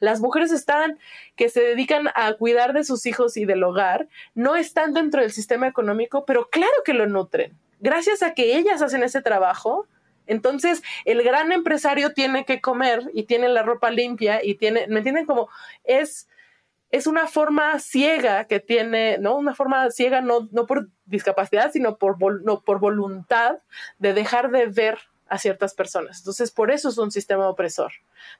Las 0.00 0.20
mujeres 0.20 0.52
están, 0.52 0.98
que 1.36 1.48
se 1.48 1.60
dedican 1.60 2.08
a 2.14 2.32
cuidar 2.34 2.72
de 2.72 2.84
sus 2.84 3.06
hijos 3.06 3.36
y 3.36 3.44
del 3.44 3.64
hogar, 3.64 4.08
no 4.34 4.56
están 4.56 4.92
dentro 4.92 5.22
del 5.22 5.32
sistema 5.32 5.66
económico, 5.66 6.24
pero 6.24 6.48
claro 6.48 6.72
que 6.84 6.94
lo 6.94 7.06
nutren. 7.06 7.56
Gracias 7.80 8.22
a 8.22 8.34
que 8.34 8.56
ellas 8.56 8.82
hacen 8.82 9.02
ese 9.02 9.22
trabajo, 9.22 9.86
entonces, 10.26 10.82
el 11.04 11.22
gran 11.22 11.52
empresario 11.52 12.12
tiene 12.12 12.44
que 12.44 12.60
comer 12.60 13.10
y 13.14 13.24
tiene 13.24 13.48
la 13.48 13.62
ropa 13.62 13.90
limpia 13.90 14.44
y 14.44 14.56
tiene, 14.56 14.86
¿me 14.88 14.98
entienden? 14.98 15.24
Como 15.26 15.48
es, 15.84 16.28
es 16.90 17.06
una 17.06 17.26
forma 17.26 17.78
ciega 17.78 18.46
que 18.46 18.60
tiene, 18.60 19.18
¿no? 19.18 19.36
Una 19.36 19.54
forma 19.54 19.90
ciega 19.90 20.20
no, 20.20 20.48
no 20.52 20.66
por 20.66 20.88
discapacidad, 21.04 21.72
sino 21.72 21.98
por, 21.98 22.16
no, 22.44 22.62
por 22.62 22.80
voluntad 22.80 23.58
de 23.98 24.12
dejar 24.12 24.50
de 24.50 24.66
ver 24.66 24.98
a 25.28 25.38
ciertas 25.38 25.74
personas. 25.74 26.18
Entonces, 26.18 26.52
por 26.52 26.70
eso 26.70 26.88
es 26.88 26.98
un 26.98 27.10
sistema 27.10 27.48
opresor, 27.48 27.92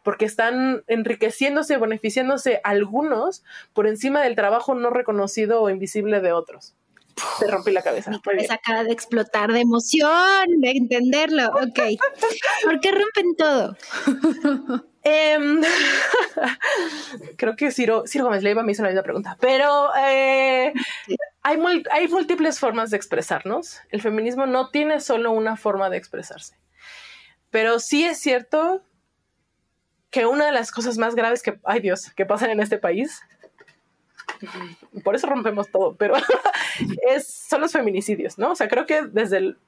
porque 0.03 0.25
están 0.25 0.85
enriqueciéndose, 0.87 1.77
beneficiándose 1.79 2.61
algunos 2.63 3.43
por 3.73 3.87
encima 3.87 4.23
del 4.23 4.37
trabajo 4.37 4.75
no 4.75 4.91
reconocido 4.91 5.63
o 5.63 5.71
invisible 5.71 6.21
de 6.21 6.33
otros. 6.33 6.75
Te 7.41 7.47
rompí 7.47 7.73
la 7.73 7.83
cabeza. 7.83 8.11
Mi 8.11 8.21
cabeza 8.21 8.55
acaba 8.55 8.85
de 8.85 8.93
explotar 8.93 9.51
de 9.51 9.61
emoción, 9.61 10.61
de 10.61 10.71
entenderlo. 10.73 11.47
Ok. 11.49 11.81
¿Por 12.65 12.81
qué 12.81 12.93
rompen 12.93 13.37
todo? 13.37 13.77
Em, 15.09 15.63
creo 17.37 17.55
que 17.55 17.71
Ciro, 17.71 18.09
Ciro 18.09 18.25
Gómez 18.25 18.43
Leiva 18.43 18.65
me 18.65 18.73
hizo 18.73 18.83
la 18.83 18.89
misma 18.89 19.05
pregunta, 19.05 19.37
pero 19.41 19.95
eh, 19.95 20.73
hay, 21.43 21.59
hay 21.93 22.09
múltiples 22.09 22.59
formas 22.59 22.91
de 22.91 22.97
expresarnos. 22.97 23.79
El 23.91 24.03
feminismo 24.03 24.47
no 24.47 24.71
tiene 24.71 24.99
solo 24.99 25.31
una 25.31 25.57
forma 25.57 25.91
de 25.91 25.97
expresarse, 25.97 26.57
pero 27.53 27.79
sí 27.79 28.05
es 28.05 28.19
cierto 28.19 28.83
que 30.11 30.27
una 30.27 30.47
de 30.47 30.53
las 30.53 30.73
cosas 30.73 30.99
más 30.99 31.15
graves 31.15 31.41
que, 31.41 31.57
ay 31.63 31.79
Dios, 31.79 32.11
que 32.11 32.27
pasan 32.27 32.51
en 32.51 32.59
este 32.59 32.79
país, 32.79 33.23
por 35.05 35.15
eso 35.15 35.29
rompemos 35.29 35.71
todo, 35.71 35.95
pero 35.95 36.15
es, 37.09 37.29
son 37.29 37.61
los 37.61 37.71
feminicidios, 37.71 38.39
¿no? 38.39 38.51
O 38.51 38.57
sea, 38.57 38.67
creo 38.67 38.87
que 38.87 39.03
desde 39.03 39.37
el 39.37 39.59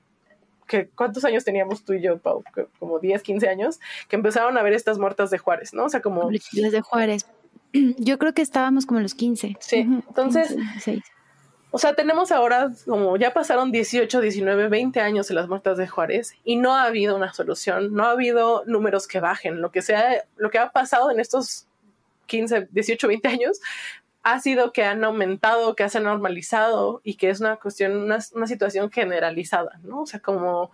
que 0.69 0.89
cuántos 0.89 1.25
años 1.25 1.45
teníamos 1.45 1.83
tú 1.85 1.95
y 1.95 2.03
yo, 2.03 2.19
Pau, 2.19 2.45
como 2.79 3.01
10, 3.01 3.23
15 3.23 3.49
años, 3.49 3.81
que 4.09 4.17
empezaron 4.17 4.57
a 4.57 4.63
ver 4.63 4.75
estas 4.75 4.99
muertas 4.99 5.31
de 5.31 5.39
Juárez, 5.39 5.75
¿no? 5.75 5.87
O 5.87 5.89
sea, 5.89 6.01
como... 6.01 6.31
Las 6.31 6.73
de 6.73 6.81
Juárez. 6.81 7.27
Yo 7.73 8.19
creo 8.19 8.33
que 8.35 8.43
estábamos 8.43 8.87
como 8.87 8.99
en 9.01 9.03
los 9.03 9.15
15. 9.15 9.57
Sí, 9.59 9.79
entonces... 9.79 10.57
O 11.71 11.77
sea, 11.77 11.95
tenemos 11.95 12.33
ahora, 12.33 12.73
como 12.87 13.19
ya 13.19 13.35
pasaron 13.35 13.71
18, 13.71 14.23
19, 14.23 14.69
20 14.69 15.01
años 15.01 15.29
de 15.29 15.35
las 15.35 15.49
muertes 15.49 15.77
de 15.77 15.87
Juárez 15.87 16.33
y 16.43 16.57
no 16.57 16.75
ha 16.75 16.85
habido 16.85 17.15
una 17.15 17.35
solución, 17.35 17.93
no 17.93 18.05
ha 18.05 18.13
habido 18.13 18.63
números 18.65 19.07
que 19.07 19.21
bajen. 19.21 19.61
Lo 19.61 19.71
que, 19.71 19.83
sea, 19.83 20.25
lo 20.39 20.51
que 20.51 20.59
ha 20.59 20.71
pasado 20.71 21.11
en 21.11 21.21
estos 21.21 21.67
15, 22.25 22.69
18, 22.71 23.09
20 23.09 23.29
años 23.29 23.61
ha 24.23 24.41
sido 24.41 24.73
que 24.73 24.85
han 24.85 25.05
aumentado, 25.05 25.75
que 25.75 25.89
se 25.89 25.99
han 25.99 26.05
normalizado 26.05 27.01
y 27.05 27.15
que 27.15 27.31
es 27.31 27.41
una 27.41 27.57
cuestión, 27.57 27.97
una, 28.03 28.21
situación 28.21 28.91
generalizada, 28.91 29.79
¿no? 29.83 30.03
O 30.03 30.07
sea, 30.07 30.21
como 30.21 30.71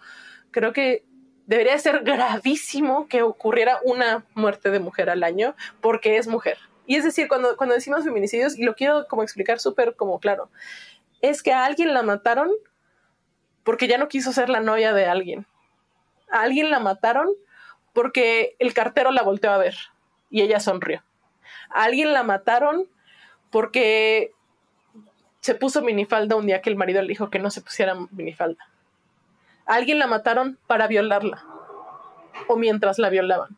creo 0.50 0.72
que 0.72 1.04
debería 1.46 1.78
ser 1.78 2.02
gravísimo 2.02 3.06
que 3.06 3.22
ocurriera 3.22 3.78
una 3.84 4.24
muerte 4.34 4.70
de 4.70 4.80
mujer 4.80 5.10
al 5.10 5.22
año 5.22 5.54
porque 5.80 6.16
es 6.16 6.26
mujer. 6.26 6.58
Y 6.86 6.96
es 6.96 7.04
decir, 7.04 7.28
cuando, 7.28 7.56
cuando 7.56 7.74
decimos 7.74 8.04
feminicidios, 8.04 8.58
y 8.58 8.64
lo 8.64 8.74
quiero 8.74 9.06
como 9.08 9.22
explicar 9.22 9.58
súper 9.58 9.94
como 9.96 10.20
claro, 10.20 10.50
es 11.20 11.42
que 11.42 11.52
a 11.52 11.64
alguien 11.64 11.94
la 11.94 12.02
mataron 12.02 12.50
porque 13.62 13.88
ya 13.88 13.98
no 13.98 14.08
quiso 14.08 14.32
ser 14.32 14.48
la 14.48 14.60
novia 14.60 14.92
de 14.92 15.06
alguien. 15.06 15.46
A 16.30 16.42
alguien 16.42 16.70
la 16.70 16.80
mataron 16.80 17.28
porque 17.92 18.56
el 18.58 18.74
cartero 18.74 19.10
la 19.10 19.22
volteó 19.22 19.50
a 19.50 19.58
ver 19.58 19.76
y 20.28 20.42
ella 20.42 20.60
sonrió. 20.60 21.02
A 21.70 21.84
alguien 21.84 22.12
la 22.12 22.22
mataron 22.22 22.88
porque 23.54 24.32
se 25.38 25.54
puso 25.54 25.80
minifalda 25.80 26.34
un 26.34 26.48
día 26.48 26.60
que 26.60 26.70
el 26.70 26.74
marido 26.74 27.00
le 27.00 27.06
dijo 27.06 27.30
que 27.30 27.38
no 27.38 27.52
se 27.52 27.60
pusiera 27.60 27.94
minifalda. 28.10 28.66
Alguien 29.64 30.00
la 30.00 30.08
mataron 30.08 30.58
para 30.66 30.88
violarla 30.88 31.44
o 32.48 32.56
mientras 32.56 32.98
la 32.98 33.10
violaban 33.10 33.56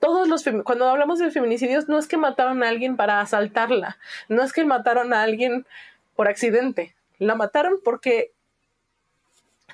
todos 0.00 0.28
los 0.28 0.44
cuando 0.64 0.88
hablamos 0.88 1.18
de 1.18 1.30
feminicidios 1.30 1.88
no 1.88 1.98
es 1.98 2.06
que 2.06 2.16
mataron 2.16 2.62
a 2.62 2.68
alguien 2.68 2.96
para 2.96 3.20
asaltarla, 3.20 3.98
no 4.28 4.42
es 4.42 4.54
que 4.54 4.64
mataron 4.64 5.12
a 5.12 5.22
alguien 5.22 5.66
por 6.16 6.28
accidente, 6.28 6.94
la 7.18 7.34
mataron 7.34 7.80
porque 7.84 8.32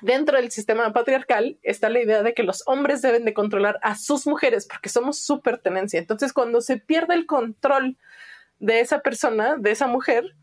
dentro 0.01 0.37
del 0.37 0.51
sistema 0.51 0.91
patriarcal 0.91 1.57
está 1.63 1.89
la 1.89 2.01
idea 2.01 2.23
de 2.23 2.33
que 2.33 2.43
los 2.43 2.63
hombres 2.65 3.01
deben 3.01 3.23
de 3.23 3.33
controlar 3.33 3.79
a 3.81 3.95
sus 3.95 4.27
mujeres 4.27 4.67
porque 4.67 4.89
somos 4.89 5.19
su 5.19 5.41
pertenencia. 5.41 5.99
Entonces, 5.99 6.33
cuando 6.33 6.59
se 6.59 6.77
pierde 6.77 7.13
el 7.13 7.25
control 7.25 7.95
de 8.59 8.79
esa 8.79 8.99
persona, 8.99 9.55
de 9.57 9.71
esa 9.71 9.87
mujer, 9.87 10.35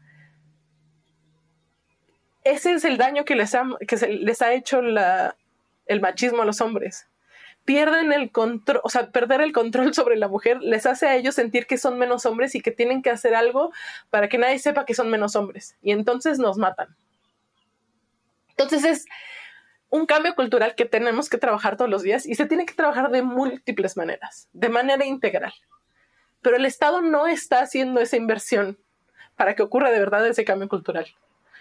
ese 2.45 2.73
es 2.73 2.85
el 2.85 2.97
daño 2.97 3.25
que 3.25 3.37
les 3.37 3.55
ha, 3.55 3.65
que 3.87 3.97
les 3.97 4.43
ha 4.43 4.53
hecho 4.53 4.81
el 4.81 6.01
machismo 6.01 6.43
a 6.43 6.45
los 6.45 6.61
hombres 6.61 7.07
pierden 7.65 8.13
el 8.13 8.31
control, 8.31 8.81
o 8.83 8.89
sea, 8.89 9.11
perder 9.11 9.41
el 9.41 9.53
control 9.53 9.95
sobre 9.95 10.17
la 10.17 10.29
mujer 10.29 10.61
les 10.61 10.87
hace 10.87 11.07
a 11.07 11.17
ellos 11.17 11.35
sentir 11.35 11.67
que 11.67 11.79
son 11.79 11.99
menos 11.99 12.27
hombres 12.27 12.55
y 12.55 12.61
que 12.61 12.71
tienen 12.71 13.03
que 13.03 13.11
hacer 13.11 13.35
algo 13.35 13.73
para 14.11 14.29
que 14.29 14.39
nadie 14.39 14.59
sepa 14.59 14.85
que 14.85 14.95
son 14.95 15.11
menos 15.11 15.37
hombres. 15.37 15.77
Y 15.83 15.93
entonces 15.93 16.39
nos 16.39 16.59
matan. 16.59 16.97
Entonces 18.51 18.85
es 18.85 19.07
un 19.91 20.07
cambio 20.07 20.35
cultural 20.35 20.75
que 20.75 20.85
tenemos 20.85 21.29
que 21.29 21.39
trabajar 21.39 21.77
todos 21.77 21.91
los 21.91 22.03
días 22.03 22.27
y 22.27 22.35
se 22.35 22.47
tiene 22.47 22.67
que 22.67 22.75
trabajar 22.75 23.11
de 23.11 23.23
múltiples 23.23 23.97
maneras, 23.97 24.49
de 24.53 24.69
manera 24.69 25.05
integral. 25.05 25.53
Pero 26.43 26.57
el 26.57 26.67
Estado 26.67 27.01
no 27.01 27.27
está 27.27 27.61
haciendo 27.61 28.01
esa 28.01 28.17
inversión 28.17 28.79
para 29.37 29.55
que 29.55 29.63
ocurra 29.63 29.91
de 29.91 29.99
verdad 29.99 30.27
ese 30.27 30.45
cambio 30.45 30.69
cultural 30.69 31.07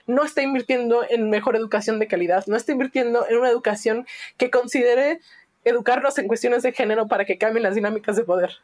no 0.07 0.23
está 0.23 0.41
invirtiendo 0.41 1.05
en 1.09 1.29
mejor 1.29 1.55
educación 1.55 1.99
de 1.99 2.07
calidad, 2.07 2.45
no 2.47 2.55
está 2.55 2.71
invirtiendo 2.71 3.27
en 3.27 3.37
una 3.37 3.49
educación 3.49 4.07
que 4.37 4.49
considere 4.49 5.19
educarnos 5.63 6.17
en 6.17 6.27
cuestiones 6.27 6.63
de 6.63 6.73
género 6.73 7.07
para 7.07 7.25
que 7.25 7.37
cambien 7.37 7.63
las 7.63 7.75
dinámicas 7.75 8.15
de 8.15 8.23
poder. 8.23 8.57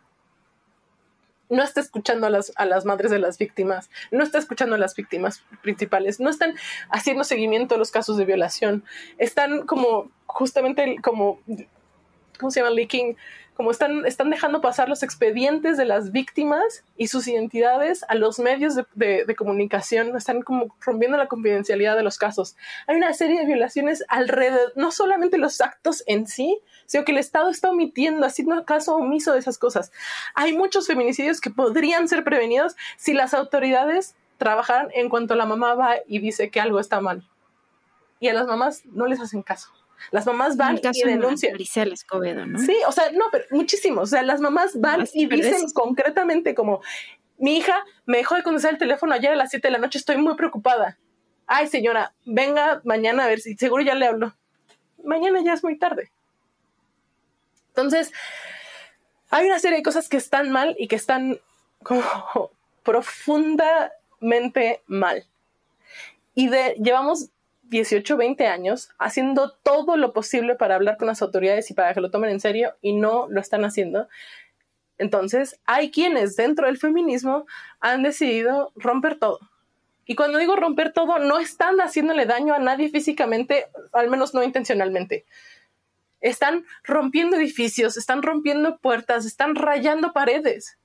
No 1.49 1.63
está 1.63 1.79
escuchando 1.79 2.27
a 2.27 2.29
las, 2.29 2.51
a 2.55 2.65
las 2.65 2.83
madres 2.83 3.09
de 3.09 3.19
las 3.19 3.37
víctimas, 3.37 3.89
no 4.11 4.23
está 4.23 4.37
escuchando 4.37 4.75
a 4.75 4.79
las 4.79 4.95
víctimas 4.95 5.43
principales, 5.61 6.19
no 6.19 6.29
están 6.29 6.55
haciendo 6.89 7.23
seguimiento 7.23 7.75
a 7.75 7.77
los 7.77 7.91
casos 7.91 8.17
de 8.17 8.25
violación, 8.25 8.83
están 9.17 9.65
como 9.65 10.11
justamente 10.25 10.97
como, 11.01 11.39
¿cómo 12.37 12.51
se 12.51 12.59
llama? 12.59 12.71
Leaking 12.71 13.15
como 13.57 13.71
están, 13.71 14.05
están 14.05 14.29
dejando 14.29 14.61
pasar 14.61 14.87
los 14.87 15.01
expedientes 15.01 15.77
de 15.77 15.85
las 15.85 16.11
víctimas 16.11 16.83
y 16.95 17.07
sus 17.07 17.27
identidades 17.27 18.05
a 18.07 18.13
los 18.13 18.37
medios 18.37 18.75
de, 18.75 19.35
comunicación, 19.35 20.15
están 20.15 20.43
como 20.43 20.75
rompiendo 20.79 21.17
la 21.17 21.27
confidencialidad 21.27 21.95
de 21.95 22.03
los 22.03 22.19
casos. 22.19 22.55
Hay 22.85 22.97
una 22.97 23.11
serie 23.13 23.39
de 23.39 23.47
violaciones 23.47 24.03
alrededor, 24.09 24.73
no 24.75 24.91
solamente 24.91 25.39
los 25.39 25.59
actos 25.59 26.03
en 26.05 26.27
sí, 26.27 26.59
sino 26.85 27.03
que 27.03 27.13
el 27.13 27.17
Estado 27.17 27.49
está 27.49 27.71
omitiendo, 27.71 28.27
haciendo 28.27 28.63
caso 28.63 28.95
omiso 28.95 29.33
de 29.33 29.39
esas 29.39 29.57
cosas. 29.57 29.91
Hay 30.35 30.55
muchos 30.55 30.85
feminicidios 30.85 31.41
que 31.41 31.49
podrían 31.49 32.07
ser 32.07 32.23
prevenidos 32.23 32.75
si 32.95 33.13
las 33.13 33.33
autoridades 33.33 34.15
trabajaran 34.37 34.89
en 34.93 35.09
cuanto 35.09 35.33
la 35.33 35.47
mamá 35.47 35.73
va 35.73 35.95
y 36.05 36.19
dice 36.19 36.51
que 36.51 36.59
algo 36.59 36.79
está 36.79 37.01
mal. 37.01 37.27
Y 38.19 38.27
a 38.27 38.35
las 38.35 38.45
mamás 38.45 38.85
no 38.85 39.07
les 39.07 39.19
hacen 39.19 39.41
caso. 39.41 39.71
Las 40.11 40.25
mamás 40.25 40.57
van 40.57 40.79
y 40.93 41.03
denuncian. 41.03 41.55
Escobedo, 41.59 42.45
¿no? 42.45 42.59
Sí, 42.59 42.75
o 42.87 42.91
sea, 42.91 43.11
no, 43.11 43.25
pero 43.31 43.45
muchísimos. 43.51 44.03
O 44.03 44.07
sea, 44.07 44.23
las 44.23 44.39
mamás 44.39 44.79
van 44.79 45.07
y 45.13 45.25
dicen 45.27 45.69
concretamente 45.73 46.55
como, 46.55 46.81
mi 47.37 47.57
hija 47.57 47.83
me 48.05 48.17
dejó 48.17 48.35
de 48.35 48.43
contestar 48.43 48.73
el 48.73 48.79
teléfono 48.79 49.13
ayer 49.13 49.31
a 49.31 49.35
las 49.35 49.49
7 49.49 49.67
de 49.67 49.71
la 49.71 49.77
noche, 49.77 49.97
estoy 49.97 50.17
muy 50.17 50.35
preocupada. 50.35 50.97
Ay, 51.45 51.67
señora, 51.67 52.13
venga 52.25 52.81
mañana 52.83 53.23
a 53.23 53.27
ver 53.27 53.39
si 53.39 53.55
seguro 53.55 53.83
ya 53.83 53.95
le 53.95 54.07
hablo. 54.07 54.35
Mañana 55.03 55.41
ya 55.41 55.53
es 55.53 55.63
muy 55.63 55.77
tarde. 55.77 56.11
Entonces, 57.69 58.11
hay 59.29 59.45
una 59.45 59.59
serie 59.59 59.77
de 59.77 59.83
cosas 59.83 60.09
que 60.09 60.17
están 60.17 60.49
mal 60.49 60.75
y 60.79 60.87
que 60.87 60.95
están 60.95 61.39
como 61.83 62.01
profundamente 62.83 64.81
mal. 64.87 65.25
Y 66.33 66.49
de, 66.49 66.75
llevamos 66.81 67.29
18, 67.69 68.17
20 68.17 68.47
años 68.47 68.89
haciendo 68.97 69.51
todo 69.63 69.97
lo 69.97 70.13
posible 70.13 70.55
para 70.55 70.75
hablar 70.75 70.97
con 70.97 71.07
las 71.07 71.21
autoridades 71.21 71.69
y 71.69 71.73
para 71.73 71.93
que 71.93 72.01
lo 72.01 72.11
tomen 72.11 72.29
en 72.29 72.39
serio 72.39 72.75
y 72.81 72.93
no 72.93 73.27
lo 73.29 73.41
están 73.41 73.65
haciendo. 73.65 74.07
Entonces, 74.97 75.59
hay 75.65 75.91
quienes 75.91 76.35
dentro 76.35 76.67
del 76.67 76.77
feminismo 76.77 77.45
han 77.79 78.03
decidido 78.03 78.71
romper 78.75 79.19
todo. 79.19 79.39
Y 80.05 80.15
cuando 80.15 80.39
digo 80.39 80.55
romper 80.55 80.93
todo, 80.93 81.19
no 81.19 81.37
están 81.37 81.77
haciéndole 81.79 82.25
daño 82.25 82.53
a 82.53 82.59
nadie 82.59 82.89
físicamente, 82.89 83.67
al 83.91 84.09
menos 84.09 84.33
no 84.33 84.41
intencionalmente. 84.41 85.25
Están 86.21 86.65
rompiendo 86.83 87.35
edificios, 87.35 87.97
están 87.97 88.23
rompiendo 88.23 88.77
puertas, 88.77 89.25
están 89.25 89.55
rayando 89.55 90.13
paredes, 90.13 90.77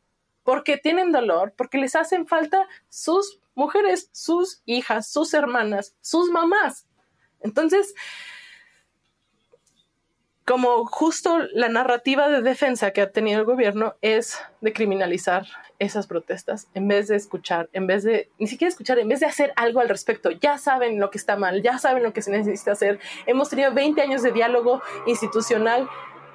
porque 0.45 0.76
tienen 0.76 1.12
dolor, 1.12 1.55
porque 1.57 1.78
les 1.78 1.95
hacen 1.95 2.26
falta 2.26 2.68
sus 2.88 3.40
mujeres, 3.55 4.09
sus 4.12 4.62
hijas, 4.64 5.09
sus 5.09 5.34
hermanas, 5.34 5.95
sus 6.01 6.30
mamás. 6.30 6.86
Entonces, 7.40 7.95
como 10.45 10.84
justo 10.86 11.38
la 11.53 11.68
narrativa 11.68 12.28
de 12.28 12.43
defensa 12.43 12.90
que 12.90 13.01
ha 13.01 13.12
tenido 13.12 13.40
el 13.40 13.47
gobierno 13.47 13.95
es 14.03 14.40
de 14.61 14.72
criminalizar 14.72 15.47
esas 15.78 16.07
protestas 16.07 16.68
en 16.74 16.88
vez 16.88 17.09
de 17.09 17.16
escuchar, 17.16 17.68
en 17.72 17.86
vez 17.86 18.03
de 18.03 18.28
ni 18.38 18.47
siquiera 18.47 18.68
escuchar, 18.68 18.99
en 18.99 19.09
vez 19.09 19.20
de 19.20 19.26
hacer 19.26 19.53
algo 19.57 19.80
al 19.80 19.88
respecto. 19.88 20.30
Ya 20.30 20.59
saben 20.59 20.99
lo 20.99 21.11
que 21.11 21.18
está 21.18 21.36
mal, 21.36 21.62
ya 21.62 21.78
saben 21.78 22.03
lo 22.03 22.12
que 22.12 22.22
se 22.22 22.30
necesita 22.30 22.72
hacer. 22.72 22.99
Hemos 23.26 23.51
tenido 23.51 23.72
20 23.72 24.01
años 24.03 24.22
de 24.22 24.32
diálogo 24.32 24.82
institucional 25.07 25.88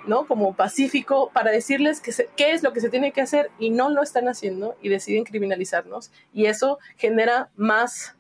¿no? 0.08 0.26
Como 0.26 0.56
pacífico 0.56 1.30
para 1.34 1.52
decirles 1.52 2.02
qué 2.36 2.52
es 2.52 2.64
lo 2.64 2.74
que 2.74 2.82
se 2.82 2.90
tiene 2.90 3.12
que 3.12 3.22
hacer 3.22 3.52
y 3.60 3.70
no 3.70 3.90
lo 3.90 4.02
están 4.02 4.28
haciendo 4.28 4.76
y 4.82 4.90
deciden 4.90 5.24
criminalizarnos 5.24 6.12
y 6.34 6.46
eso 6.46 6.80
genera 6.98 7.50
más, 7.56 8.16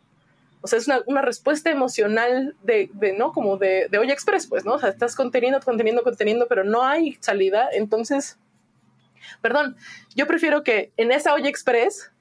o 0.61 0.67
sea, 0.67 0.79
es 0.79 0.87
una, 1.07 1.21
respuesta 1.21 1.71
emocional 1.71 2.55
de, 2.63 2.89
¿no? 3.17 3.31
Como 3.31 3.57
de, 3.57 3.87
de 3.89 3.97
express, 4.11 4.47
pues, 4.47 4.65
¿no? 4.65 4.73
O 4.73 4.79
sea, 4.79 4.89
estás 4.89 5.15
conteniendo, 5.15 5.59
conteniendo, 5.61 6.03
conteniendo, 6.03 6.47
pero 6.47 6.63
no 6.63 6.83
hay 6.83 7.17
salida, 7.21 7.69
entonces, 7.71 8.37
perdón, 9.41 9.75
yo 10.15 10.27
prefiero 10.27 10.63
que 10.63 10.91
en 10.97 11.11
esa 11.11 11.33
olla 11.33 11.49
express 11.49 12.11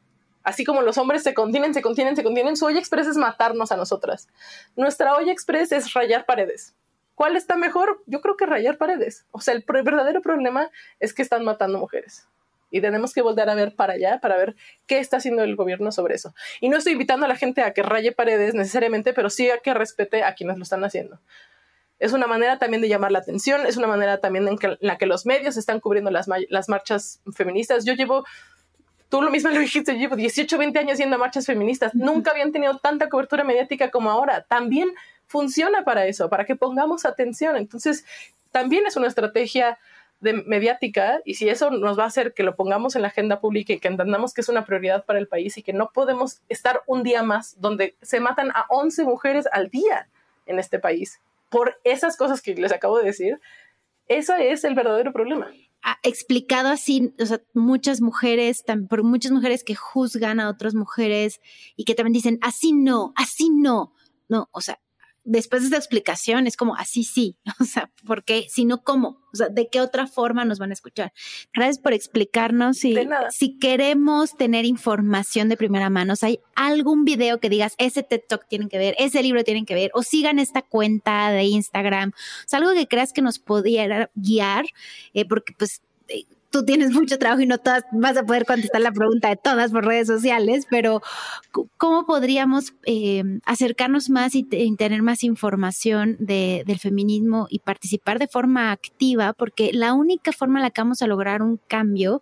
Así 0.47 0.65
como 0.65 0.81
los 0.81 0.97
hombres 0.97 1.25
se 1.25 1.35
contienen, 1.35 1.75
se 1.75 1.83
contienen, 1.83 2.15
se 2.15 2.23
contienen, 2.23 2.57
su 2.57 2.67
olla 2.67 2.79
express 2.79 3.09
es 3.09 3.17
matarnos 3.17 3.73
a 3.73 3.77
nosotras. 3.77 4.29
Nuestra 4.77 5.17
olla 5.17 5.33
express 5.33 5.73
es 5.73 5.93
rayar 5.93 6.25
paredes. 6.25 6.77
¿Cuál 7.17 7.35
está 7.35 7.57
mejor? 7.57 8.03
Yo 8.05 8.21
creo 8.21 8.37
que 8.37 8.45
rayar 8.45 8.77
paredes. 8.77 9.25
O 9.33 9.41
sea, 9.41 9.55
el, 9.55 9.65
verdadero 9.67 10.21
problema 10.21 10.71
es 11.01 11.15
que 11.15 11.23
están 11.23 11.45
matando 11.45 11.79
mujeres. 11.79 12.29
Y 12.71 12.83
tenemos 12.83 13.15
que 13.15 13.23
volver 13.23 13.49
a 13.49 13.55
ver 13.55 13.75
para 13.75 13.95
allá 13.95 14.21
para 14.21 14.37
ver 14.37 14.55
qué 14.87 14.99
está 14.99 15.17
haciendo 15.17 15.43
el 15.43 15.57
gobierno 15.57 15.91
sobre 15.93 16.15
eso. 16.15 16.35
Y 16.61 16.69
no 16.69 16.77
estoy 16.77 16.93
invitando 16.93 17.25
a 17.25 17.29
la 17.29 17.37
gente 17.37 17.63
a 17.63 17.73
que 17.73 17.83
raye 17.83 18.13
paredes 18.13 18.55
necesariamente, 18.55 19.15
pero 19.15 19.31
sí 19.31 19.51
a 19.51 19.59
que 19.59 19.73
respete 19.73 20.25
a 20.25 20.35
quienes 20.35 20.59
lo 20.59 20.65
están 20.65 20.85
haciendo. 20.85 21.19
Es 21.99 22.13
una 22.13 22.27
manera 22.27 22.59
también 22.59 22.83
de 22.83 22.89
llamar 22.91 23.13
la 23.13 23.21
atención, 23.21 23.65
es 23.65 23.79
una 23.79 23.87
manera 23.87 24.21
también 24.21 24.47
en, 24.47 24.59
la 24.81 24.99
que 24.99 25.07
los 25.07 25.25
medios 25.25 25.57
están 25.57 25.81
cubriendo 25.81 26.11
las, 26.11 26.29
las 26.51 26.69
marchas 26.69 27.23
feministas. 27.35 27.87
Yo 27.87 27.95
llevo 27.95 28.27
tú 29.09 29.23
lo 29.23 29.31
mismo 29.31 29.49
lo 29.49 29.61
dijiste, 29.61 29.95
llevo 29.95 30.17
18, 30.17 30.59
20 30.59 30.79
años 30.79 30.93
haciendo 30.95 31.17
marchas 31.17 31.47
feministas. 31.47 31.95
Nunca 31.95 32.33
habían 32.33 32.53
tenido 32.53 32.77
tanta 32.77 33.09
cobertura 33.09 33.43
mediática 33.43 33.91
como 33.91 34.11
ahora. 34.11 34.43
También 34.43 34.91
funciona 35.27 35.85
para 35.85 36.07
eso, 36.07 36.29
para 36.29 36.45
que 36.45 36.57
pongamos 36.57 37.05
atención. 37.05 37.57
Entonces, 37.57 38.05
también 38.51 38.87
es 38.87 38.97
una 38.97 39.09
estrategia 39.09 39.79
de 40.21 40.33
mediática 40.33 41.21
y 41.25 41.35
si 41.35 41.49
eso 41.49 41.71
nos 41.71 41.99
va 41.99 42.05
a 42.05 42.07
hacer 42.07 42.33
que 42.33 42.43
lo 42.43 42.57
pongamos 42.57 42.97
en 42.97 43.03
la 43.03 43.09
agenda 43.09 43.41
pública 43.41 43.75
y 43.75 43.79
que 43.79 43.89
entendamos 43.89 44.33
que 44.33 44.41
es 44.41 44.49
una 44.49 44.65
prioridad 44.65 45.05
para 45.05 45.19
el 45.19 45.29
país 45.29 45.59
y 45.59 45.63
que 45.63 45.75
no 45.75 45.91
podemos 45.93 46.41
estar 46.49 46.83
un 46.87 47.03
día 47.03 47.23
más 47.23 47.61
donde 47.61 47.97
se 48.01 48.21
matan 48.21 48.51
a 48.51 48.65
11 48.71 49.05
mujeres 49.05 49.47
al 49.53 49.69
día 49.69 50.09
en 50.47 50.59
este 50.59 50.79
país 50.79 51.21
por 51.51 51.79
esas 51.85 52.17
cosas 52.17 52.43
que 52.43 52.55
les 52.55 52.73
acabo 52.73 52.99
de 52.99 53.05
decir, 53.05 53.41
eso 54.09 54.35
es 54.35 54.65
el 54.65 54.75
verdadero 54.75 55.13
problema. 55.13 55.51
Ha 55.83 55.99
explicado 56.03 56.69
así, 56.69 57.15
o 57.21 57.27
sea, 57.27 57.41
muchas 57.55 58.01
mujeres, 58.01 58.65
por 58.89 59.05
muchas 59.05 59.31
mujeres 59.31 59.63
que 59.63 59.75
juzgan 59.75 60.41
a 60.41 60.49
otras 60.49 60.75
mujeres 60.75 61.41
y 61.77 61.85
que 61.85 61.95
también 61.95 62.15
dicen, 62.15 62.39
así 62.43 62.73
no, 62.73 63.13
así 63.17 63.51
no. 63.51 63.93
No, 64.29 64.49
o 64.51 64.61
sea, 64.61 64.81
después 65.27 65.63
de 65.63 65.67
esta 65.67 65.77
explicación 65.77 66.47
es 66.47 66.57
como 66.57 66.77
así 66.77 67.05
sí, 67.05 67.37
o 67.61 67.65
sea, 67.65 67.91
porque 68.07 68.47
si 68.49 68.65
no, 68.65 68.83
¿cómo? 68.83 69.21
O 69.33 69.37
sea, 69.37 69.49
¿de 69.49 69.69
qué 69.69 69.81
otra 69.81 70.07
forma 70.07 70.45
nos 70.45 70.59
van 70.59 70.71
a 70.71 70.73
escuchar? 70.73 71.13
Gracias 71.55 71.79
por 71.79 71.93
explicarnos 71.93 72.79
si, 72.79 72.97
si 73.31 73.59
queremos 73.59 74.35
tener 74.37 74.65
información 74.65 75.49
de 75.49 75.57
primera 75.57 75.91
mano, 75.91 76.17
si 76.17 76.27
hay 76.27 76.41
algún 76.55 77.05
video 77.05 77.39
que 77.39 77.51
digas, 77.51 77.75
ese 77.77 78.03
TED 78.03 78.23
Talk 78.27 78.47
tienen 78.49 78.69
que 78.69 78.79
ver, 78.79 78.95
ese 78.99 79.23
libro 79.23 79.45
tienen 79.45 79.67
que 79.67 79.75
ver, 79.75 79.91
o 79.93 80.03
sigan 80.03 80.39
esta 80.39 80.63
cuenta 80.63 81.31
de 81.31 81.45
Instagram, 81.45 82.11
o 82.11 82.49
sea, 82.49 82.61
algo 82.61 82.73
que 82.73 82.87
creas 82.87 83.13
que 83.13 83.21
nos 83.21 83.39
pudiera 83.39 84.11
guiar, 84.15 84.65
eh, 85.13 85.27
porque 85.27 85.53
pues 85.59 85.83
tú 86.51 86.65
tienes 86.65 86.93
mucho 86.93 87.19
trabajo 87.19 87.43
y 87.43 87.47
no 87.47 87.59
todas 87.59 87.85
vas 87.93 88.17
a 88.17 88.23
poder 88.25 88.45
contestar 88.45 88.81
la 88.81 88.93
pregunta 88.93 89.29
de 89.29 89.37
todas 89.37 89.73
por 89.73 89.85
redes 89.85 90.07
sociales, 90.07 90.67
pero 90.71 91.03
¿cómo 91.77 92.07
podríamos 92.07 92.75
eh, 92.85 93.23
acercarnos 93.45 94.11
más 94.11 94.35
y, 94.35 94.45
tener 94.45 95.03
más 95.03 95.25
información 95.25 96.17
del 96.19 96.79
feminismo 96.79 97.47
y 97.51 97.61
participar 97.61 98.19
de 98.19 98.29
forma 98.29 98.73
activa? 98.73 99.33
Porque 99.33 99.71
la 99.73 99.93
única 99.95 100.33
forma 100.33 100.59
en 100.59 100.65
la 100.65 100.71
que 100.71 100.81
vamos 100.81 101.03
a 101.03 101.07
lograr 101.07 101.43
un 101.43 101.59
cambio 101.69 102.21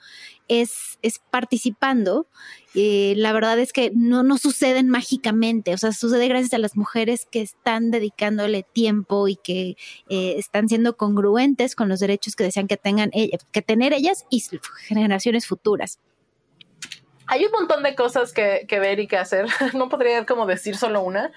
es, 0.48 0.98
es 1.02 1.20
participando. 1.30 2.26
Eh, 2.74 3.14
la 3.16 3.32
verdad 3.32 3.58
es 3.58 3.72
que 3.72 3.92
no, 3.94 4.22
no 4.22 4.36
suceden 4.38 4.88
mágicamente, 4.88 5.72
o 5.74 5.78
sea, 5.78 5.92
sucede 5.92 6.28
gracias 6.28 6.54
a 6.54 6.58
las 6.58 6.76
mujeres 6.76 7.26
que 7.30 7.40
están 7.40 7.90
dedicándole 7.90 8.64
tiempo 8.64 9.28
y 9.28 9.36
que 9.36 9.76
eh, 10.08 10.34
están 10.38 10.68
siendo 10.68 10.96
congruentes 10.96 11.76
con 11.76 11.88
los 11.88 12.00
derechos 12.00 12.34
que 12.34 12.44
desean 12.44 12.66
que 12.66 12.76
tengan 12.76 13.10
que 13.10 13.62
tener 13.62 13.92
ellas 13.92 14.26
y 14.28 14.42
generaciones 14.86 15.46
futuras. 15.46 16.00
Hay 17.26 17.44
un 17.46 17.52
montón 17.52 17.82
de 17.82 17.94
cosas 17.94 18.32
que, 18.32 18.66
que 18.68 18.78
ver 18.80 19.00
y 19.00 19.06
que 19.06 19.16
hacer. 19.16 19.46
No 19.74 19.88
podría 19.88 20.26
como 20.26 20.46
decir 20.46 20.76
solo 20.76 21.02
una 21.02 21.32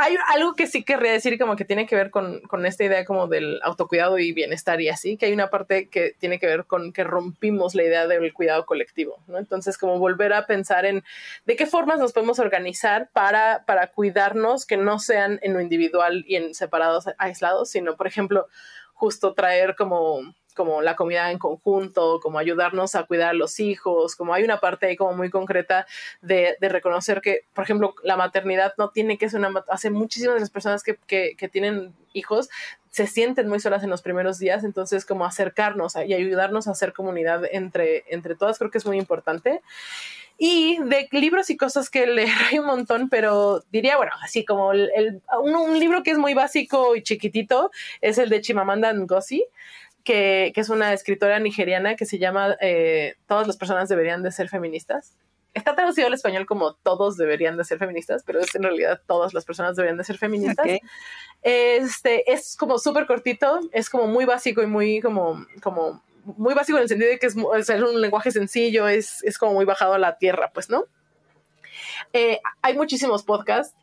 hay 0.00 0.14
algo 0.28 0.54
que 0.54 0.68
sí 0.68 0.84
querría 0.84 1.10
decir 1.10 1.36
como 1.40 1.56
que 1.56 1.64
tiene 1.64 1.84
que 1.86 1.96
ver 1.96 2.12
con, 2.12 2.40
con, 2.42 2.64
esta 2.66 2.84
idea 2.84 3.04
como 3.04 3.26
del 3.26 3.58
autocuidado 3.64 4.16
y 4.18 4.32
bienestar 4.32 4.80
y 4.80 4.88
así, 4.88 5.16
que 5.16 5.26
hay 5.26 5.32
una 5.32 5.50
parte 5.50 5.88
que 5.88 6.14
tiene 6.20 6.38
que 6.38 6.46
ver 6.46 6.66
con 6.66 6.92
que 6.92 7.02
rompimos 7.02 7.74
la 7.74 7.82
idea 7.82 8.06
del 8.06 8.32
cuidado 8.32 8.64
colectivo, 8.64 9.20
¿no? 9.26 9.38
Entonces, 9.38 9.76
como 9.76 9.98
volver 9.98 10.32
a 10.34 10.46
pensar 10.46 10.86
en 10.86 11.02
de 11.46 11.56
qué 11.56 11.66
formas 11.66 11.98
nos 11.98 12.12
podemos 12.12 12.38
organizar 12.38 13.10
para, 13.12 13.64
para 13.66 13.88
cuidarnos 13.88 14.66
que 14.66 14.76
no 14.76 15.00
sean 15.00 15.40
en 15.42 15.52
lo 15.52 15.60
individual 15.60 16.24
y 16.28 16.36
en 16.36 16.54
separados, 16.54 17.06
aislados, 17.18 17.68
sino, 17.68 17.96
por 17.96 18.06
ejemplo, 18.06 18.46
justo 18.94 19.34
traer 19.34 19.74
como 19.74 20.32
como 20.58 20.82
la 20.82 20.96
comida 20.96 21.30
en 21.30 21.38
conjunto, 21.38 22.18
como 22.20 22.40
ayudarnos 22.40 22.96
a 22.96 23.04
cuidar 23.04 23.30
a 23.30 23.32
los 23.32 23.60
hijos, 23.60 24.16
como 24.16 24.34
hay 24.34 24.42
una 24.42 24.58
parte 24.58 24.86
ahí 24.86 24.96
como 24.96 25.12
muy 25.12 25.30
concreta 25.30 25.86
de, 26.20 26.56
reconocer 26.60 27.20
que, 27.20 27.44
por 27.54 27.62
ejemplo, 27.62 27.94
la 28.02 28.16
maternidad 28.16 28.74
no 28.76 28.90
tiene 28.90 29.18
que 29.18 29.30
ser 29.30 29.38
una, 29.38 29.64
hace 29.68 29.90
muchísimas 29.90 30.34
de 30.34 30.40
las 30.40 30.50
personas 30.50 30.82
que, 30.82 30.98
tienen 31.52 31.94
hijos 32.12 32.48
se 32.90 33.06
sienten 33.06 33.48
muy 33.48 33.60
solas 33.60 33.84
en 33.84 33.90
los 33.90 34.02
primeros 34.02 34.40
días, 34.40 34.64
entonces 34.64 35.06
como 35.06 35.24
acercarnos 35.24 35.94
y 35.94 36.12
ayudarnos 36.12 36.66
a 36.66 36.72
hacer 36.72 36.92
comunidad 36.92 37.44
entre, 37.52 38.02
entre 38.08 38.34
todas 38.34 38.58
creo 38.58 38.72
que 38.72 38.78
es 38.78 38.86
muy 38.86 38.98
importante. 38.98 39.62
Y 40.40 40.78
de 40.82 41.08
libros 41.12 41.50
y 41.50 41.56
cosas 41.56 41.88
que 41.88 42.06
leer 42.18 42.34
hay 42.50 42.58
un 42.58 42.66
montón, 42.66 43.08
pero 43.08 43.62
diría, 43.70 43.96
bueno, 43.96 44.12
así 44.22 44.44
como 44.44 44.72
el, 44.72 45.22
un, 45.40 45.54
un, 45.54 45.78
libro 45.78 46.02
que 46.02 46.10
es 46.10 46.18
muy 46.18 46.34
básico 46.34 46.96
y 46.96 47.02
chiquitito 47.02 47.70
es 48.00 48.18
el 48.18 48.28
de 48.28 48.40
Chimamanda 48.40 48.92
Ngozi 48.92 49.44
que, 50.08 50.52
es 50.54 50.70
una 50.70 50.94
escritora 50.94 51.38
nigeriana 51.38 51.94
que 51.94 52.06
se 52.06 52.18
llama 52.18 52.56
eh, 52.62 53.16
Todas 53.26 53.46
las 53.46 53.58
personas 53.58 53.90
deberían 53.90 54.22
de 54.22 54.32
ser 54.32 54.48
feministas. 54.48 55.14
Está 55.52 55.74
traducido 55.74 56.06
al 56.06 56.14
español 56.14 56.46
como 56.46 56.74
todos 56.76 57.18
deberían 57.18 57.58
de 57.58 57.64
ser 57.64 57.78
feministas, 57.78 58.22
pero 58.24 58.40
es 58.40 58.54
en 58.54 58.62
realidad 58.62 59.02
todas 59.06 59.34
las 59.34 59.44
personas 59.44 59.76
deberían 59.76 59.98
de 59.98 60.04
ser 60.04 60.16
feministas. 60.16 60.66
Este 61.42 62.32
es 62.32 62.56
como 62.56 62.78
súper 62.78 63.06
cortito, 63.06 63.60
es 63.72 63.90
como 63.90 64.06
muy 64.06 64.24
básico 64.24 64.62
y 64.62 64.66
muy 64.66 65.02
como, 65.02 65.44
como 65.60 66.02
muy 66.24 66.54
básico 66.54 66.78
en 66.78 66.84
el 66.84 66.88
sentido 66.88 67.10
de 67.10 67.18
que 67.18 67.26
es, 67.26 67.34
un 67.34 68.00
lenguaje 68.00 68.30
sencillo, 68.30 68.88
es, 68.88 69.22
es, 69.24 69.36
como 69.36 69.52
muy 69.52 69.66
bajado 69.66 69.92
a 69.92 69.98
la 69.98 70.16
tierra, 70.16 70.50
pues, 70.54 70.70
¿no? 70.70 70.84
Eh, 72.12 72.40
hay 72.62 72.74
muchísimos 72.76 73.24
podcasts 73.24 73.76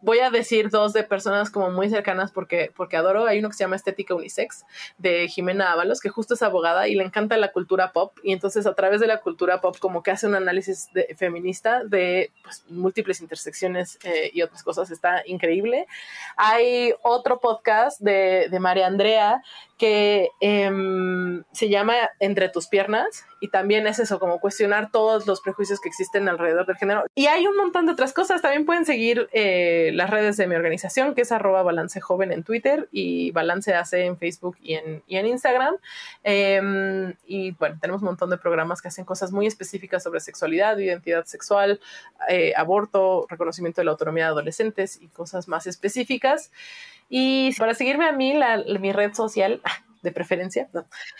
voy 0.00 0.20
a 0.20 0.30
decir 0.30 0.70
dos 0.70 0.92
de 0.92 1.02
personas 1.02 1.50
como 1.50 1.70
muy 1.70 1.90
cercanas 1.90 2.30
porque, 2.32 2.72
porque 2.76 2.96
adoro. 2.96 3.26
Hay 3.26 3.38
uno 3.40 3.48
que 3.48 3.54
se 3.54 3.64
llama 3.64 3.76
Estética 3.76 4.14
Unisex 4.14 4.64
de 4.98 5.28
Jimena 5.28 5.72
Ábalos, 5.72 6.00
que 6.00 6.08
justo 6.08 6.34
es 6.34 6.42
abogada 6.42 6.88
y 6.88 6.94
le 6.94 7.04
encanta 7.04 7.36
la 7.36 7.52
cultura 7.52 7.92
pop. 7.92 8.16
Y 8.22 8.32
entonces 8.32 8.66
a 8.66 8.74
través 8.74 9.00
de 9.00 9.06
la 9.06 9.20
cultura 9.20 9.60
pop 9.60 9.76
como 9.78 10.02
que 10.02 10.10
hace 10.10 10.26
un 10.26 10.34
análisis 10.34 10.90
feminista 11.16 11.84
de 11.84 12.32
pues, 12.42 12.64
múltiples 12.68 13.20
intersecciones 13.20 13.98
eh, 14.04 14.30
y 14.32 14.42
otras 14.42 14.62
cosas. 14.62 14.90
Está 14.90 15.22
increíble. 15.26 15.86
Hay 16.36 16.94
otro 17.02 17.40
podcast 17.40 18.00
de, 18.00 18.48
de 18.50 18.60
María 18.60 18.86
Andrea 18.86 19.42
que 19.78 20.30
em, 20.40 21.44
se 21.52 21.68
llama 21.68 21.94
Entre 22.18 22.48
tus 22.48 22.66
piernas 22.66 23.24
y 23.40 23.48
también 23.48 23.86
es 23.86 24.00
eso, 24.00 24.18
como 24.18 24.40
cuestionar 24.40 24.90
todos 24.90 25.26
los 25.26 25.40
prejuicios 25.40 25.80
que 25.80 25.88
existen 25.88 26.28
alrededor 26.28 26.66
del 26.66 26.76
género. 26.76 27.04
Y 27.14 27.26
hay 27.26 27.46
un 27.46 27.56
montón 27.56 27.86
de 27.86 27.92
otras 27.92 28.12
cosas, 28.12 28.42
también 28.42 28.66
pueden 28.66 28.84
seguir 28.84 29.28
eh, 29.32 29.92
las 29.94 30.10
redes 30.10 30.36
de 30.36 30.48
mi 30.48 30.56
organización, 30.56 31.14
que 31.14 31.22
es 31.22 31.30
arroba 31.30 31.62
balance 31.62 32.00
joven 32.00 32.32
en 32.32 32.42
Twitter 32.42 32.88
y 32.90 33.30
balance 33.30 33.72
AC 33.72 33.92
en 33.94 34.18
Facebook 34.18 34.56
y 34.60 34.74
en, 34.74 35.02
y 35.06 35.16
en 35.16 35.26
Instagram. 35.26 35.76
Em, 36.24 37.14
y 37.26 37.52
bueno, 37.52 37.78
tenemos 37.80 38.02
un 38.02 38.06
montón 38.06 38.30
de 38.30 38.38
programas 38.38 38.82
que 38.82 38.88
hacen 38.88 39.04
cosas 39.04 39.30
muy 39.30 39.46
específicas 39.46 40.02
sobre 40.02 40.18
sexualidad, 40.18 40.76
identidad 40.78 41.24
sexual, 41.24 41.80
eh, 42.28 42.52
aborto, 42.56 43.26
reconocimiento 43.28 43.80
de 43.80 43.84
la 43.84 43.92
autonomía 43.92 44.24
de 44.24 44.30
adolescentes 44.30 45.00
y 45.00 45.06
cosas 45.08 45.46
más 45.46 45.68
específicas. 45.68 46.50
Y 47.08 47.54
para 47.54 47.74
seguirme 47.74 48.06
a 48.06 48.12
mí, 48.12 48.34
la, 48.34 48.62
mi 48.80 48.92
red 48.92 49.14
social 49.14 49.60
de 50.02 50.12
preferencia, 50.12 50.68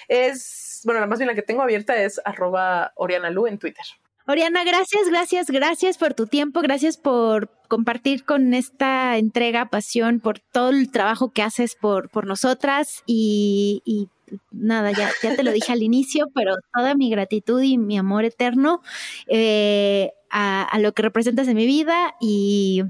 es, 0.08 0.82
bueno, 0.84 1.00
la 1.00 1.06
más 1.06 1.18
bien 1.18 1.28
la 1.28 1.34
que 1.34 1.42
tengo 1.42 1.62
abierta 1.62 1.96
es 1.96 2.20
arroba 2.24 2.92
Oriana 2.96 3.30
Lu 3.30 3.46
en 3.46 3.58
Twitter. 3.58 3.84
Oriana, 4.30 4.62
gracias, 4.62 5.08
gracias, 5.08 5.50
gracias 5.50 5.96
por 5.96 6.12
tu 6.12 6.26
tiempo, 6.26 6.60
gracias 6.60 6.98
por 6.98 7.48
compartir 7.66 8.26
con 8.26 8.52
esta 8.52 9.16
entrega, 9.16 9.70
pasión, 9.70 10.20
por 10.20 10.38
todo 10.38 10.68
el 10.68 10.90
trabajo 10.90 11.32
que 11.32 11.40
haces 11.40 11.74
por, 11.74 12.10
por 12.10 12.26
nosotras 12.26 13.02
y, 13.06 14.10
nada, 14.50 14.92
ya, 14.92 15.10
ya 15.22 15.34
te 15.34 15.42
lo 15.42 15.50
dije 15.50 15.72
al 15.72 15.82
inicio, 15.82 16.26
pero 16.34 16.56
toda 16.74 16.94
mi 16.94 17.08
gratitud 17.08 17.62
y 17.62 17.78
mi 17.78 17.96
amor 17.96 18.26
eterno 18.26 18.82
eh, 19.28 20.12
a, 20.28 20.62
a, 20.62 20.78
lo 20.78 20.92
que 20.92 21.00
representas 21.00 21.48
en 21.48 21.56
mi 21.56 21.64
vida 21.64 22.14
y 22.20 22.82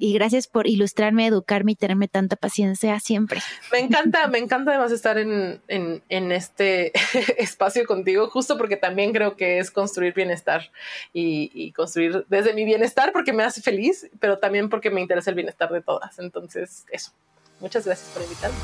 y 0.00 0.14
gracias 0.14 0.48
por 0.48 0.66
ilustrarme, 0.66 1.26
educarme 1.26 1.72
y 1.72 1.74
tenerme 1.76 2.08
tanta 2.08 2.34
paciencia 2.34 2.98
siempre. 3.00 3.40
Me 3.70 3.80
encanta, 3.80 4.26
me 4.28 4.38
encanta 4.38 4.70
además 4.70 4.92
estar 4.92 5.18
en, 5.18 5.60
este 6.08 6.92
espacio 7.38 7.84
contigo, 7.86 8.28
justo 8.28 8.56
porque 8.56 8.76
también 8.76 9.12
creo 9.12 9.36
que 9.36 9.58
es 9.58 9.70
construir 9.70 10.14
bienestar 10.14 10.70
y, 11.12 11.72
construir 11.72 12.24
desde 12.28 12.54
mi 12.54 12.64
bienestar 12.64 13.12
porque 13.12 13.34
me 13.34 13.42
hace 13.42 13.60
feliz, 13.60 14.08
pero 14.18 14.38
también 14.38 14.70
porque 14.70 14.90
me 14.90 15.02
interesa 15.02 15.30
el 15.30 15.36
bienestar 15.36 15.70
de 15.70 15.82
todas. 15.82 16.18
Entonces, 16.18 16.86
eso. 16.90 17.12
Muchas 17.60 17.84
gracias 17.84 18.08
por 18.08 18.22
invitarme. 18.22 18.56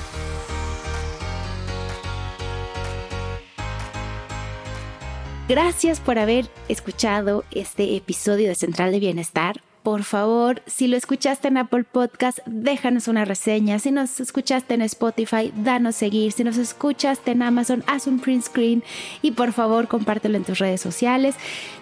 Gracias 5.49 6.01
por 6.01 6.19
haber 6.19 6.49
escuchado 6.69 7.45
este 7.53 7.95
episodio 7.95 8.49
de 8.49 8.55
Central 8.55 8.91
de 8.91 8.99
Bienestar 8.99 9.63
por 9.87 10.03
favor, 10.03 10.63
si 10.67 10.89
lo 10.89 10.97
escuchaste 10.97 11.47
en 11.47 11.59
Apple 11.59 11.85
Podcast, 11.85 12.41
déjanos 12.45 13.07
una 13.07 13.25
reseña. 13.25 13.79
Si 13.79 13.93
nos 13.93 14.19
escuchaste 14.19 14.75
en 14.75 14.83
Spotify, 14.83 15.53
danos 15.55 15.95
seguir. 15.95 16.33
Si 16.33 16.43
nos 16.43 16.57
escuchaste 16.57 17.31
en 17.31 17.43
Amazon, 17.43 17.85
haz 17.87 18.09
un 18.09 18.19
print 18.19 18.43
screen 18.43 18.83
y 19.23 19.31
por 19.31 19.53
favor 19.53 19.87
compártelo 19.87 20.39
en 20.39 20.43
tus 20.43 20.59
redes 20.59 20.81
sociales. 20.81 21.37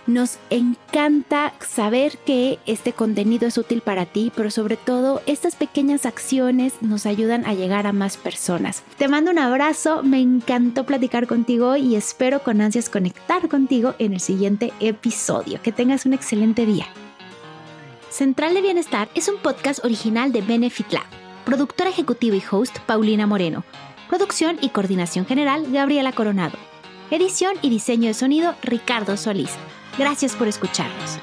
Nos 0.06 0.36
encanta 0.50 1.54
saber 1.66 2.18
que 2.26 2.58
este 2.66 2.92
contenido 2.92 3.48
es 3.48 3.56
útil 3.56 3.80
para 3.80 4.04
ti, 4.04 4.30
pero 4.36 4.50
sobre 4.50 4.76
todo 4.76 5.22
estas 5.24 5.56
pequeñas 5.56 6.04
acciones 6.04 6.74
nos 6.82 7.06
ayudan 7.06 7.46
a 7.46 7.54
llegar 7.54 7.86
a 7.86 7.94
más 7.94 8.18
personas. 8.18 8.82
Te 8.98 9.08
mando 9.08 9.30
un 9.30 9.38
abrazo, 9.38 10.02
me 10.02 10.20
encantó 10.20 10.84
platicar 10.84 11.26
contigo 11.26 11.74
y 11.76 11.96
espero 11.96 12.42
con 12.42 12.60
ansias 12.60 12.90
conectar 12.90 13.48
contigo 13.48 13.94
en 13.98 14.12
el 14.12 14.20
siguiente 14.20 14.74
episodio. 14.80 15.62
Que 15.62 15.72
tengas 15.72 16.04
un 16.04 16.12
excelente 16.12 16.66
día. 16.66 16.86
Central 18.14 18.54
de 18.54 18.62
Bienestar 18.62 19.08
es 19.16 19.26
un 19.26 19.38
podcast 19.38 19.84
original 19.84 20.30
de 20.30 20.40
Benefit 20.40 20.92
Lab. 20.92 21.02
Productora 21.44 21.90
ejecutiva 21.90 22.36
y 22.36 22.42
host 22.48 22.78
Paulina 22.86 23.26
Moreno. 23.26 23.64
Producción 24.08 24.56
y 24.60 24.68
coordinación 24.68 25.26
general, 25.26 25.66
Gabriela 25.72 26.12
Coronado. 26.12 26.56
Edición 27.10 27.56
y 27.60 27.70
diseño 27.70 28.06
de 28.06 28.14
sonido, 28.14 28.54
Ricardo 28.62 29.16
Solís. 29.16 29.50
Gracias 29.98 30.36
por 30.36 30.46
escucharnos. 30.46 31.18